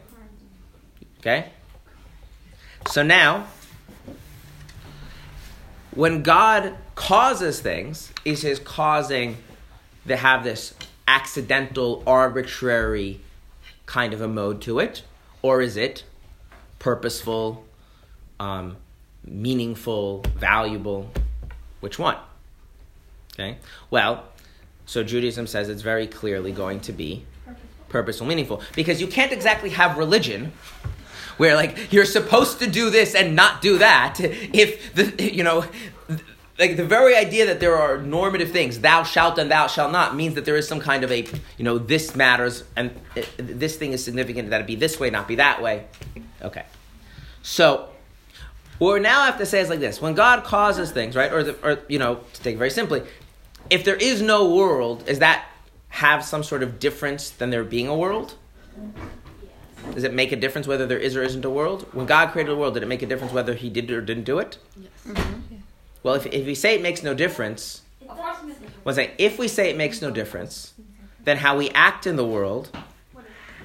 Okay? 1.19 1.49
So 2.87 3.03
now, 3.03 3.47
when 5.91 6.23
God 6.23 6.75
causes 6.95 7.59
things, 7.59 8.11
is 8.25 8.41
his 8.41 8.59
causing 8.59 9.37
they 10.05 10.17
have 10.17 10.43
this 10.43 10.73
accidental, 11.07 12.03
arbitrary 12.07 13.19
kind 13.85 14.13
of 14.13 14.21
a 14.21 14.27
mode 14.27 14.61
to 14.61 14.79
it? 14.79 15.03
Or 15.41 15.61
is 15.61 15.77
it 15.77 16.03
purposeful, 16.79 17.65
um, 18.39 18.77
meaningful, 19.23 20.23
valuable? 20.35 21.11
Which 21.79 21.99
one? 21.99 22.17
Okay? 23.33 23.57
Well, 23.89 24.25
so 24.85 25.03
Judaism 25.03 25.47
says 25.47 25.69
it's 25.69 25.81
very 25.81 26.07
clearly 26.07 26.51
going 26.51 26.79
to 26.81 26.91
be 26.91 27.23
purposeful, 27.89 28.27
meaningful. 28.27 28.61
Because 28.75 28.99
you 28.99 29.07
can't 29.07 29.31
exactly 29.31 29.69
have 29.69 29.97
religion 29.97 30.51
where 31.39 31.55
like 31.55 31.91
you're 31.91 32.05
supposed 32.05 32.59
to 32.59 32.67
do 32.67 32.89
this 32.89 33.15
and 33.15 33.35
not 33.35 33.61
do 33.61 33.77
that 33.77 34.19
if 34.19 34.93
the 34.93 35.31
you 35.33 35.43
know 35.43 35.65
like 36.59 36.75
the 36.75 36.83
very 36.83 37.15
idea 37.15 37.45
that 37.45 37.61
there 37.61 37.77
are 37.77 37.97
normative 37.97 38.51
things 38.51 38.79
thou 38.81 39.03
shalt 39.03 39.39
and 39.39 39.49
thou 39.49 39.65
shalt 39.65 39.91
not 39.91 40.15
means 40.15 40.35
that 40.35 40.43
there 40.43 40.57
is 40.57 40.67
some 40.67 40.81
kind 40.81 41.03
of 41.03 41.11
a 41.11 41.25
you 41.57 41.63
know 41.63 41.77
this 41.77 42.15
matters 42.15 42.65
and 42.75 42.91
this 43.37 43.77
thing 43.77 43.93
is 43.93 44.03
significant 44.03 44.49
that 44.49 44.61
it 44.61 44.67
be 44.67 44.75
this 44.75 44.99
way 44.99 45.09
not 45.09 45.27
be 45.27 45.35
that 45.35 45.61
way. 45.61 45.85
Okay. 46.41 46.65
So 47.41 47.89
what 48.77 48.93
we 48.93 48.99
now 48.99 49.23
have 49.23 49.37
to 49.37 49.45
say 49.45 49.61
is 49.61 49.69
like 49.69 49.79
this. 49.79 50.01
When 50.01 50.13
god 50.13 50.43
causes 50.43 50.91
things 50.91 51.15
right 51.15 51.31
or, 51.31 51.43
the, 51.43 51.55
or 51.65 51.79
you 51.87 51.97
know 51.97 52.19
to 52.33 52.41
take 52.41 52.55
it 52.55 52.59
very 52.59 52.69
simply 52.69 53.03
if 53.69 53.85
there 53.85 53.95
is 53.95 54.21
no 54.21 54.53
world 54.53 55.05
does 55.05 55.19
that 55.19 55.45
have 55.87 56.23
some 56.23 56.43
sort 56.43 56.63
of 56.63 56.79
difference 56.79 57.29
than 57.31 57.49
there 57.49 57.63
being 57.63 57.87
a 57.87 57.95
world 57.95 58.35
does 59.93 60.03
it 60.03 60.13
make 60.13 60.31
a 60.31 60.35
difference 60.35 60.67
whether 60.67 60.85
there 60.85 60.97
is 60.97 61.15
or 61.15 61.23
isn't 61.23 61.43
a 61.45 61.49
world? 61.49 61.87
When 61.93 62.05
God 62.05 62.31
created 62.31 62.51
the 62.51 62.55
world, 62.57 62.75
did 62.75 62.83
it 62.83 62.87
make 62.87 63.01
a 63.01 63.05
difference 63.05 63.33
whether 63.33 63.53
He 63.53 63.69
did 63.69 63.89
or 63.91 64.01
didn't 64.01 64.23
do 64.23 64.39
it? 64.39 64.57
Yes. 64.77 64.89
Mm-hmm. 65.07 65.21
Mm-hmm. 65.21 65.55
Well, 66.03 66.15
if, 66.15 66.25
if 66.27 66.45
we 66.45 66.55
say 66.55 66.75
it 66.75 66.81
makes 66.81 67.03
no 67.03 67.13
difference, 67.13 67.81
It 68.01 68.07
does. 68.85 68.97
if 69.17 69.37
we 69.39 69.47
say 69.47 69.69
it 69.69 69.77
makes 69.77 70.01
no 70.01 70.11
difference, 70.11 70.73
then 71.23 71.37
how 71.37 71.57
we 71.57 71.69
act 71.71 72.07
in 72.07 72.15
the 72.15 72.25
world 72.25 72.75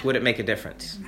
would 0.02 0.16
it 0.16 0.22
make 0.22 0.38
a 0.38 0.42
difference? 0.42 0.98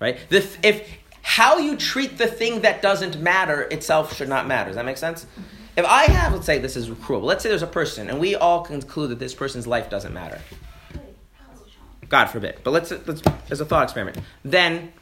Right? 0.00 0.18
The, 0.30 0.40
th- 0.40 0.58
if 0.62 0.90
how 1.22 1.58
you 1.58 1.76
treat 1.76 2.16
the 2.16 2.26
thing 2.26 2.62
that 2.62 2.80
doesn't 2.80 3.20
matter 3.20 3.62
itself 3.62 4.16
should 4.16 4.28
not 4.28 4.46
matter. 4.46 4.70
Does 4.70 4.76
that 4.76 4.86
make 4.86 4.96
sense? 4.96 5.24
Mm-hmm. 5.24 5.42
If 5.76 5.84
I 5.84 6.04
have, 6.04 6.32
let's 6.32 6.46
say 6.46 6.58
this 6.58 6.76
is 6.76 6.90
cruel. 7.02 7.20
Let's 7.20 7.42
say 7.42 7.48
there's 7.48 7.62
a 7.62 7.66
person, 7.66 8.10
and 8.10 8.18
we 8.18 8.34
all 8.34 8.62
conclude 8.62 9.10
that 9.10 9.18
this 9.18 9.34
person's 9.34 9.66
life 9.66 9.88
doesn't 9.88 10.12
matter. 10.12 10.40
God 12.10 12.26
forbid. 12.26 12.58
But 12.62 12.72
let's, 12.72 12.90
let's 12.90 13.22
as 13.50 13.60
a 13.60 13.64
thought 13.64 13.84
experiment. 13.84 14.18
Then, 14.44 14.92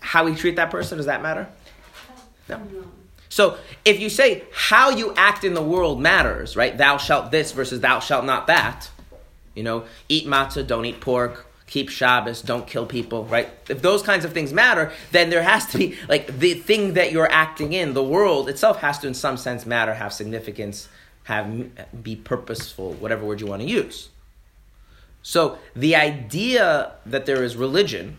how 0.00 0.24
we 0.24 0.34
treat 0.34 0.56
that 0.56 0.70
person 0.70 0.96
does 0.96 1.06
that 1.06 1.22
matter? 1.22 1.46
No. 2.48 2.60
So 3.28 3.58
if 3.84 4.00
you 4.00 4.08
say 4.08 4.44
how 4.52 4.90
you 4.90 5.14
act 5.14 5.44
in 5.44 5.54
the 5.54 5.62
world 5.62 6.00
matters, 6.00 6.56
right? 6.56 6.76
Thou 6.76 6.96
shalt 6.96 7.30
this 7.30 7.52
versus 7.52 7.80
thou 7.80 8.00
shalt 8.00 8.24
not 8.24 8.46
that. 8.46 8.90
You 9.54 9.62
know, 9.62 9.84
eat 10.08 10.26
matzah, 10.26 10.66
don't 10.66 10.86
eat 10.86 11.00
pork, 11.00 11.46
keep 11.66 11.90
Shabbos, 11.90 12.40
don't 12.40 12.66
kill 12.66 12.86
people, 12.86 13.26
right? 13.26 13.50
If 13.68 13.82
those 13.82 14.02
kinds 14.02 14.24
of 14.24 14.32
things 14.32 14.52
matter, 14.52 14.92
then 15.12 15.28
there 15.28 15.42
has 15.42 15.66
to 15.66 15.78
be 15.78 15.98
like 16.08 16.38
the 16.38 16.54
thing 16.54 16.94
that 16.94 17.12
you're 17.12 17.30
acting 17.30 17.74
in, 17.74 17.92
the 17.92 18.02
world 18.02 18.48
itself 18.48 18.78
has 18.78 18.98
to 19.00 19.08
in 19.08 19.14
some 19.14 19.36
sense 19.36 19.66
matter, 19.66 19.92
have 19.94 20.14
significance, 20.14 20.88
have 21.24 22.02
be 22.02 22.16
purposeful, 22.16 22.94
whatever 22.94 23.26
word 23.26 23.42
you 23.42 23.46
want 23.46 23.60
to 23.60 23.68
use. 23.68 24.08
So 25.22 25.58
the 25.74 25.96
idea 25.96 26.92
that 27.06 27.26
there 27.26 27.42
is 27.44 27.56
religion 27.56 28.18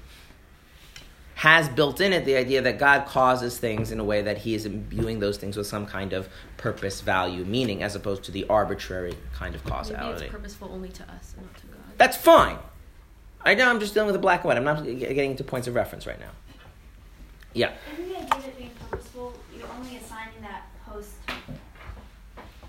has 1.36 1.70
built 1.70 2.02
in 2.02 2.12
it 2.12 2.26
the 2.26 2.36
idea 2.36 2.62
that 2.62 2.78
God 2.78 3.06
causes 3.06 3.58
things 3.58 3.92
in 3.92 4.00
a 4.00 4.04
way 4.04 4.22
that 4.22 4.40
He 4.40 4.56
is 4.56 4.66
imbuing 4.66 5.20
those 5.20 5.38
things 5.38 5.56
with 5.56 5.68
some 5.68 5.86
kind 5.86 6.12
of 6.12 6.28
purpose, 6.58 7.00
value, 7.00 7.46
meaning, 7.46 7.82
as 7.82 7.96
opposed 7.96 8.24
to 8.24 8.32
the 8.32 8.46
arbitrary 8.50 9.16
kind 9.34 9.56
of 9.56 9.64
Maybe 9.64 9.76
causality. 9.78 10.26
it's 10.26 10.34
purposeful 10.34 10.70
only 10.70 10.90
to 10.90 11.04
us 11.04 11.34
and 11.38 11.46
not 11.46 11.56
to 11.56 11.68
God. 11.68 11.78
That's 11.98 12.18
fine. 12.18 12.58
I 13.42 13.56
know 13.56 13.70
I'm 13.70 13.80
just 13.80 13.94
dealing 13.94 14.08
with 14.08 14.16
the 14.16 14.20
black 14.20 14.42
and 14.42 14.50
white. 14.50 14.58
I'm 14.58 14.66
not 14.66 14.84
getting 14.84 15.32
into 15.32 15.46
points 15.46 15.68
of 15.70 15.76
reference 15.76 16.06
right 16.06 16.20
now. 16.20 16.32
Yeah. 17.54 17.72
Isn't 17.94 18.10
the 18.10 18.18
idea 18.18 18.28
that 18.30 18.58
being 18.58 18.72
purposeful, 18.90 19.34
you're 19.58 19.68
only 19.78 19.96
assigning 19.96 20.42
that 20.42 20.64
post 20.86 21.12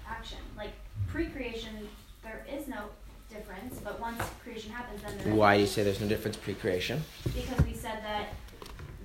action? 0.09 0.39
Like 0.57 0.73
pre 1.09 1.27
creation, 1.27 1.89
there 2.23 2.47
is 2.49 2.69
no 2.69 2.85
difference, 3.29 3.81
but 3.83 3.99
once 4.01 4.23
creation 4.45 4.71
happens, 4.71 5.03
then 5.03 5.11
there 5.11 5.20
is. 5.20 5.20
Why 5.35 5.57
do 5.57 5.61
you 5.63 5.67
say 5.67 5.83
there's 5.83 6.01
no 6.01 6.09
difference 6.09 6.37
pre-creation? 6.37 7.03
Because 7.25 7.65
we 7.65 7.75
said 7.75 8.03
that 8.03 8.29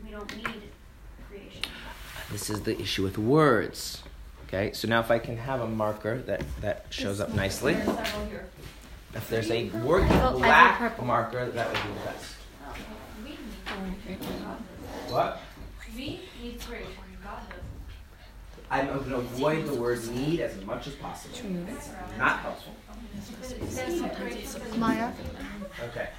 we 0.03 0.11
don't 0.11 0.36
need 0.38 0.63
creation. 1.30 1.61
This 2.32 2.49
is 2.49 2.61
the 2.61 2.80
issue 2.80 3.03
with 3.03 3.17
words. 3.17 4.03
Okay, 4.47 4.71
so 4.73 4.88
now 4.88 4.99
if 4.99 5.11
I 5.11 5.19
can 5.19 5.38
have 5.38 5.61
a 5.61 5.67
marker 5.67 6.19
that, 6.23 6.43
that 6.61 6.86
shows 6.89 7.19
up 7.19 7.34
nicely. 7.34 7.73
There's. 7.73 8.09
If 9.15 9.30
there's 9.30 9.49
a 9.49 9.69
working 9.69 10.07
black 10.09 11.01
marker, 11.01 11.49
that 11.49 11.67
would 11.67 11.82
be 11.84 11.89
the 11.99 12.05
best. 12.05 12.36
What? 15.09 15.41
We 15.95 16.21
need 16.41 16.59
creation. 16.59 16.91
I'm 18.69 18.88
going 18.88 19.09
to 19.09 19.17
avoid 19.17 19.67
the 19.67 19.76
word 19.76 20.05
need 20.09 20.41
as 20.41 20.59
much 20.65 20.88
as 20.88 20.95
possible. 20.95 21.38
Not 22.17 22.39
helpful. 22.39 22.73
Maya. 24.78 25.11
Okay. 25.84 26.09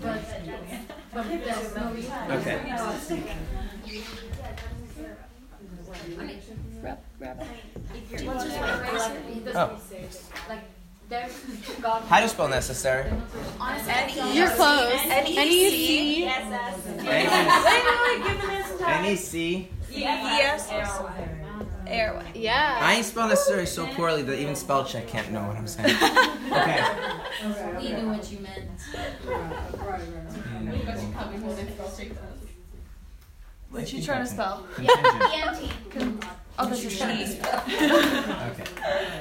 But, 0.00 0.20
but 1.14 1.24
there's. 1.28 1.76
Okay. 2.30 2.58
Oh. 9.54 9.80
Like, 10.48 10.64
there's 11.08 11.32
How 11.82 12.16
do 12.16 12.22
you 12.22 12.28
spell 12.28 12.48
necessary? 12.48 13.10
You're 14.32 14.50
close. 14.50 14.92
N 15.04 15.26
E 15.26 15.70
C. 15.70 16.28
N-E-C. 18.84 19.68
Yeah. 22.34 22.78
I 22.80 22.94
ain't 22.94 23.06
spell 23.06 23.28
necessary 23.28 23.66
so 23.66 23.86
poorly 23.86 24.22
that 24.22 24.38
even 24.38 24.56
spell 24.56 24.84
check 24.84 25.06
can't 25.08 25.30
know 25.30 25.42
what 25.42 25.56
I'm 25.56 25.66
saying. 25.66 25.96
Okay. 26.52 26.84
We 27.78 27.92
knew 27.94 28.08
what 28.10 28.30
you 28.30 28.38
meant. 28.40 28.78
Mm. 29.24 29.62
What's 33.70 33.88
she 33.88 34.02
trying 34.02 34.24
to 34.24 34.30
spell? 34.30 34.66
Contingent. 34.74 35.06
EMT. 35.06 36.24
Oh, 36.58 36.68
that's 36.68 36.82
your 36.82 36.90
she. 36.90 37.02
Okay. 37.02 38.64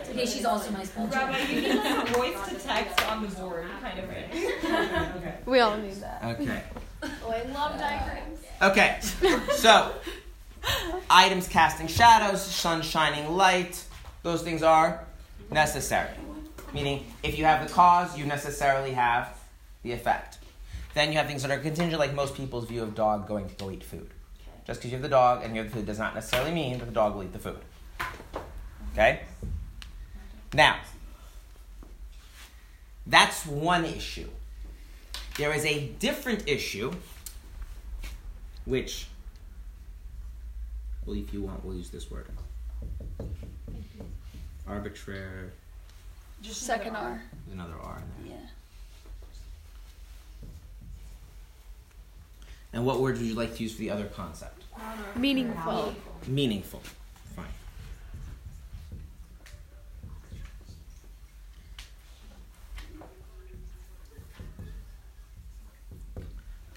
Okay, 0.09 0.25
she's 0.25 0.43
also 0.43 0.71
my 0.71 0.83
spell 0.83 1.07
check. 1.07 1.21
Rabbi, 1.29 1.39
you 1.51 1.61
need 1.61 1.75
like 1.75 2.09
a 2.09 2.13
voice 2.13 2.49
to 2.49 2.55
text 2.55 3.09
on 3.09 3.21
the 3.23 3.29
board 3.29 3.67
kind 3.81 3.99
of 3.99 4.09
thing. 4.09 4.29
Okay. 5.15 5.37
We 5.45 5.59
all 5.61 5.77
need 5.77 5.93
that. 5.93 6.21
Okay. 6.41 6.63
Oh, 7.01 7.31
I 7.31 7.43
love 7.53 7.79
diagrams. 7.79 8.39
Okay. 8.61 8.99
So, 9.55 9.93
items 11.09 11.47
casting 11.47 11.87
shadows, 11.87 12.43
sun 12.43 12.81
shining 12.81 13.29
light, 13.35 13.83
those 14.23 14.41
things 14.41 14.63
are 14.63 15.03
necessary. 15.51 16.09
Meaning, 16.73 17.05
if 17.23 17.37
you 17.37 17.45
have 17.45 17.67
the 17.67 17.73
cause, 17.73 18.17
you 18.17 18.25
necessarily 18.25 18.91
have 18.91 19.37
the 19.83 19.91
effect. 19.91 20.37
Then 20.93 21.11
you 21.11 21.17
have 21.17 21.27
things 21.27 21.41
that 21.41 21.51
are 21.51 21.59
contingent, 21.59 21.99
like 21.99 22.13
most 22.13 22.35
people's 22.35 22.65
view 22.65 22.83
of 22.83 22.95
dog 22.95 23.27
going 23.27 23.49
to 23.49 23.55
go 23.55 23.71
eat 23.71 23.83
food. 23.83 24.09
Just 24.65 24.79
because 24.79 24.91
you 24.91 24.97
have 24.97 25.01
the 25.01 25.09
dog 25.09 25.43
and 25.43 25.55
you 25.55 25.61
have 25.61 25.71
the 25.71 25.77
food 25.77 25.85
does 25.85 25.99
not 25.99 26.13
necessarily 26.13 26.51
mean 26.51 26.79
that 26.79 26.85
the 26.85 26.91
dog 26.91 27.15
will 27.15 27.23
eat 27.23 27.33
the 27.33 27.39
food. 27.39 27.59
Okay? 28.93 29.21
Now, 30.53 30.79
that's 33.07 33.45
one 33.45 33.85
issue. 33.85 34.27
There 35.37 35.53
is 35.53 35.65
a 35.65 35.87
different 35.99 36.47
issue, 36.47 36.91
which, 38.65 39.07
well, 41.05 41.15
if 41.15 41.33
you 41.33 41.41
want, 41.41 41.63
we'll 41.65 41.75
use 41.75 41.89
this 41.89 42.09
word. 42.11 42.27
Arbitrary. 44.67 45.49
Just 46.41 46.61
Second 46.63 46.95
R. 46.95 47.21
There's 47.45 47.53
another 47.53 47.79
R 47.81 47.97
in 47.97 48.27
there. 48.27 48.37
Yeah. 48.37 48.47
And 52.73 52.85
what 52.85 52.99
word 52.99 53.17
would 53.17 53.25
you 53.25 53.35
like 53.35 53.55
to 53.55 53.63
use 53.63 53.73
for 53.73 53.79
the 53.79 53.89
other 53.89 54.05
concept? 54.05 54.63
Meaningful. 55.15 55.93
Meaningful. 56.27 56.81
Fine. 57.35 57.45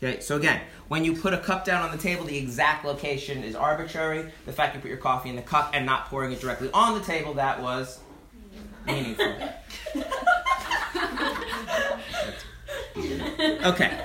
Okay, 0.04 0.20
so 0.20 0.36
again, 0.36 0.60
when 0.88 1.02
you 1.02 1.16
put 1.16 1.32
a 1.32 1.38
cup 1.38 1.64
down 1.64 1.82
on 1.82 1.90
the 1.90 1.96
table, 1.96 2.24
the 2.24 2.36
exact 2.36 2.84
location 2.84 3.42
is 3.42 3.56
arbitrary. 3.56 4.30
The 4.44 4.52
fact 4.52 4.74
you 4.74 4.82
put 4.82 4.88
your 4.88 4.98
coffee 4.98 5.30
in 5.30 5.36
the 5.36 5.40
cup 5.40 5.70
and 5.72 5.86
not 5.86 6.10
pouring 6.10 6.30
it 6.30 6.42
directly 6.42 6.68
on 6.74 6.98
the 6.98 7.00
table, 7.00 7.32
that 7.34 7.62
was 7.62 8.00
meaningful. 8.86 9.34
Okay. 13.64 13.98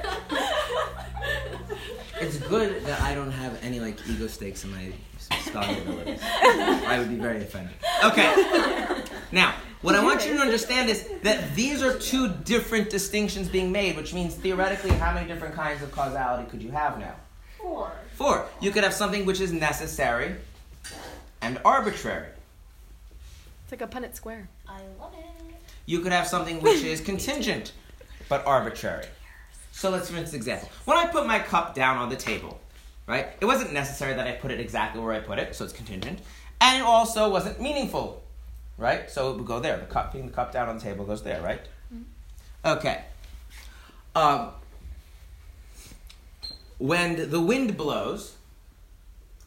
It's 2.21 2.37
good 2.37 2.85
that 2.85 3.01
I 3.01 3.13
don't 3.13 3.31
have 3.31 3.61
any 3.61 3.81
like 3.81 3.99
ego 4.07 4.27
stakes 4.27 4.63
in 4.63 4.71
my 4.71 4.93
spelling 5.41 5.77
abilities. 5.77 6.19
I 6.23 6.97
would 6.99 7.09
be 7.09 7.15
very 7.15 7.41
offended. 7.41 7.73
Okay. 8.03 9.03
Now, 9.31 9.53
what 9.81 9.95
I 9.95 10.03
want 10.03 10.25
you 10.25 10.33
to 10.33 10.39
understand 10.39 10.89
is 10.89 11.09
that 11.23 11.55
these 11.55 11.81
are 11.81 11.97
two 11.97 12.29
different 12.29 12.89
distinctions 12.89 13.47
being 13.47 13.71
made, 13.71 13.95
which 13.95 14.13
means 14.13 14.35
theoretically, 14.35 14.91
how 14.91 15.13
many 15.13 15.27
different 15.27 15.55
kinds 15.55 15.81
of 15.81 15.91
causality 15.91 16.49
could 16.49 16.61
you 16.61 16.71
have 16.71 16.99
now? 16.99 17.15
Four. 17.57 17.91
Four. 18.15 18.45
You 18.59 18.71
could 18.71 18.83
have 18.83 18.93
something 18.93 19.25
which 19.25 19.39
is 19.39 19.53
necessary 19.53 20.35
and 21.41 21.59
arbitrary. 21.63 22.27
It's 23.63 23.71
like 23.71 23.81
a 23.81 23.87
Punnett 23.87 24.15
square. 24.15 24.49
I 24.67 24.81
love 24.99 25.13
it. 25.17 25.25
You 25.85 25.99
could 25.99 26.11
have 26.11 26.27
something 26.27 26.61
which 26.61 26.83
is 26.83 27.01
contingent 27.01 27.71
but 28.27 28.45
arbitrary. 28.45 29.05
So 29.71 29.89
let's 29.89 30.09
for 30.09 30.17
instance 30.17 30.33
example. 30.33 30.69
When 30.85 30.97
I 30.97 31.07
put 31.07 31.25
my 31.25 31.39
cup 31.39 31.73
down 31.73 31.97
on 31.97 32.09
the 32.09 32.15
table, 32.15 32.59
right? 33.09 33.27
It 33.41 33.45
wasn't 33.45 33.73
necessary 33.73 34.13
that 34.13 34.27
I 34.27 34.33
put 34.33 34.51
it 34.51 34.59
exactly 34.59 35.01
where 35.01 35.13
I 35.13 35.19
put 35.19 35.39
it, 35.39 35.55
so 35.55 35.65
it's 35.65 35.73
contingent. 35.73 36.19
And 36.61 36.81
it 36.81 36.85
also 36.85 37.29
wasn't 37.29 37.59
meaningful. 37.59 38.23
Right? 38.77 39.09
So 39.09 39.31
it 39.31 39.37
would 39.37 39.45
go 39.45 39.59
there. 39.59 39.77
The 39.77 39.85
cup 39.85 40.11
putting 40.11 40.27
the 40.27 40.31
cup 40.31 40.53
down 40.53 40.69
on 40.69 40.77
the 40.77 40.81
table 40.81 41.03
goes 41.03 41.21
there, 41.21 41.41
right? 41.41 41.59
Okay. 42.63 43.03
Um, 44.15 44.51
when 46.77 47.29
the 47.29 47.41
wind 47.41 47.77
blows, 47.77 48.35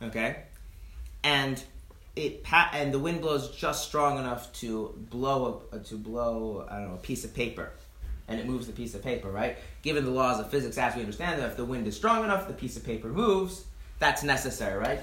okay, 0.03 0.43
and 1.25 1.63
it 2.15 2.45
pa- 2.45 2.71
and 2.73 2.93
the 2.93 2.99
wind 2.99 3.23
blows 3.23 3.51
just 3.51 3.87
strong 3.87 4.19
enough 4.19 4.53
to 4.55 4.95
blow 5.11 5.63
a, 5.73 5.79
to 5.79 5.97
blow 5.97 6.67
I 6.71 6.77
don't 6.77 6.89
know 6.89 6.95
a 6.95 6.99
piece 6.99 7.25
of 7.25 7.35
paper, 7.35 7.73
and 8.29 8.41
it 8.41 8.47
moves 8.47 8.67
the 8.67 8.73
piece 8.73 8.95
of 8.95 9.03
paper. 9.03 9.31
Right? 9.31 9.57
Given 9.83 10.05
the 10.05 10.11
laws 10.11 10.41
of 10.41 10.51
physics 10.51 10.79
as 10.79 10.95
we 10.95 11.01
understand 11.01 11.41
them, 11.41 11.51
if 11.51 11.57
the 11.57 11.65
wind 11.65 11.87
is 11.87 11.97
strong 11.97 12.25
enough, 12.25 12.49
the 12.49 12.55
piece 12.55 12.77
of 12.77 12.85
paper 12.85 13.09
moves. 13.09 13.65
That's 13.99 14.25
necessary, 14.25 14.79
right? 14.79 15.01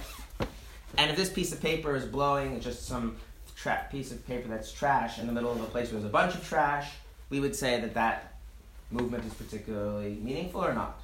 And 0.98 1.10
if 1.10 1.16
this 1.16 1.30
piece 1.30 1.54
of 1.54 1.62
paper 1.62 1.96
is 1.96 2.06
blowing 2.06 2.60
just 2.60 2.86
some 2.86 3.16
tra- 3.56 3.86
piece 3.92 4.12
of 4.12 4.26
paper 4.28 4.50
that's 4.50 4.72
trash 4.72 5.20
in 5.20 5.28
the 5.28 5.34
middle 5.34 5.52
of 5.52 5.62
a 5.62 5.66
place 5.66 5.92
where 5.92 6.02
there's 6.02 6.10
a 6.10 6.12
bunch 6.12 6.36
of 6.36 6.46
trash, 6.48 6.92
we 7.30 7.40
would 7.40 7.56
say 7.56 7.80
that 7.80 7.94
that 7.94 8.34
movement 8.92 9.26
is 9.26 9.34
particularly 9.34 10.18
meaningful 10.22 10.66
or 10.66 10.74
not. 10.74 11.02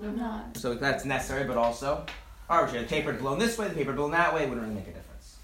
Not. 0.00 0.56
So 0.56 0.74
that's 0.74 1.04
necessary, 1.04 1.44
but 1.44 1.56
also 1.56 2.04
arbitrary. 2.48 2.84
The 2.84 2.90
paper 2.90 3.12
blown 3.12 3.38
this 3.38 3.58
way, 3.58 3.68
the 3.68 3.74
paper 3.74 3.92
blown 3.92 4.10
that 4.12 4.34
way, 4.34 4.46
wouldn't 4.46 4.62
really 4.62 4.74
make 4.74 4.88
a 4.88 4.92
difference. 4.92 5.36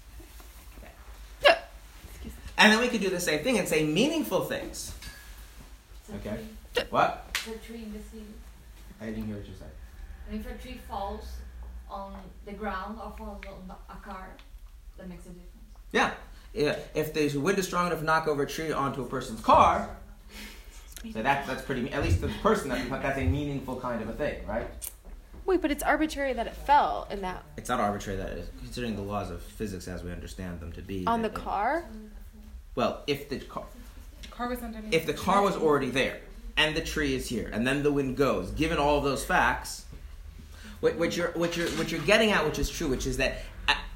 Okay. 1.43 1.59
And 2.57 2.71
then 2.71 2.79
we 2.79 2.87
could 2.87 3.01
do 3.01 3.09
the 3.09 3.19
same 3.19 3.43
thing 3.43 3.57
and 3.57 3.67
say 3.67 3.85
meaningful 3.85 4.45
things. 4.45 4.93
Okay. 6.15 6.39
What? 6.89 7.25
For 7.37 7.53
tree 7.65 7.83
in 7.83 7.93
the 7.93 7.99
sea. 7.99 8.23
I 9.01 9.05
didn't 9.07 9.25
hear 9.27 9.37
what 9.37 9.45
you 9.47 9.53
said. 9.57 9.69
And 10.29 10.39
if 10.39 10.49
a 10.49 10.53
tree 10.61 10.79
falls 10.87 11.25
on 11.89 12.13
the 12.45 12.53
ground 12.53 12.99
or 13.03 13.13
falls 13.17 13.43
on 13.47 13.75
a 13.89 13.95
car, 14.07 14.29
that 14.97 15.07
makes 15.09 15.25
a 15.25 15.29
difference. 15.29 15.47
Yeah. 15.91 16.11
Yeah. 16.53 16.75
If 16.93 17.13
the 17.13 17.35
wind 17.37 17.57
is 17.59 17.65
strong 17.67 17.87
enough 17.87 17.99
to 17.99 18.05
knock 18.05 18.27
over 18.27 18.43
a 18.43 18.47
tree 18.47 18.71
onto 18.71 19.01
a 19.01 19.05
person's 19.05 19.41
car, 19.41 19.89
so 21.13 21.21
that, 21.21 21.47
that's 21.47 21.61
pretty. 21.61 21.91
At 21.91 22.03
least 22.03 22.21
the 22.21 22.27
person 22.43 22.69
that 22.69 22.89
that's 23.01 23.17
a 23.17 23.23
meaningful 23.23 23.79
kind 23.79 24.01
of 24.01 24.09
a 24.09 24.13
thing, 24.13 24.45
right? 24.45 24.67
Wait, 25.45 25.61
but 25.61 25.71
it's 25.71 25.81
arbitrary 25.81 26.33
that 26.33 26.45
it 26.45 26.55
fell 26.55 27.07
in 27.09 27.21
that 27.21 27.43
It's 27.57 27.69
not 27.69 27.79
arbitrary 27.79 28.17
that 28.19 28.29
it 28.29 28.37
is, 28.39 28.49
considering 28.59 28.95
the 28.95 29.01
laws 29.01 29.31
of 29.31 29.41
physics 29.41 29.87
as 29.87 30.03
we 30.03 30.11
understand 30.11 30.59
them 30.59 30.71
to 30.73 30.81
be. 30.81 31.07
on 31.07 31.21
the 31.23 31.29
it- 31.29 31.33
car. 31.33 31.85
Well, 32.75 33.01
if 33.07 33.29
the 33.29 33.39
car, 33.39 33.63
Car 34.39 34.47
was 34.47 34.63
underneath. 34.63 34.93
if 34.93 35.05
the 35.05 35.13
car 35.13 35.41
was 35.41 35.57
already 35.57 35.89
there 35.89 36.17
and 36.55 36.73
the 36.73 36.79
tree 36.79 37.13
is 37.13 37.27
here 37.27 37.49
and 37.51 37.67
then 37.67 37.83
the 37.83 37.91
wind 37.91 38.15
goes 38.15 38.51
given 38.51 38.77
all 38.77 38.97
of 38.97 39.03
those 39.03 39.21
facts 39.21 39.83
what, 40.79 40.95
what 40.95 41.17
you're 41.17 41.31
what 41.31 41.57
you're 41.57 41.67
what 41.71 41.91
you're 41.91 41.99
getting 42.03 42.31
at 42.31 42.45
which 42.45 42.57
is 42.57 42.69
true 42.69 42.87
which 42.87 43.05
is 43.05 43.17
that 43.17 43.39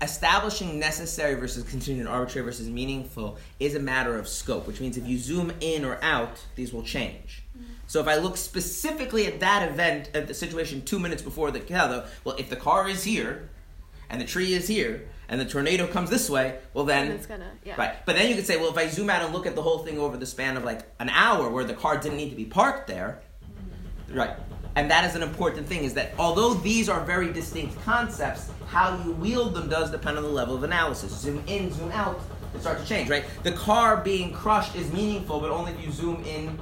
establishing 0.01 0.77
necessary 0.77 1.35
versus 1.35 1.63
contingent 1.63 2.09
arbitrary 2.09 2.43
versus 2.43 2.67
meaningful 2.67 3.37
is 3.61 3.73
a 3.75 3.79
matter 3.79 4.19
of 4.19 4.27
scope 4.27 4.67
which 4.67 4.81
means 4.81 4.97
if 4.97 5.07
you 5.07 5.17
zoom 5.17 5.49
in 5.61 5.85
or 5.85 5.97
out 6.03 6.45
these 6.57 6.73
will 6.73 6.83
change 6.83 7.41
mm-hmm. 7.57 7.71
so 7.87 8.01
if 8.01 8.07
I 8.09 8.17
look 8.17 8.35
specifically 8.35 9.27
at 9.27 9.39
that 9.39 9.71
event, 9.71 10.11
at 10.13 10.27
the 10.27 10.33
situation 10.33 10.81
two 10.81 10.99
minutes 10.99 11.21
before 11.21 11.51
the 11.51 11.61
Kehelo, 11.61 12.05
well, 12.25 12.35
if 12.37 12.49
the 12.49 12.57
car 12.57 12.89
is 12.89 13.05
here 13.05 13.47
and 14.09 14.19
the 14.19 14.25
tree 14.25 14.53
is 14.53 14.67
here, 14.67 15.07
and 15.29 15.39
the 15.39 15.45
tornado 15.45 15.87
comes 15.87 16.09
this 16.09 16.29
way, 16.29 16.59
well 16.73 16.85
then 16.85 17.07
And 17.07 17.13
it's 17.15 17.25
gonna 17.25 17.51
yeah. 17.63 17.75
Right. 17.77 18.05
But 18.05 18.15
then 18.15 18.29
you 18.29 18.35
could 18.35 18.45
say, 18.45 18.57
well, 18.57 18.69
if 18.69 18.77
I 18.77 18.87
zoom 18.87 19.09
out 19.09 19.21
and 19.21 19.33
look 19.33 19.45
at 19.45 19.55
the 19.55 19.61
whole 19.61 19.79
thing 19.79 19.99
over 19.99 20.17
the 20.17 20.25
span 20.25 20.57
of 20.57 20.63
like 20.63 20.81
an 20.99 21.09
hour 21.09 21.49
where 21.49 21.63
the 21.63 21.73
car 21.73 21.97
didn't 21.97 22.17
need 22.17 22.29
to 22.29 22.35
be 22.35 22.45
parked 22.45 22.87
there, 22.87 23.21
right. 24.09 24.35
And 24.75 24.89
that 24.89 25.05
is 25.05 25.15
an 25.15 25.21
important 25.21 25.67
thing 25.67 25.83
is 25.83 25.93
that 25.93 26.13
although 26.17 26.55
these 26.55 26.89
are 26.89 27.03
very 27.05 27.31
distinct 27.31 27.79
concepts, 27.83 28.49
how 28.67 28.99
you 29.03 29.11
wield 29.11 29.53
them 29.53 29.69
does 29.69 29.91
depend 29.91 30.17
on 30.17 30.23
the 30.23 30.29
level 30.29 30.55
of 30.55 30.63
analysis. 30.63 31.11
Zoom 31.11 31.43
in, 31.45 31.71
zoom 31.71 31.91
out, 31.91 32.19
it 32.55 32.61
starts 32.61 32.81
to 32.81 32.87
change, 32.87 33.09
right? 33.09 33.23
The 33.43 33.51
car 33.51 33.97
being 33.97 34.33
crushed 34.33 34.75
is 34.75 34.91
meaningful, 34.91 35.39
but 35.39 35.51
only 35.51 35.73
if 35.73 35.85
you 35.85 35.91
zoom 35.91 36.23
in 36.25 36.57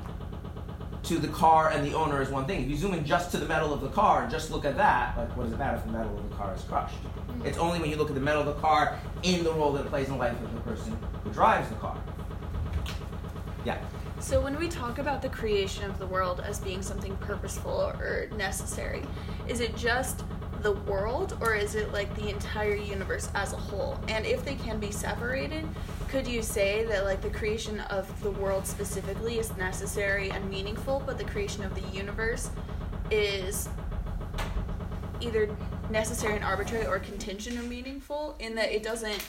to 1.04 1.18
the 1.18 1.28
car 1.30 1.70
and 1.70 1.86
the 1.86 1.94
owner 1.94 2.22
is 2.22 2.30
one 2.30 2.46
thing. 2.46 2.62
If 2.64 2.70
you 2.70 2.78
zoom 2.78 2.94
in 2.94 3.06
just 3.06 3.32
to 3.32 3.38
the 3.38 3.48
metal 3.48 3.74
of 3.74 3.82
the 3.82 3.90
car 3.90 4.24
and 4.24 4.32
just 4.32 4.52
look 4.52 4.66
at 4.66 4.78
that, 4.78 5.18
like 5.18 5.36
what 5.36 5.46
does 5.46 5.54
it 5.54 5.60
matter 5.60 5.78
if 5.78 5.86
the 5.86 5.92
metal 5.92 6.18
of 6.18 6.30
the 6.30 6.36
car 6.36 6.54
is 6.54 6.62
crushed? 6.64 6.96
It's 7.44 7.58
only 7.58 7.80
when 7.80 7.90
you 7.90 7.96
look 7.96 8.10
at 8.10 8.16
the 8.16 8.22
metal 8.22 8.42
of 8.42 8.48
the 8.48 8.62
car 8.62 9.00
in 9.24 9.44
the 9.44 9.52
role 9.54 9.72
that 9.74 9.86
it 9.86 9.90
plays 9.90 10.08
in 10.08 10.14
the 10.14 10.20
life 10.20 10.40
of 10.42 10.54
the 10.54 10.62
person 10.62 10.98
who 11.24 11.32
drives 11.32 11.70
the 11.70 11.76
car. 11.76 11.98
Yeah. 13.66 13.80
So 14.20 14.40
when 14.40 14.58
we 14.60 14.68
talk 14.68 15.00
about 15.00 15.24
the 15.24 15.30
creation 15.30 15.90
of 15.90 15.98
the 15.98 16.06
world 16.06 16.42
as 16.42 16.60
being 16.60 16.84
something 16.84 17.16
purposeful 17.18 17.92
or 18.00 18.30
necessary, 18.38 19.02
is 19.48 19.60
it 19.60 19.76
just 19.76 20.24
the 20.62 20.74
world 20.74 21.38
or 21.42 21.56
is 21.56 21.76
it 21.76 21.92
like 21.92 22.14
the 22.16 22.30
entire 22.30 22.76
universe 22.76 23.30
as 23.36 23.54
a 23.54 23.58
whole? 23.58 24.00
And 24.08 24.26
if 24.26 24.46
they 24.46 24.56
can 24.56 24.80
be 24.80 24.92
separated, 24.92 25.68
could 26.08 26.28
you 26.28 26.42
say 26.42 26.86
that 26.86 27.06
like 27.06 27.22
the 27.22 27.30
creation 27.30 27.80
of 27.82 28.22
the 28.22 28.32
world 28.32 28.68
specifically 28.68 29.40
is 29.40 29.56
necessary 29.58 30.30
and 30.32 30.50
meaningful, 30.50 31.02
but 31.06 31.18
the 31.18 31.24
creation 31.24 31.64
of 31.64 31.74
the 31.74 31.88
universe 31.96 32.50
is 33.10 33.70
either 35.20 35.56
necessary 35.90 36.36
and 36.36 36.44
arbitrary 36.44 36.86
or 36.86 37.00
contingent 37.00 37.58
or 37.58 37.64
meaningful 37.64 38.36
in 38.40 38.56
that 38.56 38.72
it 38.72 38.84
doesn't 38.84 39.24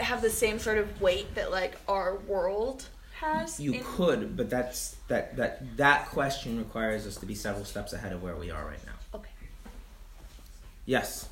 have 0.00 0.22
the 0.22 0.30
same 0.30 0.58
sort 0.58 0.78
of 0.78 1.00
weight 1.00 1.34
that 1.34 1.50
like 1.50 1.76
our 1.88 2.16
world 2.28 2.86
has. 3.20 3.58
You 3.60 3.72
in- 3.74 3.84
could, 3.84 4.36
but 4.36 4.50
that's 4.50 4.96
that 5.08 5.36
that 5.36 5.76
that 5.76 6.06
question 6.06 6.58
requires 6.58 7.06
us 7.06 7.16
to 7.16 7.26
be 7.26 7.34
several 7.34 7.64
steps 7.64 7.92
ahead 7.92 8.12
of 8.12 8.22
where 8.22 8.36
we 8.36 8.50
are 8.50 8.64
right 8.64 8.84
now. 8.86 9.18
Okay. 9.18 9.30
Yes. 10.84 11.28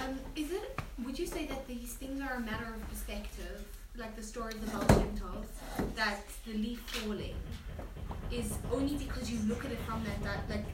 Um, 0.00 0.18
is 0.34 0.50
it? 0.52 0.80
Would 1.04 1.18
you 1.18 1.26
say 1.26 1.46
that 1.46 1.66
these 1.66 1.94
things 1.94 2.20
are 2.20 2.34
a 2.34 2.40
matter 2.40 2.66
of 2.74 2.88
perspective, 2.90 3.64
like 3.96 4.14
the 4.16 4.22
story 4.22 4.52
of 4.52 4.60
the 4.64 4.70
Baal 4.70 4.86
Shem 4.98 5.14
Tov 5.16 5.94
that 5.94 6.20
the 6.46 6.52
leaf 6.52 6.80
falling 6.80 7.34
is 8.30 8.58
only 8.72 8.96
because 8.96 9.30
you 9.30 9.38
look 9.48 9.64
at 9.64 9.70
it 9.70 9.78
from 9.86 10.02
that, 10.04 10.22
that 10.22 10.56
like 10.56 10.66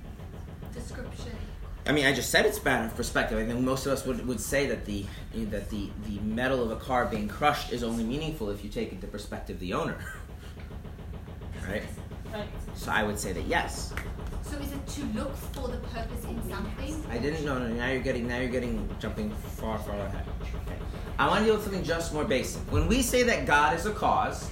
description? 0.73 1.37
I 1.85 1.93
mean, 1.93 2.07
I 2.07 2.13
just 2.13 2.31
said 2.31 2.47
it's 2.47 2.61
bad 2.61 2.85
of 2.85 2.95
perspective. 2.97 3.39
I 3.39 3.45
think 3.45 3.61
most 3.61 3.87
of 3.87 3.93
us 3.93 4.07
would, 4.07 4.25
would 4.27 4.41
say 4.41 4.67
that 4.67 4.85
the 4.85 5.05
that 5.35 5.69
the, 5.69 5.91
the 6.07 6.21
metal 6.21 6.63
of 6.63 6.71
a 6.71 6.77
car 6.77 7.07
being 7.07 7.29
crushed 7.29 7.73
is 7.73 7.83
only 7.83 8.05
meaningful 8.05 8.51
if 8.51 8.63
you 8.63 8.71
take 8.71 8.93
it 8.93 9.01
the 9.01 9.09
perspective 9.09 9.57
of 9.57 9.61
the 9.61 9.73
owner. 9.75 9.99
right? 11.69 11.83
Right. 12.33 12.49
So 12.75 12.93
I 12.93 13.03
would 13.03 13.19
say 13.19 13.33
that 13.33 13.47
yes. 13.47 13.93
So 14.43 14.57
is 14.59 14.73
it 14.73 14.87
to 14.87 15.05
look 15.19 15.35
for 15.37 15.69
the 15.69 15.79
purpose 15.89 16.25
in 16.25 16.49
something? 16.49 17.05
I 17.11 17.19
didn't 17.19 17.45
know. 17.45 17.59
No, 17.59 17.69
now 17.69 17.89
you're 17.91 18.03
getting 18.03 18.29
now 18.29 18.39
you're 18.39 18.51
getting 18.51 18.89
jumping 19.01 19.31
far 19.31 19.79
far 19.79 19.99
ahead. 19.99 20.25
Okay. 20.67 20.77
I 21.19 21.27
want 21.27 21.41
to 21.41 21.47
deal 21.47 21.55
with 21.55 21.65
something 21.65 21.83
just 21.83 22.15
more 22.15 22.25
basic. 22.25 22.63
When 22.71 22.87
we 22.87 23.03
say 23.03 23.25
that 23.25 23.45
God 23.45 23.75
is 23.75 23.87
a 23.87 23.93
cause, 23.93 24.49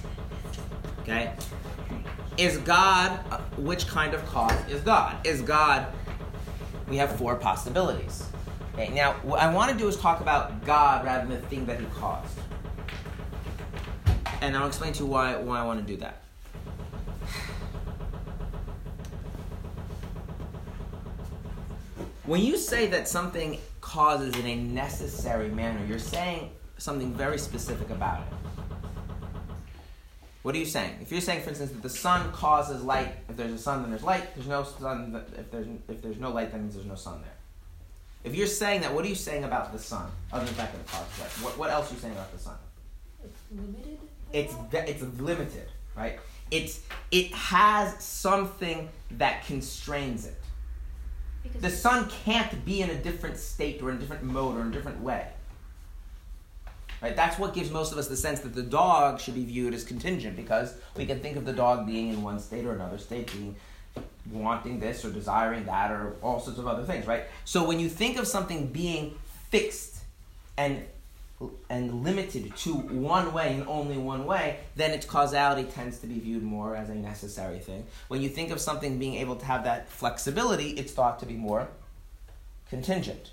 okay, 0.99 1.33
is 2.37 2.57
God 2.59 3.19
uh, 3.31 3.39
which 3.57 3.87
kind 3.87 4.13
of 4.13 4.25
cause 4.25 4.53
is 4.69 4.81
God? 4.81 5.25
Is 5.25 5.41
God? 5.41 5.93
We 6.91 6.97
have 6.97 7.15
four 7.15 7.37
possibilities. 7.37 8.27
Okay. 8.73 8.93
Now 8.93 9.13
what 9.23 9.39
I 9.39 9.53
want 9.53 9.71
to 9.71 9.77
do 9.77 9.87
is 9.87 9.95
talk 9.95 10.19
about 10.19 10.65
God 10.65 11.05
rather 11.05 11.25
than 11.25 11.39
the 11.39 11.47
thing 11.47 11.65
that 11.67 11.79
He 11.79 11.85
caused, 11.85 12.37
and 14.41 14.57
I'll 14.57 14.67
explain 14.67 14.91
to 14.91 15.03
you 15.03 15.09
why 15.09 15.37
why 15.37 15.61
I 15.61 15.65
want 15.65 15.79
to 15.79 15.85
do 15.89 15.95
that. 16.01 16.21
When 22.25 22.41
you 22.41 22.57
say 22.57 22.87
that 22.87 23.07
something 23.07 23.57
causes 23.79 24.35
in 24.35 24.45
a 24.45 24.55
necessary 24.55 25.47
manner, 25.47 25.79
you're 25.85 25.97
saying 25.97 26.49
something 26.77 27.13
very 27.13 27.37
specific 27.37 27.89
about 27.89 28.19
it. 28.19 28.40
What 30.43 30.55
are 30.55 30.57
you 30.57 30.65
saying? 30.65 30.97
If 31.01 31.11
you're 31.11 31.21
saying, 31.21 31.43
for 31.43 31.49
instance, 31.49 31.71
that 31.71 31.83
the 31.83 31.89
sun 31.89 32.31
causes 32.31 32.83
light, 32.83 33.15
if 33.29 33.37
there's 33.37 33.51
a 33.53 33.57
sun, 33.57 33.81
then 33.81 33.91
there's 33.91 34.03
light. 34.03 34.33
There's 34.35 34.47
no 34.47 34.63
sun. 34.63 35.23
If 35.37 35.51
there's 35.51 35.67
if 35.87 36.01
there's 36.01 36.17
no 36.17 36.31
light, 36.31 36.51
that 36.51 36.59
means 36.59 36.73
there's 36.73 36.87
no 36.87 36.95
sun 36.95 37.21
there. 37.21 37.33
If 38.23 38.35
you're 38.35 38.47
saying 38.47 38.81
that, 38.81 38.93
what 38.93 39.05
are 39.05 39.07
you 39.07 39.15
saying 39.15 39.43
about 39.43 39.71
the 39.71 39.79
sun, 39.79 40.09
other 40.31 40.45
than 40.45 40.53
the 40.53 40.61
fact 40.61 40.73
that 40.73 40.79
it 40.79 40.87
causes 40.87 41.19
light? 41.19 41.29
What, 41.45 41.57
what 41.57 41.69
else 41.69 41.91
are 41.91 41.95
you 41.95 41.99
saying 41.99 42.13
about 42.13 42.31
the 42.31 42.39
sun? 42.39 42.55
It's 43.23 43.39
limited? 43.51 43.99
It's 44.33 44.53
it's 44.73 45.19
limited, 45.19 45.67
right? 45.95 46.19
It's 46.49 46.81
it 47.11 47.31
has 47.33 48.03
something 48.03 48.89
that 49.11 49.45
constrains 49.45 50.25
it. 50.25 50.35
Because 51.43 51.61
The 51.61 51.69
sun 51.69 52.09
can't 52.23 52.65
be 52.65 52.81
in 52.81 52.89
a 52.89 52.95
different 52.95 53.37
state 53.37 53.81
or 53.81 53.89
in 53.89 53.97
a 53.97 53.99
different 53.99 54.23
mode 54.23 54.57
or 54.57 54.61
in 54.61 54.67
a 54.67 54.71
different 54.71 55.01
way. 55.01 55.27
Right? 57.01 57.15
That's 57.15 57.39
what 57.39 57.53
gives 57.53 57.71
most 57.71 57.91
of 57.91 57.97
us 57.97 58.07
the 58.07 58.15
sense 58.15 58.41
that 58.41 58.53
the 58.53 58.61
dog 58.61 59.19
should 59.19 59.33
be 59.33 59.43
viewed 59.43 59.73
as 59.73 59.83
contingent 59.83 60.35
because 60.35 60.75
we 60.95 61.05
can 61.05 61.19
think 61.19 61.35
of 61.35 61.45
the 61.45 61.53
dog 61.53 61.87
being 61.87 62.09
in 62.09 62.21
one 62.21 62.39
state 62.39 62.65
or 62.65 62.73
another 62.73 62.99
state, 62.99 63.31
being 63.31 63.55
wanting 64.29 64.79
this 64.79 65.03
or 65.03 65.11
desiring 65.11 65.65
that 65.65 65.91
or 65.91 66.15
all 66.21 66.39
sorts 66.39 66.59
of 66.59 66.67
other 66.67 66.83
things, 66.83 67.07
right? 67.07 67.23
So 67.43 67.65
when 67.65 67.79
you 67.79 67.89
think 67.89 68.19
of 68.19 68.27
something 68.27 68.67
being 68.67 69.15
fixed 69.49 69.97
and 70.57 70.85
and 71.71 72.03
limited 72.03 72.55
to 72.55 72.73
one 72.73 73.33
way 73.33 73.53
and 73.55 73.67
only 73.67 73.97
one 73.97 74.25
way, 74.25 74.59
then 74.75 74.91
its 74.91 75.07
causality 75.07 75.63
tends 75.63 75.97
to 75.97 76.05
be 76.05 76.19
viewed 76.19 76.43
more 76.43 76.75
as 76.75 76.89
a 76.89 76.93
necessary 76.93 77.57
thing. 77.57 77.83
When 78.09 78.21
you 78.21 78.29
think 78.29 78.51
of 78.51 78.61
something 78.61 78.99
being 78.99 79.15
able 79.15 79.35
to 79.37 79.45
have 79.45 79.63
that 79.63 79.89
flexibility, 79.89 80.69
it's 80.71 80.91
thought 80.91 81.17
to 81.19 81.25
be 81.25 81.33
more 81.33 81.67
contingent. 82.69 83.31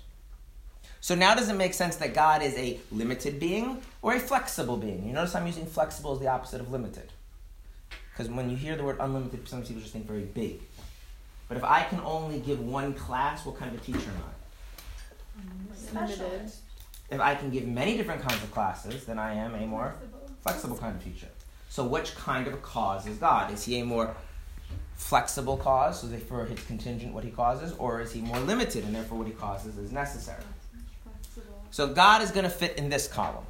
So 1.01 1.15
now 1.15 1.33
does 1.33 1.49
it 1.49 1.55
make 1.55 1.73
sense 1.73 1.95
that 1.97 2.13
God 2.13 2.41
is 2.41 2.55
a 2.55 2.79
limited 2.91 3.39
being 3.39 3.81
or 4.01 4.15
a 4.15 4.19
flexible 4.19 4.77
being? 4.77 5.07
You 5.07 5.13
notice 5.13 5.33
I'm 5.33 5.47
using 5.47 5.65
flexible 5.65 6.13
as 6.13 6.19
the 6.19 6.27
opposite 6.27 6.59
of 6.59 6.71
limited. 6.71 7.11
Because 8.11 8.29
when 8.29 8.49
you 8.49 8.57
hear 8.57 8.75
the 8.75 8.83
word 8.83 8.97
unlimited, 8.99 9.47
some 9.47 9.63
people 9.63 9.81
just 9.81 9.93
think 9.93 10.05
very 10.05 10.23
big. 10.23 10.59
But 11.47 11.57
if 11.57 11.63
I 11.63 11.83
can 11.83 11.99
only 12.01 12.39
give 12.39 12.59
one 12.59 12.93
class, 12.93 13.45
what 13.45 13.57
kind 13.57 13.73
of 13.73 13.81
a 13.81 13.83
teacher 13.83 14.09
am 14.09 14.23
I? 15.95 15.99
Limited. 15.99 16.51
If 17.09 17.19
I 17.19 17.33
can 17.33 17.49
give 17.49 17.65
many 17.65 17.95
different 17.97 18.21
kinds 18.21 18.43
of 18.43 18.51
classes, 18.51 19.05
then 19.05 19.17
I 19.17 19.33
am 19.33 19.55
a 19.55 19.65
more 19.65 19.95
flexible 20.43 20.77
kind 20.77 20.95
of 20.95 21.03
teacher. 21.03 21.27
So, 21.69 21.85
which 21.85 22.13
kind 22.15 22.45
of 22.47 22.53
a 22.53 22.57
cause 22.57 23.07
is 23.07 23.17
God? 23.17 23.51
Is 23.53 23.63
he 23.63 23.79
a 23.79 23.85
more 23.85 24.15
flexible 24.95 25.55
cause, 25.55 26.01
so 26.01 26.07
therefore 26.07 26.45
it's 26.45 26.63
contingent 26.65 27.13
what 27.13 27.23
he 27.23 27.31
causes, 27.31 27.73
or 27.77 28.01
is 28.01 28.11
he 28.11 28.21
more 28.21 28.39
limited 28.41 28.83
and 28.83 28.93
therefore 28.93 29.17
what 29.17 29.27
he 29.27 29.33
causes 29.33 29.77
is 29.77 29.91
necessary? 29.91 30.43
So, 31.71 31.87
God 31.87 32.21
is 32.21 32.31
going 32.31 32.43
to 32.43 32.49
fit 32.49 32.77
in 32.77 32.89
this 32.89 33.07
column. 33.07 33.45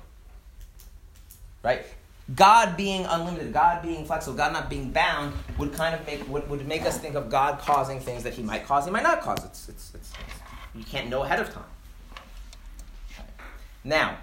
Right? 1.63 1.85
God 2.35 2.77
being 2.77 3.05
unlimited, 3.05 3.53
God 3.53 3.81
being 3.81 4.05
flexible, 4.05 4.37
God 4.37 4.53
not 4.53 4.69
being 4.69 4.91
bound 4.91 5.33
would 5.57 5.73
kind 5.73 5.95
of 5.95 6.05
make 6.05 6.27
would, 6.29 6.47
would 6.49 6.67
make 6.67 6.83
us 6.83 6.97
think 6.97 7.15
of 7.15 7.29
God 7.29 7.59
causing 7.59 7.99
things 7.99 8.23
that 8.23 8.33
he 8.33 8.43
might 8.43 8.65
cause, 8.65 8.85
he 8.85 8.91
might 8.91 9.03
not 9.03 9.21
cause. 9.21 9.43
It's, 9.45 9.69
it's, 9.69 9.91
it's, 9.95 10.13
you 10.75 10.83
can't 10.83 11.09
know 11.09 11.23
ahead 11.23 11.39
of 11.39 11.51
time. 11.51 11.63
Now, 13.83 14.17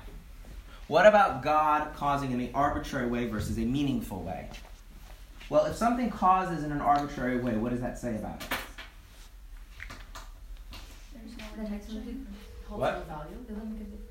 what 0.87 1.07
about 1.07 1.43
God 1.43 1.95
causing 1.97 2.31
in 2.31 2.41
an 2.41 2.51
arbitrary 2.55 3.09
way 3.09 3.27
versus 3.27 3.59
a 3.59 3.63
meaningful 3.63 4.23
way? 4.23 4.49
Well, 5.49 5.65
if 5.67 5.77
something 5.77 6.11
causes 6.11 6.63
in 6.63 6.71
an 6.71 6.81
arbitrary 6.81 7.39
way, 7.41 7.57
what 7.57 7.73
does 7.73 7.81
that 7.81 7.99
say 7.99 8.15
about 8.17 8.41
it? 8.43 8.49
What? 12.69 13.07
value? 13.07 13.37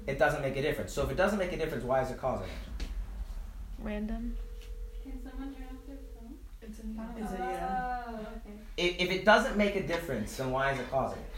It 0.08 0.20
doesn't 0.20 0.41
make 0.41 0.56
a 0.56 0.62
difference. 0.62 0.93
So 0.93 1.03
if 1.03 1.12
it 1.12 1.18
doesn't 1.18 1.39
make 1.39 1.51
a 1.51 1.58
difference, 1.58 1.84
why 1.84 2.01
is 2.01 2.12
it 2.12 2.20
causing 2.20 2.47
it? 2.47 2.86
Random. 3.80 4.36
Can 5.03 5.14
someone 5.24 5.53
turn 5.53 5.66
off 5.72 5.88
their 5.88 5.97
phone? 6.16 6.36
It's 6.62 6.80
a, 6.80 7.22
it's 7.22 7.32
a 7.32 7.38
yeah. 7.38 8.01
Oh, 8.08 8.14
okay. 8.14 8.58
If, 8.78 8.99
if 8.99 9.12
it 9.12 9.26
doesn't 9.26 9.58
make 9.58 9.76
a 9.76 9.86
difference, 9.86 10.38
then 10.38 10.51
why 10.51 10.72
is 10.72 10.80
it 10.80 10.89
causing 10.89 11.20
it? 11.20 11.36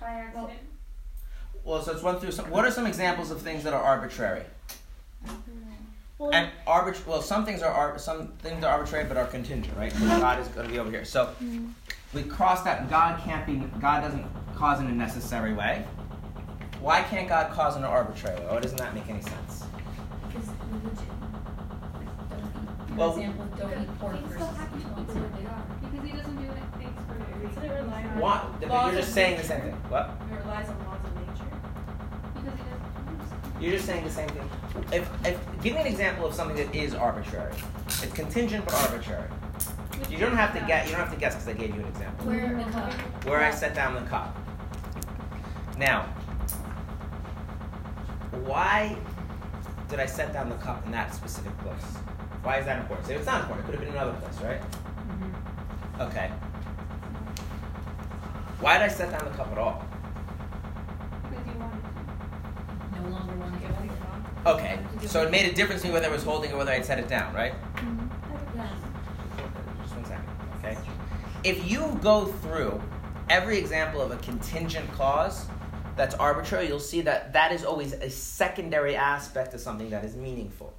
By 0.00 0.10
accident? 0.10 0.58
Well, 1.64 1.82
so 1.82 1.92
let's 1.92 2.04
run 2.04 2.20
through 2.20 2.32
some. 2.32 2.50
What 2.50 2.66
are 2.66 2.70
some 2.70 2.86
examples 2.86 3.30
of 3.30 3.40
things 3.40 3.64
that 3.64 3.72
are 3.72 3.82
arbitrary? 3.82 4.42
Well, 6.18 6.30
And 6.30 6.50
arbit- 6.66 7.06
well, 7.06 7.22
some 7.22 7.44
things 7.46 7.62
are 7.62 7.72
ar- 7.72 7.98
some 7.98 8.28
things 8.38 8.62
are 8.62 8.70
arbitrary 8.70 9.06
but 9.06 9.16
are 9.16 9.26
contingent, 9.26 9.74
right? 9.76 9.90
So 9.92 10.06
God 10.06 10.38
is 10.40 10.48
going 10.48 10.66
to 10.66 10.72
be 10.72 10.78
over 10.78 10.90
here. 10.90 11.04
So 11.04 11.26
mm-hmm. 11.26 11.68
We 12.14 12.22
cross 12.22 12.62
that. 12.62 12.88
God 12.88 13.20
can't 13.22 13.44
be. 13.46 13.56
God 13.80 14.00
doesn't 14.00 14.24
cause 14.54 14.80
in 14.80 14.86
a 14.86 14.92
necessary 14.92 15.52
way. 15.52 15.84
Why 16.80 17.02
can't 17.02 17.28
God 17.28 17.50
cause 17.52 17.76
in 17.76 17.82
an 17.82 17.90
arbitrary 17.90 18.38
way? 18.40 18.46
Why 18.46 18.60
doesn't 18.60 18.78
that 18.78 18.94
make 18.94 19.08
any 19.08 19.22
sense? 19.22 19.64
Because 20.28 20.48
religion. 20.70 21.06
an 22.88 22.96
Well- 22.96 23.10
example 23.10 23.46
don't 23.58 23.82
eat 23.82 23.98
pork 23.98 24.16
versus 24.16 24.48
eat 24.78 24.86
once 24.86 25.10
a 25.10 25.14
day. 25.14 25.48
Because 25.82 26.06
he 26.06 26.12
doesn't 26.16 26.36
do 26.36 26.50
anything 26.50 26.94
for 27.08 27.64
It 27.64 27.70
relies 27.70 28.06
on 28.06 28.20
Why? 28.20 28.86
You're 28.86 29.00
just 29.00 29.14
saying 29.14 29.36
the 29.38 29.44
same 29.44 29.60
thing. 29.62 29.72
What? 29.88 30.10
It 30.30 30.38
relies 30.44 30.68
on 30.68 30.78
laws 30.84 30.98
of 31.04 31.16
nature. 31.16 31.50
Because 32.34 32.52
he 32.52 32.64
doesn't. 32.64 33.62
You're 33.62 33.72
just 33.72 33.86
saying 33.86 34.04
the 34.04 34.10
same 34.10 34.28
thing. 34.28 34.50
If, 34.92 35.26
if 35.26 35.62
give 35.62 35.74
me 35.74 35.80
an 35.80 35.86
example 35.86 36.26
of 36.26 36.34
something 36.34 36.56
that 36.56 36.74
is 36.74 36.94
arbitrary. 36.94 37.54
It's 37.86 38.12
contingent 38.12 38.64
but 38.66 38.74
arbitrary. 38.74 39.28
You 40.10 40.18
don't 40.18 40.36
have 40.36 40.52
to 40.54 40.60
get. 40.66 40.86
You 40.86 40.92
don't 40.92 41.00
have 41.00 41.12
to 41.12 41.18
guess 41.18 41.34
because 41.34 41.48
I 41.48 41.52
gave 41.52 41.74
you 41.74 41.80
an 41.80 41.88
example. 41.88 42.26
Where 42.26 42.56
the 42.56 42.70
cup. 42.70 42.92
Where 43.24 43.40
I 43.40 43.50
set 43.50 43.74
down 43.74 43.94
the 43.94 44.08
cup. 44.08 44.36
Now, 45.76 46.02
why 48.44 48.96
did 49.88 50.00
I 50.00 50.06
set 50.06 50.32
down 50.32 50.48
the 50.48 50.56
cup 50.56 50.84
in 50.86 50.92
that 50.92 51.14
specific 51.14 51.56
place? 51.58 51.82
Why 52.42 52.58
is 52.58 52.66
that 52.66 52.80
important? 52.80 53.08
So 53.08 53.14
it's 53.14 53.26
not 53.26 53.42
important. 53.42 53.68
It 53.68 53.70
could 53.70 53.80
have 53.80 53.84
been 53.88 53.96
another 53.96 54.18
place, 54.20 54.40
right? 54.42 54.60
Mm-hmm. 54.60 56.02
Okay. 56.02 56.30
Why 58.60 58.78
did 58.78 58.82
I 58.82 58.88
set 58.88 59.10
down 59.10 59.24
the 59.24 59.36
cup 59.36 59.50
at 59.52 59.58
all? 59.58 59.84
Because 61.30 61.46
you 61.46 61.58
wanted 61.58 61.82
to. 61.82 63.00
No 63.02 63.08
longer 63.08 63.34
want 63.36 63.54
to 63.54 63.60
get 63.60 63.80
rid 63.80 63.90
Okay. 64.46 64.78
So 65.06 65.22
it 65.22 65.30
made 65.30 65.50
a 65.50 65.54
difference 65.54 65.82
to 65.82 65.88
me 65.88 65.94
whether 65.94 66.06
I 66.06 66.10
was 66.10 66.22
holding 66.22 66.52
or 66.52 66.58
whether 66.58 66.72
I'd 66.72 66.84
set 66.84 66.98
it 66.98 67.08
down, 67.08 67.34
right? 67.34 67.54
Just 69.82 69.94
one 69.96 70.04
second, 70.04 70.28
okay? 70.58 70.76
If 71.44 71.70
you 71.70 71.98
go 72.02 72.24
through 72.24 72.80
every 73.28 73.58
example 73.58 74.00
of 74.00 74.10
a 74.10 74.16
contingent 74.16 74.90
cause 74.92 75.46
that's 75.94 76.14
arbitrary, 76.14 76.66
you'll 76.68 76.80
see 76.80 77.02
that 77.02 77.34
that 77.34 77.52
is 77.52 77.64
always 77.64 77.92
a 77.92 78.08
secondary 78.08 78.96
aspect 78.96 79.52
of 79.52 79.60
something 79.60 79.90
that 79.90 80.04
is 80.04 80.16
meaningful. 80.16 80.72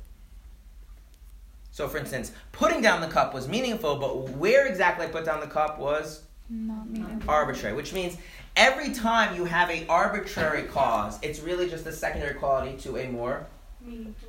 So, 1.71 1.87
for 1.87 1.97
instance, 1.99 2.31
putting 2.51 2.81
down 2.81 3.01
the 3.01 3.07
cup 3.07 3.33
was 3.33 3.47
meaningful, 3.47 3.97
but 3.97 4.29
where 4.31 4.65
exactly 4.65 5.05
I 5.05 5.09
put 5.09 5.23
down 5.25 5.39
the 5.39 5.47
cup 5.47 5.77
was 5.77 6.23
Not 6.49 6.89
meaningful. 6.89 7.29
arbitrary, 7.29 7.75
which 7.75 7.93
means 7.93 8.17
every 8.55 8.91
time 8.91 9.35
you 9.35 9.45
have 9.45 9.69
a 9.69 9.85
arbitrary 9.87 10.63
cause, 10.63 11.19
it's 11.21 11.41
really 11.41 11.69
just 11.69 11.85
a 11.85 11.91
secondary 11.91 12.33
quality 12.33 12.75
to 12.77 12.97
a 12.97 13.07
more 13.07 13.45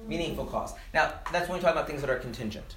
meaningful 0.06 0.44
cause. 0.44 0.74
Now, 0.92 1.14
that's 1.32 1.48
when 1.48 1.56
we 1.58 1.62
talk 1.62 1.72
about 1.72 1.86
things 1.86 2.02
that 2.02 2.10
are 2.10 2.18
contingent. 2.18 2.74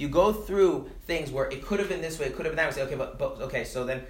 If 0.00 0.04
you 0.04 0.08
go 0.08 0.32
through 0.32 0.88
things 1.04 1.30
where 1.30 1.44
it 1.50 1.62
could 1.66 1.78
have 1.78 1.90
been 1.90 2.00
this 2.00 2.18
way, 2.18 2.24
it 2.24 2.34
could 2.34 2.46
have 2.46 2.56
been 2.56 2.64
that 2.64 2.70
way, 2.70 2.74
say, 2.74 2.82
okay, 2.84 2.94
but, 2.94 3.18
but 3.18 3.38
okay, 3.42 3.64
so 3.64 3.84
then, 3.84 4.02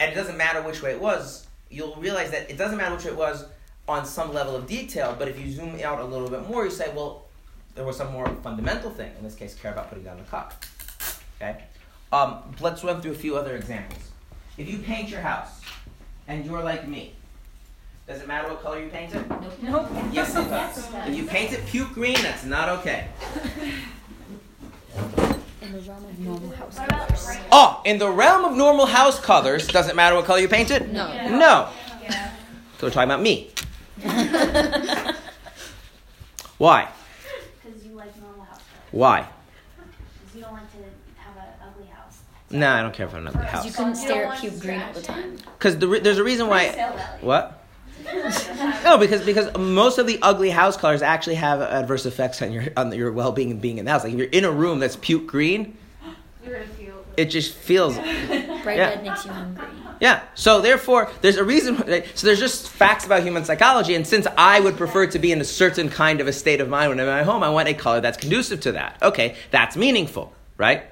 and 0.00 0.10
it 0.10 0.16
doesn't 0.16 0.36
matter 0.36 0.62
which 0.62 0.82
way 0.82 0.90
it 0.90 1.00
was, 1.00 1.46
you'll 1.70 1.94
realize 1.94 2.32
that 2.32 2.50
it 2.50 2.58
doesn't 2.58 2.76
matter 2.76 2.96
which 2.96 3.04
way 3.04 3.12
it 3.12 3.16
was 3.16 3.44
on 3.86 4.04
some 4.04 4.34
level 4.34 4.56
of 4.56 4.66
detail, 4.66 5.14
but 5.16 5.28
if 5.28 5.38
you 5.38 5.48
zoom 5.48 5.78
out 5.84 6.00
a 6.00 6.04
little 6.04 6.28
bit 6.28 6.44
more, 6.48 6.64
you 6.64 6.72
say, 6.72 6.92
well, 6.92 7.26
there 7.76 7.84
was 7.84 7.96
some 7.96 8.10
more 8.10 8.26
fundamental 8.42 8.90
thing, 8.90 9.12
in 9.16 9.22
this 9.22 9.36
case, 9.36 9.54
care 9.54 9.70
about 9.70 9.90
putting 9.90 10.02
down 10.02 10.16
the 10.16 10.24
cup. 10.24 10.64
Okay? 11.36 11.62
Um, 12.12 12.52
let's 12.58 12.82
run 12.82 13.00
through 13.00 13.12
a 13.12 13.14
few 13.14 13.36
other 13.36 13.54
examples. 13.54 14.02
If 14.58 14.68
you 14.68 14.78
paint 14.78 15.08
your 15.08 15.20
house, 15.20 15.60
and 16.26 16.44
you're 16.44 16.64
like 16.64 16.88
me, 16.88 17.14
does 18.08 18.22
it 18.22 18.26
matter 18.26 18.48
what 18.48 18.60
color 18.60 18.82
you 18.82 18.88
paint 18.88 19.14
it? 19.14 19.24
Nope. 19.62 19.88
Yes, 20.10 20.34
it 20.34 20.50
does. 20.50 20.92
If 21.06 21.16
you 21.16 21.26
paint 21.26 21.52
it 21.52 21.64
puke 21.66 21.92
green, 21.94 22.20
that's 22.22 22.44
not 22.44 22.68
okay. 22.80 23.06
In 25.62 25.72
the 25.72 25.80
realm 25.80 26.04
of 26.04 26.18
normal 26.18 26.50
house 26.50 26.76
colors. 26.78 27.38
Oh, 27.52 27.80
in 27.84 27.98
the 27.98 28.10
realm 28.10 28.44
of 28.44 28.56
normal 28.56 28.86
house 28.86 29.20
colors, 29.20 29.66
does 29.68 29.88
it 29.88 29.94
matter 29.96 30.16
what 30.16 30.24
color 30.24 30.40
you 30.40 30.48
paint 30.48 30.70
it? 30.70 30.90
No. 30.92 31.06
No. 31.28 31.68
Yeah. 32.02 32.30
So 32.78 32.86
we're 32.86 32.90
talking 32.90 33.10
about 33.10 33.22
me. 33.22 33.50
Why? 36.58 36.88
Because 37.62 37.84
you 37.84 37.92
like 37.92 38.16
normal 38.20 38.44
house 38.44 38.58
colors. 38.58 38.90
Why? 38.90 39.28
Because 39.76 40.34
you 40.36 40.42
don't 40.42 40.52
like 40.52 40.70
to 40.72 40.78
have 41.16 41.36
an 41.36 41.44
ugly 41.68 41.86
house. 41.86 42.18
No, 42.50 42.70
I 42.70 42.82
don't 42.82 42.92
care 42.94 43.06
if 43.06 43.14
I'm 43.14 43.26
an 43.26 43.34
ugly 43.34 43.46
house. 43.46 43.64
You 43.64 43.72
couldn't 43.72 43.94
stare 43.96 44.24
at 44.24 44.28
want 44.28 44.40
puke 44.40 44.60
green 44.60 44.80
all 44.82 44.92
the 44.92 45.02
time. 45.02 45.36
Because 45.58 45.78
the 45.78 45.88
re- 45.88 46.00
there's 46.00 46.18
a 46.18 46.24
reason 46.24 46.48
why. 46.48 46.72
Sale 46.72 46.92
What? 47.20 47.59
No, 48.84 48.98
because 48.98 49.22
because 49.24 49.56
most 49.56 49.98
of 49.98 50.06
the 50.06 50.18
ugly 50.22 50.50
house 50.50 50.76
colors 50.76 51.02
actually 51.02 51.36
have 51.36 51.60
adverse 51.60 52.06
effects 52.06 52.42
on 52.42 52.52
your 52.52 52.64
on 52.76 52.92
your 52.92 53.12
well 53.12 53.32
being 53.32 53.50
and 53.50 53.60
being 53.60 53.78
in 53.78 53.84
the 53.84 53.90
house. 53.90 54.04
Like 54.04 54.12
if 54.12 54.18
you're 54.18 54.28
in 54.28 54.44
a 54.44 54.50
room 54.50 54.78
that's 54.80 54.96
puke 54.96 55.26
green, 55.26 55.76
You're 56.44 56.54
gonna 56.54 56.66
feel. 56.68 57.04
it 57.16 57.26
just 57.26 57.54
feels 57.54 57.96
Bright 57.96 58.76
Yeah. 58.76 58.88
red 58.90 59.02
makes 59.04 59.24
you 59.24 59.30
hungry. 59.32 59.64
Yeah. 60.00 60.22
So 60.34 60.60
therefore, 60.60 61.10
there's 61.20 61.36
a 61.36 61.44
reason. 61.44 61.76
So 62.14 62.26
there's 62.26 62.40
just 62.40 62.68
facts 62.70 63.04
about 63.04 63.22
human 63.22 63.44
psychology, 63.44 63.94
and 63.94 64.06
since 64.06 64.26
I 64.36 64.58
would 64.60 64.76
prefer 64.78 65.06
to 65.08 65.18
be 65.18 65.30
in 65.30 65.40
a 65.40 65.44
certain 65.44 65.88
kind 65.90 66.20
of 66.22 66.26
a 66.26 66.32
state 66.32 66.60
of 66.60 66.68
mind 66.68 66.88
when 66.90 67.00
I'm 67.00 67.08
at 67.08 67.24
home, 67.26 67.42
I 67.42 67.50
want 67.50 67.68
a 67.68 67.74
color 67.74 68.00
that's 68.00 68.16
conducive 68.16 68.60
to 68.62 68.72
that. 68.72 68.96
Okay, 69.02 69.36
that's 69.50 69.76
meaningful, 69.76 70.32
right? 70.56 70.84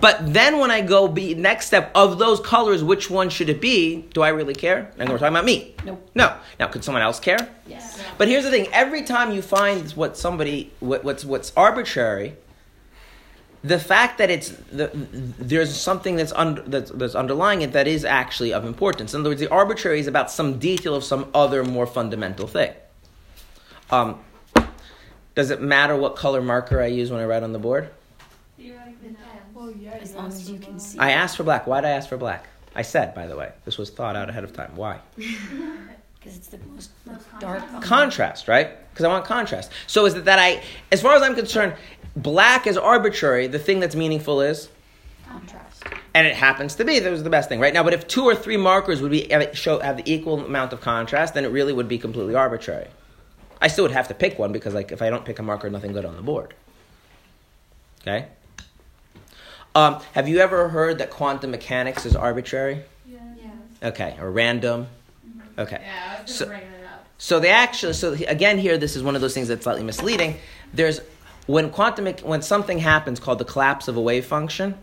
But 0.00 0.32
then 0.32 0.58
when 0.58 0.70
I 0.70 0.80
go 0.80 1.08
be 1.08 1.34
next 1.34 1.66
step 1.66 1.90
of 1.94 2.18
those 2.18 2.40
colors, 2.40 2.82
which 2.82 3.10
one 3.10 3.28
should 3.28 3.48
it 3.48 3.60
be? 3.60 4.02
Do 4.14 4.22
I 4.22 4.30
really 4.30 4.54
care? 4.54 4.90
And 4.98 5.08
we're 5.08 5.18
talking 5.18 5.34
about 5.34 5.44
me. 5.44 5.74
Nope. 5.84 6.10
No. 6.14 6.36
Now, 6.58 6.68
could 6.68 6.84
someone 6.84 7.02
else 7.02 7.20
care? 7.20 7.48
Yes. 7.66 8.02
But 8.16 8.28
here's 8.28 8.44
the 8.44 8.50
thing: 8.50 8.68
every 8.72 9.02
time 9.02 9.32
you 9.32 9.42
find 9.42 9.90
what 9.92 10.16
somebody 10.16 10.72
what, 10.80 11.04
what's 11.04 11.24
what's 11.24 11.52
arbitrary, 11.56 12.36
the 13.62 13.78
fact 13.78 14.18
that 14.18 14.30
it's 14.30 14.50
the, 14.72 14.90
there's 14.94 15.74
something 15.74 16.16
that's, 16.16 16.32
under, 16.32 16.62
that's 16.62 16.90
that's 16.92 17.14
underlying 17.14 17.62
it 17.62 17.72
that 17.72 17.86
is 17.86 18.04
actually 18.04 18.52
of 18.52 18.64
importance. 18.64 19.12
In 19.12 19.20
other 19.20 19.30
words, 19.30 19.40
the 19.40 19.50
arbitrary 19.50 20.00
is 20.00 20.06
about 20.06 20.30
some 20.30 20.58
detail 20.58 20.94
of 20.94 21.04
some 21.04 21.30
other 21.34 21.62
more 21.62 21.86
fundamental 21.86 22.46
thing. 22.46 22.72
Um, 23.90 24.20
does 25.34 25.50
it 25.50 25.60
matter 25.60 25.96
what 25.96 26.16
color 26.16 26.40
marker 26.40 26.80
I 26.80 26.86
use 26.86 27.10
when 27.10 27.20
I 27.20 27.24
write 27.24 27.42
on 27.42 27.52
the 27.52 27.58
board? 27.58 27.90
Well, 29.60 29.72
yeah. 29.72 29.98
As 30.00 30.14
long 30.14 30.28
as 30.28 30.50
you 30.50 30.58
can 30.58 30.80
see. 30.80 30.98
I 30.98 31.10
asked 31.10 31.36
for 31.36 31.42
black. 31.42 31.66
Why 31.66 31.82
did 31.82 31.88
I 31.88 31.90
ask 31.90 32.08
for 32.08 32.16
black? 32.16 32.46
I 32.74 32.80
said, 32.80 33.14
by 33.14 33.26
the 33.26 33.36
way, 33.36 33.52
this 33.66 33.76
was 33.76 33.90
thought 33.90 34.16
out 34.16 34.30
ahead 34.30 34.42
of 34.42 34.52
time. 34.54 34.74
Why? 34.74 35.00
Because 36.18 36.36
it's 36.36 36.48
the 36.48 36.58
most 36.74 36.90
dark. 37.38 37.62
contrast, 37.80 38.46
right? 38.46 38.68
Because 38.90 39.06
I 39.06 39.08
want 39.08 39.24
contrast. 39.24 39.72
So 39.86 40.04
is 40.04 40.12
it 40.12 40.26
that 40.26 40.38
I, 40.38 40.62
as 40.92 41.00
far 41.00 41.14
as 41.14 41.22
I'm 41.22 41.34
concerned, 41.34 41.72
black 42.14 42.66
is 42.66 42.76
arbitrary. 42.76 43.46
The 43.46 43.58
thing 43.58 43.80
that's 43.80 43.96
meaningful 43.96 44.42
is, 44.42 44.68
Contrast. 45.26 45.82
and 46.12 46.26
it 46.26 46.36
happens 46.36 46.74
to 46.74 46.84
be. 46.84 46.98
That 46.98 47.10
was 47.10 47.22
the 47.22 47.30
best 47.30 47.48
thing, 47.48 47.58
right? 47.58 47.72
Now, 47.72 47.82
but 47.82 47.94
if 47.94 48.06
two 48.06 48.24
or 48.24 48.34
three 48.34 48.58
markers 48.58 49.00
would 49.00 49.10
be 49.10 49.30
show 49.54 49.80
have 49.80 49.96
the 49.96 50.12
equal 50.12 50.44
amount 50.44 50.74
of 50.74 50.82
contrast, 50.82 51.32
then 51.32 51.46
it 51.46 51.48
really 51.48 51.72
would 51.72 51.88
be 51.88 51.96
completely 51.96 52.34
arbitrary. 52.34 52.88
I 53.62 53.68
still 53.68 53.84
would 53.84 53.92
have 53.92 54.08
to 54.08 54.14
pick 54.14 54.38
one 54.38 54.52
because, 54.52 54.74
like, 54.74 54.92
if 54.92 55.00
I 55.00 55.08
don't 55.08 55.24
pick 55.24 55.38
a 55.38 55.42
marker, 55.42 55.70
nothing 55.70 55.94
good 55.94 56.04
on 56.04 56.16
the 56.16 56.22
board. 56.22 56.52
Okay. 58.02 58.26
Um, 59.74 60.00
have 60.14 60.28
you 60.28 60.38
ever 60.38 60.68
heard 60.68 60.98
that 60.98 61.10
quantum 61.10 61.50
mechanics 61.50 62.04
is 62.06 62.16
arbitrary? 62.16 62.82
Okay, 63.82 64.14
or 64.20 64.30
random. 64.30 64.88
Okay. 65.58 65.80
Yeah, 65.80 66.18
I 66.18 66.22
was 66.22 66.30
So- 66.34 66.44
just 66.44 66.48
bringing 66.50 66.66
it 66.66 66.84
up. 66.84 67.06
So 67.16 67.40
they 67.40 67.48
actually, 67.48 67.94
so 67.94 68.12
again, 68.28 68.58
here 68.58 68.76
this 68.76 68.94
is 68.94 69.02
one 69.02 69.14
of 69.14 69.22
those 69.22 69.32
things 69.32 69.48
that's 69.48 69.64
slightly 69.64 69.82
misleading. 69.82 70.36
There's 70.74 71.00
when 71.46 71.70
quantum 71.70 72.06
when 72.22 72.42
something 72.42 72.78
happens 72.78 73.18
called 73.20 73.38
the 73.38 73.44
collapse 73.44 73.88
of 73.88 73.96
a 73.96 74.00
wave 74.00 74.26
function. 74.26 74.74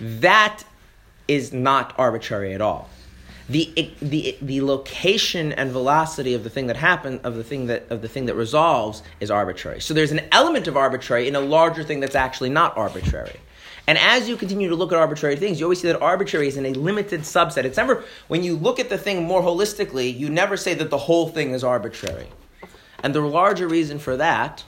That 0.00 0.64
is 1.26 1.52
not 1.52 1.94
arbitrary 1.98 2.52
at 2.54 2.60
all. 2.60 2.88
The, 3.48 3.92
the, 4.02 4.36
the 4.42 4.60
location 4.60 5.52
and 5.52 5.70
velocity 5.70 6.34
of 6.34 6.44
the 6.44 6.50
thing 6.50 6.66
that 6.66 6.76
happened 6.76 7.20
of 7.24 7.34
the 7.36 7.44
thing 7.44 7.66
that 7.68 7.90
of 7.90 8.02
the 8.02 8.08
thing 8.08 8.26
that 8.26 8.34
resolves 8.34 9.02
is 9.20 9.30
arbitrary. 9.30 9.80
So 9.80 9.94
there's 9.94 10.12
an 10.12 10.20
element 10.32 10.68
of 10.68 10.76
arbitrary 10.76 11.28
in 11.28 11.34
a 11.34 11.40
larger 11.40 11.82
thing 11.82 12.00
that's 12.00 12.14
actually 12.14 12.50
not 12.50 12.76
arbitrary. 12.76 13.40
And 13.88 13.96
as 13.96 14.28
you 14.28 14.36
continue 14.36 14.68
to 14.68 14.74
look 14.74 14.92
at 14.92 14.98
arbitrary 14.98 15.36
things, 15.36 15.58
you 15.58 15.64
always 15.64 15.80
see 15.80 15.88
that 15.88 16.02
arbitrary 16.02 16.46
is 16.46 16.58
in 16.58 16.66
a 16.66 16.74
limited 16.74 17.22
subset. 17.22 17.64
It's 17.64 17.78
never, 17.78 18.04
when 18.28 18.42
you 18.42 18.54
look 18.54 18.78
at 18.78 18.90
the 18.90 18.98
thing 18.98 19.24
more 19.24 19.40
holistically, 19.40 20.14
you 20.14 20.28
never 20.28 20.58
say 20.58 20.74
that 20.74 20.90
the 20.90 20.98
whole 20.98 21.28
thing 21.28 21.52
is 21.52 21.64
arbitrary. 21.64 22.26
And 23.02 23.14
the 23.14 23.22
larger 23.22 23.66
reason 23.66 23.98
for 23.98 24.18
that, 24.18 24.62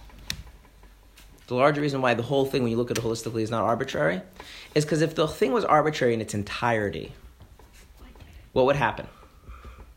the 1.49 1.55
larger 1.55 1.83
reason 1.83 2.01
why 2.01 2.15
the 2.15 2.23
whole 2.23 2.47
thing, 2.47 2.63
when 2.63 2.71
you 2.71 2.79
look 2.79 2.91
at 2.91 2.97
it 2.97 3.05
holistically, 3.05 3.43
is 3.43 3.51
not 3.51 3.63
arbitrary, 3.63 4.23
is 4.75 4.87
because 4.87 5.03
if 5.03 5.15
the 5.15 5.29
thing 5.29 5.53
was 5.53 5.67
arbitrary 5.67 6.15
in 6.15 6.23
its 6.23 6.33
entirety, 6.33 7.13
what 8.53 8.67
would 8.67 8.77
happen? 8.77 9.07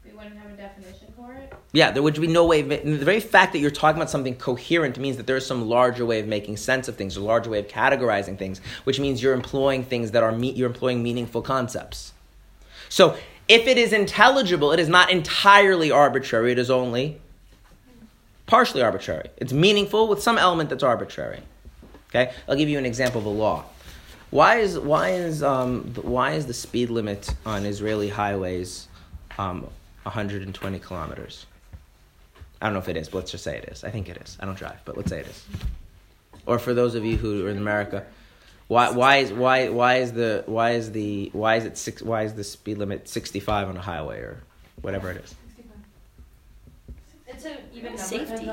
We 0.06 0.12
wouldn't 0.12 0.38
have 0.38 0.52
a 0.52 0.56
definition 0.56 1.14
for 1.16 1.34
it. 1.34 1.54
Yeah, 1.72 1.92
there 1.92 2.04
would 2.04 2.20
be 2.20 2.28
no 2.28 2.46
way 2.46 2.62
of 2.62 2.70
the 2.70 3.06
very 3.06 3.20
fact 3.20 3.54
that 3.54 3.60
you're 3.60 3.72
talking 3.72 4.00
about 4.00 4.10
something 4.10 4.36
coherent 4.36 4.98
means 4.98 5.18
that 5.18 5.26
there's 5.26 5.46
some 5.46 5.68
larger 5.68 6.06
way 6.06 6.20
of 6.20 6.28
making 6.28 6.58
sense 6.58 6.88
of 6.88 6.96
things, 6.96 7.18
a 7.18 7.22
larger 7.22 7.50
way 7.50 7.60
of 7.60 7.68
categorizing 7.68 8.38
things, 8.38 8.60
which 8.84 9.00
means 9.00 9.24
you're 9.24 9.34
employing 9.34 9.84
things 9.84 10.12
that 10.12 10.24
are 10.24 10.34
you're 10.38 10.70
employing 10.70 11.02
meaningful 11.02 11.42
concepts. 11.42 12.14
So, 12.90 13.18
if 13.48 13.68
it 13.68 13.78
is 13.78 13.92
intelligible, 13.92 14.72
it 14.72 14.80
is 14.80 14.88
not 14.88 15.10
entirely 15.10 15.92
arbitrary, 15.92 16.52
it 16.52 16.60
is 16.60 16.70
only 16.70 17.20
partially 18.46 18.82
arbitrary. 18.82 19.30
It's 19.38 19.52
meaningful 19.52 20.08
with 20.08 20.22
some 20.22 20.38
element 20.38 20.70
that's 20.70 20.84
arbitrary. 20.84 21.42
Okay? 22.10 22.32
I'll 22.48 22.56
give 22.56 22.70
you 22.70 22.78
an 22.78 22.86
example 22.86 23.20
of 23.20 23.26
a 23.26 23.30
law. 23.30 23.66
Why 24.34 24.56
is 24.56 24.80
why 24.80 25.10
is 25.10 25.44
um, 25.44 25.94
why 26.02 26.32
is 26.32 26.48
the 26.48 26.56
speed 26.56 26.90
limit 26.90 27.36
on 27.46 27.68
Israeli 27.68 28.10
highways 28.10 28.88
um, 29.38 29.68
120 30.02 30.80
kilometers? 30.80 31.46
I 32.60 32.66
don't 32.66 32.74
know 32.74 32.80
if 32.80 32.90
it 32.90 32.98
is, 32.98 33.10
but 33.10 33.20
let's 33.20 33.32
just 33.32 33.44
say 33.44 33.60
it 33.60 33.66
is. 33.66 33.84
I 33.84 33.92
think 33.92 34.10
it 34.10 34.18
is. 34.18 34.36
I 34.40 34.46
don't 34.46 34.58
drive, 34.58 34.80
but 34.86 34.98
let's 34.98 35.12
say 35.12 35.20
it 35.20 35.28
is. 35.28 35.46
Or 36.48 36.58
for 36.58 36.74
those 36.74 36.96
of 36.96 37.06
you 37.06 37.16
who 37.16 37.46
are 37.46 37.50
in 37.52 37.60
America, 37.60 38.08
why 38.70 38.90
why 38.90 39.18
is 39.18 39.32
why 39.32 39.70
why 39.70 39.98
is 39.98 40.14
the 40.14 40.42
why 40.48 40.72
is 40.72 40.92
the 40.94 41.30
why 41.34 41.58
is 41.58 41.66
it 41.66 41.78
six 41.78 42.02
why 42.02 42.24
is 42.24 42.34
the 42.34 42.44
speed 42.44 42.80
limit 42.80 43.08
sixty 43.08 43.40
five 43.40 43.70
on 43.70 43.78
a 43.78 43.82
highway 43.82 44.18
or 44.18 44.42
whatever 44.82 45.12
it 45.12 45.18
is? 45.18 45.36
It's 47.46 47.58
an 47.60 47.68
even 47.74 47.92
number. 47.94 48.02
Safety. 48.02 48.46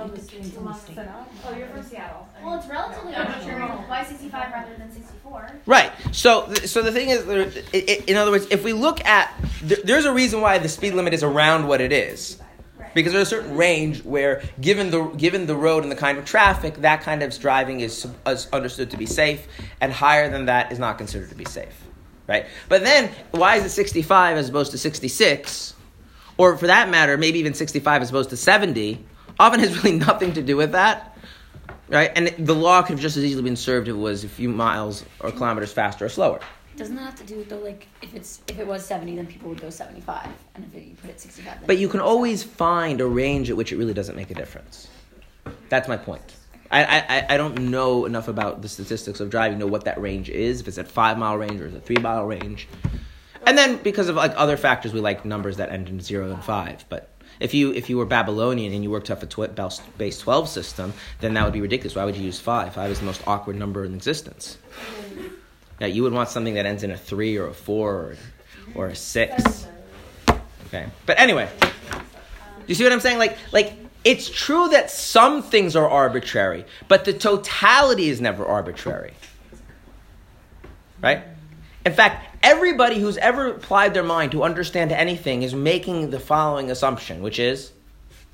Oh, 1.46 1.56
you're 1.56 1.66
from 1.68 1.82
Seattle. 1.82 2.28
Well, 2.42 2.58
it's 2.58 2.66
relatively 2.68 3.14
arbitrary. 3.14 3.60
Why 3.62 4.04
65 4.04 4.52
rather 4.52 4.74
than 4.76 4.90
64? 4.92 5.50
Right. 5.66 5.92
So, 6.12 6.52
so 6.64 6.82
the 6.82 6.92
thing 6.92 7.10
is, 7.10 7.24
there- 7.24 7.42
i- 7.74 7.76
i- 7.76 8.04
in 8.06 8.16
other 8.16 8.30
words, 8.30 8.46
if 8.50 8.64
we 8.64 8.72
look 8.72 9.04
at, 9.04 9.32
there's 9.62 10.04
a 10.06 10.12
reason 10.12 10.40
why 10.40 10.58
the 10.58 10.68
speed 10.68 10.94
limit 10.94 11.14
is 11.14 11.22
around 11.22 11.68
what 11.68 11.80
it 11.80 11.92
is, 11.92 12.38
because 12.94 13.12
there's 13.12 13.28
a 13.28 13.30
certain 13.30 13.56
range 13.56 14.02
where, 14.04 14.42
given 14.60 14.90
the 14.90 15.04
given 15.04 15.46
the 15.46 15.54
road 15.56 15.82
and 15.84 15.92
the 15.92 15.96
kind 15.96 16.18
of 16.18 16.24
traffic, 16.24 16.76
that 16.82 17.02
kind 17.02 17.22
of 17.22 17.38
driving 17.38 17.80
is, 17.80 18.06
is 18.26 18.48
understood 18.52 18.90
to 18.90 18.96
be 18.96 19.06
safe, 19.06 19.46
and 19.80 19.92
higher 19.92 20.28
than 20.30 20.46
that 20.46 20.72
is 20.72 20.78
not 20.78 20.98
considered 20.98 21.28
to 21.28 21.36
be 21.36 21.44
safe. 21.44 21.74
Right. 22.26 22.46
But 22.68 22.84
then, 22.84 23.10
why 23.32 23.56
is 23.56 23.64
it 23.64 23.70
65 23.70 24.36
as 24.36 24.48
opposed 24.48 24.70
to 24.72 24.78
66, 24.78 25.74
or 26.40 26.56
for 26.56 26.68
that 26.68 26.88
matter, 26.88 27.18
maybe 27.18 27.38
even 27.38 27.52
65 27.52 28.00
as 28.00 28.08
opposed 28.08 28.30
to 28.30 28.36
70? 28.36 29.04
Often 29.38 29.60
has 29.60 29.76
really 29.84 29.98
nothing 29.98 30.32
to 30.32 30.42
do 30.42 30.56
with 30.56 30.72
that. 30.72 31.18
Right, 31.88 32.10
and 32.14 32.28
the 32.46 32.54
law 32.54 32.82
could 32.82 32.92
have 32.92 33.00
just 33.00 33.16
as 33.16 33.24
easily 33.24 33.42
been 33.42 33.56
served 33.56 33.88
if 33.88 33.94
it 33.94 33.98
was 33.98 34.24
a 34.24 34.28
few 34.28 34.48
miles 34.48 35.04
or 35.18 35.32
kilometers 35.32 35.72
faster 35.72 36.06
or 36.06 36.08
slower. 36.08 36.40
Doesn't 36.76 36.94
that 36.96 37.02
have 37.02 37.16
to 37.16 37.24
do 37.24 37.36
with 37.36 37.48
though, 37.48 37.58
like 37.58 37.88
if 38.00 38.14
it's 38.14 38.40
if 38.46 38.58
it 38.58 38.66
was 38.66 38.86
seventy, 38.86 39.16
then 39.16 39.26
people 39.26 39.48
would 39.48 39.60
go 39.60 39.70
seventy 39.70 40.00
five, 40.00 40.28
and 40.54 40.64
if 40.64 40.74
it, 40.74 40.84
you 40.84 40.94
put 40.94 41.10
it 41.10 41.20
sixty 41.20 41.42
five, 41.42 41.58
then 41.58 41.66
But 41.66 41.78
you 41.78 41.88
can 41.88 42.00
always 42.00 42.44
find 42.44 43.00
a 43.00 43.06
range 43.06 43.50
at 43.50 43.56
which 43.56 43.72
it 43.72 43.76
really 43.76 43.92
doesn't 43.92 44.14
make 44.14 44.30
a 44.30 44.34
difference. 44.34 44.88
That's 45.68 45.88
my 45.88 45.96
point. 45.96 46.36
I, 46.70 46.84
I, 46.84 47.34
I 47.34 47.36
don't 47.36 47.70
know 47.70 48.06
enough 48.06 48.28
about 48.28 48.62
the 48.62 48.68
statistics 48.68 49.18
of 49.18 49.28
driving 49.28 49.58
to 49.58 49.66
know 49.66 49.70
what 49.70 49.84
that 49.86 50.00
range 50.00 50.30
is, 50.30 50.60
if 50.60 50.68
it's 50.68 50.78
a 50.78 50.84
five 50.84 51.18
mile 51.18 51.36
range 51.36 51.60
or 51.60 51.66
is 51.66 51.74
it 51.74 51.78
a 51.78 51.80
three 51.80 51.96
mile 51.96 52.24
range. 52.24 52.68
And 53.46 53.56
then 53.56 53.76
because 53.78 54.08
of 54.08 54.16
like 54.16 54.32
other 54.36 54.56
factors, 54.56 54.92
we 54.92 55.00
like 55.00 55.24
numbers 55.24 55.56
that 55.56 55.70
end 55.70 55.88
in 55.88 56.00
zero 56.00 56.30
and 56.30 56.42
five. 56.44 56.84
But 56.88 57.08
if 57.40 57.54
you 57.54 57.72
if 57.72 57.88
you 57.88 57.96
were 57.96 58.04
Babylonian 58.04 58.72
and 58.72 58.84
you 58.84 58.90
worked 58.90 59.10
off 59.10 59.22
a 59.22 59.26
tw- 59.26 59.56
base- 59.96 60.18
twelve 60.18 60.48
system, 60.48 60.92
then 61.20 61.34
that 61.34 61.44
would 61.44 61.52
be 61.52 61.60
ridiculous. 61.60 61.96
Why 61.96 62.04
would 62.04 62.16
you 62.16 62.24
use 62.24 62.38
five? 62.38 62.74
Five 62.74 62.90
is 62.90 63.00
the 63.00 63.06
most 63.06 63.26
awkward 63.26 63.56
number 63.56 63.84
in 63.84 63.94
existence. 63.94 64.58
Yeah, 65.80 65.86
you 65.86 66.02
would 66.02 66.12
want 66.12 66.28
something 66.28 66.54
that 66.54 66.66
ends 66.66 66.82
in 66.82 66.90
a 66.90 66.96
three 66.96 67.38
or 67.38 67.46
a 67.46 67.54
four 67.54 67.94
or, 67.94 68.16
or 68.74 68.86
a 68.88 68.94
six. 68.94 69.66
Okay, 70.66 70.86
but 71.06 71.18
anyway, 71.18 71.48
you 72.66 72.74
see 72.74 72.84
what 72.84 72.92
I'm 72.92 73.00
saying? 73.00 73.18
Like, 73.18 73.38
like 73.52 73.72
it's 74.04 74.28
true 74.28 74.68
that 74.68 74.90
some 74.90 75.42
things 75.42 75.74
are 75.74 75.88
arbitrary, 75.88 76.66
but 76.88 77.06
the 77.06 77.14
totality 77.14 78.10
is 78.10 78.20
never 78.20 78.44
arbitrary. 78.44 79.14
Right? 81.02 81.22
In 81.86 81.94
fact, 81.94 82.29
everybody 82.42 82.98
who's 82.98 83.16
ever 83.18 83.48
applied 83.48 83.94
their 83.94 84.02
mind 84.02 84.32
to 84.32 84.42
understand 84.42 84.92
anything 84.92 85.42
is 85.42 85.54
making 85.54 86.10
the 86.10 86.20
following 86.20 86.70
assumption, 86.70 87.22
which 87.22 87.38
is 87.38 87.72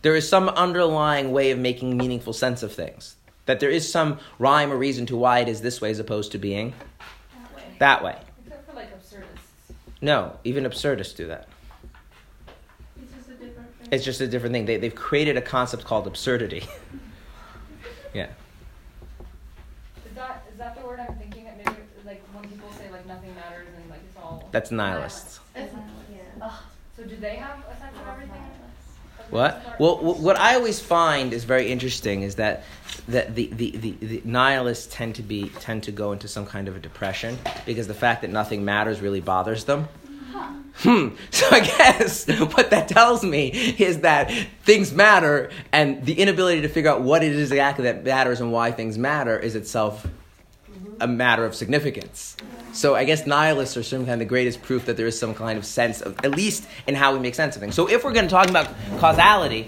there 0.02 0.14
is 0.14 0.28
some 0.28 0.48
underlying 0.48 1.32
way 1.32 1.50
of 1.50 1.58
making 1.58 1.96
meaningful 1.96 2.32
sense 2.32 2.62
of 2.62 2.72
things. 2.72 3.16
That 3.46 3.60
there 3.60 3.70
is 3.70 3.90
some 3.90 4.18
rhyme 4.38 4.72
or 4.72 4.76
reason 4.76 5.06
to 5.06 5.16
why 5.16 5.40
it 5.40 5.48
is 5.48 5.60
this 5.60 5.80
way 5.80 5.90
as 5.90 5.98
opposed 5.98 6.32
to 6.32 6.38
being 6.38 6.74
that 7.78 8.02
way. 8.02 8.16
Except 8.44 8.68
for 8.68 8.74
like 8.74 8.92
absurdists. 8.92 9.74
No, 10.00 10.36
even 10.44 10.64
absurdists 10.64 11.14
do 11.14 11.26
that. 11.26 11.48
It's 12.96 13.12
just 13.14 13.28
a 13.28 13.34
different 13.34 13.78
thing. 13.78 13.88
It's 13.92 14.04
just 14.04 14.20
a 14.20 14.26
different 14.26 14.52
thing. 14.54 14.64
They, 14.66 14.76
they've 14.78 14.94
created 14.94 15.36
a 15.36 15.42
concept 15.42 15.84
called 15.84 16.06
absurdity. 16.06 16.66
yeah. 18.14 18.28
Is 20.08 20.14
that 20.14 20.44
is 20.50 20.58
that 20.58 20.76
the 20.76 20.86
word 20.86 21.00
I'm 21.00 21.14
thinking? 21.16 21.44
That 21.44 21.58
maybe 21.58 21.76
like 22.04 22.22
when 22.32 22.48
people 22.48 22.70
say 22.72 22.90
like 22.90 23.06
nothing 23.06 23.34
matters 23.34 23.68
and 23.76 23.86
like 24.52 24.62
it's 24.62 24.72
all. 24.72 25.44
That's 25.54 25.72
nihilists. 25.72 26.56
So 26.96 27.04
do 27.04 27.16
they 27.16 27.36
have 27.36 27.58
a 27.70 27.78
sense 27.78 27.94
of 28.00 28.08
everything? 28.08 28.42
What? 29.30 29.76
Well, 29.78 29.98
what 29.98 30.38
I 30.38 30.54
always 30.54 30.80
find 30.80 31.32
is 31.32 31.44
very 31.44 31.70
interesting 31.70 32.22
is 32.22 32.36
that 32.36 32.62
that 33.08 33.34
the, 33.34 33.48
the, 33.48 33.70
the, 33.76 33.90
the 34.00 34.22
nihilists 34.24 34.86
tend 34.94 35.16
to 35.16 35.22
be 35.22 35.50
tend 35.60 35.82
to 35.84 35.92
go 35.92 36.12
into 36.12 36.28
some 36.28 36.46
kind 36.46 36.68
of 36.68 36.76
a 36.76 36.78
depression 36.78 37.38
because 37.66 37.86
the 37.86 37.94
fact 37.94 38.22
that 38.22 38.30
nothing 38.30 38.64
matters 38.64 39.00
really 39.00 39.20
bothers 39.20 39.64
them. 39.64 39.88
Hmm. 40.76 41.08
So 41.30 41.46
I 41.50 41.60
guess 41.60 42.28
what 42.28 42.70
that 42.70 42.88
tells 42.88 43.24
me 43.24 43.48
is 43.48 44.00
that 44.00 44.30
things 44.62 44.92
matter, 44.92 45.50
and 45.72 46.04
the 46.04 46.14
inability 46.14 46.62
to 46.62 46.68
figure 46.68 46.90
out 46.90 47.02
what 47.02 47.22
it 47.22 47.32
is 47.32 47.50
exactly 47.50 47.84
that 47.84 48.04
matters 48.04 48.40
and 48.40 48.52
why 48.52 48.72
things 48.72 48.96
matter 48.96 49.38
is 49.38 49.54
itself 49.54 50.06
a 51.00 51.06
matter 51.06 51.44
of 51.44 51.54
significance. 51.54 52.36
So 52.72 52.94
I 52.94 53.04
guess 53.04 53.26
nihilists 53.26 53.76
are 53.76 53.82
some 53.82 54.00
kind 54.00 54.14
of 54.14 54.18
the 54.20 54.24
greatest 54.24 54.62
proof 54.62 54.86
that 54.86 54.96
there 54.96 55.06
is 55.06 55.18
some 55.18 55.34
kind 55.34 55.58
of 55.58 55.64
sense 55.64 56.00
of, 56.00 56.18
at 56.24 56.32
least 56.32 56.66
in 56.86 56.94
how 56.94 57.12
we 57.12 57.18
make 57.18 57.34
sense 57.34 57.56
of 57.56 57.60
things. 57.60 57.74
So 57.74 57.88
if 57.88 58.04
we're 58.04 58.12
going 58.12 58.26
to 58.26 58.30
talk 58.30 58.48
about 58.48 58.68
causality, 58.98 59.66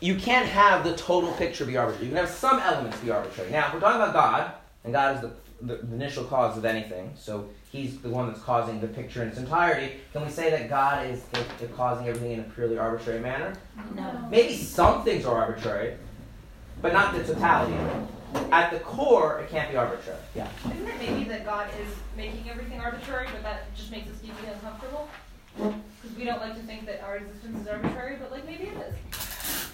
you 0.00 0.16
can't 0.16 0.46
have 0.46 0.84
the 0.84 0.96
total 0.96 1.32
picture 1.32 1.64
be 1.64 1.76
arbitrary. 1.76 2.06
You 2.06 2.10
can 2.10 2.24
have 2.24 2.34
some 2.34 2.58
elements 2.58 2.98
be 2.98 3.10
arbitrary. 3.10 3.50
Now, 3.50 3.68
if 3.68 3.74
we're 3.74 3.80
talking 3.80 4.00
about 4.00 4.12
God, 4.12 4.52
and 4.84 4.92
God 4.92 5.16
is 5.16 5.22
the, 5.22 5.30
the, 5.74 5.86
the 5.86 5.94
initial 5.94 6.24
cause 6.24 6.58
of 6.58 6.64
anything, 6.64 7.14
so 7.16 7.48
He's 7.70 7.98
the 8.00 8.10
one 8.10 8.26
that's 8.26 8.42
causing 8.42 8.80
the 8.80 8.88
picture 8.88 9.22
in 9.22 9.28
its 9.28 9.38
entirety, 9.38 9.94
can 10.12 10.22
we 10.22 10.30
say 10.30 10.50
that 10.50 10.68
God 10.68 11.06
is 11.06 11.22
the, 11.26 11.42
the 11.58 11.66
causing 11.68 12.08
everything 12.08 12.32
in 12.32 12.40
a 12.40 12.42
purely 12.42 12.76
arbitrary 12.76 13.20
manner? 13.20 13.54
No. 13.94 14.28
Maybe 14.30 14.56
some 14.56 15.04
things 15.04 15.24
are 15.24 15.38
arbitrary, 15.38 15.96
but 16.82 16.92
not 16.92 17.14
the 17.14 17.24
totality. 17.24 17.74
At 18.50 18.70
the 18.70 18.80
core, 18.80 19.40
it 19.40 19.50
can't 19.50 19.70
be 19.70 19.76
arbitrary. 19.76 20.18
Yeah. 20.34 20.48
Isn't 20.64 20.88
it 20.88 20.98
maybe 20.98 21.24
that 21.24 21.44
God 21.44 21.68
is 21.80 21.88
making 22.16 22.48
everything 22.50 22.80
arbitrary, 22.80 23.28
but 23.32 23.42
that 23.42 23.74
just 23.74 23.90
makes 23.90 24.08
us 24.10 24.16
deeply 24.18 24.48
uncomfortable? 24.48 25.08
Because 25.56 26.16
we 26.16 26.24
don't 26.24 26.40
like 26.40 26.54
to 26.54 26.62
think 26.62 26.86
that 26.86 27.02
our 27.02 27.16
existence 27.16 27.62
is 27.62 27.68
arbitrary, 27.68 28.16
but 28.20 28.30
like 28.30 28.46
maybe 28.46 28.64
it 28.64 28.76
is. 28.76 28.94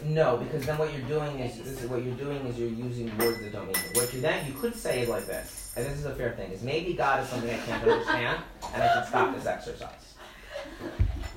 No, 0.05 0.37
because 0.37 0.65
then 0.65 0.79
what 0.79 0.93
you're 0.93 1.09
doing 1.09 1.41
is 1.41 1.59
this 1.59 1.83
is 1.83 1.91
what 1.91 2.05
you're 2.05 2.15
doing 2.15 2.39
is 2.47 2.59
you're 2.59 2.69
using 2.69 3.17
words 3.19 3.41
that 3.41 3.53
don't 3.53 3.67
mean 3.67 3.77
it. 3.77 3.97
What 3.97 4.13
you 4.15 4.21
then 4.21 4.47
you 4.47 4.53
could 4.53 4.75
say 4.75 5.03
it 5.03 5.09
like 5.09 5.27
this, 5.27 5.73
and 5.77 5.85
this 5.85 5.99
is 5.99 6.05
a 6.05 6.15
fair 6.15 6.33
thing, 6.33 6.53
is 6.53 6.63
maybe 6.63 6.95
God 6.95 7.23
is 7.23 7.29
something 7.29 7.51
I 7.51 7.59
can't 7.59 7.83
understand, 7.83 8.39
and 8.75 8.83
I 8.83 8.95
should 8.95 9.09
stop 9.09 9.35
this 9.35 9.47
exercise. 9.47 10.15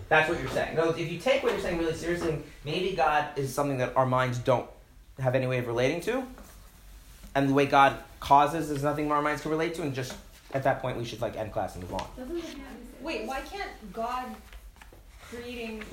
That's 0.09 0.29
what 0.29 0.39
you're 0.39 0.51
saying. 0.51 0.75
No, 0.75 0.89
if 0.89 1.11
you 1.11 1.17
take 1.17 1.41
what 1.41 1.53
you're 1.53 1.61
saying 1.61 1.79
really 1.79 1.95
seriously, 1.95 2.43
maybe 2.65 2.95
God 2.95 3.29
is 3.35 3.53
something 3.53 3.77
that 3.79 3.95
our 3.95 4.05
minds 4.05 4.37
don't 4.39 4.69
have 5.19 5.35
any 5.35 5.47
way 5.47 5.57
of 5.57 5.67
relating 5.67 6.01
to, 6.01 6.23
and 7.35 7.49
the 7.49 7.53
way 7.53 7.65
God 7.65 7.97
causes 8.19 8.69
is 8.69 8.83
nothing 8.83 9.11
our 9.11 9.21
minds 9.21 9.41
can 9.41 9.51
relate 9.51 9.73
to, 9.75 9.81
and 9.81 9.93
just 9.93 10.13
at 10.53 10.63
that 10.63 10.81
point 10.81 10.97
we 10.97 11.05
should 11.05 11.21
like 11.21 11.35
end 11.37 11.51
class 11.51 11.75
and 11.75 11.83
move 11.83 11.93
on. 11.93 12.07
Wait, 13.01 13.25
why 13.25 13.41
can't 13.41 13.93
God 13.93 14.25
creating? 15.29 15.83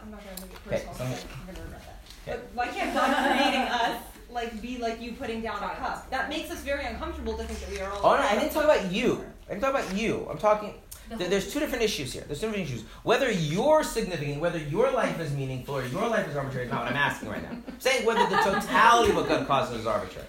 I'm 0.00 0.10
not 0.10 0.20
gonna 0.24 0.40
make 0.46 0.52
it 0.56 0.64
personal. 0.64 0.94
some- 0.94 1.06
so 1.12 1.26
I'm 1.40 1.46
gonna 1.54 1.64
regret 1.64 1.82
that. 1.86 2.32
Okay. 2.32 2.40
But 2.42 2.54
why 2.54 2.68
can't 2.68 2.94
God 2.94 3.36
creating 3.36 3.68
us 3.68 4.02
like 4.30 4.60
be 4.60 4.78
like 4.78 5.00
you 5.00 5.12
putting 5.12 5.40
down 5.42 5.56
a 5.62 5.74
cup? 5.76 6.10
That 6.10 6.28
makes 6.28 6.50
us 6.50 6.60
very 6.60 6.84
uncomfortable 6.84 7.34
to 7.36 7.44
think 7.44 7.60
that 7.60 7.70
we 7.70 7.80
are 7.80 7.90
all. 7.92 8.00
Oh 8.04 8.16
no, 8.16 8.22
I 8.22 8.34
didn't 8.38 8.52
talk 8.52 8.64
about 8.64 8.90
you. 8.92 9.24
I 9.46 9.50
didn't 9.50 9.62
talk 9.62 9.70
about 9.70 9.94
you. 9.96 10.26
I'm 10.30 10.38
talking. 10.38 10.74
there- 11.08 11.28
There's 11.28 11.52
two 11.52 11.60
different 11.60 11.84
issues 11.84 12.12
here. 12.12 12.24
There's 12.26 12.40
two 12.40 12.46
different 12.48 12.68
issues. 12.68 12.82
Whether 13.04 13.30
you're 13.30 13.84
significant, 13.84 14.40
whether 14.40 14.58
your 14.58 14.90
life 14.90 15.20
is 15.20 15.30
meaningful, 15.32 15.76
or 15.76 15.84
your 15.86 16.08
life 16.08 16.28
is 16.28 16.36
arbitrary 16.36 16.66
is 16.66 16.72
not 16.72 16.82
what 16.82 16.90
I'm 16.90 16.96
asking 16.96 17.28
right 17.28 17.42
now. 17.42 17.50
I'm 17.68 17.80
saying 17.80 18.04
whether 18.04 18.26
the 18.28 18.36
totality 18.42 19.10
of 19.10 19.16
what 19.16 19.28
God 19.28 19.46
causes 19.46 19.80
is 19.80 19.86
arbitrary. 19.86 20.26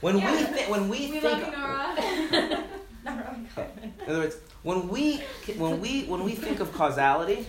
When 0.00 0.16
we 0.16 0.20
thi- 0.22 0.70
when 0.70 0.88
we, 0.88 0.98
We 1.12 1.20
think, 1.20 1.24
love 1.24 1.98
you, 1.98 2.30
Nora. 2.32 2.64
Okay. 3.56 3.68
in 3.82 4.10
other 4.10 4.18
words, 4.20 4.36
when 4.62 4.88
we 4.88 5.22
when 5.56 5.80
we 5.80 6.04
when 6.04 6.22
we 6.22 6.32
think 6.32 6.60
of 6.60 6.72
causality, 6.72 7.46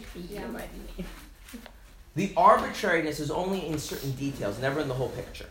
the 2.15 2.33
arbitrariness 2.35 3.19
is 3.19 3.31
only 3.31 3.65
in 3.67 3.77
certain 3.77 4.11
details, 4.11 4.59
never 4.59 4.81
in 4.81 4.87
the 4.87 4.93
whole 4.93 5.09
picture. 5.09 5.47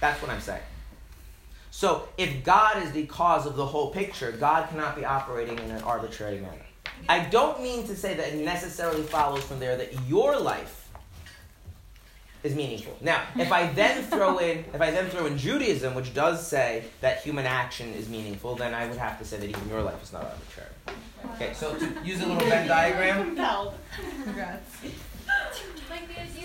That's 0.00 0.20
what 0.20 0.30
I'm 0.30 0.40
saying. 0.40 0.62
So, 1.70 2.08
if 2.18 2.42
God 2.42 2.82
is 2.82 2.90
the 2.92 3.06
cause 3.06 3.46
of 3.46 3.56
the 3.56 3.64
whole 3.64 3.90
picture, 3.90 4.32
God 4.32 4.68
cannot 4.68 4.96
be 4.96 5.04
operating 5.04 5.58
in 5.58 5.70
an 5.70 5.82
arbitrary 5.82 6.40
manner. 6.40 6.66
I 7.08 7.20
don't 7.20 7.62
mean 7.62 7.86
to 7.86 7.96
say 7.96 8.14
that 8.14 8.34
it 8.34 8.44
necessarily 8.44 9.02
follows 9.02 9.44
from 9.44 9.60
there 9.60 9.76
that 9.76 9.92
your 10.08 10.38
life 10.38 10.88
is 12.42 12.54
meaningful. 12.54 12.96
Now, 13.00 13.22
if 13.36 13.52
I 13.52 13.66
then 13.72 14.02
throw 14.04 14.38
in 14.38 14.64
if 14.74 14.80
I 14.80 14.90
then 14.90 15.08
throw 15.10 15.26
in 15.26 15.36
Judaism, 15.36 15.94
which 15.94 16.14
does 16.14 16.46
say 16.46 16.84
that 17.00 17.22
human 17.22 17.46
action 17.46 17.92
is 17.94 18.08
meaningful, 18.08 18.56
then 18.56 18.74
I 18.74 18.86
would 18.86 18.98
have 18.98 19.18
to 19.18 19.24
say 19.24 19.38
that 19.38 19.48
even 19.48 19.68
your 19.68 19.82
life 19.82 20.02
is 20.02 20.12
not 20.12 20.24
arbitrary. 20.24 20.70
Okay, 21.34 21.52
so 21.54 21.76
to 21.76 21.92
use 22.02 22.20
a 22.22 22.26
little 22.26 22.48
Venn 22.48 22.66
diagram. 22.66 23.36
Congrats. 24.24 24.80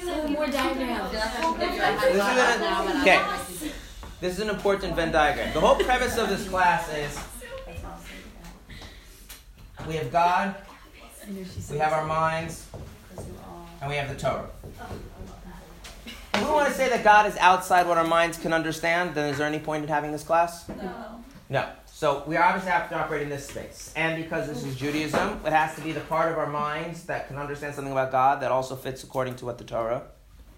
So 0.03 0.27
more 0.27 0.47
diagrams. 0.47 1.11
This 1.11 1.23
okay. 3.01 3.21
This 4.21 4.33
is 4.33 4.39
an 4.39 4.49
important 4.49 4.95
Venn 4.95 5.11
diagram. 5.11 5.53
The 5.53 5.59
whole 5.59 5.75
premise 5.75 6.17
of 6.17 6.29
this 6.29 6.47
class 6.47 6.87
is 6.93 7.19
we 9.87 9.95
have 9.95 10.11
God, 10.11 10.55
we 11.69 11.77
have 11.77 11.93
our 11.93 12.05
minds, 12.05 12.67
and 13.81 13.89
we 13.89 13.95
have 13.95 14.09
the 14.09 14.15
Torah. 14.15 14.49
If 16.05 16.41
we 16.41 16.49
want 16.49 16.67
to 16.67 16.73
say 16.73 16.89
that 16.89 17.03
God 17.03 17.27
is 17.27 17.35
outside 17.37 17.87
what 17.87 17.97
our 17.97 18.03
minds 18.07 18.37
can 18.37 18.53
understand, 18.53 19.15
then 19.15 19.29
is 19.31 19.37
there 19.37 19.47
any 19.47 19.59
point 19.59 19.83
in 19.83 19.89
having 19.89 20.11
this 20.11 20.23
class? 20.23 20.67
No. 20.69 21.23
No. 21.49 21.69
So 21.97 22.23
we 22.27 22.35
obviously 22.35 22.71
have 22.71 22.89
to 22.89 22.99
operate 22.99 23.21
in 23.21 23.29
this 23.29 23.47
space. 23.47 23.93
And 23.95 24.21
because 24.21 24.49
this 24.49 24.65
is 24.65 24.75
Judaism, 24.75 25.39
it 25.45 25.53
has 25.53 25.75
to 25.75 25.81
be 25.81 25.93
the 25.93 26.01
part 26.01 26.29
of 26.29 26.37
our 26.37 26.45
minds 26.45 27.05
that 27.05 27.29
can 27.29 27.37
understand 27.37 27.73
something 27.73 27.93
about 27.93 28.11
God 28.11 28.41
that 28.41 28.51
also 28.51 28.75
fits 28.75 29.01
according 29.05 29.37
to 29.37 29.45
what 29.45 29.57
the 29.57 29.63
Torah 29.63 30.03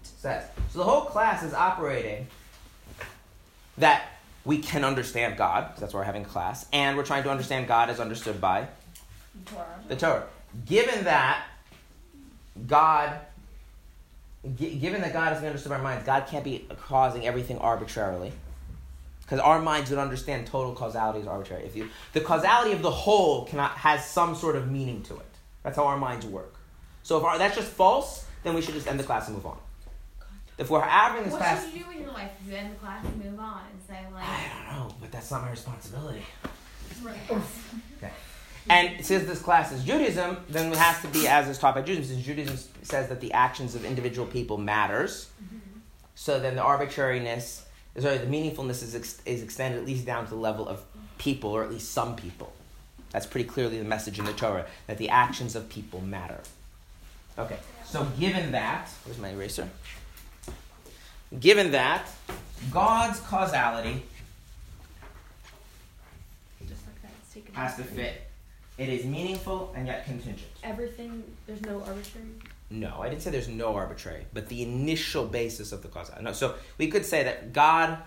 says. 0.02 0.44
So 0.72 0.78
the 0.78 0.84
whole 0.84 1.02
class 1.02 1.44
is 1.44 1.54
operating 1.54 2.26
that 3.76 4.06
we 4.44 4.58
can 4.58 4.84
understand 4.84 5.36
God, 5.36 5.70
'cause 5.70 5.78
that's 5.78 5.94
why 5.94 6.00
we're 6.00 6.06
having 6.06 6.24
class, 6.24 6.66
and 6.72 6.96
we're 6.96 7.04
trying 7.04 7.22
to 7.22 7.30
understand 7.30 7.68
God 7.68 7.88
as 7.88 8.00
understood 8.00 8.40
by 8.40 8.66
the 9.86 9.94
Torah. 9.94 10.24
Given 10.66 11.04
that 11.04 11.44
God, 12.66 13.16
gi- 14.56 14.74
given 14.80 15.02
that 15.02 15.12
God 15.12 15.36
is 15.36 15.44
understood 15.44 15.70
by 15.70 15.76
our 15.76 15.82
minds, 15.84 16.04
God 16.04 16.26
can't 16.26 16.42
be 16.42 16.66
causing 16.88 17.24
everything 17.28 17.58
arbitrarily. 17.58 18.32
Because 19.28 19.40
our 19.40 19.60
minds 19.60 19.90
would 19.90 19.98
understand 19.98 20.46
total 20.46 20.74
causality 20.74 21.20
is 21.20 21.26
arbitrary. 21.26 21.64
If 21.64 21.76
you, 21.76 21.90
the 22.14 22.22
causality 22.22 22.72
of 22.72 22.80
the 22.80 22.90
whole 22.90 23.44
cannot 23.44 23.72
has 23.72 24.08
some 24.08 24.34
sort 24.34 24.56
of 24.56 24.70
meaning 24.70 25.02
to 25.02 25.16
it. 25.16 25.26
That's 25.62 25.76
how 25.76 25.84
our 25.84 25.98
minds 25.98 26.24
work. 26.24 26.54
So 27.02 27.18
if 27.18 27.24
our, 27.24 27.36
that's 27.36 27.54
just 27.54 27.68
false, 27.68 28.24
then 28.42 28.54
we 28.54 28.62
should 28.62 28.72
just 28.72 28.86
end 28.86 28.98
the 28.98 29.04
class 29.04 29.26
and 29.26 29.36
move 29.36 29.44
on. 29.44 29.58
If 30.56 30.70
we're 30.70 30.80
having 30.80 31.24
this 31.24 31.32
What 31.32 31.42
class, 31.42 31.64
should 31.64 31.74
you 31.74 31.84
do 31.84 31.90
in 31.90 32.00
your 32.00 32.12
life? 32.12 32.30
You 32.46 32.56
end 32.56 32.72
the 32.72 32.76
class 32.76 33.04
and 33.04 33.22
move 33.22 33.38
on 33.38 33.64
and 33.70 33.80
say 33.86 34.02
like. 34.14 34.24
I 34.24 34.74
don't 34.74 34.88
know, 34.88 34.94
but 34.98 35.12
that's 35.12 35.30
not 35.30 35.42
my 35.42 35.50
responsibility. 35.50 36.22
Right. 37.02 37.18
Okay. 37.30 38.10
And 38.70 39.04
since 39.04 39.26
this 39.26 39.40
class 39.40 39.72
is 39.72 39.84
Judaism, 39.84 40.38
then 40.48 40.72
it 40.72 40.78
has 40.78 41.00
to 41.02 41.08
be 41.08 41.28
as 41.28 41.48
is 41.48 41.58
taught 41.58 41.74
by 41.74 41.82
Judaism. 41.82 42.16
Since 42.16 42.26
Judaism 42.26 42.58
says 42.82 43.08
that 43.08 43.20
the 43.20 43.32
actions 43.32 43.74
of 43.74 43.84
individual 43.84 44.26
people 44.26 44.56
matters, 44.56 45.28
mm-hmm. 45.42 45.78
so 46.14 46.40
then 46.40 46.56
the 46.56 46.62
arbitrariness, 46.62 47.64
sorry, 47.98 48.18
the 48.18 48.26
meaningfulness 48.26 48.82
is, 48.82 48.94
ex- 48.94 49.22
is 49.24 49.42
extended 49.42 49.78
at 49.80 49.86
least 49.86 50.04
down 50.04 50.24
to 50.24 50.30
the 50.30 50.36
level 50.36 50.68
of 50.68 50.82
people, 51.18 51.50
or 51.50 51.64
at 51.64 51.70
least 51.70 51.92
some 51.92 52.16
people. 52.16 52.52
That's 53.10 53.26
pretty 53.26 53.48
clearly 53.48 53.78
the 53.78 53.84
message 53.84 54.18
in 54.18 54.24
the 54.24 54.32
Torah 54.32 54.66
that 54.86 54.98
the 54.98 55.08
actions 55.08 55.56
of 55.56 55.68
people 55.68 56.00
matter. 56.00 56.40
Okay, 57.38 57.58
so 57.84 58.06
given 58.18 58.52
that, 58.52 58.88
where's 59.04 59.18
my 59.18 59.30
eraser? 59.30 59.68
Given 61.40 61.72
that, 61.72 62.08
God's 62.70 63.20
causality 63.20 64.02
has 67.52 67.76
to 67.76 67.82
fit. 67.82 68.22
It 68.76 68.88
is 68.88 69.04
meaningful 69.04 69.72
and 69.76 69.86
yet 69.86 70.04
contingent. 70.04 70.48
Everything, 70.62 71.24
there's 71.46 71.60
no 71.62 71.80
arbitrary. 71.80 72.28
No, 72.70 73.00
I 73.00 73.08
didn't 73.08 73.22
say 73.22 73.30
there's 73.30 73.48
no 73.48 73.74
arbitrary, 73.74 74.26
but 74.34 74.48
the 74.48 74.62
initial 74.62 75.24
basis 75.24 75.72
of 75.72 75.82
the 75.82 75.88
causality. 75.88 76.24
No, 76.24 76.32
so 76.32 76.54
we 76.76 76.88
could 76.88 77.06
say 77.06 77.24
that 77.24 77.52
God 77.52 77.98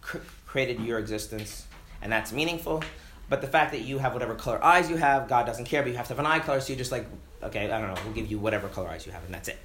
cr- 0.00 0.18
created 0.46 0.80
your 0.80 0.98
existence, 0.98 1.66
and 2.02 2.10
that's 2.10 2.32
meaningful. 2.32 2.82
But 3.28 3.40
the 3.40 3.46
fact 3.46 3.72
that 3.72 3.82
you 3.82 3.98
have 3.98 4.14
whatever 4.14 4.34
color 4.34 4.62
eyes 4.64 4.90
you 4.90 4.96
have, 4.96 5.28
God 5.28 5.46
doesn't 5.46 5.66
care, 5.66 5.82
but 5.82 5.90
you 5.90 5.96
have 5.96 6.08
to 6.08 6.14
have 6.14 6.18
an 6.18 6.26
eye 6.26 6.40
color, 6.40 6.60
so 6.60 6.68
you're 6.68 6.78
just 6.78 6.90
like, 6.90 7.06
okay, 7.42 7.70
I 7.70 7.80
don't 7.80 7.94
know, 7.94 8.00
we'll 8.04 8.14
give 8.14 8.30
you 8.30 8.38
whatever 8.38 8.68
color 8.68 8.88
eyes 8.88 9.06
you 9.06 9.12
have, 9.12 9.24
and 9.24 9.32
that's 9.32 9.48
it. 9.48 9.58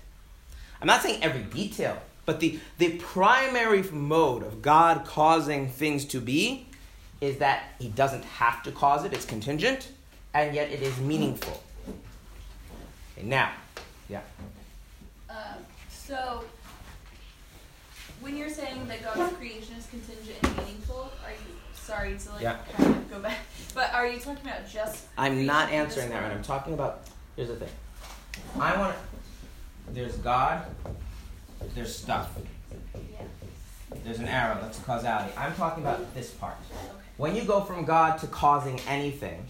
I'm 0.80 0.88
not 0.88 1.02
saying 1.02 1.24
every 1.24 1.44
detail, 1.44 1.98
but 2.26 2.40
the, 2.40 2.60
the 2.78 2.98
primary 2.98 3.82
mode 3.84 4.44
of 4.44 4.62
God 4.62 5.06
causing 5.06 5.70
things 5.70 6.06
to 6.06 6.20
be 6.20 6.68
is 7.20 7.38
that 7.38 7.64
He 7.80 7.88
doesn't 7.88 8.26
have 8.26 8.62
to 8.64 8.72
cause 8.72 9.06
it, 9.06 9.14
it's 9.14 9.26
contingent, 9.26 9.90
and 10.34 10.54
yet 10.54 10.70
it 10.72 10.82
is 10.82 11.00
meaningful. 11.00 11.64
Okay, 13.18 13.26
now, 13.26 13.52
yeah. 14.10 14.22
Um, 15.30 15.38
so, 15.90 16.44
when 18.22 18.38
you're 18.38 18.50
saying 18.50 18.88
that 18.88 19.04
God's 19.04 19.36
creation 19.36 19.76
is 19.78 19.86
contingent 19.88 20.38
and 20.44 20.58
meaningful, 20.58 21.12
are 21.26 21.32
you 21.32 21.56
sorry 21.74 22.18
to 22.18 22.32
like 22.32 22.42
Yeah. 22.42 22.58
kind 22.74 22.96
of 22.96 23.10
go 23.10 23.20
back, 23.20 23.38
but 23.74 23.94
are 23.94 24.08
you 24.08 24.20
talking 24.20 24.46
about 24.48 24.70
just? 24.70 25.06
I'm 25.18 25.46
not 25.46 25.68
creation 25.70 25.84
in 25.84 25.90
this 25.90 25.98
answering 25.98 26.10
that 26.10 26.24
right. 26.24 26.32
I'm 26.32 26.44
talking 26.44 26.74
about. 26.74 27.02
Here's 27.36 27.50
the 27.50 27.56
thing. 27.56 27.70
I 28.60 28.78
want. 28.78 28.96
There's 29.90 30.16
God. 30.18 30.66
There's 31.76 31.96
stuff. 31.96 32.38
There's 34.04 34.20
an 34.20 34.28
arrow. 34.28 34.58
That's 34.62 34.80
causality. 34.80 35.32
I'm 35.38 35.54
talking 35.56 35.84
about 35.84 36.14
this 36.14 36.32
part. 36.32 36.56
When 37.18 37.36
you 37.36 37.44
go 37.44 37.62
from 37.62 37.86
God 37.86 38.18
to 38.20 38.28
causing 38.28 38.80
anything, 38.88 39.46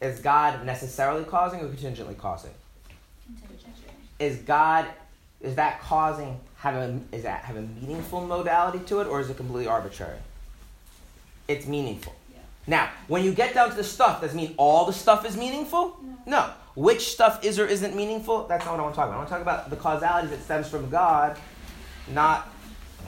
is 0.00 0.18
God 0.20 0.66
necessarily 0.66 1.24
causing 1.24 1.60
or 1.60 1.68
contingently 1.68 2.14
causing? 2.14 2.50
Is 4.22 4.36
God? 4.38 4.86
Is 5.40 5.56
that 5.56 5.80
causing 5.80 6.38
have 6.58 6.74
a 6.76 7.00
is 7.10 7.24
that 7.24 7.42
have 7.44 7.56
a 7.56 7.62
meaningful 7.62 8.20
modality 8.24 8.78
to 8.86 9.00
it 9.00 9.08
or 9.08 9.20
is 9.20 9.28
it 9.28 9.36
completely 9.36 9.66
arbitrary? 9.66 10.18
It's 11.48 11.66
meaningful. 11.66 12.14
Now, 12.68 12.90
when 13.08 13.24
you 13.24 13.32
get 13.34 13.52
down 13.54 13.70
to 13.70 13.74
the 13.74 13.82
stuff, 13.82 14.20
does 14.20 14.32
it 14.34 14.36
mean 14.36 14.54
all 14.56 14.86
the 14.86 14.92
stuff 14.92 15.26
is 15.26 15.36
meaningful? 15.36 15.96
No. 16.26 16.50
Which 16.76 17.08
stuff 17.08 17.44
is 17.44 17.58
or 17.58 17.66
isn't 17.66 17.96
meaningful? 17.96 18.46
That's 18.46 18.64
not 18.64 18.70
what 18.72 18.80
I 18.80 18.82
want 18.84 18.94
to 18.94 18.96
talk 19.00 19.08
about. 19.08 19.14
I 19.14 19.18
want 19.18 19.28
to 19.28 19.34
talk 19.34 19.42
about 19.42 19.70
the 19.70 19.76
causality 19.76 20.28
that 20.28 20.40
stems 20.44 20.68
from 20.68 20.88
God, 20.88 21.36
not 22.14 22.48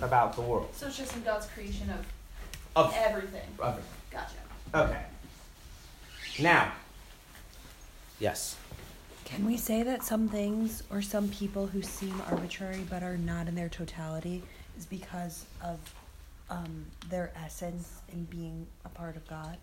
about 0.02 0.34
the 0.34 0.42
world. 0.42 0.70
So 0.74 0.88
it's 0.88 0.96
just 0.96 1.14
in 1.14 1.22
God's 1.22 1.46
creation 1.46 1.88
of, 1.90 2.04
Of 2.74 2.92
everything. 2.96 3.48
everything. 3.62 3.84
Gotcha. 4.10 4.34
Okay. 4.74 5.02
Now, 6.40 6.72
yes. 8.18 8.56
Can 9.24 9.46
we 9.46 9.56
say 9.56 9.82
that 9.82 10.02
some 10.02 10.28
things 10.28 10.82
or 10.90 11.02
some 11.02 11.28
people 11.28 11.66
who 11.66 11.82
seem 11.82 12.14
arbitrary 12.30 12.84
but 12.88 13.02
are 13.02 13.16
not 13.16 13.48
in 13.48 13.54
their 13.54 13.68
totality 13.68 14.42
is 14.76 14.86
because 14.86 15.46
of 15.62 15.78
um, 16.50 16.86
their 17.08 17.32
essence 17.36 18.00
in 18.12 18.24
being 18.24 18.66
a 18.84 18.88
part 18.88 19.16
of 19.16 19.26
God? 19.26 19.56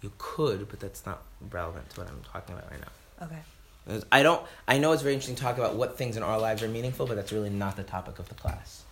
You 0.00 0.12
could, 0.18 0.68
but 0.68 0.80
that's 0.80 1.04
not 1.04 1.22
relevant 1.50 1.88
to 1.90 2.00
what 2.00 2.10
I'm 2.10 2.22
talking 2.32 2.54
about 2.56 2.70
right 2.70 2.80
now. 2.80 3.26
Okay. 3.26 4.02
I 4.10 4.22
don't. 4.22 4.44
I 4.66 4.78
know 4.78 4.92
it's 4.92 5.02
very 5.02 5.14
interesting 5.14 5.36
to 5.36 5.42
talk 5.42 5.58
about 5.58 5.76
what 5.76 5.96
things 5.96 6.16
in 6.16 6.22
our 6.22 6.40
lives 6.40 6.62
are 6.62 6.68
meaningful, 6.68 7.06
but 7.06 7.14
that's 7.14 7.32
really 7.32 7.50
not 7.50 7.76
the 7.76 7.84
topic 7.84 8.18
of 8.18 8.28
the 8.28 8.34
class. 8.34 8.82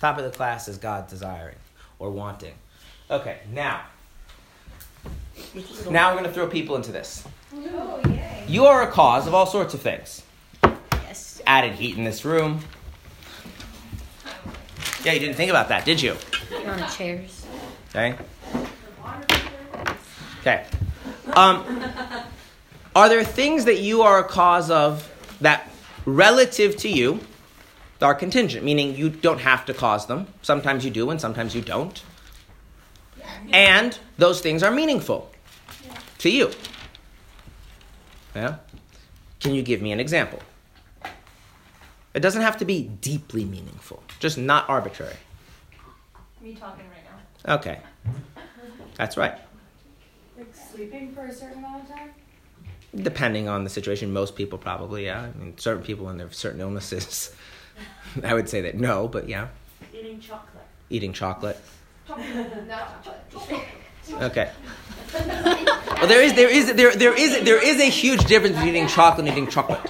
Top 0.00 0.18
of 0.18 0.24
the 0.24 0.30
class 0.30 0.68
is 0.68 0.76
God 0.76 1.08
desiring 1.08 1.56
or 1.98 2.10
wanting. 2.10 2.54
Okay, 3.10 3.38
now. 3.52 3.84
Now 5.90 6.10
we're 6.10 6.20
going 6.20 6.24
to 6.24 6.32
throw 6.32 6.46
people 6.46 6.76
into 6.76 6.92
this. 6.92 7.24
Oh. 7.54 8.00
You 8.46 8.66
are 8.66 8.82
a 8.82 8.90
cause 8.90 9.26
of 9.26 9.34
all 9.34 9.46
sorts 9.46 9.74
of 9.74 9.80
things. 9.80 10.22
Yes. 10.92 11.40
Added 11.46 11.74
heat 11.74 11.96
in 11.96 12.04
this 12.04 12.24
room. 12.24 12.60
Yeah, 15.04 15.12
you 15.12 15.20
didn't 15.20 15.36
think 15.36 15.50
about 15.50 15.68
that, 15.68 15.84
did 15.84 16.02
you? 16.02 16.16
You're 16.50 16.70
on 16.70 16.90
chairs. 16.90 17.46
Okay. 17.90 18.16
Okay. 20.40 20.64
Um, 21.32 21.84
are 22.96 23.08
there 23.08 23.24
things 23.24 23.64
that 23.66 23.78
you 23.80 24.02
are 24.02 24.18
a 24.18 24.24
cause 24.24 24.70
of 24.70 25.10
that, 25.40 25.70
relative 26.04 26.76
to 26.78 26.88
you, 26.88 27.20
are 28.00 28.14
contingent? 28.14 28.64
Meaning 28.64 28.96
you 28.96 29.08
don't 29.10 29.40
have 29.40 29.64
to 29.66 29.74
cause 29.74 30.06
them. 30.06 30.26
Sometimes 30.42 30.84
you 30.84 30.90
do, 30.90 31.10
and 31.10 31.20
sometimes 31.20 31.54
you 31.54 31.62
don't. 31.62 32.02
And 33.52 33.98
those 34.16 34.40
things 34.40 34.62
are 34.62 34.70
meaningful 34.70 35.30
to 36.18 36.30
you. 36.30 36.50
Yeah. 38.34 38.56
Can 39.40 39.54
you 39.54 39.62
give 39.62 39.80
me 39.80 39.92
an 39.92 40.00
example? 40.00 40.40
It 42.14 42.20
doesn't 42.20 42.42
have 42.42 42.56
to 42.58 42.64
be 42.64 42.82
deeply 43.00 43.44
meaningful, 43.44 44.02
just 44.18 44.38
not 44.38 44.68
arbitrary. 44.68 45.14
Me 46.40 46.54
talking 46.54 46.84
right 46.88 47.04
now. 47.46 47.54
Okay. 47.56 47.78
That's 48.96 49.16
right. 49.16 49.38
Like 50.36 50.54
sleeping 50.54 51.12
for 51.14 51.26
a 51.26 51.32
certain 51.32 51.58
amount 51.58 51.84
of 51.84 51.88
time? 51.88 52.10
Depending 52.94 53.48
on 53.48 53.64
the 53.64 53.70
situation, 53.70 54.12
most 54.12 54.34
people 54.34 54.58
probably, 54.58 55.04
yeah. 55.04 55.22
I 55.34 55.38
mean, 55.38 55.56
certain 55.58 55.82
people 55.82 56.06
when 56.06 56.16
they 56.16 56.24
have 56.24 56.34
certain 56.34 56.60
illnesses, 56.60 57.34
I 58.24 58.34
would 58.34 58.48
say 58.48 58.62
that 58.62 58.76
no, 58.76 59.06
but 59.08 59.28
yeah. 59.28 59.48
Eating 59.92 60.20
chocolate. 60.20 60.64
Eating 60.90 61.12
chocolate. 61.12 61.60
Not 62.08 63.04
chocolate. 63.32 63.60
Okay. 64.22 64.50
Well, 65.12 66.06
there 66.06 66.22
is 66.22 66.34
there 66.34 66.48
is 66.48 66.72
there 66.74 66.94
there 66.94 67.14
is 67.14 67.44
there 67.44 67.62
is 67.62 67.80
a 67.80 67.90
huge 67.90 68.24
difference 68.24 68.56
between 68.56 68.74
eating 68.74 68.88
chocolate 68.88 69.26
and 69.26 69.36
eating 69.36 69.50
chocolate. 69.50 69.80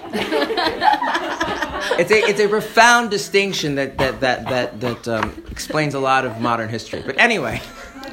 It's 1.98 2.10
a 2.10 2.18
it's 2.28 2.40
a 2.40 2.48
profound 2.48 3.10
distinction 3.10 3.76
that 3.76 3.98
that 3.98 4.20
that 4.20 4.44
that 4.48 4.80
that 4.80 5.08
um, 5.08 5.44
explains 5.50 5.94
a 5.94 6.00
lot 6.00 6.24
of 6.24 6.40
modern 6.40 6.68
history. 6.68 7.02
But 7.04 7.18
anyway, 7.18 7.60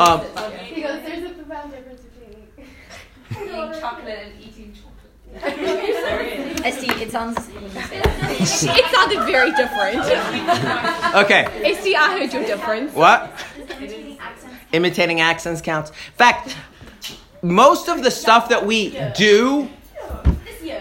um, 0.00 0.20
Because 0.20 1.02
there's 1.02 1.30
a 1.30 1.34
profound 1.34 1.72
difference 1.72 2.02
between 2.02 2.46
Eating 3.30 3.80
chocolate 3.80 4.18
and 4.18 4.32
eating 4.40 4.74
chocolate. 4.74 6.55
I 6.66 6.70
see. 6.70 6.88
It 7.00 7.12
sounds. 7.12 7.36
it 7.48 8.92
sounded 8.92 9.24
very 9.24 9.52
different. 9.52 10.00
okay. 11.14 11.46
I 11.64 11.74
see. 11.80 11.94
I 11.94 12.18
heard 12.18 12.32
your 12.32 12.44
difference. 12.44 12.92
What? 12.92 13.32
Imitating 14.72 15.20
accents 15.20 15.62
counts. 15.62 15.90
In 15.90 15.96
fact, 16.14 16.56
most 17.40 17.88
of 17.88 18.02
the 18.02 18.10
stuff 18.10 18.48
that 18.48 18.66
we 18.66 18.98
do 19.16 19.70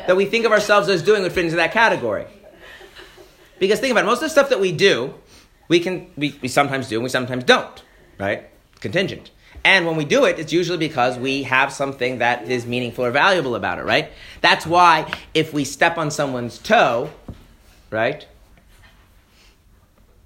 that 0.07 0.17
we 0.17 0.25
think 0.25 0.45
of 0.45 0.51
ourselves 0.51 0.89
as 0.89 1.03
doing 1.03 1.21
would 1.21 1.31
fit 1.31 1.45
into 1.45 1.57
that 1.57 1.71
category. 1.71 2.25
Because 3.59 3.79
think 3.79 3.91
about 3.91 4.05
it, 4.05 4.07
most 4.07 4.17
of 4.17 4.23
the 4.23 4.29
stuff 4.29 4.49
that 4.49 4.59
we 4.59 4.71
do, 4.71 5.13
we 5.67 5.79
can 5.79 6.09
we, 6.17 6.37
we 6.41 6.47
sometimes 6.47 6.89
do 6.89 6.95
and 6.95 7.03
we 7.03 7.09
sometimes 7.09 7.43
don't, 7.43 7.83
right? 8.17 8.49
Contingent. 8.79 9.29
And 9.65 9.87
when 9.87 9.95
we 9.95 10.05
do 10.05 10.25
it, 10.25 10.37
it's 10.37 10.53
usually 10.53 10.77
because 10.77 11.17
we 11.17 11.41
have 11.41 11.73
something 11.73 12.19
that 12.19 12.43
is 12.43 12.67
meaningful 12.67 13.03
or 13.03 13.09
valuable 13.09 13.55
about 13.55 13.79
it, 13.79 13.83
right? 13.83 14.11
That's 14.39 14.63
why 14.63 15.11
if 15.33 15.53
we 15.53 15.65
step 15.65 15.97
on 15.97 16.11
someone's 16.11 16.59
toe, 16.59 17.09
right? 17.89 18.27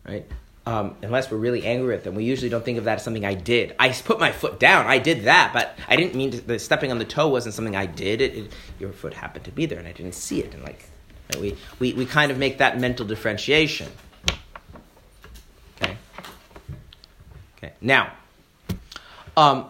Right? 0.06 0.26
Um, 0.66 0.98
unless 1.02 1.32
we're 1.32 1.38
really 1.38 1.66
angry 1.66 1.96
at 1.96 2.04
them, 2.04 2.16
we 2.16 2.26
usually 2.26 2.50
don't 2.50 2.66
think 2.66 2.78
of 2.78 2.84
that 2.84 2.96
as 2.96 3.04
something 3.04 3.24
I 3.24 3.34
did. 3.34 3.74
I 3.80 3.90
put 3.94 4.20
my 4.20 4.34
foot 4.34 4.60
down. 4.60 4.88
I 4.88 5.00
did 5.00 5.24
that, 5.24 5.52
but 5.54 5.80
I 5.88 5.96
didn't 5.96 6.16
mean 6.16 6.32
to, 6.32 6.42
the 6.42 6.60
stepping 6.60 6.92
on 6.92 7.00
the 7.00 7.06
toe 7.06 7.30
wasn't 7.30 7.56
something 7.56 7.78
I 7.78 7.86
did. 7.86 8.20
It, 8.20 8.36
it, 8.36 8.52
your 8.78 8.92
foot 8.92 9.14
happened 9.14 9.46
to 9.46 9.52
be 9.52 9.66
there, 9.66 9.80
and 9.80 9.88
I 9.88 9.94
didn't 9.94 10.16
see 10.16 10.42
it. 10.42 10.54
And 10.54 10.64
like, 10.64 10.84
right, 11.32 11.42
we, 11.42 11.58
we 11.80 11.94
we 11.94 12.06
kind 12.06 12.30
of 12.30 12.38
make 12.38 12.58
that 12.58 12.78
mental 12.78 13.06
differentiation. 13.06 13.88
Okay. 15.82 15.96
Okay. 17.58 17.74
Now, 17.80 18.12
um, 19.38 19.66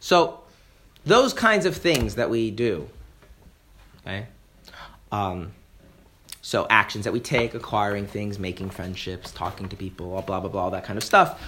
so 0.00 0.40
those 1.04 1.32
kinds 1.32 1.66
of 1.66 1.76
things 1.76 2.16
that 2.16 2.30
we 2.30 2.50
do. 2.50 2.88
Okay. 4.00 4.26
Um, 5.12 5.52
so 6.42 6.66
actions 6.68 7.04
that 7.04 7.12
we 7.12 7.20
take, 7.20 7.54
acquiring 7.54 8.06
things, 8.06 8.38
making 8.38 8.70
friendships, 8.70 9.30
talking 9.32 9.68
to 9.68 9.76
people, 9.76 10.10
blah 10.10 10.20
blah 10.20 10.40
blah, 10.40 10.50
blah 10.50 10.62
all 10.62 10.70
that 10.70 10.84
kind 10.84 10.96
of 10.96 11.04
stuff. 11.04 11.42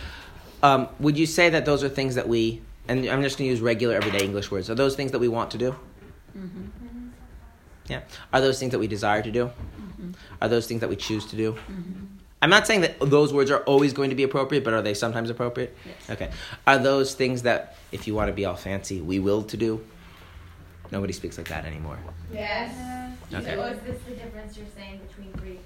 Um, 0.63 0.89
would 0.99 1.19
you 1.19 1.27
say 1.27 1.51
that 1.51 1.65
those 1.65 1.85
are 1.85 1.89
things 1.89 2.15
that 2.15 2.29
we? 2.29 2.63
And 2.89 3.07
I'm 3.07 3.23
just 3.23 3.37
going 3.37 3.49
to 3.49 3.51
use 3.51 3.61
regular 3.61 3.95
everyday 3.97 4.25
English 4.25 4.51
words. 4.51 4.71
Are 4.71 4.75
those 4.75 4.95
things 4.95 5.13
that 5.13 5.19
we 5.19 5.29
want 5.29 5.51
to 5.51 5.59
do? 5.59 5.75
Mm-hmm. 6.37 7.09
Yeah. 7.89 8.03
Are 8.33 8.41
those 8.41 8.59
things 8.59 8.73
that 8.73 8.79
we 8.79 8.87
desire 8.87 9.23
to 9.23 9.31
do? 9.31 9.51
Are 10.41 10.49
those 10.49 10.67
things 10.67 10.81
that 10.81 10.89
we 10.89 10.97
choose 10.97 11.27
to 11.27 11.37
do? 11.37 11.57
I'm 12.43 12.51
not 12.51 12.67
saying 12.67 12.83
that 12.83 13.01
those 13.01 13.33
words 13.33 13.51
are 13.51 13.61
always 13.61 13.93
going 13.93 14.11
to 14.11 14.17
be 14.17 14.23
appropriate, 14.23 14.63
but 14.63 14.75
are 14.75 14.83
they 14.83 14.95
sometimes 14.95 15.31
appropriate? 15.31 15.75
Yes. 15.87 16.11
Okay. 16.11 16.31
Are 16.67 16.79
those 16.79 17.15
things 17.15 17.43
that, 17.43 17.77
if 17.93 18.07
you 18.07 18.15
want 18.15 18.29
to 18.29 18.35
be 18.35 18.45
all 18.45 18.57
fancy, 18.57 19.01
we 19.01 19.19
will 19.19 19.43
to 19.45 19.57
do? 19.57 19.85
Nobody 20.91 21.13
speaks 21.13 21.39
like 21.39 21.49
that 21.49 21.65
anymore. 21.65 21.99
Yes. 22.33 22.75
Okay. 23.33 23.55
So 23.55 23.63
is 23.65 23.81
this 23.81 24.01
the 24.03 24.15
difference 24.15 24.57
you're 24.57 24.67
saying 24.77 25.01
between 25.09 25.33
three? 25.35 25.59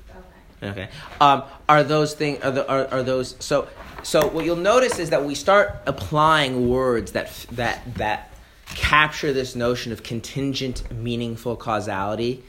Okay. 0.62 0.71
Okay. 0.71 0.89
Um, 1.21 1.43
are 1.68 1.83
those 1.83 2.14
things? 2.14 2.43
Are, 2.45 2.51
the, 2.51 2.68
are, 2.71 2.87
are 2.89 3.03
those 3.03 3.37
so? 3.41 3.68
So 4.03 4.29
what 4.29 4.45
you'll 4.45 4.57
notice 4.57 4.99
is 4.99 5.11
that 5.11 5.25
we 5.25 5.35
start 5.35 5.75
applying 5.87 6.68
words 6.68 7.12
that 7.12 7.47
that 7.53 7.95
that 7.97 8.33
capture 8.66 9.33
this 9.33 9.57
notion 9.57 9.93
of 9.93 10.03
contingent, 10.03 10.91
meaningful 10.93 11.57
causality 11.57 12.43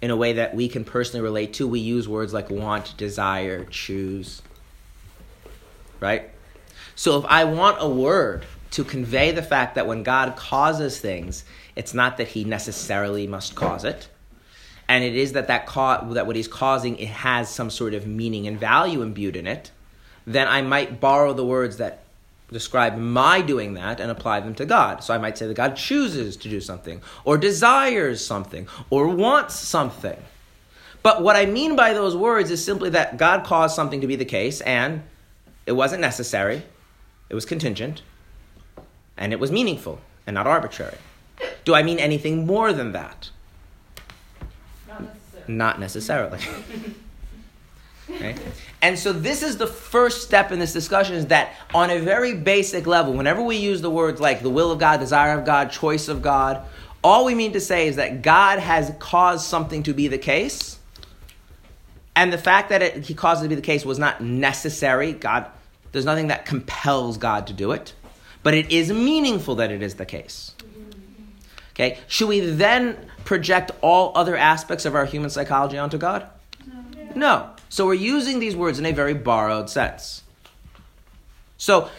in 0.00 0.10
a 0.10 0.16
way 0.16 0.34
that 0.34 0.54
we 0.54 0.68
can 0.68 0.84
personally 0.84 1.22
relate 1.22 1.54
to. 1.54 1.66
We 1.66 1.80
use 1.80 2.08
words 2.08 2.32
like 2.32 2.50
want, 2.50 2.96
desire, 2.96 3.64
choose. 3.64 4.42
Right. 6.00 6.30
So 6.94 7.18
if 7.18 7.24
I 7.26 7.44
want 7.44 7.78
a 7.80 7.88
word 7.88 8.46
to 8.72 8.84
convey 8.84 9.32
the 9.32 9.42
fact 9.42 9.74
that 9.76 9.86
when 9.86 10.02
God 10.02 10.36
causes 10.36 11.00
things, 11.00 11.44
it's 11.74 11.94
not 11.94 12.16
that 12.18 12.28
He 12.28 12.44
necessarily 12.44 13.26
must 13.26 13.54
cause 13.54 13.84
it 13.84 14.08
and 14.88 15.04
it 15.04 15.14
is 15.14 15.32
that 15.32 15.48
that, 15.48 15.66
ca- 15.66 16.02
that 16.12 16.26
what 16.26 16.34
he's 16.34 16.48
causing 16.48 16.96
it 16.98 17.08
has 17.08 17.50
some 17.50 17.70
sort 17.70 17.92
of 17.92 18.06
meaning 18.06 18.46
and 18.48 18.58
value 18.58 19.02
imbued 19.02 19.36
in 19.36 19.46
it, 19.46 19.70
then 20.26 20.48
I 20.48 20.62
might 20.62 20.98
borrow 20.98 21.34
the 21.34 21.44
words 21.44 21.76
that 21.76 22.04
describe 22.50 22.96
my 22.96 23.40
doing 23.40 23.74
that 23.74 24.00
and 24.00 24.10
apply 24.10 24.40
them 24.40 24.54
to 24.54 24.64
God. 24.64 25.02
So 25.02 25.14
I 25.14 25.18
might 25.18 25.36
say 25.36 25.46
that 25.46 25.54
God 25.54 25.76
chooses 25.76 26.36
to 26.38 26.48
do 26.48 26.60
something, 26.60 27.02
or 27.24 27.36
desires 27.36 28.24
something, 28.24 28.66
or 28.90 29.08
wants 29.08 29.54
something. 29.54 30.16
But 31.02 31.22
what 31.22 31.36
I 31.36 31.46
mean 31.46 31.76
by 31.76 31.92
those 31.92 32.16
words 32.16 32.50
is 32.50 32.64
simply 32.64 32.90
that 32.90 33.16
God 33.16 33.44
caused 33.44 33.76
something 33.76 34.00
to 34.00 34.06
be 34.06 34.16
the 34.16 34.24
case, 34.24 34.60
and 34.62 35.02
it 35.66 35.72
wasn't 35.72 36.00
necessary, 36.00 36.62
it 37.28 37.34
was 37.34 37.44
contingent, 37.44 38.02
and 39.16 39.32
it 39.32 39.40
was 39.40 39.52
meaningful 39.52 40.00
and 40.26 40.34
not 40.34 40.46
arbitrary. 40.46 40.98
Do 41.64 41.74
I 41.74 41.82
mean 41.82 41.98
anything 41.98 42.46
more 42.46 42.72
than 42.72 42.92
that? 42.92 43.30
Not 45.46 45.78
necessarily. 45.78 46.40
Okay? 48.10 48.36
And 48.80 48.98
so 48.98 49.12
this 49.12 49.42
is 49.42 49.58
the 49.58 49.66
first 49.66 50.22
step 50.22 50.52
in 50.52 50.58
this 50.58 50.72
discussion 50.72 51.14
is 51.16 51.26
that 51.26 51.54
on 51.74 51.90
a 51.90 51.98
very 51.98 52.34
basic 52.34 52.86
level, 52.86 53.12
whenever 53.12 53.42
we 53.42 53.56
use 53.56 53.80
the 53.80 53.90
words 53.90 54.20
like 54.20 54.40
the 54.40 54.50
will 54.50 54.70
of 54.70 54.78
God, 54.78 55.00
desire 55.00 55.38
of 55.38 55.44
God, 55.44 55.70
choice 55.70 56.08
of 56.08 56.22
God, 56.22 56.64
all 57.02 57.24
we 57.24 57.34
mean 57.34 57.52
to 57.52 57.60
say 57.60 57.88
is 57.88 57.96
that 57.96 58.22
God 58.22 58.58
has 58.58 58.92
caused 58.98 59.44
something 59.44 59.82
to 59.84 59.94
be 59.94 60.08
the 60.08 60.18
case. 60.18 60.78
And 62.16 62.32
the 62.32 62.38
fact 62.38 62.70
that 62.70 62.82
it, 62.82 63.04
he 63.04 63.14
caused 63.14 63.42
it 63.42 63.44
to 63.44 63.48
be 63.48 63.54
the 63.54 63.62
case 63.62 63.84
was 63.84 63.98
not 63.98 64.20
necessary. 64.20 65.12
God, 65.12 65.46
there's 65.92 66.04
nothing 66.04 66.28
that 66.28 66.46
compels 66.46 67.18
God 67.18 67.46
to 67.48 67.52
do 67.52 67.72
it, 67.72 67.94
but 68.42 68.54
it 68.54 68.72
is 68.72 68.90
meaningful 68.90 69.56
that 69.56 69.70
it 69.70 69.82
is 69.82 69.94
the 69.94 70.06
case. 70.06 70.52
Okay? 71.72 71.98
Should 72.08 72.28
we 72.28 72.40
then 72.40 72.96
project 73.24 73.70
all 73.82 74.10
other 74.16 74.36
aspects 74.36 74.84
of 74.84 74.96
our 74.96 75.04
human 75.04 75.30
psychology 75.30 75.78
onto 75.78 75.98
God? 75.98 76.26
No. 77.14 77.50
So 77.68 77.86
we're 77.86 77.94
using 77.94 78.40
these 78.40 78.56
words 78.56 78.78
in 78.78 78.86
a 78.86 78.92
very 78.92 79.14
borrowed 79.14 79.68
sense. 79.68 80.22
So 81.56 81.90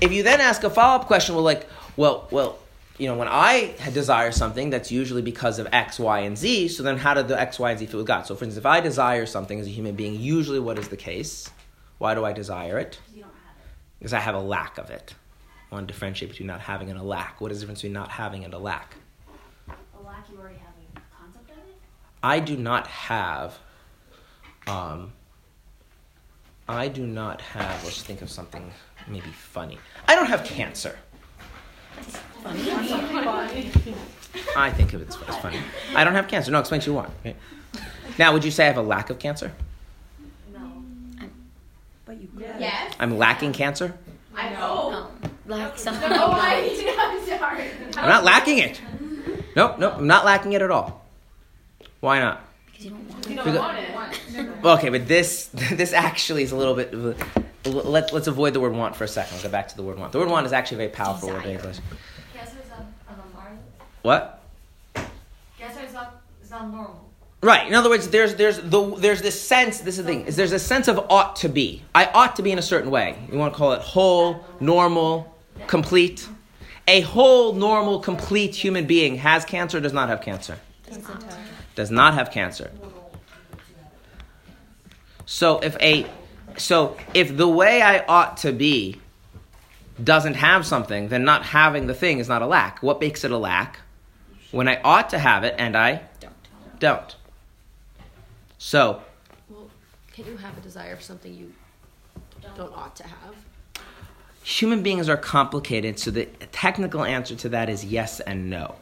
if 0.00 0.12
you 0.12 0.22
then 0.22 0.40
ask 0.40 0.64
a 0.64 0.70
follow-up 0.70 1.06
question, 1.06 1.34
well, 1.34 1.44
like, 1.44 1.68
well, 1.96 2.26
well, 2.30 2.58
you 2.98 3.08
know, 3.08 3.16
when 3.16 3.28
I 3.28 3.74
desire 3.92 4.30
something, 4.32 4.70
that's 4.70 4.92
usually 4.92 5.22
because 5.22 5.58
of 5.58 5.68
X, 5.72 5.98
Y, 5.98 6.20
and 6.20 6.38
Z. 6.38 6.68
So 6.68 6.82
then, 6.82 6.96
how 6.96 7.14
did 7.14 7.28
the 7.28 7.38
X, 7.40 7.58
Y, 7.58 7.70
and 7.70 7.78
Z 7.78 7.86
fit 7.86 7.96
with 7.96 8.06
God? 8.06 8.26
So, 8.26 8.34
for 8.34 8.44
instance, 8.44 8.58
if 8.60 8.66
I 8.66 8.80
desire 8.80 9.26
something 9.26 9.58
as 9.58 9.66
a 9.66 9.70
human 9.70 9.96
being, 9.96 10.20
usually 10.20 10.60
what 10.60 10.78
is 10.78 10.88
the 10.88 10.96
case? 10.96 11.50
Why 11.98 12.14
do 12.14 12.24
I 12.24 12.32
desire 12.32 12.78
it? 12.78 12.98
Because 13.98 14.12
I 14.12 14.20
have 14.20 14.34
a 14.34 14.40
lack 14.40 14.78
of 14.78 14.90
it. 14.90 15.14
I 15.70 15.74
want 15.74 15.88
to 15.88 15.92
differentiate 15.92 16.30
between 16.30 16.46
not 16.46 16.60
having 16.60 16.90
and 16.90 16.98
a 16.98 17.02
lack. 17.02 17.40
What 17.40 17.50
is 17.50 17.58
the 17.58 17.62
difference 17.62 17.80
between 17.80 17.94
not 17.94 18.10
having 18.10 18.44
and 18.44 18.54
a 18.54 18.58
lack? 18.58 18.94
A 19.68 20.02
lack 20.04 20.28
you 20.30 20.38
already 20.38 20.58
have 20.58 20.74
a 20.96 21.00
concept 21.16 21.50
of 21.50 21.56
it? 21.56 21.76
I 22.22 22.38
do 22.38 22.56
not 22.56 22.86
have. 22.86 23.58
Um, 24.66 25.12
I 26.68 26.88
do 26.88 27.06
not 27.06 27.40
have. 27.40 27.84
Let's 27.84 28.02
think 28.02 28.22
of 28.22 28.30
something 28.30 28.70
maybe 29.06 29.28
funny. 29.30 29.78
I 30.08 30.14
don't 30.14 30.26
have 30.26 30.44
cancer. 30.44 30.96
I 34.56 34.70
think 34.70 34.92
of 34.94 35.02
it 35.02 35.08
as 35.08 35.18
as 35.28 35.36
funny. 35.38 35.58
I 35.94 36.04
don't 36.04 36.14
have 36.14 36.28
cancer. 36.28 36.50
No, 36.50 36.58
explain 36.58 36.80
to 36.82 36.90
you 36.90 36.94
why. 36.94 37.08
Okay. 37.20 37.36
Now, 38.18 38.32
would 38.32 38.44
you 38.44 38.50
say 38.50 38.64
I 38.64 38.66
have 38.68 38.76
a 38.76 38.82
lack 38.82 39.10
of 39.10 39.18
cancer? 39.18 39.52
No. 40.52 40.72
But 42.04 42.20
you 42.20 42.28
Yes. 42.38 42.94
I'm 42.98 43.18
lacking 43.18 43.52
cancer. 43.52 43.94
I 44.34 44.50
know. 44.50 45.08
Like 45.46 45.78
something 45.78 46.08
No, 46.10 46.16
you 46.16 46.32
I, 46.32 46.94
I'm 46.98 47.38
sorry. 47.38 47.70
I'm 47.96 48.08
not 48.08 48.24
lacking 48.24 48.58
it. 48.58 48.80
Nope, 49.54 49.78
nope. 49.78 49.94
I'm 49.98 50.06
not 50.06 50.24
lacking 50.24 50.52
it 50.54 50.62
at 50.62 50.70
all. 50.70 51.04
Why 52.00 52.18
not? 52.18 52.44
Because 52.84 53.28
you 53.30 53.36
don't 53.36 53.56
want 53.56 53.78
You 54.28 54.36
don't 54.36 54.62
want 54.62 54.62
it. 54.62 54.64
Okay, 54.64 54.88
but 54.90 55.08
this 55.08 55.46
this 55.52 55.92
actually 55.92 56.42
is 56.42 56.52
a 56.52 56.56
little 56.56 56.74
bit. 56.74 56.92
Let, 57.64 58.12
let's 58.12 58.26
avoid 58.26 58.52
the 58.52 58.60
word 58.60 58.74
want 58.74 58.94
for 58.94 59.04
a 59.04 59.08
second. 59.08 59.36
We'll 59.36 59.44
go 59.44 59.48
back 59.48 59.68
to 59.68 59.76
the 59.76 59.82
word 59.82 59.98
want. 59.98 60.12
The 60.12 60.18
word 60.18 60.28
want 60.28 60.46
is 60.46 60.52
actually 60.52 60.76
a 60.76 60.78
very 60.78 60.90
powerful 60.90 61.30
word 61.30 61.44
in 61.44 61.52
English. 61.52 61.78
Guess 62.34 62.54
it's 62.54 62.70
on, 62.72 62.86
on 63.08 63.14
a 63.14 63.34
normal. 63.34 63.62
What? 64.02 64.42
Guess 65.58 65.76
it's 65.82 65.94
not, 65.94 66.20
normal. 66.50 67.10
Right. 67.40 67.66
In 67.66 67.74
other 67.74 67.88
words, 67.88 68.08
there's 68.08 68.34
there's 68.34 68.58
the 68.58 68.94
there's 68.96 69.22
this 69.22 69.40
sense. 69.40 69.80
This 69.80 69.98
is 69.98 70.04
the 70.04 70.10
thing. 70.10 70.26
Is 70.26 70.36
there's 70.36 70.52
a 70.52 70.58
sense 70.58 70.88
of 70.88 70.98
ought 71.10 71.36
to 71.36 71.48
be. 71.48 71.82
I 71.94 72.06
ought 72.06 72.36
to 72.36 72.42
be 72.42 72.52
in 72.52 72.58
a 72.58 72.62
certain 72.62 72.90
way. 72.90 73.18
You 73.30 73.38
want 73.38 73.54
to 73.54 73.58
call 73.58 73.72
it 73.72 73.80
whole, 73.80 74.44
normal, 74.60 75.34
complete. 75.66 76.28
A 76.86 77.00
whole, 77.00 77.54
normal, 77.54 77.98
complete 78.00 78.54
human 78.54 78.86
being 78.86 79.16
has 79.16 79.46
cancer. 79.46 79.78
or 79.78 79.80
Does 79.80 79.94
not 79.94 80.10
have 80.10 80.20
cancer. 80.20 80.58
Does 81.74 81.90
not 81.90 82.14
have 82.14 82.30
cancer. 82.30 82.70
So 85.26 85.58
if 85.58 85.76
a 85.80 86.06
so 86.56 86.96
if 87.14 87.36
the 87.36 87.48
way 87.48 87.82
I 87.82 88.04
ought 88.06 88.36
to 88.38 88.52
be 88.52 89.00
doesn't 90.02 90.34
have 90.34 90.66
something, 90.66 91.08
then 91.08 91.24
not 91.24 91.44
having 91.44 91.86
the 91.86 91.94
thing 91.94 92.18
is 92.18 92.28
not 92.28 92.42
a 92.42 92.46
lack. 92.46 92.82
What 92.82 93.00
makes 93.00 93.24
it 93.24 93.30
a 93.30 93.38
lack? 93.38 93.80
When 94.50 94.68
I 94.68 94.80
ought 94.82 95.10
to 95.10 95.18
have 95.18 95.44
it 95.44 95.54
and 95.58 95.76
I 95.76 96.02
don't. 96.78 97.16
So, 98.58 99.02
Well, 99.48 99.68
can 100.12 100.26
you 100.26 100.36
have 100.36 100.56
a 100.56 100.60
desire 100.60 100.96
for 100.96 101.02
something 101.02 101.34
you 101.34 101.52
don't 102.56 102.72
ought 102.72 102.96
to 102.96 103.04
have? 103.04 103.34
human 104.42 104.82
beings 104.82 105.08
are 105.08 105.16
complicated, 105.16 105.98
so 105.98 106.10
the 106.10 106.26
technical 106.52 107.02
answer 107.02 107.34
to 107.34 107.48
that 107.48 107.70
is 107.70 107.82
yes 107.84 108.20
and 108.20 108.50
no. 108.50 108.74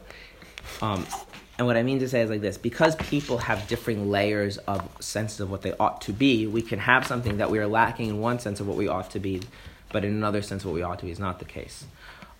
Um, 0.81 1.05
and 1.57 1.67
what 1.67 1.77
I 1.77 1.83
mean 1.83 1.99
to 1.99 2.09
say 2.09 2.21
is 2.21 2.29
like 2.29 2.41
this 2.41 2.57
because 2.57 2.95
people 2.95 3.37
have 3.37 3.67
differing 3.67 4.09
layers 4.09 4.57
of 4.59 4.87
senses 4.99 5.39
of 5.39 5.51
what 5.51 5.61
they 5.61 5.73
ought 5.73 6.01
to 6.01 6.13
be, 6.13 6.47
we 6.47 6.61
can 6.61 6.79
have 6.79 7.05
something 7.05 7.37
that 7.37 7.51
we 7.51 7.59
are 7.59 7.67
lacking 7.67 8.09
in 8.09 8.19
one 8.19 8.39
sense 8.39 8.59
of 8.59 8.67
what 8.67 8.75
we 8.75 8.87
ought 8.87 9.11
to 9.11 9.19
be, 9.19 9.41
but 9.91 10.03
in 10.03 10.11
another 10.11 10.41
sense, 10.41 10.65
what 10.65 10.73
we 10.73 10.81
ought 10.81 10.99
to 10.99 11.05
be 11.05 11.11
is 11.11 11.19
not 11.19 11.39
the 11.39 11.45
case. 11.45 11.85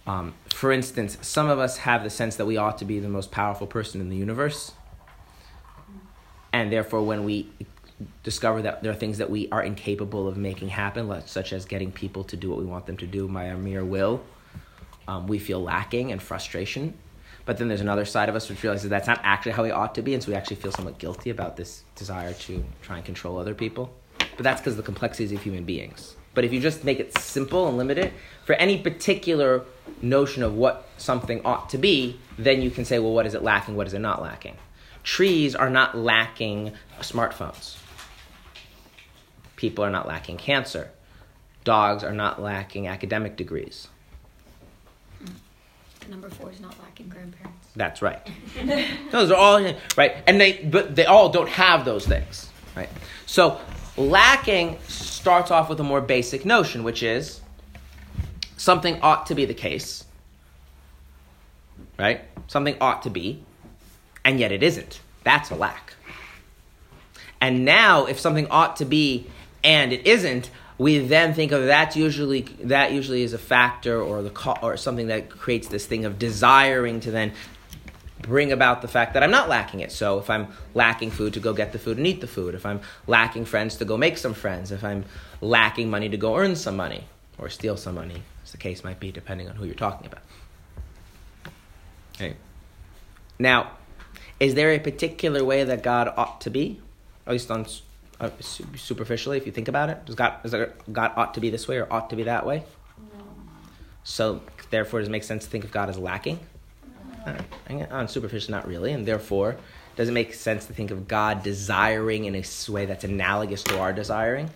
Um, 0.07 0.33
for 0.49 0.71
instance, 0.71 1.17
some 1.21 1.47
of 1.47 1.59
us 1.59 1.77
have 1.77 2.03
the 2.03 2.09
sense 2.09 2.35
that 2.37 2.45
we 2.45 2.57
ought 2.57 2.79
to 2.79 2.85
be 2.85 2.99
the 2.99 3.07
most 3.07 3.31
powerful 3.31 3.67
person 3.67 4.01
in 4.01 4.09
the 4.09 4.17
universe. 4.17 4.73
And 6.51 6.71
therefore, 6.71 7.03
when 7.03 7.23
we 7.23 7.49
discover 8.23 8.61
that 8.63 8.83
there 8.83 8.91
are 8.91 8.95
things 8.95 9.19
that 9.19 9.29
we 9.29 9.47
are 9.49 9.63
incapable 9.63 10.27
of 10.27 10.37
making 10.37 10.69
happen, 10.69 11.21
such 11.25 11.53
as 11.53 11.65
getting 11.65 11.91
people 11.91 12.23
to 12.25 12.35
do 12.35 12.49
what 12.49 12.59
we 12.59 12.65
want 12.65 12.85
them 12.85 12.97
to 12.97 13.07
do 13.07 13.27
by 13.27 13.49
our 13.49 13.57
mere 13.57 13.85
will, 13.85 14.23
um, 15.07 15.27
we 15.27 15.39
feel 15.39 15.61
lacking 15.61 16.11
and 16.11 16.21
frustration. 16.21 16.95
But 17.45 17.57
then 17.57 17.67
there's 17.67 17.81
another 17.81 18.05
side 18.05 18.29
of 18.29 18.35
us 18.35 18.49
which 18.49 18.63
realizes 18.63 18.89
that's 18.89 19.07
not 19.07 19.19
actually 19.23 19.51
how 19.51 19.63
we 19.63 19.71
ought 19.71 19.95
to 19.95 20.01
be, 20.01 20.13
and 20.13 20.23
so 20.23 20.31
we 20.31 20.35
actually 20.35 20.55
feel 20.55 20.71
somewhat 20.71 20.97
guilty 20.97 21.29
about 21.29 21.57
this 21.57 21.83
desire 21.95 22.33
to 22.33 22.63
try 22.81 22.97
and 22.97 23.05
control 23.05 23.37
other 23.37 23.53
people. 23.53 23.93
But 24.17 24.43
that's 24.43 24.61
because 24.61 24.73
of 24.73 24.77
the 24.77 24.83
complexities 24.83 25.31
of 25.31 25.41
human 25.41 25.65
beings. 25.65 26.15
But 26.33 26.45
if 26.45 26.53
you 26.53 26.59
just 26.59 26.83
make 26.83 26.99
it 26.99 27.17
simple 27.17 27.67
and 27.67 27.77
limit 27.77 27.97
it, 27.97 28.13
for 28.45 28.53
any 28.53 28.79
particular 28.81 29.65
notion 30.01 30.41
of 30.41 30.55
what 30.55 30.87
something 30.97 31.41
ought 31.45 31.69
to 31.69 31.77
be, 31.77 32.19
then 32.37 32.61
you 32.61 32.71
can 32.71 32.85
say, 32.85 32.97
well, 32.97 33.13
what 33.13 33.25
is 33.25 33.35
it 33.35 33.43
lacking? 33.43 33.75
What 33.75 33.87
is 33.87 33.93
it 33.93 33.99
not 33.99 34.21
lacking? 34.21 34.57
Trees 35.03 35.53
are 35.53 35.69
not 35.69 35.97
lacking 35.97 36.71
smartphones. 37.01 37.77
People 39.57 39.83
are 39.83 39.91
not 39.91 40.07
lacking 40.07 40.37
cancer. 40.37 40.91
Dogs 41.63 42.03
are 42.03 42.13
not 42.13 42.41
lacking 42.41 42.87
academic 42.87 43.35
degrees. 43.35 43.89
Number 46.09 46.29
four 46.29 46.51
is 46.51 46.59
not 46.59 46.77
lacking 46.81 47.09
grandparents. 47.09 47.67
That's 47.75 48.01
right. 48.01 48.19
those 49.11 49.31
are 49.31 49.37
all 49.37 49.73
right, 49.97 50.15
and 50.27 50.39
they 50.39 50.63
but 50.63 50.95
they 50.95 51.05
all 51.05 51.29
don't 51.29 51.49
have 51.49 51.85
those 51.85 52.05
things, 52.05 52.49
right? 52.75 52.89
So 53.25 53.59
lacking 53.97 54.79
starts 54.87 55.51
off 55.51 55.69
with 55.69 55.79
a 55.79 55.83
more 55.83 56.01
basic 56.01 56.45
notion, 56.45 56.83
which 56.83 57.03
is 57.03 57.41
something 58.57 58.99
ought 59.01 59.25
to 59.27 59.35
be 59.35 59.45
the 59.45 59.53
case, 59.53 60.05
right? 61.97 62.21
Something 62.47 62.77
ought 62.81 63.03
to 63.03 63.09
be, 63.09 63.43
and 64.23 64.39
yet 64.39 64.51
it 64.51 64.63
isn't. 64.63 64.99
That's 65.23 65.49
a 65.49 65.55
lack. 65.55 65.93
And 67.41 67.65
now, 67.65 68.05
if 68.05 68.19
something 68.19 68.47
ought 68.49 68.77
to 68.77 68.85
be 68.85 69.27
and 69.63 69.91
it 69.91 70.05
isn't, 70.07 70.49
we 70.77 70.99
then 70.99 71.33
think 71.33 71.51
of 71.51 71.65
that 71.67 71.95
usually 71.95 72.41
that 72.63 72.91
usually 72.91 73.23
is 73.23 73.33
a 73.33 73.37
factor 73.37 74.01
or 74.01 74.21
the 74.21 74.57
or 74.61 74.77
something 74.77 75.07
that 75.07 75.29
creates 75.29 75.67
this 75.67 75.85
thing 75.85 76.05
of 76.05 76.17
desiring 76.17 76.99
to 77.01 77.11
then 77.11 77.33
bring 78.23 78.51
about 78.51 78.81
the 78.81 78.87
fact 78.87 79.13
that 79.13 79.21
I'm 79.21 79.31
not 79.31 79.49
lacking 79.49 79.81
it. 79.81 79.91
So 79.91 80.17
if 80.17 80.29
I'm 80.29 80.47
lacking 80.73 81.11
food 81.11 81.33
to 81.33 81.39
go 81.39 81.53
get 81.53 81.73
the 81.73 81.79
food 81.79 81.97
and 81.97 82.07
eat 82.07 82.21
the 82.21 82.27
food, 82.27 82.55
if 82.55 82.65
I'm 82.65 82.81
lacking 83.05 83.45
friends 83.45 83.75
to 83.77 83.85
go 83.85 83.97
make 83.97 84.17
some 84.17 84.33
friends, 84.33 84.71
if 84.71 84.83
I'm 84.83 85.05
lacking 85.41 85.89
money 85.89 86.09
to 86.09 86.17
go 86.17 86.37
earn 86.37 86.55
some 86.55 86.75
money 86.75 87.03
or 87.37 87.49
steal 87.49 87.77
some 87.77 87.95
money, 87.95 88.23
as 88.43 88.51
the 88.51 88.57
case 88.57 88.83
might 88.83 88.99
be 88.99 89.11
depending 89.11 89.49
on 89.49 89.55
who 89.55 89.65
you're 89.65 89.75
talking 89.75 90.07
about. 90.07 90.23
Okay. 92.15 92.35
Now, 93.37 93.71
is 94.39 94.55
there 94.55 94.71
a 94.71 94.79
particular 94.79 95.43
way 95.43 95.63
that 95.63 95.83
God 95.83 96.11
ought 96.15 96.41
to 96.41 96.49
be? 96.49 96.79
At 97.27 97.33
least 97.33 97.51
on 97.51 97.65
uh, 98.23 98.29
superficially, 98.75 99.37
if 99.37 99.45
you 99.45 99.51
think 99.51 99.67
about 99.67 99.89
it, 99.89 100.05
does 100.05 100.15
God 100.15 100.35
is 100.43 100.51
there, 100.51 100.73
God 100.91 101.11
ought 101.15 101.33
to 101.33 101.41
be 101.41 101.49
this 101.49 101.67
way 101.67 101.77
or 101.77 101.91
ought 101.91 102.09
to 102.09 102.15
be 102.15 102.23
that 102.23 102.45
way? 102.45 102.63
So 104.03 104.41
therefore, 104.69 104.99
does 104.99 105.09
it 105.09 105.11
make 105.11 105.23
sense 105.23 105.43
to 105.45 105.49
think 105.49 105.63
of 105.63 105.71
God 105.71 105.89
as 105.89 105.97
lacking? 105.97 106.39
Uh, 107.25 107.35
on 107.89 108.07
superficial, 108.07 108.51
not 108.51 108.67
really, 108.67 108.91
and 108.91 109.05
therefore, 109.05 109.55
does 109.95 110.09
it 110.09 110.11
make 110.11 110.33
sense 110.33 110.65
to 110.65 110.73
think 110.73 110.91
of 110.91 111.07
God 111.07 111.43
desiring 111.43 112.25
in 112.25 112.35
a 112.35 112.43
way 112.69 112.85
that's 112.85 113.03
analogous 113.03 113.63
to 113.63 113.79
our 113.79 113.93
desiring? 113.93 114.49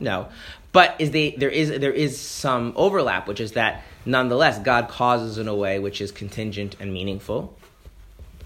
No, 0.00 0.28
but 0.72 0.96
is 0.98 1.10
they, 1.10 1.32
there 1.32 1.50
is 1.50 1.68
there 1.80 1.92
is 1.92 2.20
some 2.20 2.72
overlap, 2.76 3.28
which 3.28 3.40
is 3.40 3.52
that 3.52 3.84
nonetheless 4.04 4.58
God 4.58 4.88
causes 4.88 5.38
in 5.38 5.48
a 5.48 5.54
way 5.54 5.78
which 5.78 6.00
is 6.00 6.12
contingent 6.12 6.76
and 6.80 6.92
meaningful, 6.92 7.56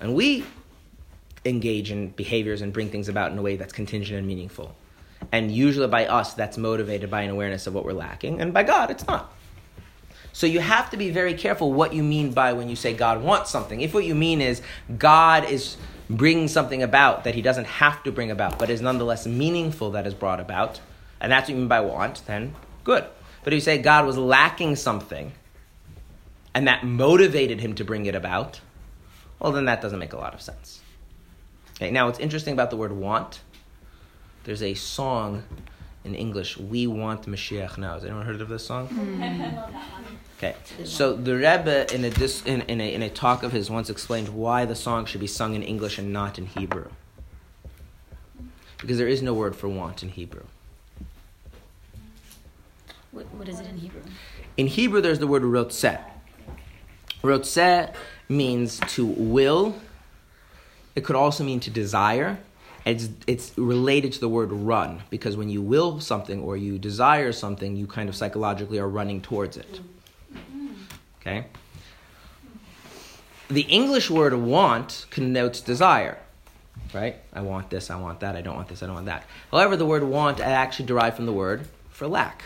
and 0.00 0.14
we 0.14 0.44
engage 1.44 1.90
in 1.90 2.08
behaviors 2.08 2.62
and 2.62 2.72
bring 2.72 2.90
things 2.90 3.08
about 3.08 3.32
in 3.32 3.38
a 3.38 3.42
way 3.42 3.56
that's 3.56 3.72
contingent 3.72 4.18
and 4.18 4.26
meaningful. 4.26 4.74
And 5.32 5.50
usually 5.50 5.88
by 5.88 6.06
us, 6.06 6.34
that's 6.34 6.56
motivated 6.58 7.10
by 7.10 7.22
an 7.22 7.30
awareness 7.30 7.66
of 7.66 7.74
what 7.74 7.84
we're 7.84 7.92
lacking, 7.92 8.40
and 8.40 8.54
by 8.54 8.62
God, 8.62 8.90
it's 8.90 9.06
not. 9.06 9.34
So 10.32 10.46
you 10.46 10.60
have 10.60 10.90
to 10.90 10.96
be 10.96 11.10
very 11.10 11.34
careful 11.34 11.72
what 11.72 11.92
you 11.92 12.02
mean 12.02 12.32
by 12.32 12.52
when 12.52 12.68
you 12.68 12.76
say 12.76 12.94
God 12.94 13.22
wants 13.22 13.50
something. 13.50 13.80
If 13.80 13.92
what 13.92 14.04
you 14.04 14.14
mean 14.14 14.40
is 14.40 14.62
God 14.96 15.44
is 15.50 15.76
bringing 16.08 16.48
something 16.48 16.82
about 16.82 17.24
that 17.24 17.34
he 17.34 17.42
doesn't 17.42 17.66
have 17.66 18.02
to 18.04 18.12
bring 18.12 18.30
about, 18.30 18.58
but 18.58 18.70
is 18.70 18.80
nonetheless 18.80 19.26
meaningful 19.26 19.90
that 19.92 20.06
is 20.06 20.14
brought 20.14 20.38
about, 20.38 20.80
and 21.20 21.32
that's 21.32 21.48
what 21.48 21.54
you 21.54 21.56
mean 21.56 21.68
by 21.68 21.80
want, 21.80 22.24
then 22.26 22.54
good. 22.84 23.04
But 23.42 23.52
if 23.52 23.56
you 23.56 23.60
say 23.60 23.78
God 23.78 24.06
was 24.06 24.16
lacking 24.16 24.76
something, 24.76 25.32
and 26.54 26.66
that 26.66 26.84
motivated 26.84 27.60
him 27.60 27.74
to 27.74 27.84
bring 27.84 28.06
it 28.06 28.14
about, 28.14 28.60
well, 29.38 29.52
then 29.52 29.66
that 29.66 29.80
doesn't 29.80 29.98
make 29.98 30.12
a 30.12 30.16
lot 30.16 30.34
of 30.34 30.40
sense. 30.40 30.80
Okay, 31.78 31.92
now 31.92 32.06
what's 32.06 32.18
interesting 32.18 32.54
about 32.54 32.70
the 32.70 32.76
word 32.76 32.90
want, 32.90 33.40
there's 34.42 34.64
a 34.64 34.74
song 34.74 35.44
in 36.04 36.16
English, 36.16 36.58
We 36.58 36.88
Want 36.88 37.26
Mashiach 37.26 37.78
Now. 37.78 37.94
Has 37.94 38.04
anyone 38.04 38.26
heard 38.26 38.40
of 38.40 38.48
this 38.48 38.66
song? 38.66 38.88
Hmm. 38.88 39.74
Okay, 40.38 40.54
so 40.84 41.14
the 41.14 41.34
Rebbe 41.34 41.92
in 41.92 42.04
a, 42.04 42.10
dis, 42.10 42.44
in, 42.46 42.60
in, 42.62 42.80
a, 42.80 42.94
in 42.94 43.02
a 43.02 43.10
talk 43.10 43.42
of 43.42 43.50
his 43.50 43.68
once 43.68 43.90
explained 43.90 44.28
why 44.28 44.64
the 44.64 44.76
song 44.76 45.04
should 45.04 45.20
be 45.20 45.26
sung 45.26 45.56
in 45.56 45.64
English 45.64 45.98
and 45.98 46.12
not 46.12 46.38
in 46.38 46.46
Hebrew. 46.46 46.90
Because 48.80 48.98
there 48.98 49.08
is 49.08 49.20
no 49.20 49.34
word 49.34 49.56
for 49.56 49.68
want 49.68 50.04
in 50.04 50.10
Hebrew. 50.10 50.44
What, 53.10 53.26
what 53.34 53.48
is 53.48 53.58
it 53.58 53.66
in 53.66 53.78
Hebrew? 53.78 54.02
In 54.56 54.68
Hebrew, 54.68 55.00
there's 55.00 55.18
the 55.18 55.26
word 55.26 55.42
rotzeh. 55.42 56.00
Rotzeh 57.24 57.92
means 58.28 58.78
to 58.78 59.06
will. 59.06 59.74
It 60.98 61.04
could 61.04 61.14
also 61.14 61.44
mean 61.44 61.60
to 61.60 61.70
desire. 61.70 62.40
It's, 62.84 63.08
it's 63.28 63.56
related 63.56 64.14
to 64.14 64.20
the 64.20 64.28
word 64.28 64.50
run 64.50 65.04
because 65.10 65.36
when 65.36 65.48
you 65.48 65.62
will 65.62 66.00
something 66.00 66.42
or 66.42 66.56
you 66.56 66.76
desire 66.76 67.30
something, 67.30 67.76
you 67.76 67.86
kind 67.86 68.08
of 68.08 68.16
psychologically 68.16 68.80
are 68.80 68.88
running 68.88 69.20
towards 69.20 69.56
it. 69.56 69.80
Okay? 71.20 71.46
The 73.46 73.60
English 73.60 74.10
word 74.10 74.34
want 74.34 75.06
connotes 75.10 75.60
desire, 75.60 76.18
right? 76.92 77.14
I 77.32 77.42
want 77.42 77.70
this, 77.70 77.92
I 77.92 77.96
want 78.00 78.18
that, 78.18 78.34
I 78.34 78.40
don't 78.40 78.56
want 78.56 78.66
this, 78.66 78.82
I 78.82 78.86
don't 78.86 78.96
want 78.96 79.06
that. 79.06 79.22
However, 79.52 79.76
the 79.76 79.86
word 79.86 80.02
want 80.02 80.40
actually 80.40 80.86
derived 80.86 81.14
from 81.14 81.26
the 81.26 81.32
word 81.32 81.68
for 81.90 82.08
lack. 82.08 82.42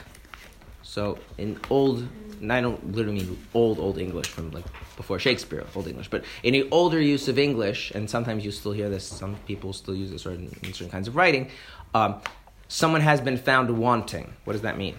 So 0.93 1.18
in 1.38 1.59
old, 1.70 2.07
and 2.43 2.53
I 2.53 2.61
don't 2.61 2.93
literally 2.93 3.20
mean 3.20 3.38
old, 3.55 3.78
old 3.78 3.97
English 3.97 4.26
from 4.26 4.51
like 4.51 4.66
before 4.95 5.18
Shakespeare, 5.18 5.64
old 5.74 5.88
English, 5.88 6.09
but 6.09 6.22
in 6.43 6.53
the 6.53 6.68
older 6.70 7.01
use 7.01 7.28
of 7.28 7.38
English, 7.38 7.93
and 7.93 8.11
sometimes 8.11 8.45
you 8.45 8.51
still 8.51 8.72
hear 8.72 8.90
this, 8.90 9.03
some 9.07 9.36
people 9.47 9.72
still 9.72 9.95
use 9.95 10.11
this 10.11 10.26
in, 10.26 10.55
in 10.62 10.74
certain 10.74 10.90
kinds 10.90 11.09
of 11.09 11.16
writing, 11.16 11.51
um, 11.95 12.20
someone 12.68 13.01
has 13.01 13.22
been 13.22 13.38
found 13.38 13.70
wanting. 13.70 14.34
What 14.45 14.53
does 14.53 14.61
that 14.62 14.76
mean? 14.76 14.97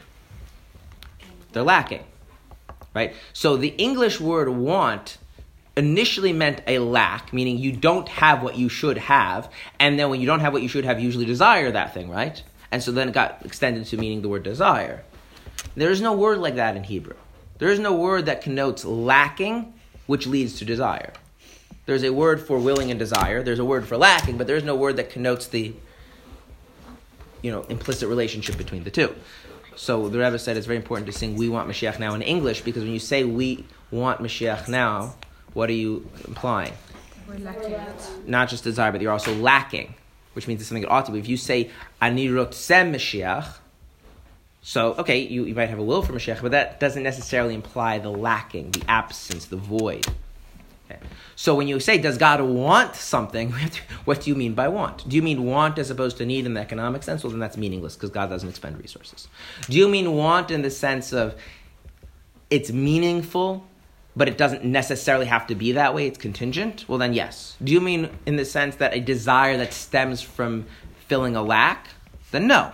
They're 1.52 1.62
lacking, 1.62 2.04
right? 2.96 3.14
So 3.34 3.56
the 3.56 3.76
English 3.78 4.20
word 4.20 4.50
want 4.50 5.20
initially 5.78 6.34
meant 6.34 6.64
a 6.66 6.80
lack, 6.80 7.32
meaning 7.32 7.60
you 7.60 7.72
don't 7.72 8.10
have 8.10 8.42
what 8.42 8.58
you 8.58 8.68
should 8.68 8.98
have, 8.98 9.48
and 9.80 10.00
then 10.00 10.10
when 10.10 10.20
you 10.20 10.26
don't 10.26 10.40
have 10.40 10.54
what 10.54 10.64
you 10.64 10.70
should 10.70 10.86
have, 10.86 11.00
you 11.00 11.06
usually 11.06 11.26
desire 11.26 11.70
that 11.70 11.94
thing, 11.94 12.10
right? 12.10 12.42
And 12.72 12.82
so 12.82 12.92
then 12.92 13.10
it 13.10 13.14
got 13.14 13.46
extended 13.46 13.86
to 13.86 13.98
meaning 13.98 14.24
the 14.24 14.30
word 14.30 14.42
desire. 14.42 15.04
There 15.76 15.92
is 15.92 16.02
no 16.02 16.14
word 16.14 16.40
like 16.40 16.56
that 16.56 16.76
in 16.76 16.84
Hebrew. 16.84 17.16
There 17.58 17.70
is 17.70 17.80
no 17.80 17.94
word 17.94 18.26
that 18.26 18.42
connotes 18.42 18.84
lacking, 18.84 19.74
which 20.06 20.28
leads 20.28 20.60
to 20.60 20.66
desire. 20.66 21.14
There's 21.86 22.04
a 22.04 22.14
word 22.14 22.42
for 22.42 22.58
willing 22.58 22.92
and 22.92 23.00
desire. 23.00 23.44
There's 23.44 23.60
a 23.60 23.66
word 23.66 23.88
for 23.88 23.98
lacking, 23.98 24.38
but 24.38 24.48
there's 24.48 24.64
no 24.64 24.76
word 24.76 24.98
that 24.98 25.10
connotes 25.10 25.48
the 25.48 25.74
you 27.42 27.52
know 27.52 27.64
implicit 27.64 28.08
relationship 28.10 28.58
between 28.58 28.84
the 28.84 28.92
two. 28.92 29.14
So 29.76 30.08
the 30.08 30.20
Rebbe 30.20 30.40
said 30.40 30.56
it's 30.56 30.66
very 30.66 30.78
important 30.78 31.08
to 31.08 31.14
sing 31.14 31.36
"We 31.36 31.50
Want 31.50 31.70
Mashiach 31.70 32.00
Now" 32.00 32.14
in 32.16 32.22
English 32.22 32.62
because 32.62 32.84
when 32.84 32.94
you 32.94 33.00
say 33.00 33.24
"We 33.24 33.66
want 33.92 34.22
Mashiach 34.22 34.68
now," 34.68 35.16
what 35.54 35.70
are 35.70 35.74
you 35.74 36.10
implying? 36.28 36.74
We're 37.28 37.40
lacking. 37.40 37.76
Not 38.26 38.50
just 38.50 38.64
desire, 38.64 38.92
but 38.92 39.02
you're 39.02 39.12
also 39.12 39.36
lacking, 39.36 39.96
which 40.34 40.48
means 40.48 40.62
it's 40.62 40.70
something 40.70 40.84
that 40.84 40.90
ought 40.90 41.06
to 41.08 41.12
be. 41.12 41.20
If 41.20 41.28
you 41.28 41.38
say 41.38 41.70
"Ani 42.02 42.28
rotzeh 42.28 42.90
Mashiach," 42.90 43.56
so 44.66 44.94
okay, 44.94 45.20
you, 45.20 45.44
you 45.44 45.54
might 45.54 45.70
have 45.70 45.78
a 45.78 45.84
will 45.84 46.02
for 46.02 46.14
Mashiach, 46.14 46.42
but 46.42 46.52
that 46.52 46.80
doesn't 46.80 47.04
necessarily 47.04 47.54
imply 47.54 48.00
the 48.00 48.10
lacking, 48.10 48.72
the 48.72 48.84
absence, 48.88 49.46
the 49.46 49.58
void. 49.58 50.08
Okay. 50.90 51.02
So 51.36 51.54
when 51.54 51.68
you 51.68 51.82
say, 51.82 51.98
does 51.98 52.18
God 52.18 52.40
want 52.42 52.96
something, 52.96 53.52
what 54.06 54.22
do 54.22 54.30
you 54.30 54.36
mean 54.36 54.54
by 54.54 54.70
want? 54.70 55.08
Do 55.08 55.18
you 55.18 55.22
mean 55.22 55.44
want 55.46 55.78
as 55.78 55.90
opposed 55.90 56.18
to 56.18 56.26
need 56.26 56.46
in 56.46 56.54
the 56.54 56.62
economic 56.62 57.04
sense? 57.04 57.24
Well, 57.24 57.32
then 57.32 57.42
that's 57.42 57.58
meaningless 57.58 57.96
because 57.96 58.10
God 58.10 58.30
doesn't 58.30 58.48
expend 58.48 58.80
resources. 58.80 59.28
Do 59.70 59.78
you 59.78 59.90
mean 59.90 60.14
want 60.14 60.50
in 60.50 60.62
the 60.62 60.72
sense 60.72 61.12
of 61.12 61.36
it's 62.50 62.72
meaningful, 62.72 63.68
but 64.16 64.30
it 64.30 64.38
doesn't 64.38 64.64
necessarily 64.64 65.26
have 65.26 65.46
to 65.48 65.56
be 65.56 65.74
that 65.74 65.94
way? 65.94 66.08
It's 66.08 66.18
contingent? 66.18 66.86
Well, 66.88 67.00
then 67.00 67.14
yes. 67.14 67.58
Do 67.62 67.74
you 67.74 67.82
mean 67.82 68.10
in 68.26 68.38
the 68.38 68.46
sense 68.46 68.78
that 68.78 68.94
a 68.94 69.02
desire 69.02 69.58
that 69.58 69.74
stems 69.74 70.22
from 70.22 70.68
filling 71.08 71.36
a 71.36 71.44
lack? 71.44 71.90
Then 72.32 72.48
no. 72.48 72.72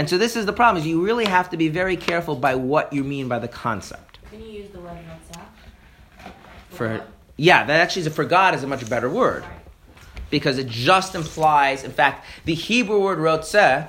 And 0.00 0.08
so 0.08 0.16
this 0.16 0.34
is 0.34 0.46
the 0.46 0.52
problem: 0.54 0.80
is 0.80 0.86
you 0.86 1.04
really 1.04 1.26
have 1.26 1.50
to 1.50 1.58
be 1.58 1.68
very 1.68 1.94
careful 1.94 2.34
by 2.34 2.54
what 2.54 2.90
you 2.90 3.04
mean 3.04 3.28
by 3.28 3.38
the 3.38 3.48
concept. 3.48 4.18
Can 4.30 4.40
you 4.40 4.50
use 4.50 4.70
the 4.70 4.80
word 4.80 4.96
Ratzah? 4.96 6.32
For 6.70 7.04
yeah, 7.36 7.64
that 7.64 7.80
actually 7.82 8.06
is 8.06 8.14
for 8.14 8.24
God 8.24 8.54
is 8.54 8.62
a 8.62 8.66
much 8.66 8.88
better 8.88 9.10
word 9.10 9.44
because 10.30 10.56
it 10.56 10.68
just 10.68 11.14
implies. 11.14 11.84
In 11.84 11.92
fact, 11.92 12.24
the 12.46 12.54
Hebrew 12.54 12.98
word 12.98 13.18
rotzeh 13.18 13.88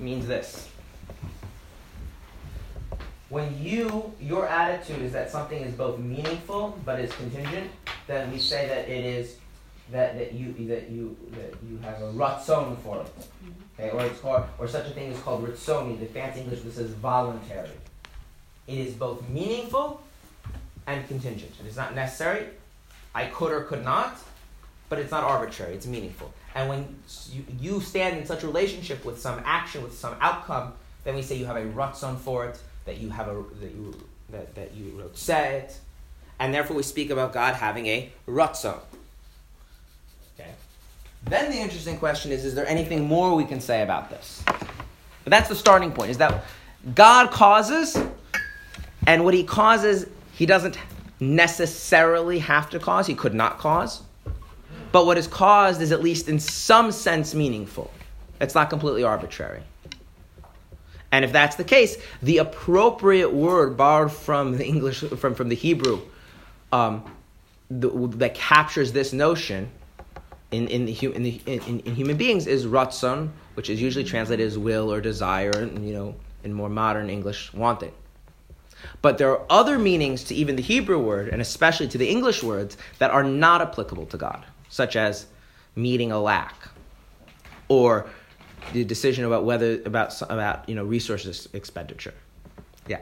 means 0.00 0.26
this. 0.26 0.68
When 3.28 3.56
you 3.62 4.12
your 4.20 4.48
attitude 4.48 5.00
is 5.02 5.12
that 5.12 5.30
something 5.30 5.62
is 5.62 5.74
both 5.74 6.00
meaningful 6.00 6.76
but 6.84 6.98
is 6.98 7.12
contingent, 7.12 7.70
then 8.08 8.32
we 8.32 8.40
say 8.40 8.66
that 8.66 8.88
it 8.88 9.04
is 9.04 9.36
that, 9.92 10.18
that 10.18 10.32
you 10.32 10.52
that 10.66 10.90
you 10.90 11.16
that 11.34 11.54
you 11.68 11.78
have 11.84 12.02
a 12.02 12.12
ratzon 12.14 12.76
for 12.80 13.02
it. 13.02 13.28
Okay, 13.80 13.96
or 13.96 14.04
it's 14.04 14.20
called 14.20 14.44
or 14.58 14.68
such 14.68 14.86
a 14.86 14.90
thing 14.90 15.10
is 15.10 15.18
called 15.20 15.46
ritzoni. 15.46 15.98
The 15.98 16.06
fancy 16.06 16.40
English 16.40 16.60
this 16.60 16.76
is 16.76 16.92
voluntary. 16.92 17.70
It 18.66 18.78
is 18.78 18.94
both 18.94 19.26
meaningful 19.28 20.02
and 20.86 21.06
contingent. 21.08 21.52
It 21.64 21.66
is 21.66 21.76
not 21.76 21.94
necessary. 21.94 22.46
I 23.14 23.26
could 23.26 23.52
or 23.52 23.62
could 23.62 23.84
not, 23.84 24.18
but 24.88 24.98
it's 24.98 25.10
not 25.10 25.24
arbitrary. 25.24 25.74
It's 25.74 25.86
meaningful. 25.86 26.32
And 26.54 26.68
when 26.68 26.94
you, 27.32 27.44
you 27.58 27.80
stand 27.80 28.18
in 28.18 28.26
such 28.26 28.42
a 28.42 28.46
relationship 28.46 29.04
with 29.04 29.18
some 29.18 29.40
action, 29.44 29.82
with 29.82 29.96
some 29.96 30.14
outcome, 30.20 30.74
then 31.04 31.14
we 31.14 31.22
say 31.22 31.36
you 31.36 31.46
have 31.46 31.56
a 31.56 31.64
ratzon 31.64 32.18
for 32.18 32.46
it, 32.46 32.58
that 32.84 32.98
you 32.98 33.08
have 33.08 33.28
a 33.28 33.42
that 33.60 33.72
you 33.72 33.94
that, 34.30 34.54
that 34.56 34.74
you 34.74 34.90
wrote 34.90 35.28
it, 35.28 35.78
and 36.38 36.52
therefore 36.52 36.76
we 36.76 36.82
speak 36.82 37.10
about 37.10 37.32
God 37.32 37.54
having 37.54 37.86
a 37.86 38.12
ratzon. 38.28 38.78
Okay. 40.38 40.50
Then 41.24 41.50
the 41.50 41.58
interesting 41.58 41.98
question 41.98 42.32
is: 42.32 42.44
Is 42.44 42.54
there 42.54 42.66
anything 42.66 43.06
more 43.06 43.34
we 43.34 43.44
can 43.44 43.60
say 43.60 43.82
about 43.82 44.10
this? 44.10 44.42
But 44.46 45.30
that's 45.30 45.48
the 45.48 45.54
starting 45.54 45.92
point. 45.92 46.10
Is 46.10 46.18
that 46.18 46.44
God 46.94 47.30
causes, 47.30 47.96
and 49.06 49.24
what 49.24 49.34
He 49.34 49.44
causes, 49.44 50.06
He 50.32 50.46
doesn't 50.46 50.78
necessarily 51.20 52.38
have 52.38 52.70
to 52.70 52.78
cause. 52.78 53.06
He 53.06 53.14
could 53.14 53.34
not 53.34 53.58
cause. 53.58 54.02
But 54.92 55.06
what 55.06 55.18
is 55.18 55.28
caused 55.28 55.80
is 55.82 55.92
at 55.92 56.02
least 56.02 56.28
in 56.28 56.40
some 56.40 56.90
sense 56.90 57.34
meaningful. 57.34 57.90
It's 58.40 58.54
not 58.54 58.70
completely 58.70 59.04
arbitrary. 59.04 59.62
And 61.12 61.24
if 61.24 61.32
that's 61.32 61.56
the 61.56 61.64
case, 61.64 61.96
the 62.22 62.38
appropriate 62.38 63.32
word 63.32 63.76
borrowed 63.76 64.12
from 64.12 64.56
the 64.56 64.64
English, 64.64 65.00
from, 65.00 65.34
from 65.34 65.48
the 65.48 65.56
Hebrew, 65.56 66.00
um, 66.72 67.04
the, 67.68 67.90
that 68.16 68.34
captures 68.34 68.92
this 68.92 69.12
notion 69.12 69.70
in, 70.50 70.66
in, 70.68 70.84
the, 70.86 70.92
in, 71.04 71.22
the, 71.22 71.40
in, 71.46 71.80
in 71.80 71.94
human 71.94 72.16
beings 72.16 72.46
is 72.46 72.66
ratzon, 72.66 73.30
which 73.54 73.70
is 73.70 73.80
usually 73.80 74.04
translated 74.04 74.46
as 74.46 74.58
will 74.58 74.92
or 74.92 75.00
desire, 75.00 75.50
and 75.50 75.86
you 75.86 75.94
know, 75.94 76.14
in 76.44 76.52
more 76.52 76.68
modern 76.68 77.08
English, 77.08 77.52
wanting. 77.52 77.92
But 79.02 79.18
there 79.18 79.30
are 79.30 79.42
other 79.50 79.78
meanings 79.78 80.24
to 80.24 80.34
even 80.34 80.56
the 80.56 80.62
Hebrew 80.62 80.98
word, 80.98 81.28
and 81.28 81.40
especially 81.42 81.86
to 81.88 81.98
the 81.98 82.08
English 82.08 82.42
words, 82.42 82.76
that 82.98 83.10
are 83.10 83.22
not 83.22 83.60
applicable 83.60 84.06
to 84.06 84.16
God, 84.16 84.44
such 84.68 84.96
as 84.96 85.26
meeting 85.76 86.10
a 86.12 86.20
lack, 86.20 86.54
or 87.68 88.06
the 88.72 88.84
decision 88.84 89.24
about 89.24 89.44
whether 89.44 89.80
about 89.84 90.20
about 90.22 90.68
you 90.68 90.74
know 90.74 90.84
resources 90.84 91.48
expenditure. 91.52 92.14
Yeah, 92.88 93.00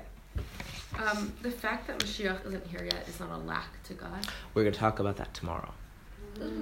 Um, 0.98 1.32
the 1.42 1.50
fact 1.50 1.86
that 1.86 1.98
Mashiach 2.00 2.44
isn't 2.46 2.66
here 2.66 2.84
yet 2.84 3.06
is 3.08 3.20
not 3.20 3.30
a 3.30 3.38
lack 3.38 3.82
to 3.84 3.94
God. 3.94 4.26
we're 4.54 4.64
going 4.64 4.74
to 4.74 4.78
talk 4.78 4.98
about 4.98 5.16
that 5.16 5.32
tomorrow. 5.32 5.72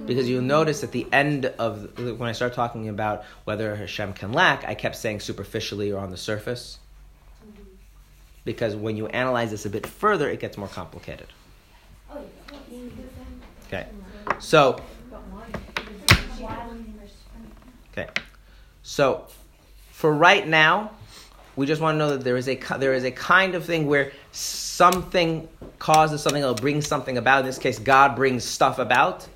Because 0.05 0.29
you'll 0.29 0.41
notice 0.41 0.83
at 0.83 0.91
the 0.91 1.05
end 1.11 1.45
of 1.45 1.97
when 1.97 2.29
I 2.29 2.31
start 2.31 2.53
talking 2.53 2.89
about 2.89 3.25
whether 3.43 3.75
Hashem 3.75 4.13
can 4.13 4.31
lack, 4.33 4.65
I 4.65 4.73
kept 4.73 4.95
saying 4.95 5.19
superficially 5.19 5.91
or 5.91 5.99
on 5.99 6.09
the 6.09 6.17
surface. 6.17 6.79
Because 8.45 8.75
when 8.75 8.95
you 8.95 9.07
analyze 9.07 9.51
this 9.51 9.65
a 9.65 9.69
bit 9.69 9.85
further, 9.85 10.29
it 10.29 10.39
gets 10.39 10.57
more 10.57 10.69
complicated. 10.69 11.27
Okay, 13.67 13.85
so 14.39 14.81
okay, 17.91 18.09
so 18.81 19.27
for 19.91 20.13
right 20.13 20.47
now, 20.47 20.91
we 21.57 21.65
just 21.65 21.81
want 21.81 21.95
to 21.95 21.97
know 21.97 22.11
that 22.11 22.23
there 22.23 22.37
is 22.37 22.47
a 22.47 22.55
there 22.77 22.93
is 22.93 23.03
a 23.03 23.11
kind 23.11 23.55
of 23.55 23.65
thing 23.65 23.87
where 23.87 24.13
something 24.31 25.49
causes 25.79 26.21
something 26.21 26.45
or 26.45 26.55
brings 26.55 26.87
something 26.87 27.17
about. 27.17 27.41
In 27.41 27.45
this 27.47 27.57
case, 27.57 27.79
God 27.79 28.15
brings 28.15 28.45
stuff 28.45 28.79
about. 28.79 29.27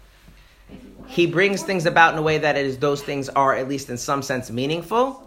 He 1.12 1.26
brings 1.26 1.62
things 1.62 1.86
about 1.86 2.14
in 2.14 2.20
a 2.20 2.22
way 2.22 2.38
that 2.38 2.56
is 2.56 2.78
those 2.78 3.04
things 3.04 3.28
are 3.28 3.54
at 3.54 3.68
least 3.68 3.90
in 3.90 3.98
some 3.98 4.22
sense 4.22 4.50
meaningful, 4.50 5.22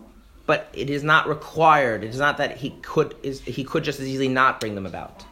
but 0.46 0.70
it 0.72 0.88
is 0.88 1.04
not 1.04 1.28
required. 1.28 2.02
It 2.02 2.08
is 2.08 2.18
not 2.18 2.38
that 2.38 2.56
he 2.56 2.70
could 2.80 3.14
is 3.22 3.42
he 3.42 3.64
could 3.64 3.84
just 3.84 4.00
as 4.00 4.08
easily 4.08 4.28
not 4.28 4.60
bring 4.60 4.74
them 4.76 4.86
about. 4.86 5.26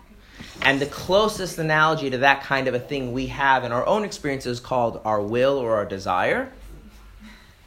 And 0.61 0.79
the 0.79 0.87
closest 0.87 1.57
analogy 1.57 2.11
to 2.11 2.19
that 2.19 2.43
kind 2.43 2.69
of 2.69 2.75
a 2.75 2.79
thing 2.79 3.15
we 3.15 3.29
have 3.29 3.65
in 3.65 3.73
our 3.73 3.87
own 3.87 4.05
experience 4.05 4.45
is 4.45 4.61
called 4.61 5.01
our 5.07 5.23
will 5.23 5.57
or 5.57 5.77
our 5.77 5.87
desire, 5.87 6.53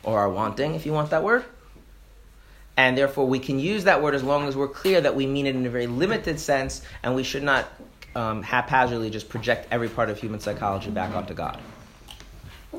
or 0.04 0.20
our 0.20 0.30
wanting, 0.30 0.76
if 0.76 0.86
you 0.86 0.94
want 0.94 1.10
that 1.10 1.24
word. 1.24 1.44
And 2.78 2.96
therefore, 2.96 3.26
we 3.26 3.40
can 3.40 3.58
use 3.58 3.86
that 3.86 4.04
word 4.04 4.14
as 4.14 4.22
long 4.22 4.48
as 4.48 4.56
we're 4.56 4.68
clear 4.68 5.02
that 5.02 5.16
we 5.16 5.26
mean 5.26 5.48
it 5.48 5.56
in 5.56 5.66
a 5.66 5.72
very 5.72 5.88
limited 5.88 6.40
sense, 6.40 6.84
and 7.02 7.16
we 7.16 7.24
should 7.24 7.42
not 7.42 7.68
um, 8.16 8.44
haphazardly 8.44 9.10
just 9.10 9.28
project 9.28 9.70
every 9.72 9.90
part 9.90 10.12
of 10.12 10.20
human 10.20 10.40
psychology 10.40 10.92
back 10.92 11.16
onto 11.16 11.34
God. 11.34 11.60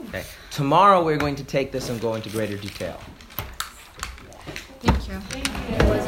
Okay. 0.08 0.24
Tomorrow, 0.50 1.04
we're 1.04 1.16
going 1.16 1.36
to 1.36 1.44
take 1.44 1.72
this 1.72 1.88
and 1.88 2.00
go 2.00 2.14
into 2.14 2.30
greater 2.30 2.56
detail. 2.56 3.00
Thank 4.80 5.08
you. 5.08 5.20
It 5.74 5.82
was 5.88 6.06